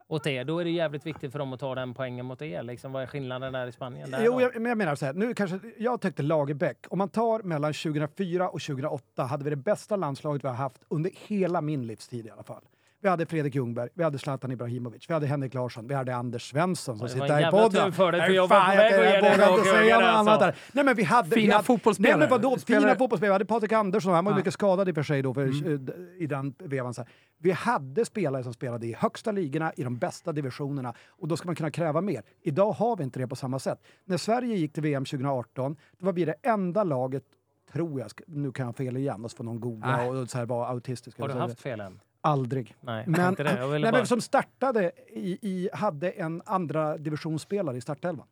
åt 0.08 0.26
er. 0.26 0.44
Då 0.44 0.58
är 0.58 0.64
det 0.64 0.70
jävligt 0.70 1.06
viktigt 1.06 1.32
för 1.32 1.38
dem 1.38 1.52
att 1.52 1.60
ta 1.60 1.74
den 1.74 1.94
poängen 1.94 2.26
mot 2.26 2.42
er. 2.42 2.62
Liksom. 2.62 2.92
Vad 2.92 3.02
är 3.02 3.06
skillnaden 3.06 3.52
där 3.52 3.66
i 3.66 3.72
Spanien? 3.72 4.10
Där 4.10 4.24
Jo, 4.24 4.40
jag, 4.40 4.54
men 4.54 4.66
jag 4.66 4.78
menar 4.78 4.94
så 4.94 5.06
här, 5.06 5.12
nu 5.12 5.34
kanske, 5.34 5.60
jag 5.78 6.00
tyckte 6.00 6.22
Lagerbäck, 6.22 6.86
om 6.90 6.98
man 6.98 7.08
tar 7.08 7.42
mellan 7.42 7.72
2004 7.72 8.48
och 8.48 8.60
2008 8.60 9.22
hade 9.22 9.44
vi 9.44 9.50
det 9.50 9.56
bästa 9.56 9.96
landslaget 9.96 10.44
vi 10.44 10.48
har 10.48 10.54
haft 10.54 10.82
under 10.88 11.10
hela 11.26 11.60
min 11.60 11.86
livstid 11.86 12.26
i 12.26 12.30
alla 12.30 12.42
fall. 12.42 12.62
Vi 13.00 13.08
hade 13.08 13.26
Fredrik 13.26 13.54
Ljungberg, 13.54 13.88
vi 13.94 14.04
hade 14.04 14.18
Zlatan 14.18 14.50
Ibrahimovic, 14.52 15.10
vi 15.10 15.14
hade 15.14 15.26
Henrik 15.26 15.54
Larsson, 15.54 15.86
vi 15.88 15.94
hade 15.94 16.16
Anders 16.16 16.50
Svensson 16.50 16.98
som 16.98 17.08
sitter 17.08 17.28
här 17.28 17.48
i 17.48 17.50
podden. 17.50 17.92
för 17.92 18.12
dig, 18.12 18.20
för 18.26 18.32
jag 18.32 18.48
var 18.48 18.60
på 18.60 18.66
väg 18.76 18.94
att 18.94 19.00
ge 19.00 19.20
dig 19.20 19.48
inte 19.50 19.64
säga 19.70 19.96
något 19.98 20.04
annat 20.06 20.28
alltså. 20.28 20.46
där. 20.46 20.56
Nej 20.72 20.84
men 20.84 20.96
vi 20.96 21.02
hade... 21.02 21.28
vi 21.28 21.34
Fina 21.34 21.54
hade, 21.54 21.64
fotbollsspelare. 21.64 22.18
Nej 22.18 22.28
men 22.30 22.42
vadå, 22.42 22.56
Spelare- 22.58 22.80
fina 22.80 22.94
fotbollsspelare. 22.96 23.30
Vi 23.30 23.34
hade 23.34 23.44
Patrik 23.44 23.72
Andersson, 23.72 24.12
han 24.14 24.24
var 24.24 24.32
ju 24.32 24.34
Ja. 24.34 24.36
mycket 24.38 24.52
skadad 24.52 24.88
i 24.88 24.92
och 24.92 24.94
för 24.94 25.02
sig 25.02 25.22
då 25.22 25.34
för, 25.34 25.46
eh, 25.46 26.22
i 26.22 26.26
den 26.26 26.54
vevan. 26.58 26.94
Så 26.94 27.00
här. 27.02 27.10
Vi 27.38 27.50
hade 27.50 28.04
spelare 28.04 28.42
som 28.42 28.54
spelade 28.54 28.86
i 28.86 28.92
högsta 28.98 29.32
ligorna, 29.32 29.72
i 29.76 29.82
de 29.84 29.96
bästa 29.98 30.32
divisionerna 30.32 30.94
och 31.08 31.28
då 31.28 31.36
ska 31.36 31.46
man 31.48 31.54
kunna 31.56 31.70
kräva 31.70 32.00
mer. 32.00 32.22
Idag 32.42 32.72
har 32.72 32.96
vi 32.96 33.04
inte 33.04 33.18
det 33.18 33.28
på 33.28 33.36
samma 33.36 33.58
sätt. 33.58 33.78
När 34.04 34.16
Sverige 34.16 34.56
gick 34.56 34.72
till 34.72 34.82
VM 34.82 35.04
2018, 35.04 35.76
då 35.98 36.06
var 36.06 36.12
vi 36.12 36.24
det 36.24 36.34
enda 36.42 36.84
laget 36.84 37.24
tror 37.72 38.00
jag, 38.00 38.10
nu 38.26 38.52
kan 38.52 38.66
jag 38.66 38.76
fel 38.76 38.96
igen 38.96 39.24
och 39.24 39.30
så 39.30 39.36
får 39.36 39.44
någon 39.44 39.60
googla 39.60 39.96
Nej. 39.96 40.08
och 40.08 40.30
så 40.30 40.38
här 40.38 40.46
vara 40.46 40.68
autistisk. 40.68 41.18
Har 41.20 41.28
du 41.28 41.34
haft 41.34 41.60
fel 41.60 41.80
än? 41.80 42.00
Aldrig. 42.26 42.74
Nej, 42.80 43.04
Men, 43.08 43.28
inte 43.28 43.42
det. 43.42 43.58
Jag 43.58 43.68
ville 43.68 43.84
nej, 43.86 43.92
bara... 43.92 43.98
men 43.98 44.06
som 44.06 44.20
startade 44.20 44.92
i, 45.08 45.38
i, 45.42 45.68
hade 45.72 46.10
en 46.10 46.42
andra 46.44 46.98
divisionsspelare 46.98 47.76
i 47.76 47.80
startelvan. 47.80 48.26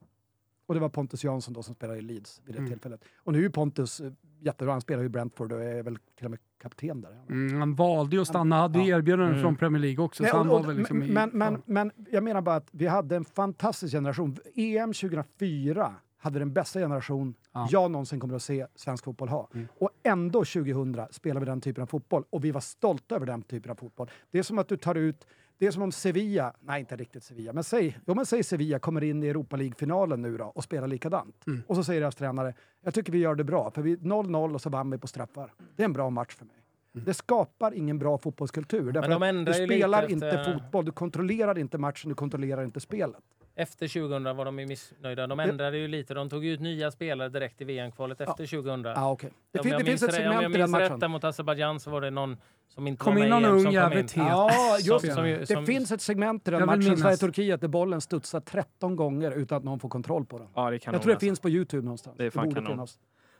Och 0.66 0.74
det 0.74 0.80
var 0.80 0.88
Pontus 0.88 1.24
Jansson 1.24 1.54
då 1.54 1.62
som 1.62 1.74
spelade 1.74 1.98
i 1.98 2.02
Leeds 2.02 2.40
vid 2.44 2.54
det 2.54 2.58
Mm. 2.58 2.70
tillfället. 2.70 3.00
Och 3.18 3.32
nu 3.32 3.44
är 3.44 3.48
Pontus 3.48 4.00
eh, 4.00 4.12
jättebra, 4.40 4.72
han 4.72 4.80
spelar 4.80 5.00
ju 5.00 5.06
i 5.06 5.08
Brentford 5.08 5.52
och 5.52 5.62
är 5.62 5.82
väl 5.82 5.98
till 6.16 6.24
och 6.24 6.30
med 6.30 6.40
kapten 6.62 7.00
där. 7.00 7.22
Mm, 7.30 7.60
han 7.60 7.74
valde 7.74 8.16
ju 8.16 8.22
att 8.22 8.28
stanna, 8.28 8.56
hade 8.56 8.78
Ja. 8.78 8.98
erbjudanden 8.98 9.28
Mm. 9.28 9.42
från 9.42 9.56
Premier 9.56 9.82
League 9.82 10.04
också. 10.04 10.22
Nej, 10.22 10.32
och- 10.32 10.60
och- 10.68 10.74
liksom 10.74 11.02
i, 11.02 11.12
men, 11.12 11.30
men, 11.32 11.52
ja. 11.54 11.60
men 11.66 11.90
jag 12.10 12.22
menar 12.24 12.40
bara 12.40 12.56
att 12.56 12.68
vi 12.70 12.86
hade 12.86 13.16
en 13.16 13.24
fantastisk 13.24 13.92
generation. 13.94 14.36
EM 14.54 14.92
2004 14.92 15.94
hade 16.24 16.38
den 16.38 16.52
bästa 16.52 16.78
generation 16.80 17.34
Ja. 17.52 17.68
jag 17.70 17.90
någonsin 17.90 18.20
kommer 18.20 18.34
att 18.34 18.42
se 18.42 18.66
svensk 18.74 19.04
fotboll 19.04 19.28
ha. 19.28 19.48
Mm. 19.54 19.68
Och 19.78 19.90
ändå 20.02 20.44
2000 20.44 21.06
spelar 21.10 21.40
vi 21.40 21.46
den 21.46 21.60
typen 21.60 21.82
av 21.82 21.86
fotboll 21.86 22.24
och 22.30 22.44
vi 22.44 22.50
var 22.50 22.60
stolta 22.60 23.14
över 23.16 23.26
den 23.26 23.42
typen 23.42 23.70
av 23.70 23.74
fotboll. 23.74 24.10
Det 24.30 24.38
är 24.38 24.42
som 24.42 24.58
att 24.58 24.68
du 24.68 24.76
tar 24.76 24.94
ut 24.94 25.26
det 25.58 25.66
är 25.66 25.70
som 25.70 25.82
om 25.82 25.92
Sevilla, 25.92 26.54
nej 26.60 26.80
inte 26.80 26.96
riktigt 26.96 27.24
Sevilla, 27.24 27.52
men 27.52 27.64
säg, 27.64 27.98
jo, 28.06 28.14
men 28.14 28.26
säg 28.26 28.42
Sevilla 28.42 28.78
kommer 28.78 29.04
in 29.04 29.22
i 29.22 29.28
Europa 29.28 29.56
League-finalen 29.56 30.22
nu 30.22 30.36
då 30.36 30.44
och 30.44 30.64
spelar 30.64 30.88
likadant. 30.88 31.46
Mm. 31.46 31.62
Och 31.66 31.76
så 31.76 31.84
säger 31.84 32.00
deras 32.00 32.14
tränare, 32.14 32.54
jag 32.84 32.94
tycker 32.94 33.12
vi 33.12 33.18
gör 33.18 33.34
det 33.34 33.44
bra, 33.44 33.70
för 33.70 33.82
vi 33.82 33.96
0-0 33.96 34.54
och 34.54 34.60
så 34.60 34.70
vann 34.70 34.90
vi 34.90 34.98
på 34.98 35.06
straffar. 35.06 35.52
Det 35.76 35.82
är 35.82 35.84
en 35.84 35.92
bra 35.92 36.10
match 36.10 36.34
för 36.34 36.44
mig. 36.44 36.56
Mm. 36.94 37.04
Det 37.04 37.14
skapar 37.14 37.74
ingen 37.74 37.98
bra 37.98 38.18
fotbollskultur. 38.18 38.92
Därför 38.92 39.08
de 39.08 39.22
att 39.22 39.28
ändrar 39.28 39.54
du 39.54 39.64
spelar 39.66 40.02
lite 40.02 40.12
inte 40.12 40.28
efter- 40.28 40.52
fotboll, 40.58 40.84
du 40.84 40.92
kontrollerar 40.92 41.58
inte 41.58 41.78
matchen, 41.78 42.08
du 42.08 42.14
kontrollerar 42.14 42.64
inte 42.64 42.80
spelet. 42.80 43.22
Efter 43.56 43.88
2000 43.88 44.36
var 44.36 44.44
de 44.44 44.58
ju 44.58 44.66
missnöjda. 44.66 45.26
De 45.26 45.40
ändrade 45.40 45.78
ju 45.78 45.88
lite. 45.88 46.14
De 46.14 46.30
tog 46.30 46.44
ut 46.44 46.60
nya 46.60 46.90
spelare 46.90 47.28
direkt 47.28 47.60
i 47.60 47.64
VM-kvalet 47.64 48.20
efter 48.20 48.46
2000. 48.46 48.86
Ah, 48.86 49.12
okay. 49.12 49.30
det, 49.52 49.60
Om 49.60 49.68
jag 49.68 49.80
det 49.80 49.84
finns 49.84 50.02
ett 50.02 50.26
Om 50.26 50.42
jag 50.42 50.50
minns 50.50 50.74
rätt 50.74 51.00
där 51.00 51.08
mot 51.08 51.24
Azerbajdzjan 51.24 51.80
så 51.80 51.90
var 51.90 52.00
det 52.00 52.10
någon 52.10 52.36
som 52.68 52.86
inte 52.86 53.00
Kom 53.04 53.14
var 53.14 53.22
in 53.24 53.30
med 53.30 53.42
någon 53.42 53.44
i 53.44 53.46
EM 53.46 53.52
ung 53.54 53.58
som 53.58 53.64
kom 53.64 53.74
jävligt 53.74 54.16
in. 54.16 54.22
het. 54.22 54.30
Ja, 54.32 54.50
Som- 54.50 54.92
just 54.94 55.04
det. 55.06 55.12
som 55.12 55.28
ju- 55.28 55.38
Det 55.38 55.46
som- 55.46 55.66
finns 55.66 55.92
ett 55.92 56.00
segment 56.00 56.48
i 56.48 56.50
den 56.50 56.60
Jag 56.60 56.66
vill 56.76 56.78
matchen. 56.86 56.96
Sverige-Turkiet, 56.98 57.60
där 57.60 57.68
bollen 57.68 58.00
studsar 58.00 58.40
13 58.40 58.96
gånger 58.96 59.30
utan 59.30 59.58
att 59.58 59.64
någon 59.64 59.80
får 59.80 59.88
kontroll 59.88 60.24
på 60.26 60.38
den. 60.38 60.48
Ja, 60.54 60.70
det 60.70 60.78
kan 60.78 60.92
Jag 60.94 61.02
tror 61.02 61.10
det 61.10 61.14
alltså. 61.14 61.26
finns 61.26 61.40
på 61.40 61.48
Youtube 61.50 61.82
någonstans. 61.84 62.16
Det 62.18 62.24
är 62.24 62.30
fan 62.30 62.44
borde 62.44 62.54
kanon. 62.54 62.70
finnas. 62.72 62.98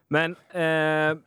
Men 0.08 0.36
eh, 0.50 1.18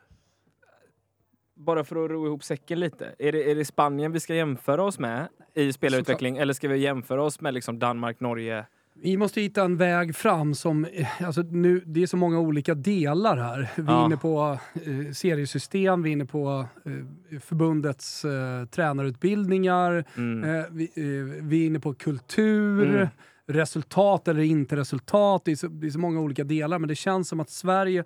bara 1.55 1.83
för 1.83 2.05
att 2.05 2.11
ro 2.11 2.25
ihop 2.25 2.43
säcken 2.43 2.79
lite. 2.79 3.15
Är 3.19 3.31
det, 3.31 3.51
är 3.51 3.55
det 3.55 3.65
Spanien 3.65 4.11
vi 4.11 4.19
ska 4.19 4.35
jämföra 4.35 4.83
oss 4.83 4.99
med 4.99 5.27
i 5.53 5.73
spelarutveckling? 5.73 6.37
Eller 6.37 6.53
ska 6.53 6.67
vi 6.67 6.77
jämföra 6.77 7.23
oss 7.23 7.41
med 7.41 7.53
liksom 7.53 7.79
Danmark, 7.79 8.19
Norge? 8.19 8.65
Vi 9.01 9.17
måste 9.17 9.41
hitta 9.41 9.63
en 9.63 9.77
väg 9.77 10.15
fram 10.15 10.55
som, 10.55 10.85
eh, 10.85 11.07
alltså 11.25 11.41
nu, 11.41 11.83
det 11.85 12.03
är 12.03 12.07
så 12.07 12.17
många 12.17 12.39
olika 12.39 12.73
delar 12.73 13.37
här. 13.37 13.69
Vi 13.75 13.81
är 13.83 13.87
Ja. 13.91 14.05
inne 14.05 14.17
på 14.17 14.59
eh, 14.73 15.11
seriesystem, 15.13 16.03
vi 16.03 16.09
är 16.09 16.13
inne 16.13 16.25
på 16.25 16.65
eh, 16.85 17.39
förbundets 17.39 18.25
eh, 18.25 18.65
tränarutbildningar, 18.65 20.03
Mm. 20.17 20.55
eh, 20.59 20.65
vi, 20.71 20.83
eh, 20.95 21.43
vi 21.43 21.61
är 21.63 21.67
inne 21.67 21.79
på 21.79 21.93
kultur, 21.93 22.95
Mm. 22.95 23.07
resultat 23.47 24.27
eller 24.27 24.41
inte 24.41 24.75
resultat. 24.75 25.41
Det 25.45 25.51
är, 25.51 25.55
så, 25.55 25.67
det 25.67 25.87
är 25.87 25.91
så 25.91 25.99
många 25.99 26.19
olika 26.19 26.43
delar 26.43 26.79
men 26.79 26.87
det 26.87 26.95
känns 26.95 27.27
som 27.29 27.39
att 27.39 27.49
Sverige 27.49 28.03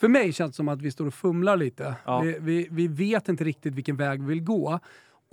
för 0.00 0.08
mig 0.08 0.32
känns 0.32 0.52
det 0.52 0.56
som 0.56 0.68
att 0.68 0.82
vi 0.82 0.90
står 0.90 1.06
och 1.06 1.14
fumlar 1.14 1.56
lite. 1.56 1.94
Ja. 2.04 2.20
Vi, 2.20 2.36
vi, 2.40 2.68
vi 2.70 2.88
vet 2.88 3.28
inte 3.28 3.44
riktigt 3.44 3.74
vilken 3.74 3.96
väg 3.96 4.20
vi 4.22 4.26
vill 4.28 4.42
gå. 4.42 4.80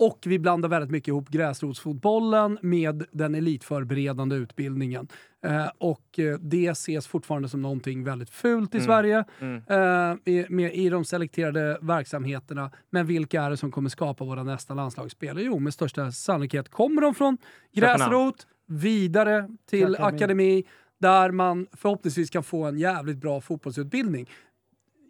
Och 0.06 0.18
vi 0.26 0.38
blandar 0.38 0.68
väldigt 0.68 0.90
mycket 0.90 1.08
ihop 1.08 1.28
gräsrotsfotbollen 1.28 2.58
med 2.62 3.04
den 3.12 3.34
elitförberedande 3.34 4.36
utbildningen. 4.36 5.08
Eh, 5.44 5.66
och 5.78 6.18
eh, 6.18 6.38
det 6.38 6.66
ses 6.66 7.06
fortfarande 7.06 7.48
som 7.48 7.62
någonting 7.62 8.04
väldigt 8.04 8.30
fult 8.30 8.74
i 8.74 8.78
Mm. 8.78 8.86
Sverige 8.86 9.24
Mm. 9.40 9.62
eh, 9.68 10.32
i, 10.34 10.46
med, 10.48 10.74
i 10.74 10.88
de 10.88 11.04
selekterade 11.04 11.78
verksamheterna. 11.82 12.70
Men 12.90 13.06
vilka 13.06 13.42
är 13.42 13.50
det 13.50 13.56
som 13.56 13.70
kommer 13.72 13.88
skapa 13.90 14.24
våra 14.24 14.42
nästa 14.42 14.74
landslagsspelare? 14.74 15.42
Jo, 15.44 15.58
med 15.58 15.74
största 15.74 16.12
sannolikhet 16.12 16.68
kommer 16.68 17.02
de 17.02 17.14
från 17.14 17.38
gräsrot 17.74 18.46
vidare 18.68 19.48
till 19.70 19.96
akademi 19.98 20.64
där 21.00 21.30
man 21.30 21.66
förhoppningsvis 21.72 22.30
kan 22.30 22.42
få 22.42 22.64
en 22.64 22.78
jävligt 22.78 23.18
bra 23.18 23.40
fotbollsutbildning. 23.40 24.30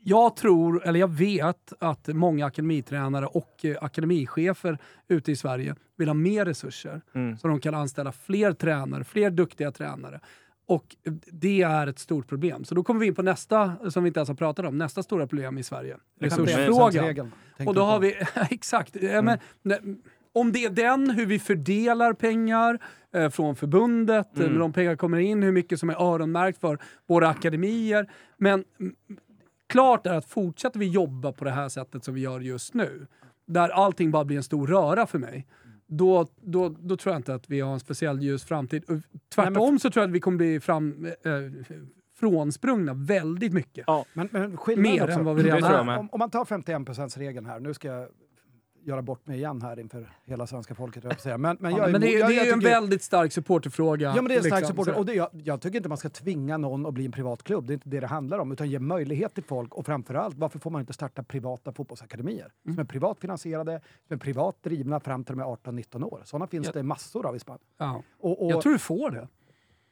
Jag 0.04 0.36
tror, 0.36 0.86
eller 0.86 1.00
jag 1.00 1.08
vet, 1.10 1.72
att 1.78 2.08
många 2.08 2.46
akademitränare 2.46 3.26
och 3.26 3.64
eh, 3.64 3.76
akademichefer 3.80 4.78
ute 5.08 5.32
i 5.32 5.36
Sverige 5.36 5.74
vill 5.96 6.08
ha 6.08 6.14
mer 6.14 6.44
resurser 6.44 7.00
Mm. 7.14 7.36
så 7.38 7.48
de 7.48 7.60
kan 7.60 7.74
anställa 7.74 8.12
fler 8.12 8.52
tränare, 8.52 9.04
fler 9.04 9.30
duktiga 9.30 9.70
tränare. 9.72 10.20
Och 10.66 10.96
eh, 11.06 11.12
det 11.32 11.62
är 11.62 11.86
ett 11.86 11.98
stort 11.98 12.28
problem. 12.28 12.64
Så 12.64 12.74
då 12.74 12.82
kommer 12.82 13.00
vi 13.00 13.06
in 13.06 13.14
på 13.14 13.22
nästa, 13.22 13.76
som 13.90 14.02
vi 14.04 14.08
inte 14.08 14.20
ens 14.20 14.28
har 14.28 14.36
pratat 14.36 14.66
om, 14.66 14.78
nästa 14.78 15.02
stora 15.02 15.26
problem 15.26 15.58
i 15.58 15.62
Sverige. 15.62 15.96
Resursfrågan. 16.20 16.90
51%-regeln, 16.92 17.32
tänker 17.56 17.68
Och 17.70 17.74
då 17.74 17.82
har 17.82 17.98
vi, 18.00 18.14
exakt. 18.50 18.96
Ja, 19.02 19.22
men, 19.22 19.38
ne- 19.62 19.96
om 20.34 20.52
det 20.52 20.64
är 20.64 20.70
den, 20.70 21.10
hur 21.10 21.26
vi 21.26 21.38
fördelar 21.38 22.12
pengar 22.12 22.78
eh, 23.14 23.28
från 23.30 23.56
förbundet, 23.56 24.36
Mm. 24.36 24.46
mm. 24.48 24.58
de 24.60 24.72
pengar 24.72 24.96
kommer 24.96 25.18
in, 25.18 25.42
hur 25.42 25.52
mycket 25.52 25.78
som 25.80 25.90
är 25.90 25.94
öronmärkt 26.14 26.58
för 26.60 26.78
våra 27.06 27.28
akademier. 27.28 28.10
Men 28.36 28.64
mm, 28.80 28.94
klart 29.72 30.06
är 30.06 30.14
att 30.14 30.24
fortsätter 30.24 30.78
vi 30.78 30.88
jobba 30.88 31.32
på 31.32 31.44
det 31.44 31.50
här 31.50 31.68
sättet 31.68 32.04
som 32.04 32.14
vi 32.14 32.20
gör 32.20 32.40
just 32.40 32.74
nu, 32.74 33.06
där 33.46 33.68
allting 33.68 34.10
bara 34.10 34.24
blir 34.24 34.36
en 34.36 34.42
stor 34.42 34.66
röra 34.66 35.06
för 35.06 35.18
mig, 35.18 35.46
då, 35.86 36.26
då, 36.40 36.68
då 36.68 36.96
tror 36.96 37.12
jag 37.12 37.18
inte 37.18 37.34
att 37.34 37.50
vi 37.50 37.60
har 37.60 37.72
en 37.72 37.80
speciell 37.80 38.22
ljus 38.22 38.44
framtid. 38.44 38.84
Tvärtom 39.34 39.78
så 39.78 39.90
tror 39.90 40.02
jag 40.02 40.08
att 40.08 40.14
vi 40.14 40.20
kommer 40.20 40.38
bli 40.38 40.60
fram, 40.60 41.04
eh, 41.04 41.32
frånsprungna 42.18 42.94
väldigt 42.94 43.52
mycket. 43.52 43.86
Men, 44.12 44.28
men 44.32 44.56
skillnaden 44.56 44.92
Mer 44.92 45.04
också, 45.04 45.18
än 45.18 45.24
vad 45.24 45.36
vi 45.36 45.42
redan 45.42 45.88
är. 45.88 45.98
om, 45.98 46.08
om 46.12 46.18
man 46.18 46.30
tar 46.30 46.44
51%-regeln 46.44 47.46
här, 47.46 47.60
nu 47.60 47.74
ska 47.74 47.88
jag 47.88 48.08
göra 48.84 49.02
bort 49.02 49.26
mig 49.26 49.36
igen 49.38 49.62
här 49.62 49.80
inför 49.80 50.12
hela 50.24 50.46
svenska 50.46 50.74
folket, 50.74 51.04
jag 51.04 51.20
säga. 51.20 51.38
Men, 51.38 51.56
men, 51.60 51.70
Ja, 51.72 51.78
jag 51.78 51.88
är 51.88 51.92
men 51.92 52.00
det, 52.00 52.14
är- 52.14 52.18
jag- 52.20 52.28
det 52.28 52.34
är 52.34 52.36
jag 52.36 52.46
ju 52.46 52.52
en 52.52 52.60
tycker- 52.60 52.70
väldigt 52.74 53.02
stark 53.02 53.32
supporterfråga. 53.32 54.06
Ja, 54.08 54.14
men 54.14 54.24
det 54.24 54.34
är 54.34 54.36
en 54.38 54.44
stark 54.44 54.60
liksom, 54.60 54.76
supporter. 54.76 54.98
Och 54.98 55.06
det, 55.06 55.14
jag, 55.14 55.28
jag 55.32 55.60
tycker 55.60 55.76
inte 55.76 55.88
man 55.88 55.98
ska 55.98 56.08
tvinga 56.08 56.56
någon 56.58 56.86
att 56.86 56.94
bli 56.94 57.04
en 57.06 57.12
privat 57.12 57.42
klubb. 57.42 57.66
Det 57.66 57.72
är 57.72 57.74
inte 57.74 57.88
det 57.88 58.00
det 58.00 58.06
handlar 58.06 58.38
om. 58.38 58.52
Utan 58.52 58.70
ge 58.70 58.78
möjlighet 58.78 59.34
till 59.34 59.44
folk. 59.44 59.74
Och 59.74 59.86
framförallt, 59.86 60.36
varför 60.38 60.58
får 60.58 60.70
man 60.70 60.80
inte 60.80 60.92
starta 60.92 61.22
privata 61.22 61.72
fotbollsakademier? 61.72 62.52
Mm. 62.64 62.74
Som 62.76 62.80
är 62.80 62.84
privat 62.84 63.20
finansierade, 63.20 63.80
som 64.08 64.14
är 64.14 64.18
privat 64.18 64.56
drivna 64.62 65.00
fram 65.00 65.24
till 65.24 65.36
de 65.36 65.40
är 65.42 65.46
18-19 65.56 66.04
år. 66.04 66.20
Sådana 66.24 66.46
finns 66.46 66.66
Ja. 66.66 66.72
det 66.72 66.82
massor 66.82 67.26
av 67.26 67.36
i 67.36 67.38
Spanien. 67.38 67.60
Ja. 67.78 68.02
Och, 68.20 68.44
och, 68.44 68.50
Jag 68.52 68.62
tror 68.62 68.72
du 68.72 68.78
får 68.78 69.10
det. 69.10 69.28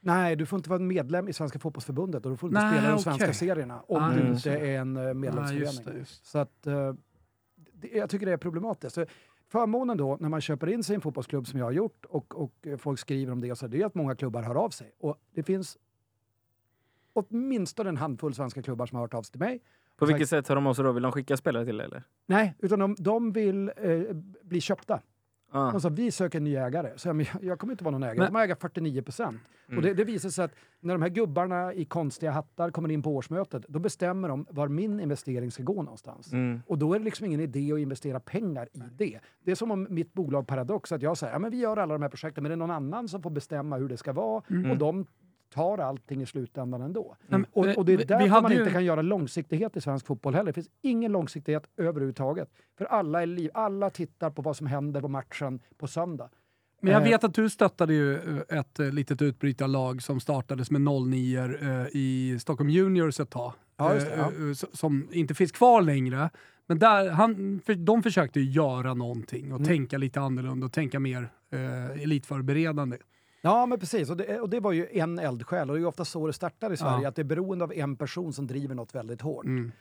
Nej, 0.03 0.35
du 0.35 0.45
får 0.45 0.57
inte 0.59 0.69
vara 0.69 0.79
medlem 0.79 1.27
i 1.27 1.33
Svenska 1.33 1.59
fotbollsförbundet 1.59 2.25
och 2.25 2.31
du 2.31 2.37
får 2.37 2.49
inte 2.49 2.61
Nej, 2.61 2.71
spela 2.71 2.83
i 2.87 2.87
de 2.87 2.93
okej. 2.93 3.03
svenska 3.03 3.33
serierna 3.33 3.81
om 3.87 4.03
Ah, 4.03 4.09
du 4.13 4.27
inte 4.27 4.51
är 4.51 4.79
en 4.79 4.97
uh, 4.97 5.03
Ja, 5.03 5.13
medlemsförening. 5.13 5.59
just 5.65 5.85
det, 5.85 5.93
just. 5.97 6.25
Så 6.25 6.39
att, 6.39 6.67
eh, 6.67 6.93
jag 7.93 8.09
tycker 8.09 8.25
det 8.25 8.31
är 8.31 8.37
problematiskt. 8.37 8.95
Så 8.95 9.05
förmånen 9.47 9.97
då, 9.97 10.17
när 10.19 10.29
man 10.29 10.41
köper 10.41 10.69
in 10.69 10.83
sig 10.83 10.93
i 10.93 10.95
en 10.95 11.01
fotbollsklubb 11.01 11.47
som 11.47 11.59
jag 11.59 11.65
har 11.65 11.71
gjort 11.71 12.05
och, 12.05 12.35
och 12.35 12.67
folk 12.77 12.99
skriver 12.99 13.31
om 13.31 13.41
det, 13.41 13.55
så 13.55 13.67
det 13.67 13.81
är 13.81 13.85
att 13.85 13.95
många 13.95 14.15
klubbar 14.15 14.41
hör 14.41 14.55
av 14.55 14.69
sig. 14.69 14.91
Och 14.99 15.17
det 15.33 15.43
finns 15.43 15.77
åtminstone 17.13 17.89
en 17.89 17.97
handfull 17.97 18.33
svenska 18.33 18.61
klubbar 18.61 18.85
som 18.85 18.95
har 18.95 19.03
hört 19.03 19.13
av 19.13 19.23
sig 19.23 19.31
till 19.31 19.39
mig. 19.39 19.61
På 19.97 20.05
vilket 20.05 20.29
sätt 20.29 20.47
har 20.47 20.55
de 20.55 20.67
också 20.67 20.83
då? 20.83 20.91
Vill 20.91 21.03
de 21.03 21.11
skicka 21.11 21.37
spelare 21.37 21.65
till 21.65 21.77
dig, 21.77 21.85
eller? 21.85 22.03
Nej, 22.25 22.55
utan 22.59 22.79
de, 22.79 22.95
de 22.99 23.31
vill 23.31 23.71
eh, 23.77 24.01
bli 24.43 24.61
köpta. 24.61 25.01
Ah. 25.53 25.71
De 25.71 25.81
sa 25.81 25.89
vi 25.89 26.11
söker 26.11 26.37
en 26.39 26.43
ny 26.43 26.55
ägare. 26.55 26.91
Så 26.95 27.07
jag, 27.09 27.15
men 27.15 27.25
jag, 27.41 27.59
kommer 27.59 27.73
inte 27.73 27.83
vara 27.83 27.91
någon 27.91 28.03
ägare, 28.03 28.15
Men- 28.15 28.21
jag 28.23 28.27
kommer 28.29 28.43
äga 28.43 28.55
49 28.55 29.01
procent. 29.01 29.41
Mm. 29.67 29.77
Och 29.77 29.83
det, 29.83 29.93
det 29.93 30.03
visar 30.03 30.29
sig 30.29 30.45
att 30.45 30.51
när 30.79 30.93
de 30.93 31.01
här 31.01 31.09
gubbarna 31.09 31.73
i 31.73 31.85
konstiga 31.85 32.31
hattar 32.31 32.71
kommer 32.71 32.91
in 32.91 33.01
på 33.03 33.15
årsmötet, 33.15 33.65
då 33.67 33.79
bestämmer 33.79 34.29
de 34.29 34.45
var 34.49 34.67
min 34.67 34.99
investering 34.99 35.51
ska 35.51 35.63
gå 35.63 35.83
någonstans. 35.83 36.31
Mm. 36.33 36.61
Och 36.67 36.77
då 36.77 36.93
är 36.93 36.99
det 36.99 37.05
liksom 37.05 37.25
ingen 37.25 37.39
idé 37.39 37.71
att 37.73 37.79
investera 37.79 38.19
pengar 38.19 38.67
i 38.73 38.81
det. 38.97 39.19
Det 39.43 39.51
är 39.51 39.55
som 39.55 39.71
om 39.71 39.87
mitt 39.89 40.13
bolag 40.13 40.47
Paradox, 40.47 40.91
att 40.91 41.01
jag 41.01 41.17
säger 41.17 41.33
ja, 41.33 41.39
men 41.39 41.51
vi 41.51 41.57
gör 41.57 41.77
alla 41.77 41.93
de 41.93 42.01
här 42.01 42.09
projekten, 42.09 42.43
men 42.43 42.49
det 42.49 42.53
är 42.53 42.57
någon 42.57 42.71
annan 42.71 43.07
som 43.07 43.21
får 43.21 43.29
bestämma 43.29 43.77
hur 43.77 43.87
det 43.89 43.97
ska 43.97 44.13
vara 44.13 44.43
Mm. 44.49 44.71
och 44.71 44.77
de 44.77 45.05
tar 45.53 45.77
allting 45.77 46.21
i 46.21 46.25
slutändan 46.25 46.81
ändå. 46.81 47.15
Men, 47.27 47.45
Och, 47.51 47.67
eh, 47.67 47.75
och 47.77 47.85
det 47.85 47.93
är 47.93 47.97
vi 47.97 48.03
därför 48.03 48.41
man 48.41 48.51
ju- 48.51 48.59
inte 48.59 48.71
kan 48.71 48.85
göra 48.85 49.01
långsiktighet 49.01 49.77
i 49.77 49.81
svensk 49.81 50.05
fotboll 50.05 50.33
heller. 50.35 50.45
Det 50.45 50.53
finns 50.53 50.69
ingen 50.81 51.11
långsiktighet 51.11 51.63
överhuvudtaget. 51.77 52.49
För 52.77 52.85
alla 52.85 53.21
är 53.21 53.25
liv. 53.25 53.51
Alla 53.53 53.89
tittar 53.89 54.29
på 54.29 54.41
vad 54.41 54.57
som 54.57 54.67
händer 54.67 55.01
på 55.01 55.07
matchen 55.07 55.59
på 55.77 55.87
söndag. 55.87 56.29
Men 56.81 56.93
jag 56.93 57.01
Eh, 57.01 57.09
vet 57.09 57.23
att 57.23 57.33
du 57.33 57.49
stöttade 57.49 57.93
ju 57.93 58.15
eh, 58.15 58.59
ett 58.59 58.79
eh, 58.79 58.91
litet 58.91 59.21
utbrytarlag 59.21 60.01
som 60.03 60.19
startades 60.19 60.71
med 60.71 60.81
09 60.81 61.39
eh, 61.61 61.87
i 61.91 62.37
Stockholm 62.41 62.69
Juniors 62.69 63.19
ett 63.19 63.29
tag. 63.29 63.53
Ja, 63.77 63.93
det, 63.93 64.13
ja. 64.17 64.31
Eh, 64.41 64.47
eh, 64.49 64.53
Som 64.53 65.07
inte 65.11 65.33
finns 65.33 65.51
kvar 65.51 65.81
längre. 65.81 66.29
Men 66.67 66.79
där, 66.79 67.09
han, 67.09 67.61
de 67.77 68.03
försökte 68.03 68.39
ju 68.39 68.51
göra 68.51 68.93
någonting 68.93 69.51
och 69.53 69.59
Mm. 69.59 69.67
tänka 69.67 69.97
lite 69.97 70.21
annorlunda 70.21 70.65
och 70.65 70.71
tänka 70.73 70.99
mer 70.99 71.29
eh, 71.51 72.03
elitförberedande. 72.03 72.97
Ja, 73.41 73.65
men 73.65 73.79
precis. 73.79 74.09
Och 74.09 74.17
det, 74.17 74.39
och 74.39 74.49
det 74.49 74.59
var 74.59 74.71
ju 74.71 74.87
en 74.91 75.19
eldsjäl. 75.19 75.69
Och 75.69 75.75
det 75.75 75.79
är 75.79 75.81
ju 75.81 75.87
ofta 75.87 76.05
så 76.05 76.27
det 76.27 76.33
startar 76.33 76.73
i 76.73 76.77
Sverige, 76.77 77.01
Ja. 77.03 77.09
att 77.09 77.15
det 77.15 77.21
är 77.21 77.23
beroende 77.23 77.63
av 77.63 77.73
en 77.73 77.95
person 77.95 78.33
som 78.33 78.47
driver 78.47 78.75
något 78.75 78.95
väldigt 78.95 79.21
hårt. 79.21 79.45
Mm. 79.45 79.71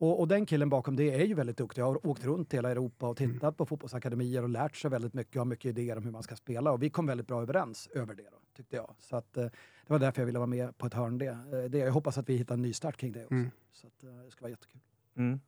Och, 0.00 0.20
och 0.20 0.28
den 0.28 0.46
killen 0.46 0.68
bakom 0.68 0.96
det 0.96 1.14
är 1.14 1.24
ju 1.24 1.34
väldigt 1.34 1.56
duktig. 1.56 1.82
Jag 1.82 1.86
har 1.86 2.06
åkt 2.06 2.24
runt 2.24 2.54
hela 2.54 2.70
Europa 2.70 3.08
och 3.08 3.20
Mm. 3.20 3.32
tittat 3.34 3.56
på 3.56 3.66
fotbollsakademier 3.66 4.42
och 4.42 4.48
lärt 4.48 4.76
sig 4.76 4.90
väldigt 4.90 5.14
mycket 5.14 5.36
och 5.36 5.40
har 5.40 5.44
mycket 5.44 5.66
idéer 5.66 5.96
om 5.96 6.04
hur 6.04 6.10
man 6.10 6.22
ska 6.22 6.36
spela. 6.36 6.72
Och 6.72 6.82
vi 6.82 6.90
kom 6.90 7.06
väldigt 7.06 7.26
bra 7.26 7.42
överens 7.42 7.88
över 7.94 8.14
det, 8.14 8.22
då, 8.22 8.38
tyckte 8.56 8.76
jag. 8.76 8.94
Så 8.98 9.16
att, 9.16 9.36
eh, 9.36 9.42
det 9.44 9.52
var 9.92 9.98
därför 9.98 10.20
jag 10.22 10.26
ville 10.26 10.38
vara 10.38 10.46
med 10.46 10.78
på 10.78 10.86
ett 10.86 10.94
hörn 10.94 11.18
det. 11.18 11.26
Eh, 11.26 11.64
det. 11.70 11.78
Jag 11.78 11.92
hoppas 11.92 12.18
att 12.18 12.28
vi 12.28 12.36
hittar 12.36 12.54
en 12.54 12.62
ny 12.62 12.72
start 12.72 12.96
kring 12.96 13.12
det 13.12 13.22
också. 13.24 13.34
Mm. 13.34 13.50
Så 13.72 13.86
att, 13.86 14.02
eh, 14.04 14.24
det 14.24 14.30
ska 14.30 14.40
vara 14.42 14.50
jättekul. 14.50 14.80
Mm. 15.16 15.40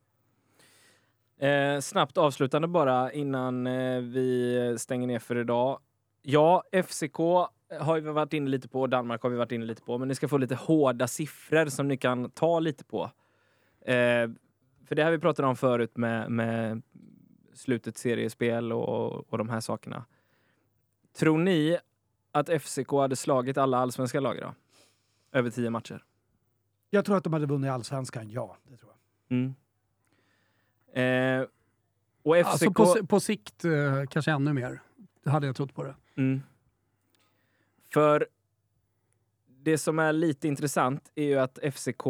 Eh, 1.37 1.79
snabbt 1.81 2.17
avslutande 2.17 2.67
bara 2.67 3.11
innan 3.13 3.67
eh, 3.67 4.01
vi 4.01 4.75
stänger 4.79 5.07
ner 5.07 5.19
för 5.19 5.37
idag. 5.37 5.79
Ja, 6.21 6.63
FCK 6.71 7.17
har 7.79 7.99
vi 7.99 8.11
varit 8.11 8.33
inne 8.33 8.49
lite 8.49 8.67
på, 8.67 8.87
Danmark 8.87 9.21
har 9.21 9.29
vi 9.29 9.37
varit 9.37 9.51
inne 9.51 9.65
lite 9.65 9.81
på, 9.81 9.97
men 9.97 10.07
ni 10.07 10.15
ska 10.15 10.27
få 10.27 10.37
lite 10.37 10.55
hårda 10.55 11.07
siffror 11.07 11.65
som 11.65 11.87
ni 11.87 11.97
kan 11.97 12.29
ta 12.29 12.59
lite 12.59 12.83
på. 12.83 13.03
Eh, 13.81 14.29
för 14.85 14.95
det 14.95 15.03
här 15.03 15.11
vi 15.11 15.19
pratade 15.19 15.47
om 15.47 15.55
förut 15.55 15.97
med, 15.97 16.31
med 16.31 16.81
slutet 17.53 17.97
seriespel 17.97 18.73
och, 18.73 19.31
och 19.33 19.37
de 19.37 19.49
här 19.49 19.59
sakerna. 19.59 20.05
Tror 21.13 21.37
ni 21.37 21.77
att 22.31 22.61
FCK 22.61 22.91
hade 22.91 23.15
slagit 23.15 23.57
alla 23.57 23.77
allsvenska 23.77 24.19
lag 24.19 24.39
då? 24.41 24.53
Över 25.31 25.49
tio 25.49 25.69
matcher? 25.69 26.03
Jag 26.89 27.05
tror 27.05 27.17
att 27.17 27.23
de 27.23 27.33
hade 27.33 27.45
vunnit 27.45 27.71
allsvenskan, 27.71 28.29
ja. 28.29 28.57
Det 28.63 28.77
tror 28.77 28.91
jag. 28.91 29.37
Mm. 29.37 29.55
Eh, 30.93 31.47
och 32.23 32.35
FCK... 32.35 32.45
Alltså 32.45 32.73
på, 32.73 33.07
på 33.07 33.19
sikt 33.19 33.65
eh, 33.65 33.71
kanske 34.09 34.31
ännu 34.31 34.53
mer. 34.53 34.81
Det 35.23 35.29
hade 35.29 35.47
jag 35.47 35.55
trott 35.55 35.73
på 35.73 35.83
det. 35.83 35.95
Mm. 36.15 36.41
För 37.93 38.27
det 39.47 39.77
som 39.77 39.99
är 39.99 40.13
lite 40.13 40.47
intressant 40.47 41.11
är 41.15 41.23
ju 41.23 41.39
att 41.39 41.59
FCK 41.73 42.03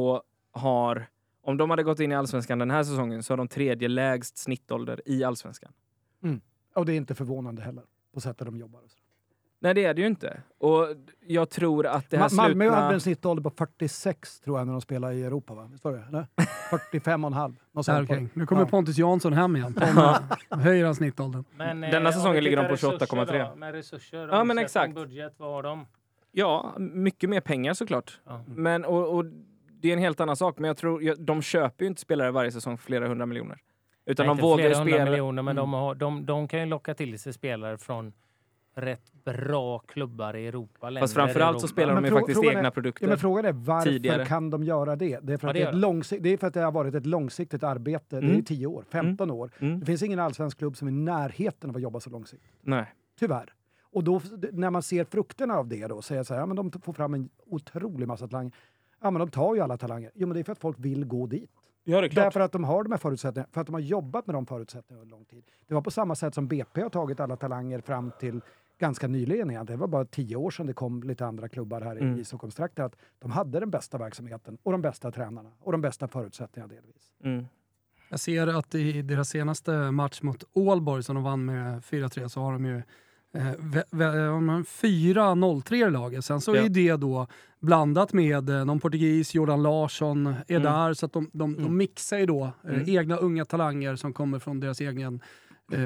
har, 0.51 1.09
om 1.41 1.57
de 1.57 1.69
hade 1.69 1.83
gått 1.83 1.99
in 1.99 2.11
i 2.11 2.15
allsvenskan 2.15 2.59
den 2.59 2.71
här 2.71 2.83
säsongen 2.83 3.23
så 3.23 3.33
har 3.33 3.37
de 3.37 3.47
tredje 3.47 3.87
lägst 3.87 4.37
snittålder 4.37 5.01
i 5.05 5.23
allsvenskan. 5.23 5.73
Mm. 6.23 6.41
Och 6.73 6.85
det 6.85 6.93
är 6.93 6.97
inte 6.97 7.15
förvånande 7.15 7.61
heller, 7.61 7.83
på 8.13 8.21
sättet 8.21 8.45
de 8.45 8.57
jobbar. 8.57 8.81
Nej, 9.63 9.73
det 9.73 9.85
är 9.85 9.93
det 9.93 10.01
ju 10.01 10.07
inte. 10.07 10.41
Och 10.59 10.87
jag 11.27 11.49
tror 11.49 11.85
att 11.87 12.09
det 12.09 12.17
här 12.17 12.29
Ma- 12.29 12.35
Malmö 12.35 12.65
slutna... 12.65 12.81
hade 12.81 12.93
en 12.93 13.01
snittålder 13.01 13.43
på 13.43 13.49
46 13.49 14.39
tror 14.39 14.57
jag 14.59 14.65
när 14.67 14.71
de 14.73 14.81
spelade 14.81 15.13
i 15.13 15.23
Europa, 15.23 15.53
va? 15.53 15.69
Visst 15.71 15.83
var 15.83 15.91
det? 15.91 16.03
Eller? 16.07 16.25
45 16.69 17.23
och 17.23 17.27
en 17.27 17.33
halv. 17.33 17.53
Där, 17.85 18.01
det. 18.03 18.27
Nu 18.33 18.45
kommer 18.45 18.61
Ja. 18.61 18.67
Pontus 18.67 18.97
Jansson 18.97 19.33
hem 19.33 19.55
igen. 19.55 19.73
Pontus 19.79 20.37
höjer 20.49 20.85
han 20.85 20.95
snittåldern. 20.95 21.43
Men, 21.55 21.81
Denna 21.81 22.09
om 22.09 22.13
säsongen 22.13 22.43
ligger 22.43 22.57
de 22.57 22.69
på 22.69 22.75
tittar 22.75 22.91
resurser 22.91 23.15
28,3. 23.25 23.49
då, 23.49 23.55
Med 23.55 23.71
resurser, 23.73 24.27
Ja, 24.31 24.43
men 24.43 24.57
exakt. 24.57 24.93
budget, 24.95 25.33
vad 25.37 25.49
har 25.51 25.63
de? 25.63 25.87
Ja, 26.31 26.73
mycket 26.79 27.29
mer 27.29 27.41
pengar 27.41 27.73
såklart. 27.73 28.19
Ja. 28.25 28.43
Men, 28.47 28.85
och, 28.85 29.15
och 29.15 29.25
det 29.81 29.89
är 29.89 29.93
en 29.93 29.99
helt 29.99 30.19
annan 30.19 30.35
sak. 30.35 30.57
Men 30.59 30.67
jag 30.67 30.77
tror, 30.77 31.03
jag, 31.03 31.19
de 31.21 31.41
köper 31.41 31.85
ju 31.85 31.87
inte 31.89 32.01
spelare 32.01 32.31
varje 32.31 32.51
säsong 32.51 32.77
för 32.77 32.85
flera 32.85 33.07
hundra 33.07 33.25
miljoner. 33.25 33.57
Utan 34.05 34.25
Nej, 34.25 34.27
de 34.27 34.31
inte 34.31 34.41
vågar 34.43 34.67
ju 34.69 34.75
spela... 34.75 35.05
miljoner, 35.11 35.41
men 35.43 35.57
Mm. 35.57 35.61
de, 35.71 35.73
har, 35.73 35.95
de, 35.95 36.25
de 36.25 36.47
kan 36.47 36.59
ju 36.59 36.65
locka 36.65 36.93
till 36.93 37.19
sig 37.19 37.33
spelare 37.33 37.77
från 37.77 38.13
rätt 38.75 39.11
bra 39.23 39.79
klubbar 39.79 40.35
i 40.35 40.47
Europa. 40.47 40.79
Fast 40.79 40.91
länder 40.93 41.03
i 41.05 41.07
framförallt 41.13 41.61
så 41.61 41.67
spelar 41.67 41.95
de 41.95 42.05
ju 42.05 42.11
faktiskt 42.11 42.35
frågan 42.39 42.53
är- 42.53 42.57
egna 42.57 42.67
Ja, 42.67 42.71
produkter. 42.71 43.07
men 43.07 43.17
frågan 43.17 43.45
är 43.45 43.51
varför 43.51 43.89
tidigare. 43.89 44.25
kan 44.25 44.49
de 44.49 44.63
göra 44.63 44.95
det? 44.95 45.19
Det 45.23 45.33
är 45.33 45.37
för 45.37 45.47
Ja, 45.47 45.49
att 45.49 45.53
det 45.53 45.59
det, 45.59 45.87
är 45.87 46.17
ett 46.17 46.23
det 46.23 46.29
är 46.29 46.37
för 46.37 46.47
att 46.47 46.53
det 46.53 46.61
har 46.61 46.71
varit 46.71 46.95
ett 46.95 47.05
långsiktigt 47.05 47.63
arbete. 47.63 48.19
Det 48.19 48.25
är 48.27 48.29
Mm. 48.29 48.43
10 48.43 48.67
år, 48.67 48.83
15 48.91 49.31
år. 49.31 49.51
Mm. 49.59 49.79
Det 49.79 49.85
finns 49.85 50.03
ingen 50.03 50.19
allsvensk 50.19 50.57
klubb 50.57 50.77
som 50.77 50.87
är 50.87 50.91
i 50.91 50.95
närheten 50.95 51.69
av 51.69 51.75
att 51.75 51.81
jobba 51.81 51.99
så 51.99 52.09
långsiktigt. 52.09 52.51
Nej. 52.61 52.85
Tyvärr. 53.19 53.53
Och 53.93 54.03
då, 54.03 54.21
när 54.51 54.69
man 54.69 54.81
ser 54.83 55.03
frukterna 55.03 55.55
av 55.57 55.67
det 55.67 55.87
då, 55.87 56.01
säger 56.01 56.23
så 56.23 56.33
här, 56.33 56.41
ja, 56.41 56.45
men 56.45 56.55
de 56.55 56.71
får 56.71 56.93
fram 56.93 57.13
en 57.13 57.29
otrolig 57.45 58.07
massa 58.07 58.27
talanger. 58.27 58.51
Ja, 59.01 59.11
men 59.11 59.19
de 59.19 59.29
tar 59.29 59.55
ju 59.55 59.61
alla 59.61 59.77
talanger. 59.77 60.11
Jo, 60.15 60.27
men 60.27 60.33
det 60.33 60.39
är 60.39 60.43
för 60.43 60.51
att 60.51 60.59
folk 60.59 60.77
vill 60.79 61.05
gå 61.05 61.27
dit. 61.27 61.51
Ja, 61.83 62.01
det 62.01 62.07
är 62.07 62.09
Därför 62.15 62.39
att 62.39 62.51
de 62.51 62.63
har 62.63 62.83
de 62.83 62.91
här 62.91 62.99
förutsättningarna, 62.99 63.49
för 63.53 63.61
att 63.61 63.67
de 63.67 63.73
har 63.73 63.79
jobbat 63.81 64.27
med 64.27 64.35
de 64.35 64.45
förutsättningarna 64.45 65.01
under 65.01 65.11
lång 65.17 65.25
tid. 65.25 65.43
Det 65.67 65.73
var 65.73 65.81
på 65.81 65.91
samma 65.91 66.15
sätt 66.15 66.35
som 66.35 66.47
BP 66.47 66.81
har 66.81 66.89
tagit 66.89 67.19
alla 67.19 67.35
talanger 67.35 67.81
fram 67.81 68.11
till 68.19 68.41
ganska 68.81 69.07
nyligen 69.07 69.51
egentligen. 69.51 69.79
Det 69.79 69.81
var 69.81 69.87
bara 69.87 70.05
tio 70.05 70.35
år 70.35 70.51
sedan 70.51 70.67
det 70.67 70.73
kom 70.73 71.03
lite 71.03 71.25
andra 71.25 71.49
klubbar 71.49 71.81
här 71.81 71.95
Mm. 71.95 72.19
i 72.19 72.23
Stockholmstrakten. 72.25 72.85
Att 72.85 72.95
de 73.19 73.31
hade 73.31 73.59
den 73.59 73.69
bästa 73.69 73.97
verksamheten 73.97 74.57
och 74.63 74.71
de 74.71 74.81
bästa 74.81 75.11
tränarna 75.11 75.49
och 75.59 75.71
de 75.71 75.81
bästa 75.81 76.07
förutsättningarna 76.07 76.73
delvis. 76.73 77.11
Mm. 77.23 77.45
Jag 78.09 78.19
ser 78.19 78.47
att 78.47 78.75
i 78.75 79.01
deras 79.01 79.29
senaste 79.29 79.71
match 79.91 80.21
mot 80.21 80.43
Ålborg 80.53 81.03
som 81.03 81.15
de 81.15 81.23
vann 81.23 81.45
med 81.45 81.83
4-3 81.83 82.27
så 82.29 82.41
har 82.41 82.53
de 82.53 82.65
ju 82.65 82.81
eh, 83.33 83.43
har 83.43 84.53
en 84.55 84.63
4-0-3 84.65 85.87
i 85.87 85.91
laget. 85.91 86.25
Sen 86.25 86.41
så 86.41 86.55
Ja. 86.55 86.61
är 86.61 86.69
det 86.69 86.95
då 86.95 87.27
blandat 87.59 88.13
med 88.13 88.49
eh, 88.49 88.65
någon 88.65 88.79
portugis, 88.79 89.35
Jordan 89.35 89.63
Larsson 89.63 90.27
är 90.27 90.43
Mm. 90.49 90.63
där. 90.63 90.93
Så 90.93 91.05
att 91.05 91.13
de, 91.13 91.29
de, 91.33 91.53
de 91.55 91.61
Mm. 91.61 91.77
mixar 91.77 92.17
ju 92.17 92.25
då 92.25 92.43
eh, 92.63 92.73
Mm. 92.73 92.83
egna 92.89 93.15
unga 93.17 93.45
talanger 93.45 93.95
som 93.95 94.13
kommer 94.13 94.39
från 94.39 94.59
deras 94.59 94.81
egen 94.81 95.19
eh, 95.73 95.79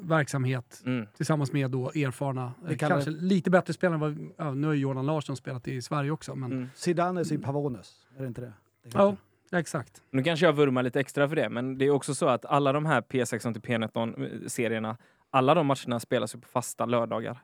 verksamhet 0.00 0.82
Mm. 0.86 1.06
tillsammans 1.16 1.52
med 1.52 1.70
då 1.70 1.88
erfarna, 1.90 2.52
Vi 2.64 2.72
eh, 2.72 2.78
kanske 2.78 3.10
lite 3.10 3.50
bättre 3.50 3.72
spelare 3.72 3.94
än 3.94 4.00
vad, 4.00 4.30
ja, 4.36 4.54
nu 4.54 4.66
har 4.66 4.74
ju 4.74 4.80
Jordan 4.80 5.06
Larsson 5.06 5.36
spelat 5.36 5.68
i 5.68 5.82
Sverige 5.82 6.10
också. 6.10 6.34
Men, 6.34 6.52
Mm. 6.52 6.68
Zidanes 6.74 7.32
i 7.32 7.38
Pavones, 7.38 8.06
är 8.16 8.20
det 8.22 8.26
inte 8.28 8.40
det? 8.40 8.52
det 8.82 8.88
heter? 8.88 9.16
Ja, 9.50 9.58
exakt. 9.58 10.02
Nu 10.10 10.22
kanske 10.22 10.46
jag 10.46 10.52
vurmar 10.52 10.82
lite 10.82 11.00
extra 11.00 11.28
för 11.28 11.36
det, 11.36 11.48
men 11.48 11.78
det 11.78 11.84
är 11.84 11.90
också 11.90 12.14
så 12.14 12.28
att 12.28 12.44
alla 12.44 12.72
de 12.72 12.86
här 12.86 13.00
P16 13.00 13.52
till 13.52 13.62
P19-serierna, 13.62 14.96
alla 15.30 15.54
de 15.54 15.66
matcherna 15.66 16.00
spelas 16.00 16.34
ju 16.34 16.40
på 16.40 16.48
fasta 16.48 16.86
lördagar. 16.86 17.38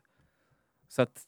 Så 0.88 1.02
att 1.02 1.22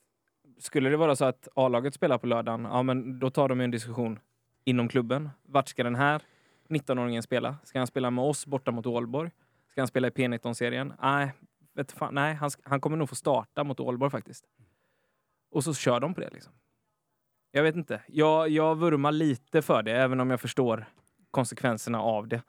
skulle 0.58 0.90
det 0.90 0.96
vara 0.96 1.16
så 1.16 1.24
att 1.24 1.48
A-laget 1.54 1.94
spelar 1.94 2.18
på 2.18 2.26
lördagen, 2.26 2.64
ja 2.64 2.82
men 2.82 3.18
då 3.18 3.30
tar 3.30 3.48
de 3.48 3.58
ju 3.60 3.64
en 3.64 3.70
diskussion 3.70 4.18
inom 4.64 4.88
klubben. 4.88 5.30
Vart 5.42 5.68
ska 5.68 5.82
den 5.84 5.94
här 5.94 6.22
19-åringen 6.68 7.22
spela? 7.22 7.56
Ska 7.64 7.78
han 7.78 7.86
spela 7.86 8.10
med 8.10 8.24
oss 8.24 8.46
borta 8.46 8.70
mot 8.70 8.86
Ålborg? 8.86 9.30
Ska 9.73 9.81
han 9.81 9.89
spela 9.89 10.09
i 10.09 10.11
P19-serien? 10.11 10.93
Nej, 11.03 11.32
vet 11.73 11.93
fan, 11.93 12.15
nej 12.15 12.35
han, 12.35 12.51
han 12.62 12.81
kommer 12.81 12.97
nog 12.97 13.09
få 13.09 13.15
starta 13.15 13.65
mot 13.65 13.81
Ålborg 13.81 14.11
faktiskt. 14.11 14.44
Och 15.51 15.65
så 15.65 15.74
kör 15.74 16.01
de 16.01 16.15
på 16.15 16.20
det 16.20 16.31
liksom. 16.31 16.53
Jag 17.51 17.62
vet 17.62 17.77
inte. 17.77 18.03
Jag, 18.07 18.49
jag 18.49 18.78
vurmar 18.78 19.12
lite 19.12 19.62
för 19.62 19.82
det, 19.82 19.93
även 19.93 20.20
om 20.20 20.31
jag 20.31 20.40
förstår 20.40 20.86
konsekvenserna 21.31 22.01
av 22.01 22.28
det. 22.28 22.43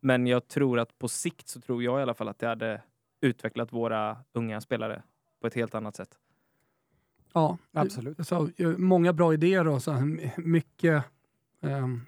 Men 0.00 0.26
jag 0.26 0.48
tror 0.48 0.78
att 0.78 0.98
på 0.98 1.08
sikt 1.08 1.48
så 1.48 1.60
tror 1.60 1.82
jag 1.82 1.98
i 1.98 2.02
alla 2.02 2.14
fall 2.14 2.28
att 2.28 2.38
det 2.38 2.46
hade 2.46 2.82
utvecklat 3.20 3.72
våra 3.72 4.16
unga 4.32 4.60
spelare 4.60 5.02
på 5.40 5.46
ett 5.46 5.54
helt 5.54 5.74
annat 5.74 5.96
sätt. 5.96 6.18
Ja, 7.32 7.58
Absolut. 7.72 8.26
Så, 8.26 8.50
många 8.78 9.12
bra 9.12 9.34
idéer 9.34 9.68
och 9.68 9.82
så 9.82 9.94
mycket, 10.36 11.04
ehm, 11.60 12.06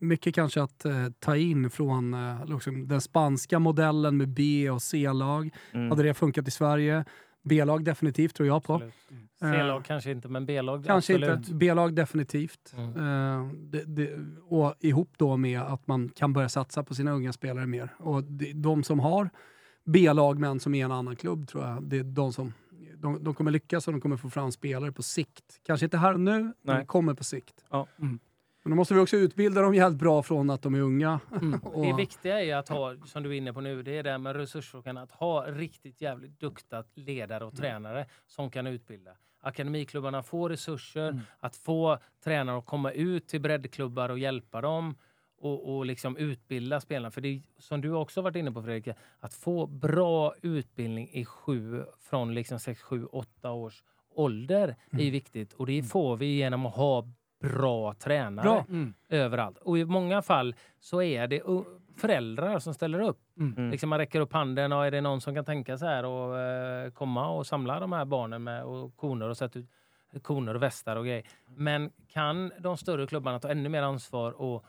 mycket 0.00 0.34
kanske 0.34 0.62
att 0.62 0.84
eh, 0.84 1.06
ta 1.18 1.36
in 1.36 1.70
från 1.70 2.14
eh, 2.14 2.46
liksom 2.46 2.88
den 2.88 3.00
spanska 3.00 3.58
modellen 3.58 4.16
med 4.16 4.28
B 4.28 4.70
och 4.70 4.82
C-lag. 4.82 5.50
Mm. 5.72 5.90
Hade 5.90 6.02
det 6.02 6.14
funkat 6.14 6.48
i 6.48 6.50
Sverige? 6.50 7.04
B-lag 7.42 7.84
definitivt 7.84 8.34
tror 8.34 8.46
jag 8.46 8.64
på. 8.64 8.74
Absolut. 8.74 8.94
C-lag 9.40 9.84
kanske 9.84 10.10
inte, 10.10 10.28
men 10.28 10.46
B-lag 10.46 10.84
Kanske 10.86 11.14
absolut. 11.14 11.38
inte. 11.38 11.54
B-lag 11.54 11.94
definitivt. 11.94 12.74
Mm. 12.76 12.88
Eh, 12.88 13.52
det, 13.52 13.84
det, 13.84 14.18
och 14.48 14.74
ihop 14.80 15.12
då 15.16 15.36
med 15.36 15.60
att 15.60 15.86
man 15.86 16.08
kan 16.08 16.32
börja 16.32 16.48
satsa 16.48 16.82
på 16.82 16.94
sina 16.94 17.10
unga 17.10 17.32
spelare 17.32 17.66
mer. 17.66 17.94
Och 17.98 18.24
det, 18.24 18.52
de 18.52 18.82
som 18.82 19.00
har 19.00 19.30
B-lag 19.84 20.38
men 20.38 20.60
som 20.60 20.74
är 20.74 20.84
en 20.84 20.92
annan 20.92 21.16
klubb 21.16 21.48
tror 21.48 21.64
jag, 21.64 21.82
det 21.82 21.98
är 21.98 22.04
de 22.04 22.32
som 22.32 22.52
de, 22.94 23.24
de 23.24 23.34
kommer 23.34 23.50
lyckas 23.50 23.86
och 23.86 23.92
de 23.92 24.00
kommer 24.00 24.16
få 24.16 24.30
fram 24.30 24.52
spelare 24.52 24.92
på 24.92 25.02
sikt. 25.02 25.60
Kanske 25.66 25.86
inte 25.86 25.98
här 25.98 26.14
och 26.14 26.20
nu, 26.20 26.40
men 26.40 26.54
Nej. 26.62 26.76
de 26.76 26.86
kommer 26.86 27.14
på 27.14 27.24
sikt. 27.24 27.64
Ja. 27.70 27.86
Mm. 27.98 28.18
Men 28.62 28.70
då 28.70 28.76
måste 28.76 28.94
vi 28.94 29.00
också 29.00 29.16
utbilda 29.16 29.62
dem 29.62 29.74
jävligt 29.74 29.98
bra 29.98 30.22
från 30.22 30.50
att 30.50 30.62
de 30.62 30.74
är 30.74 30.80
unga. 30.80 31.20
och, 31.62 31.86
Det 31.86 31.92
viktiga 31.92 32.44
är 32.44 32.56
att 32.56 32.68
ha, 32.68 32.96
som 33.04 33.22
du 33.22 33.28
är 33.30 33.34
inne 33.34 33.52
på 33.52 33.60
nu, 33.60 33.82
det 33.82 33.98
är 33.98 34.02
det 34.02 34.10
här 34.10 34.18
med 34.18 34.36
resursfrågan, 34.36 34.98
att 34.98 35.12
ha 35.12 35.46
riktigt 35.46 36.00
jävligt 36.00 36.40
duktiga 36.40 36.84
ledare 36.94 37.44
och 37.44 37.56
tränare 37.56 38.06
som 38.26 38.50
kan 38.50 38.66
utbilda. 38.66 39.10
Akademiklubbarna 39.42 40.22
får 40.22 40.48
resurser, 40.48 41.20
att 41.40 41.56
få 41.56 41.98
tränare 42.24 42.58
att 42.58 42.66
komma 42.66 42.92
ut 42.92 43.28
till 43.28 43.40
breddklubbar 43.40 44.08
och 44.08 44.18
hjälpa 44.18 44.60
dem 44.60 44.94
och, 45.38 45.76
och 45.76 45.86
liksom 45.86 46.16
utbilda 46.16 46.80
spelarna. 46.80 47.10
För 47.10 47.20
det 47.20 47.28
är, 47.28 47.42
som 47.58 47.80
du 47.80 47.92
också 47.92 48.22
varit 48.22 48.36
inne 48.36 48.52
på 48.52 48.62
Fredrik, 48.62 48.96
att 49.20 49.34
få 49.34 49.66
bra 49.66 50.34
utbildning 50.42 51.10
i 51.12 51.24
sju, 51.24 51.84
från 52.00 52.34
liksom 52.34 52.58
6, 52.58 52.82
7, 52.82 53.04
8 53.04 53.50
års 53.52 53.84
ålder 54.14 54.76
är 54.90 55.10
viktigt. 55.10 55.52
Och 55.52 55.66
det 55.66 55.82
får 55.82 56.16
vi 56.16 56.26
genom 56.26 56.66
att 56.66 56.74
ha 56.74 57.08
bra 57.40 57.94
tränare 57.94 58.42
Bra. 58.42 58.64
Mm. 58.68 58.94
överallt. 59.08 59.58
Och 59.58 59.78
i 59.78 59.84
många 59.84 60.22
fall 60.22 60.54
så 60.80 61.02
är 61.02 61.26
det 61.26 61.42
föräldrar 61.96 62.58
som 62.58 62.74
ställer 62.74 63.00
upp. 63.00 63.20
Mm. 63.38 63.70
Liksom 63.70 63.88
man 63.88 63.98
räcker 63.98 64.20
upp 64.20 64.32
handen 64.32 64.72
och 64.72 64.86
är 64.86 64.90
det 64.90 65.00
någon 65.00 65.20
som 65.20 65.34
kan 65.34 65.44
tänka 65.44 65.78
sig 65.78 65.88
här 65.88 66.04
och 66.04 66.38
eh, 66.38 66.90
komma 66.90 67.30
och 67.30 67.46
samla 67.46 67.80
de 67.80 67.92
här 67.92 68.04
barnen 68.04 68.42
med 68.42 68.64
och 68.64 68.96
koner 68.96 69.28
och 69.28 69.36
sätta 69.36 69.58
ut 69.58 69.66
koner 70.22 70.54
och 70.54 70.62
västar 70.62 70.96
och 70.96 71.04
grejer. 71.04 71.24
Men 71.56 71.90
kan 72.08 72.52
de 72.58 72.76
större 72.76 73.06
klubbarna 73.06 73.38
ta 73.38 73.48
ännu 73.48 73.68
mer 73.68 73.82
ansvar 73.82 74.32
och 74.32 74.64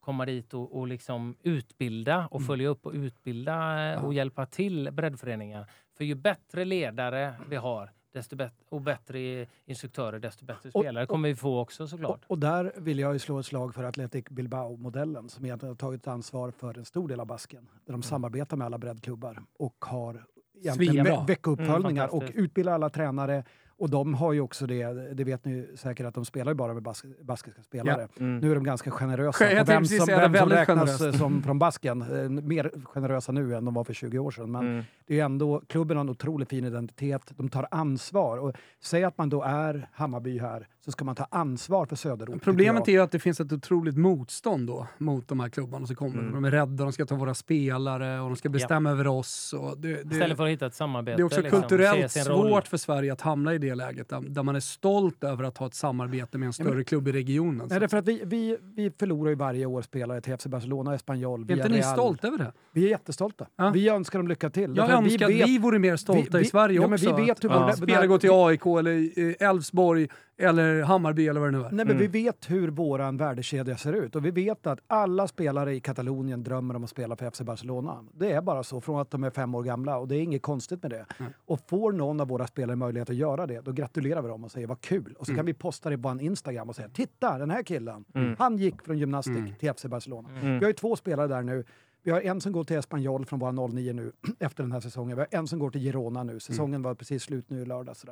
komma 0.00 0.26
dit 0.26 0.54
och, 0.54 0.78
och 0.78 0.86
liksom 0.86 1.36
utbilda 1.42 2.28
och 2.30 2.42
följa 2.46 2.68
upp 2.68 2.86
och 2.86 2.92
utbilda 2.92 3.84
eh, 3.92 4.04
och 4.04 4.14
hjälpa 4.14 4.46
till 4.46 4.88
breddföreningar. 4.92 5.66
För 5.96 6.04
ju 6.04 6.14
bättre 6.14 6.64
ledare 6.64 7.34
vi 7.48 7.56
har 7.56 7.90
desto 8.16 8.36
bättre, 8.36 8.54
och 8.68 8.80
bättre 8.80 9.46
instruktörer, 9.66 10.18
desto 10.18 10.44
bättre 10.44 10.70
Och- 10.74 10.82
spelare 10.82 11.06
kommer 11.06 11.28
vi 11.28 11.34
få 11.34 11.58
också 11.60 11.88
såklart. 11.88 12.24
Och, 12.24 12.30
och 12.30 12.38
där 12.38 12.72
vill 12.76 12.98
jag 12.98 13.12
ju 13.12 13.18
slå 13.18 13.38
ett 13.38 13.46
slag 13.46 13.74
för 13.74 13.84
Athletic 13.84 14.24
Bilbao-modellen 14.30 15.28
som 15.28 15.44
egentligen 15.44 15.70
har 15.70 15.76
tagit 15.76 16.06
ansvar 16.08 16.50
för 16.50 16.78
en 16.78 16.84
stor 16.84 17.08
del 17.08 17.20
av 17.20 17.26
basken. 17.26 17.68
Där 17.86 17.92
de 17.92 18.02
samarbetar 18.02 18.56
med 18.56 18.64
alla 18.66 18.78
breddklubbar 18.78 19.42
och 19.58 19.84
har 19.84 20.24
egentligen 20.60 21.04
ve- 21.04 21.24
veckouppföljningar 21.26 22.04
Mm, 22.08 22.16
och 22.16 22.24
utbildar 22.34 22.72
alla 22.72 22.90
tränare. 22.90 23.44
Och 23.78 23.90
de 23.90 24.14
har 24.14 24.32
ju 24.32 24.40
också 24.40 24.66
det, 24.66 25.14
det 25.14 25.24
vet 25.24 25.44
ni 25.44 25.52
ju 25.52 25.76
säkert 25.76 26.06
att 26.06 26.14
de 26.14 26.24
spelar 26.24 26.52
ju 26.52 26.56
bara 26.56 26.74
med 26.74 26.82
bas 26.82 27.04
baskiska 27.22 27.62
spelare. 27.62 28.08
Mm. 28.20 28.38
Nu 28.38 28.50
är 28.50 28.54
de 28.54 28.64
ganska 28.64 28.90
generösa. 28.90 29.38
Tänkte 29.44 29.72
vem 29.72 29.82
precis 29.82 29.98
som, 29.98 30.06
vem 30.06 30.22
som 30.22 30.32
väldigt 30.32 30.58
räknas 30.58 30.98
generöst. 30.98 31.18
som 31.18 31.42
från 31.42 31.58
basken, 31.58 32.02
eh, 32.02 32.28
mer 32.28 32.70
generösa 32.84 33.32
nu 33.32 33.54
än 33.56 33.64
de 33.64 33.74
var 33.74 33.84
för 33.84 33.92
20 33.94 34.18
år 34.18 34.30
sedan. 34.30 34.50
Men 34.50 34.66
Mm. 34.66 34.84
det 35.06 35.20
är 35.20 35.24
ändå, 35.24 35.62
klubben 35.66 35.96
har 35.96 36.04
en 36.04 36.10
otroligt 36.10 36.48
fin 36.48 36.64
identitet, 36.64 37.22
de 37.36 37.48
tar 37.48 37.66
ansvar. 37.70 38.38
Och 38.38 38.52
säg 38.82 39.04
att 39.04 39.18
man 39.18 39.28
då 39.28 39.42
är 39.42 39.88
Hammarby 39.92 40.38
här, 40.38 40.66
så 40.84 40.92
ska 40.92 41.04
man 41.04 41.14
ta 41.14 41.26
ansvar 41.30 41.86
för 41.86 41.96
Söderort. 41.96 42.42
Problemet 42.42 42.88
är 42.88 42.92
ju 42.92 43.00
att 43.00 43.10
det 43.12 43.18
finns 43.18 43.40
ett 43.40 43.52
otroligt 43.52 43.96
motstånd 43.96 44.66
då 44.66 44.86
mot 44.98 45.28
de 45.28 45.40
här 45.40 45.48
klubbarna 45.48 45.86
som 45.86 45.96
kommer. 45.96 46.18
Mm. 46.18 46.32
De 46.32 46.44
är 46.44 46.50
rädda, 46.50 46.84
de 46.84 46.92
ska 46.92 47.06
ta 47.06 47.14
våra 47.14 47.34
spelare 47.34 48.20
och 48.20 48.28
de 48.30 48.36
ska 48.36 48.48
bestämma 48.48 48.90
över 48.90 49.06
oss. 49.06 49.52
Och 49.52 49.78
det, 49.78 49.88
det, 50.02 50.14
Istället 50.14 50.36
för 50.36 50.44
att 50.44 50.50
hitta 50.50 50.66
ett 50.66 50.74
samarbete. 50.74 51.16
det 51.16 51.22
är 51.22 51.24
också 51.24 51.40
liksom, 51.40 51.60
kulturellt 51.60 52.10
svårt 52.12 52.66
för 52.66 52.76
Sverige 52.76 53.12
att 53.12 53.20
hamna 53.20 53.54
i 53.54 53.58
det 53.58 53.65
läget 53.74 54.08
där, 54.08 54.20
där 54.20 54.42
man 54.42 54.56
är 54.56 54.60
stolt 54.60 55.24
över 55.24 55.44
att 55.44 55.58
ha 55.58 55.66
ett 55.66 55.74
samarbete 55.74 56.38
med 56.38 56.46
en 56.46 56.52
större 56.52 56.74
men- 56.74 56.84
klubb 56.84 57.08
i 57.08 57.12
regionen. 57.12 57.66
Nej, 57.70 57.78
det 57.80 57.86
är 57.86 57.88
för 57.88 57.96
att 57.98 58.08
vi, 58.08 58.22
vi, 58.24 58.56
vi 58.76 58.90
förlorar 58.98 59.30
ju 59.30 59.36
varje 59.36 59.66
år 59.66 59.82
spelare 59.82 60.20
till 60.20 60.36
FC 60.36 60.46
Barcelona, 60.46 60.94
Espanyol, 60.94 61.50
är 61.50 61.56
inte 61.56 61.68
ni 61.68 61.82
stolta 61.82 62.26
över 62.26 62.38
det? 62.38 62.52
Vi 62.72 62.84
är 62.84 62.88
jättestolta. 62.90 63.46
Ja. 63.56 63.70
Vi 63.70 63.88
önskar 63.88 64.18
dem 64.18 64.28
lycka 64.28 64.50
till. 64.50 64.62
Jag 64.62 64.74
Därför 64.76 64.92
att 64.92 65.04
önskar 65.04 65.26
att 65.26 65.32
vi 65.32 65.58
vore 65.58 65.78
mer 65.78 65.96
stolta 65.96 66.38
vi- 66.38 66.44
i 66.44 66.48
Sverige 66.48 66.76
ja, 66.76 66.82
men 66.82 66.92
också. 66.92 67.16
vi 67.16 67.22
vet 67.26 67.44
hur 67.44 67.48
vår- 67.48 67.72
spelare 67.72 68.06
går 68.06 68.18
till 68.18 68.30
AIK 68.32 68.66
eller 68.78 69.18
eh, 69.42 69.48
Elfsborg 69.48 70.08
eller 70.38 70.82
Hammarby 70.82 71.28
eller 71.28 71.40
vad 71.40 71.52
det 71.52 71.58
nu 71.58 71.64
är. 71.64 71.70
Nej, 71.70 71.86
men 71.86 71.98
Vi 71.98 72.06
vet 72.06 72.50
hur 72.50 72.68
vår 72.68 73.18
värdekedja 73.18 73.76
ser 73.76 73.92
ut 73.92 74.16
och 74.16 74.24
vi 74.24 74.30
vet 74.30 74.66
att 74.66 74.78
alla 74.86 75.28
spelare 75.28 75.74
i 75.74 75.80
Katalonien 75.80 76.42
drömmer 76.42 76.76
om 76.76 76.84
att 76.84 76.90
spela 76.90 77.16
för 77.16 77.30
FC 77.30 77.40
Barcelona. 77.40 78.04
Det 78.14 78.32
är 78.32 78.42
bara 78.42 78.62
så 78.62 78.80
från 78.80 79.00
att 79.00 79.10
de 79.10 79.24
är 79.24 79.30
fem 79.30 79.54
år 79.54 79.62
gamla 79.62 79.96
och 79.98 80.08
det 80.08 80.16
är 80.16 80.20
inget 80.22 80.42
konstigt 80.42 80.82
med 80.82 80.90
det. 80.90 81.06
Och 81.46 81.60
får 81.68 81.92
någon 81.92 82.20
av 82.20 82.28
våra 82.28 82.46
spelare 82.46 82.76
möjlighet 82.76 83.10
att 83.10 83.16
göra 83.16 83.46
det, 83.46 83.55
då 83.62 83.72
gratulerar 83.72 84.22
vi 84.22 84.28
dem 84.28 84.44
och 84.44 84.50
säger 84.50 84.66
vad 84.66 84.80
kul. 84.80 85.14
Och 85.18 85.26
så 85.26 85.34
kan 85.34 85.46
vi 85.46 85.54
posta 85.54 85.90
det 85.90 85.98
på 85.98 86.08
en 86.08 86.20
Instagram 86.20 86.68
och 86.68 86.76
säga 86.76 86.88
titta 86.88 87.38
den 87.38 87.50
här 87.50 87.62
killen, 87.62 88.04
han 88.38 88.58
gick 88.58 88.82
från 88.82 88.98
gymnastik 88.98 89.58
till 89.58 89.72
FC 89.72 89.84
Barcelona. 89.84 90.28
Vi 90.42 90.48
har 90.48 90.66
ju 90.66 90.72
två 90.72 90.96
spelare 90.96 91.26
där 91.26 91.42
nu. 91.42 91.64
Vi 92.02 92.12
har 92.12 92.20
en 92.20 92.40
som 92.40 92.52
går 92.52 92.64
till 92.64 92.76
Espanyol 92.76 93.26
från 93.26 93.38
våra 93.38 93.68
09 93.68 93.92
nu 93.92 94.12
efter 94.38 94.62
den 94.62 94.72
här 94.72 94.80
säsongen. 94.80 95.16
Vi 95.16 95.20
har 95.20 95.38
en 95.38 95.46
som 95.46 95.58
går 95.58 95.70
till 95.70 95.80
Girona 95.80 96.22
nu. 96.22 96.40
Säsongen 96.40 96.82
var 96.82 96.94
precis 96.94 97.22
slut 97.22 97.50
nu 97.50 97.62
i 97.62 97.64
lördags. 97.64 98.04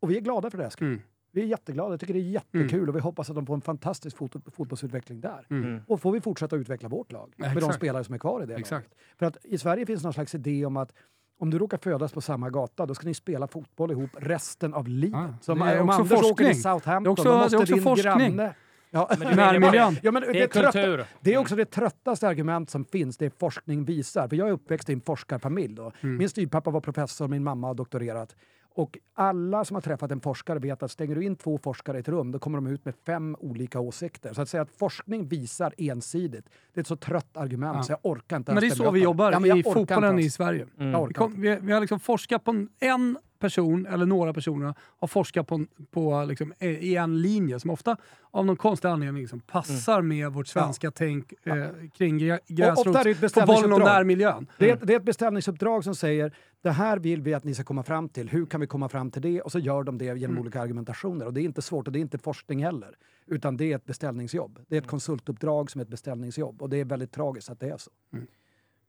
Och 0.00 0.10
vi 0.10 0.16
är 0.16 0.20
glada 0.20 0.50
för 0.50 0.58
det. 0.58 0.64
Eskil. 0.64 0.86
Mm. 0.86 1.00
Vi 1.32 1.42
är 1.42 1.46
jätteglada. 1.46 1.90
Jag 1.90 2.00
tycker 2.00 2.14
det 2.14 2.20
är 2.20 2.22
jättekul 2.22 2.88
och 2.88 2.96
vi 2.96 3.00
hoppas 3.00 3.30
att 3.30 3.36
de 3.36 3.46
får 3.46 3.54
en 3.54 3.60
fantastisk 3.60 4.16
fot 4.16 4.36
fotbollsutveckling 4.52 5.20
där. 5.20 5.46
Mm. 5.50 5.80
Och 5.86 6.00
får 6.00 6.12
vi 6.12 6.20
fortsätta 6.20 6.56
utveckla 6.56 6.88
vårt 6.88 7.12
lag 7.12 7.34
med 7.36 7.50
de 7.50 7.58
exakt. 7.58 7.74
spelare 7.74 8.04
som 8.04 8.14
är 8.14 8.18
kvar 8.18 8.42
i 8.42 8.46
det 8.46 8.54
Exakt. 8.54 8.86
laget. 8.86 9.18
För 9.18 9.26
att 9.26 9.44
i 9.44 9.58
Sverige 9.58 9.86
finns 9.86 10.02
någon 10.02 10.12
slags 10.12 10.34
idé 10.34 10.66
om 10.66 10.76
att 10.76 10.92
om 11.38 11.50
du 11.50 11.58
råkar 11.58 11.78
födas 11.78 12.12
på 12.12 12.20
samma 12.20 12.50
gata, 12.50 12.86
då 12.86 12.94
ska 12.94 13.06
ni 13.06 13.14
spela 13.14 13.46
fotboll 13.46 13.90
ihop 13.90 14.10
resten 14.18 14.74
av 14.74 14.88
livet. 14.88 15.20
Ja, 15.20 15.34
Så 15.40 15.52
om, 15.52 15.58
det 15.58 15.64
är 15.64 15.80
om 15.80 15.88
också 15.88 16.00
Anders 16.00 16.12
åker 16.12 16.28
forskning. 16.28 16.48
till 16.52 16.62
Southampton, 16.62 17.02
Det 17.04 17.08
är 17.08 17.12
också- 17.12 17.24
då 17.24 17.36
måste 17.38 17.56
det 17.56 17.58
är 17.58 17.62
också 17.62 17.74
din 17.74 17.82
forskning. 17.82 18.36
granne... 18.36 18.54
Ja, 18.90 19.08
Men 19.18 19.28
det- 19.28 19.34
Närmiljön. 19.34 19.96
Ja, 20.02 20.10
men 20.12 20.22
Det 20.22 20.42
är 20.42 20.46
trötta- 20.48 20.72
kultur. 20.72 21.04
det 21.20 21.34
är 21.34 21.38
också 21.38 21.56
det 21.56 21.64
tröttaste 21.64 22.28
argument 22.28 22.70
som 22.70 22.84
finns, 22.84 23.16
det 23.16 23.38
forskning 23.38 23.84
visar. 23.84 24.28
För 24.28 24.36
jag 24.36 24.48
är 24.48 24.52
uppväxt 24.52 24.88
i 24.90 24.92
en 24.92 25.00
forskarfamilj. 25.00 25.74
Då. 25.74 25.92
Mm. 26.00 26.16
Min 26.16 26.28
styvpappa 26.28 26.70
var 26.70 26.80
professor, 26.80 27.28
min 27.28 27.44
mamma 27.44 27.66
har 27.66 27.74
doktorerat. 27.74 28.36
Och 28.76 28.98
alla 29.14 29.64
som 29.64 29.74
har 29.74 29.80
träffat 29.80 30.10
en 30.10 30.20
forskare 30.20 30.58
vet 30.58 30.82
att 30.82 30.90
stänger 30.90 31.14
du 31.14 31.24
in 31.24 31.36
två 31.36 31.58
forskare 31.58 31.96
i 31.96 32.00
ett 32.00 32.08
rum, 32.08 32.32
då 32.32 32.38
kommer 32.38 32.58
de 32.58 32.66
ut 32.66 32.84
med 32.84 32.94
fem 33.06 33.36
olika 33.38 33.80
åsikter. 33.80 34.32
Så 34.32 34.42
att 34.42 34.48
säga 34.48 34.62
att 34.62 34.70
forskning 34.70 35.28
visar 35.28 35.74
ensidigt, 35.78 36.44
det 36.72 36.78
är 36.78 36.82
ett 36.82 36.86
så 36.86 36.96
trött 36.96 37.36
argument 37.36 37.76
Ja. 37.76 37.82
så 37.82 37.92
jag 37.92 37.98
orkar 38.02 38.36
inte 38.36 38.52
Men 38.54 38.60
det 38.60 38.66
är 38.66 38.70
så 38.70 38.90
vi 38.90 39.00
jobbar 39.00 39.32
Ja, 39.46 39.56
i 39.56 39.62
fotbollen 39.62 40.18
i. 40.18 40.30
Sverige. 40.30 40.66
Jag 40.76 41.08
Vi, 41.08 41.14
kom, 41.14 41.40
vi, 41.40 41.58
vi 41.60 41.72
har 41.72 41.80
liksom 41.80 42.00
forskat 42.00 42.44
på 42.44 42.66
en 42.80 43.18
person, 43.38 43.86
eller 43.86 44.06
några 44.06 44.32
personer, 44.32 44.74
har 44.98 45.08
forskat 45.08 45.46
på, 45.46 45.66
på 45.90 46.24
liksom, 46.28 46.54
i 46.60 46.96
en 46.96 47.22
linje 47.22 47.60
som 47.60 47.70
ofta 47.70 47.96
av 48.30 48.46
någon 48.46 48.56
konstig 48.56 48.88
anledning 48.88 49.22
liksom 49.22 49.40
passar 49.40 50.02
med 50.02 50.32
vårt 50.32 50.46
svenska 50.46 50.90
tänk 50.90 51.32
eh, 51.42 51.66
kring 51.96 52.18
gräsrotsfotbollen 52.46 53.72
och 53.72 53.78
närmiljön. 53.80 54.46
Det 54.58 54.70
är, 54.70 54.74
ett, 54.74 54.86
det 54.86 54.92
är 54.92 54.96
ett 54.96 55.04
beställningsuppdrag 55.04 55.84
som 55.84 55.94
säger 55.94 56.32
det 56.62 56.70
här 56.70 56.98
vill 56.98 57.22
vi 57.22 57.34
att 57.34 57.44
ni 57.44 57.54
ska 57.54 57.64
komma 57.64 57.82
fram 57.82 58.08
till. 58.08 58.28
Hur 58.28 58.46
kan 58.46 58.60
vi 58.60 58.66
komma 58.66 58.88
fram 58.88 59.10
till 59.10 59.22
det? 59.22 59.40
Och 59.40 59.52
så 59.52 59.58
gör 59.58 59.82
de 59.82 59.98
det 59.98 60.04
genom 60.04 60.24
Mm. 60.24 60.38
olika 60.38 60.60
argumentationer. 60.60 61.26
Och 61.26 61.34
det 61.34 61.40
är 61.40 61.44
inte 61.44 61.62
svårt 61.62 61.86
och 61.86 61.92
det 61.92 61.98
är 61.98 62.00
inte 62.00 62.18
forskning 62.18 62.64
heller. 62.64 62.96
Utan 63.26 63.56
det 63.56 63.72
är 63.72 63.76
ett 63.76 63.84
beställningsjobb. 63.84 64.54
Det 64.68 64.74
är 64.74 64.78
Mm. 64.78 64.84
ett 64.84 64.90
konsultuppdrag 64.90 65.70
som 65.70 65.78
är 65.80 65.84
ett 65.84 65.90
beställningsjobb. 65.90 66.62
Och 66.62 66.70
det 66.70 66.76
är 66.76 66.84
väldigt 66.84 67.12
tragiskt 67.12 67.50
att 67.50 67.60
det 67.60 67.68
är 67.68 67.76
så. 67.76 67.90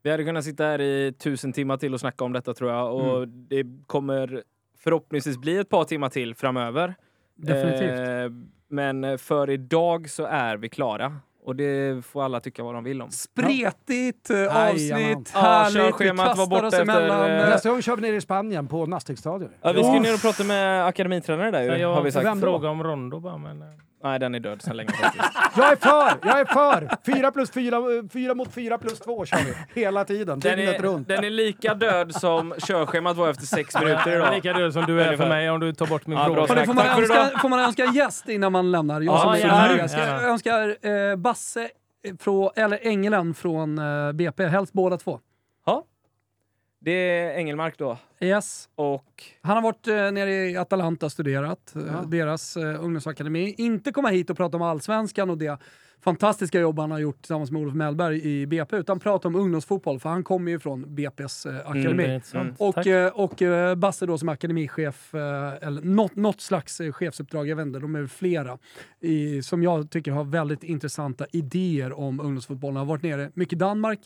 Vi 0.06 0.12
hade 0.12 0.24
kunnat 0.24 0.44
sitta 0.44 0.64
här 0.64 0.82
i 0.82 1.14
tusen 1.20 1.54
timmar 1.54 1.78
till 1.78 1.94
och 1.94 2.00
snacka 2.00 2.24
om 2.24 2.34
detta 2.34 2.54
tror 2.54 2.72
jag. 2.72 2.94
Och 2.96 3.18
Mm. 3.18 3.48
det 3.50 3.66
kommer 3.88 4.44
förhoppningsvis 4.84 5.38
bli 5.38 5.58
ett 5.58 5.70
par 5.70 5.84
timmar 5.84 6.10
till 6.10 6.36
framöver. 6.36 6.96
Definitivt. 7.36 8.00
Eh, 8.00 8.32
men 8.68 9.18
för 9.18 9.50
idag 9.50 10.10
så 10.10 10.26
är 10.26 10.58
vi 10.58 10.70
klara. 10.70 11.16
Och 11.44 11.56
det 11.56 12.06
får 12.06 12.24
alla 12.24 12.40
tycka 12.40 12.64
vad 12.64 12.74
de 12.76 12.84
vill 12.84 13.02
om. 13.02 13.10
Spretigt 13.12 14.30
eh, 14.30 14.38
Jajamän. 14.38 14.70
avsnitt, 14.72 15.32
Ja, 15.34 15.40
härligt. 15.42 15.76
Vi 15.86 15.90
körschemat 15.92 16.18
var 16.18 16.26
kastar 16.36 16.48
borta 16.50 16.68
oss 16.68 16.74
efter, 16.74 16.82
emellan. 16.84 17.30
eh, 17.32 17.44
eh, 17.44 17.50
Nästa 17.50 17.70
gång 17.70 17.82
kör 17.82 17.96
vi 17.96 18.02
ner 18.02 18.14
i 18.14 18.22
Spanien 18.22 18.68
på 18.68 18.86
Nastigstadion. 18.86 19.50
Ja, 19.62 19.72
vi 19.72 19.84
ska 19.84 19.92
ju 19.94 19.98
Uff. 20.00 20.04
ner 20.04 20.14
och 20.14 20.22
prata 20.22 20.44
med 20.44 20.86
akademitränare 20.86 21.52
där 21.52 21.62
ju, 21.64 21.82
jag 21.82 21.94
har 21.94 22.04
vi 22.04 22.12
sagt. 22.12 22.26
Vem 22.26 22.40
då? 22.40 22.48
fråga 22.48 22.70
om 22.70 22.84
Rondo 22.84 23.20
bara, 23.20 23.38
men... 23.38 23.64
Nej, 24.04 24.20
den 24.20 24.36
är 24.36 24.40
död 24.40 24.62
sedan 24.62 24.78
länge 24.78 24.90
faktiskt. 24.92 25.26
Jag 25.58 25.72
är 25.72 25.76
för! 25.76 26.28
Jag 26.28 26.40
är 26.40 26.46
för! 26.46 26.90
Fyra 27.06 27.32
plus 27.32 27.52
fyra, 27.52 27.78
fyra 28.14 28.36
mot 28.36 28.54
fyra 28.54 28.78
plus 28.78 29.00
två 29.00 29.26
kör 29.26 29.38
vi. 29.38 29.82
Hela 29.82 30.06
tiden, 30.06 30.40
Den 30.40 30.58
dygnet 30.58 30.76
är, 30.80 30.84
runt. 30.84 31.08
den 31.08 31.24
är 31.24 31.30
lika 31.30 31.74
död 31.74 32.16
som 32.16 32.54
körschemat 32.58 33.18
var 33.18 33.30
efter 33.30 33.46
sex 33.46 33.76
minuter 33.80 34.16
idag. 34.16 34.34
Lika 34.36 34.54
död 34.54 34.74
som 34.74 34.84
du 34.86 35.02
är 35.02 35.18
för 35.18 35.28
mig 35.30 35.50
om 35.50 35.60
du 35.60 35.74
tar 35.74 35.88
bort 35.88 36.08
min 36.08 36.18
Ja, 36.18 36.26
fråga. 36.26 36.48
får, 36.66 36.74
man 36.74 36.88
önska, 36.88 37.40
får 37.42 37.50
man 37.50 37.60
önska 37.60 37.86
en 37.86 37.94
gäst 37.94 38.30
innan 38.30 38.52
man 38.52 38.72
lämnar? 38.72 39.02
Jag 39.02 39.16
Ja, 39.16 39.20
som 39.40 39.50
här. 39.50 39.78
Jag 39.78 39.90
ska 39.90 40.02
önska 40.02 40.64
eh, 40.90 41.16
Basse 41.16 41.62
eh, 42.08 42.16
från, 42.20 42.50
eller 42.56 42.80
Engelen 42.88 43.34
från 43.34 43.78
eh, 43.80 44.12
BP, 44.12 44.46
helst 44.48 44.74
båda 44.74 44.98
två. 44.98 45.20
Ja. 45.66 45.84
Det 46.86 46.92
är 46.92 47.38
Engelmark 47.38 47.78
då. 47.78 47.98
Yes. 48.20 48.70
Och 48.76 49.24
Han 49.42 49.56
har 49.56 49.62
varit 49.64 49.88
eh, 49.88 49.94
nere 50.12 50.50
i 50.50 50.58
Atalanta 50.58 51.06
och 51.06 51.12
studerat, 51.12 51.76
eh, 51.76 51.82
Ja. 51.88 52.04
deras 52.08 52.58
eh, 52.58 52.84
ungdomsakademi. 52.84 53.56
Inte 53.58 53.92
komma 53.92 54.10
hit 54.10 54.30
och 54.30 54.38
prata 54.38 54.58
om 54.58 54.64
allsvenskan 54.64 55.30
och 55.30 55.38
det 55.38 55.58
fantastiska 56.04 56.60
jobb 56.60 56.80
han 56.80 56.92
har 56.92 57.00
gjort 57.00 57.22
tillsammans 57.22 57.52
med 57.52 57.62
Olof 57.62 57.74
Mellberg 57.76 58.22
i 58.42 58.46
BP, 58.48 58.76
utan 58.78 59.00
prata 59.00 59.28
om 59.28 59.36
ungdomsfotboll, 59.36 60.00
för 60.00 60.10
han 60.10 60.24
kommer 60.24 60.52
ju 60.52 60.60
från 60.60 60.86
BP's 60.86 61.50
eh, 61.50 61.60
akademi. 61.60 61.86
Mm, 61.92 62.00
är 62.00 62.16
intressant. 62.16 62.44
Mm. 62.44 62.56
Och, 62.70 62.76
Tack. 62.76 62.86
eh, 62.86 63.08
och 63.08 63.42
eh, 63.42 63.76
Basse 63.76 64.06
då 64.06 64.18
som 64.18 64.30
akademichef, 64.30 65.16
eh, 65.16 65.54
eller 65.68 65.82
något, 65.82 66.16
något 66.16 66.42
slags 66.42 66.82
eh, 66.82 66.92
chefsuppdrag, 66.92 67.48
jag 67.48 67.56
vet 67.56 67.66
inte, 67.66 67.80
de 67.80 67.96
är 67.96 68.08
flera, 68.08 68.58
i, 69.00 69.42
som 69.42 69.64
jag 69.64 69.90
tycker 69.90 70.12
har 70.12 70.24
väldigt 70.24 70.64
intressanta 70.64 71.26
idéer 71.32 72.00
om 72.00 72.20
ungdomsfotbollen. 72.20 72.78
Har 72.78 72.86
varit 72.86 73.04
nere 73.04 73.32
mycket 73.34 73.54
i 73.54 73.60
Danmark 73.60 74.00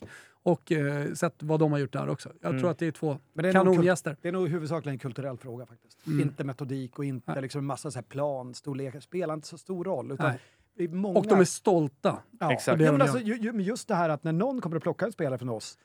och 0.44 0.72
eh, 0.72 1.14
sett 1.14 1.44
vad 1.44 1.60
de 1.60 1.72
har 1.72 1.80
gjort 1.80 1.94
där 1.94 2.10
också. 2.10 2.32
Jag 2.41 2.49
Mm. 2.49 2.61
tror 2.61 2.72
att 2.72 2.78
det 2.78 2.88
är 2.88 2.91
två 2.91 3.18
Men 3.34 3.44
det 3.44 3.49
är 3.49 3.53
nog 3.53 3.66
kul- 3.66 3.74
kanongäster. 3.74 4.18
Det 4.22 4.28
är 4.28 4.32
nog 4.32 4.48
huvudsakligen 4.48 4.94
en 4.95 4.99
kulturell 4.99 5.38
fråga 5.38 5.66
faktiskt. 5.66 6.07
Mm. 6.07 6.20
Inte 6.22 6.44
metodik 6.44 6.99
och 6.99 7.06
inte 7.06 7.32
Nej. 7.34 7.41
liksom 7.41 7.60
en 7.60 7.66
massa 7.66 7.91
så 7.91 7.98
här 7.98 8.03
plan, 8.03 8.53
storlekar. 8.53 8.99
Spelar 8.99 9.34
inte 9.34 9.48
så 9.48 9.57
stor 9.57 9.84
roll. 9.86 10.11
Utan 10.11 10.30
Nej. 10.30 10.40
det 10.78 10.88
många... 10.88 11.20
Och 11.20 11.28
de 11.28 11.40
är 11.40 11.44
stolta. 11.44 12.18
ja. 12.40 12.53
Exakt. 12.53 12.78
Det 12.80 12.86
Ja, 12.86 12.91
men 12.91 13.02
alltså, 13.02 13.20
ju, 13.20 13.38
ju, 13.38 13.61
just 13.61 13.88
det 13.88 13.95
här 13.95 14.10
att 14.10 14.24
när 14.24 14.32
någon 14.34 14.61
kommer 14.61 14.76
att 14.78 14.84
plocka 14.84 15.06
en 15.06 15.11
spelare 15.11 15.38
från 15.38 15.49
oss, 15.49 15.78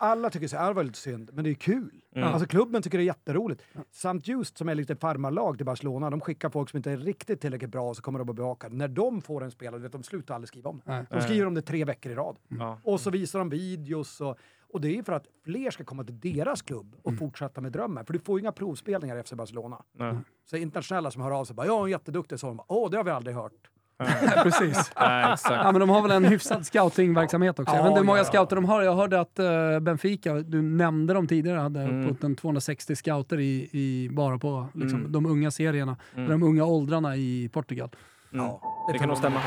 alla 0.00 0.30
tycker 0.30 0.48
så 0.48 0.56
här, 0.56 0.64
"Ah, 0.64 0.68
det 0.68 0.74
var 0.74 0.84
lite 0.84 0.98
synd, 0.98 1.30
men 1.32 1.44
det 1.44 1.50
är 1.50 1.54
kul. 1.54 2.02
Mm. 2.14 2.28
Alltså 2.28 2.48
klubben 2.48 2.82
tycker 2.82 2.98
det 2.98 3.04
är 3.04 3.06
jätteroligt. 3.06 3.62
Samt 3.90 4.28
just 4.28 4.58
som 4.58 4.68
är 4.68 4.74
lite 4.74 4.96
farmarlag 4.96 5.56
till 5.56 5.66
Barcelona, 5.66 6.10
de 6.10 6.20
skickar 6.20 6.48
folk 6.50 6.70
som 6.70 6.76
inte 6.76 6.90
är 6.90 6.96
riktigt 6.96 7.40
tillräckligt 7.40 7.70
bra 7.70 7.88
och 7.88 7.96
så 7.96 8.02
kommer 8.02 8.18
de 8.18 8.28
att 8.30 8.36
bevaka. 8.36 8.68
När 8.68 8.88
de 8.88 9.22
får 9.22 9.44
en 9.44 9.50
spelare, 9.50 9.80
vet, 9.80 9.92
de 9.92 10.02
slutar 10.02 10.34
aldrig 10.34 10.48
skriva 10.48 10.70
om 10.70 10.82
det. 10.84 11.06
De 11.10 11.20
skriver 11.22 11.46
om 11.46 11.54
det 11.54 11.62
tre 11.62 11.84
veckor 11.84 12.12
i 12.12 12.14
rad. 12.14 12.36
Ja. 12.48 12.78
Och 12.84 13.00
så 13.00 13.10
visar 13.10 13.38
de 13.38 13.48
videos 13.50 14.20
och, 14.20 14.38
och 14.72 14.80
det 14.80 14.98
är 14.98 15.02
för 15.02 15.12
att 15.12 15.26
fler 15.44 15.70
ska 15.70 15.84
komma 15.84 16.04
till 16.04 16.20
deras 16.20 16.62
klubb 16.62 16.96
och 17.02 17.18
fortsätta 17.18 17.60
med 17.60 17.72
drömmen. 17.72 18.04
För 18.06 18.12
du 18.12 18.18
får 18.18 18.38
ju 18.38 18.40
inga 18.42 18.52
provspelningar 18.52 19.16
efter 19.16 19.36
Barcelona. 19.36 19.82
Nej. 19.92 20.14
Så 20.44 20.56
internationella 20.56 21.10
som 21.10 21.22
hör 21.22 21.30
av 21.30 21.44
sig 21.44 21.56
bara, 21.56 21.66
jag 21.66 21.84
är 21.86 21.88
jätteduktig, 21.90 22.38
så 22.40 22.46
de 22.46 22.56
bara, 22.56 22.64
åh, 22.68 22.90
det 22.90 22.96
har 22.96 23.04
vi 23.04 23.10
aldrig 23.10 23.36
hört. 23.36 23.70
Precis. 24.42 24.92
Nej, 25.00 25.32
exakt. 25.32 25.54
Ja, 25.64 25.72
men 25.72 25.80
de 25.80 25.88
har 25.90 26.02
väl 26.02 26.10
en 26.10 26.24
hyfsad 26.24 26.66
scoutingverksamhet 26.66 27.58
också. 27.58 27.74
jag 27.74 27.78
Ja, 27.78 27.82
vet 27.82 27.90
inte 27.90 28.00
hur 28.00 28.06
många 28.06 28.18
ja, 28.18 28.24
scouter 28.24 28.56
de 28.56 28.64
har. 28.64 28.82
Jag 28.82 28.94
hörde 28.96 29.20
att 29.20 29.38
eh, 29.38 29.80
Benfica, 29.80 30.34
du 30.34 30.62
nämnde 30.62 31.14
dem 31.14 31.26
tidigare, 31.26 31.58
hade 31.58 31.80
Mm. 31.80 32.06
uppåt 32.06 32.24
en 32.24 32.36
260 32.36 32.96
scouter 32.96 33.40
i, 33.40 33.68
i, 33.72 34.08
bara 34.12 34.38
på 34.38 34.68
liksom, 34.74 34.98
Mm. 35.00 35.12
de 35.12 35.26
unga 35.26 35.50
serierna, 35.50 35.96
Mm. 36.16 36.30
de 36.30 36.42
unga 36.42 36.64
åldrarna 36.64 37.16
i 37.16 37.50
Portugal. 37.52 37.88
Mm. 38.32 38.46
Ja, 38.46 38.60
Det 38.92 38.98
kan 38.98 39.08
nog 39.08 39.16
stämma. 39.18 39.40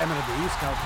Jag 0.00 0.08
menar, 0.08 0.22
det 0.28 0.32
är 0.38 0.42
ju 0.42 0.48
scout. 0.48 0.76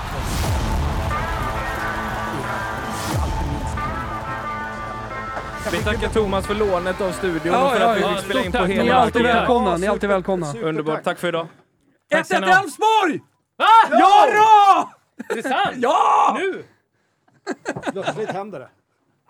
Vi 5.71 5.77
tackar 5.83 6.07
Thomas 6.09 6.47
för 6.47 6.55
lånet 6.55 7.01
av 7.01 7.11
studion 7.11 7.39
Ja, 7.53 7.65
och 7.65 7.71
för 7.71 7.79
ja, 7.79 7.91
att 7.91 7.97
vi 7.97 8.01
ja. 8.01 8.09
fick 8.15 8.25
spela 8.25 8.43
in 8.43 8.51
på 8.51 8.57
tack. 8.57 8.67
Ni 8.67 8.75
är 8.77 8.83
hela 8.83 8.95
alltid 8.95 9.23
välkomna. 9.23 9.77
Ni 9.77 9.85
är 9.85 9.89
alltid 9.91 10.09
välkomna. 10.09 10.53
Underbart, 10.63 11.03
tack 11.03 11.19
för 11.19 11.27
idag. 11.27 11.47
1-1 12.09 12.23
ska 12.23 12.39
ni 12.39 12.47
ha. 12.47 12.59
Elfsborg! 12.59 13.21
Va? 13.57 13.65
Ja! 13.91 14.91
Är 15.29 15.35
det 15.35 15.43
sant? 15.43 15.75
Ja! 15.75 16.37
Nu? 16.39 16.63
Plötsligt 17.91 18.29
händer 18.29 18.59
det. 18.59 18.69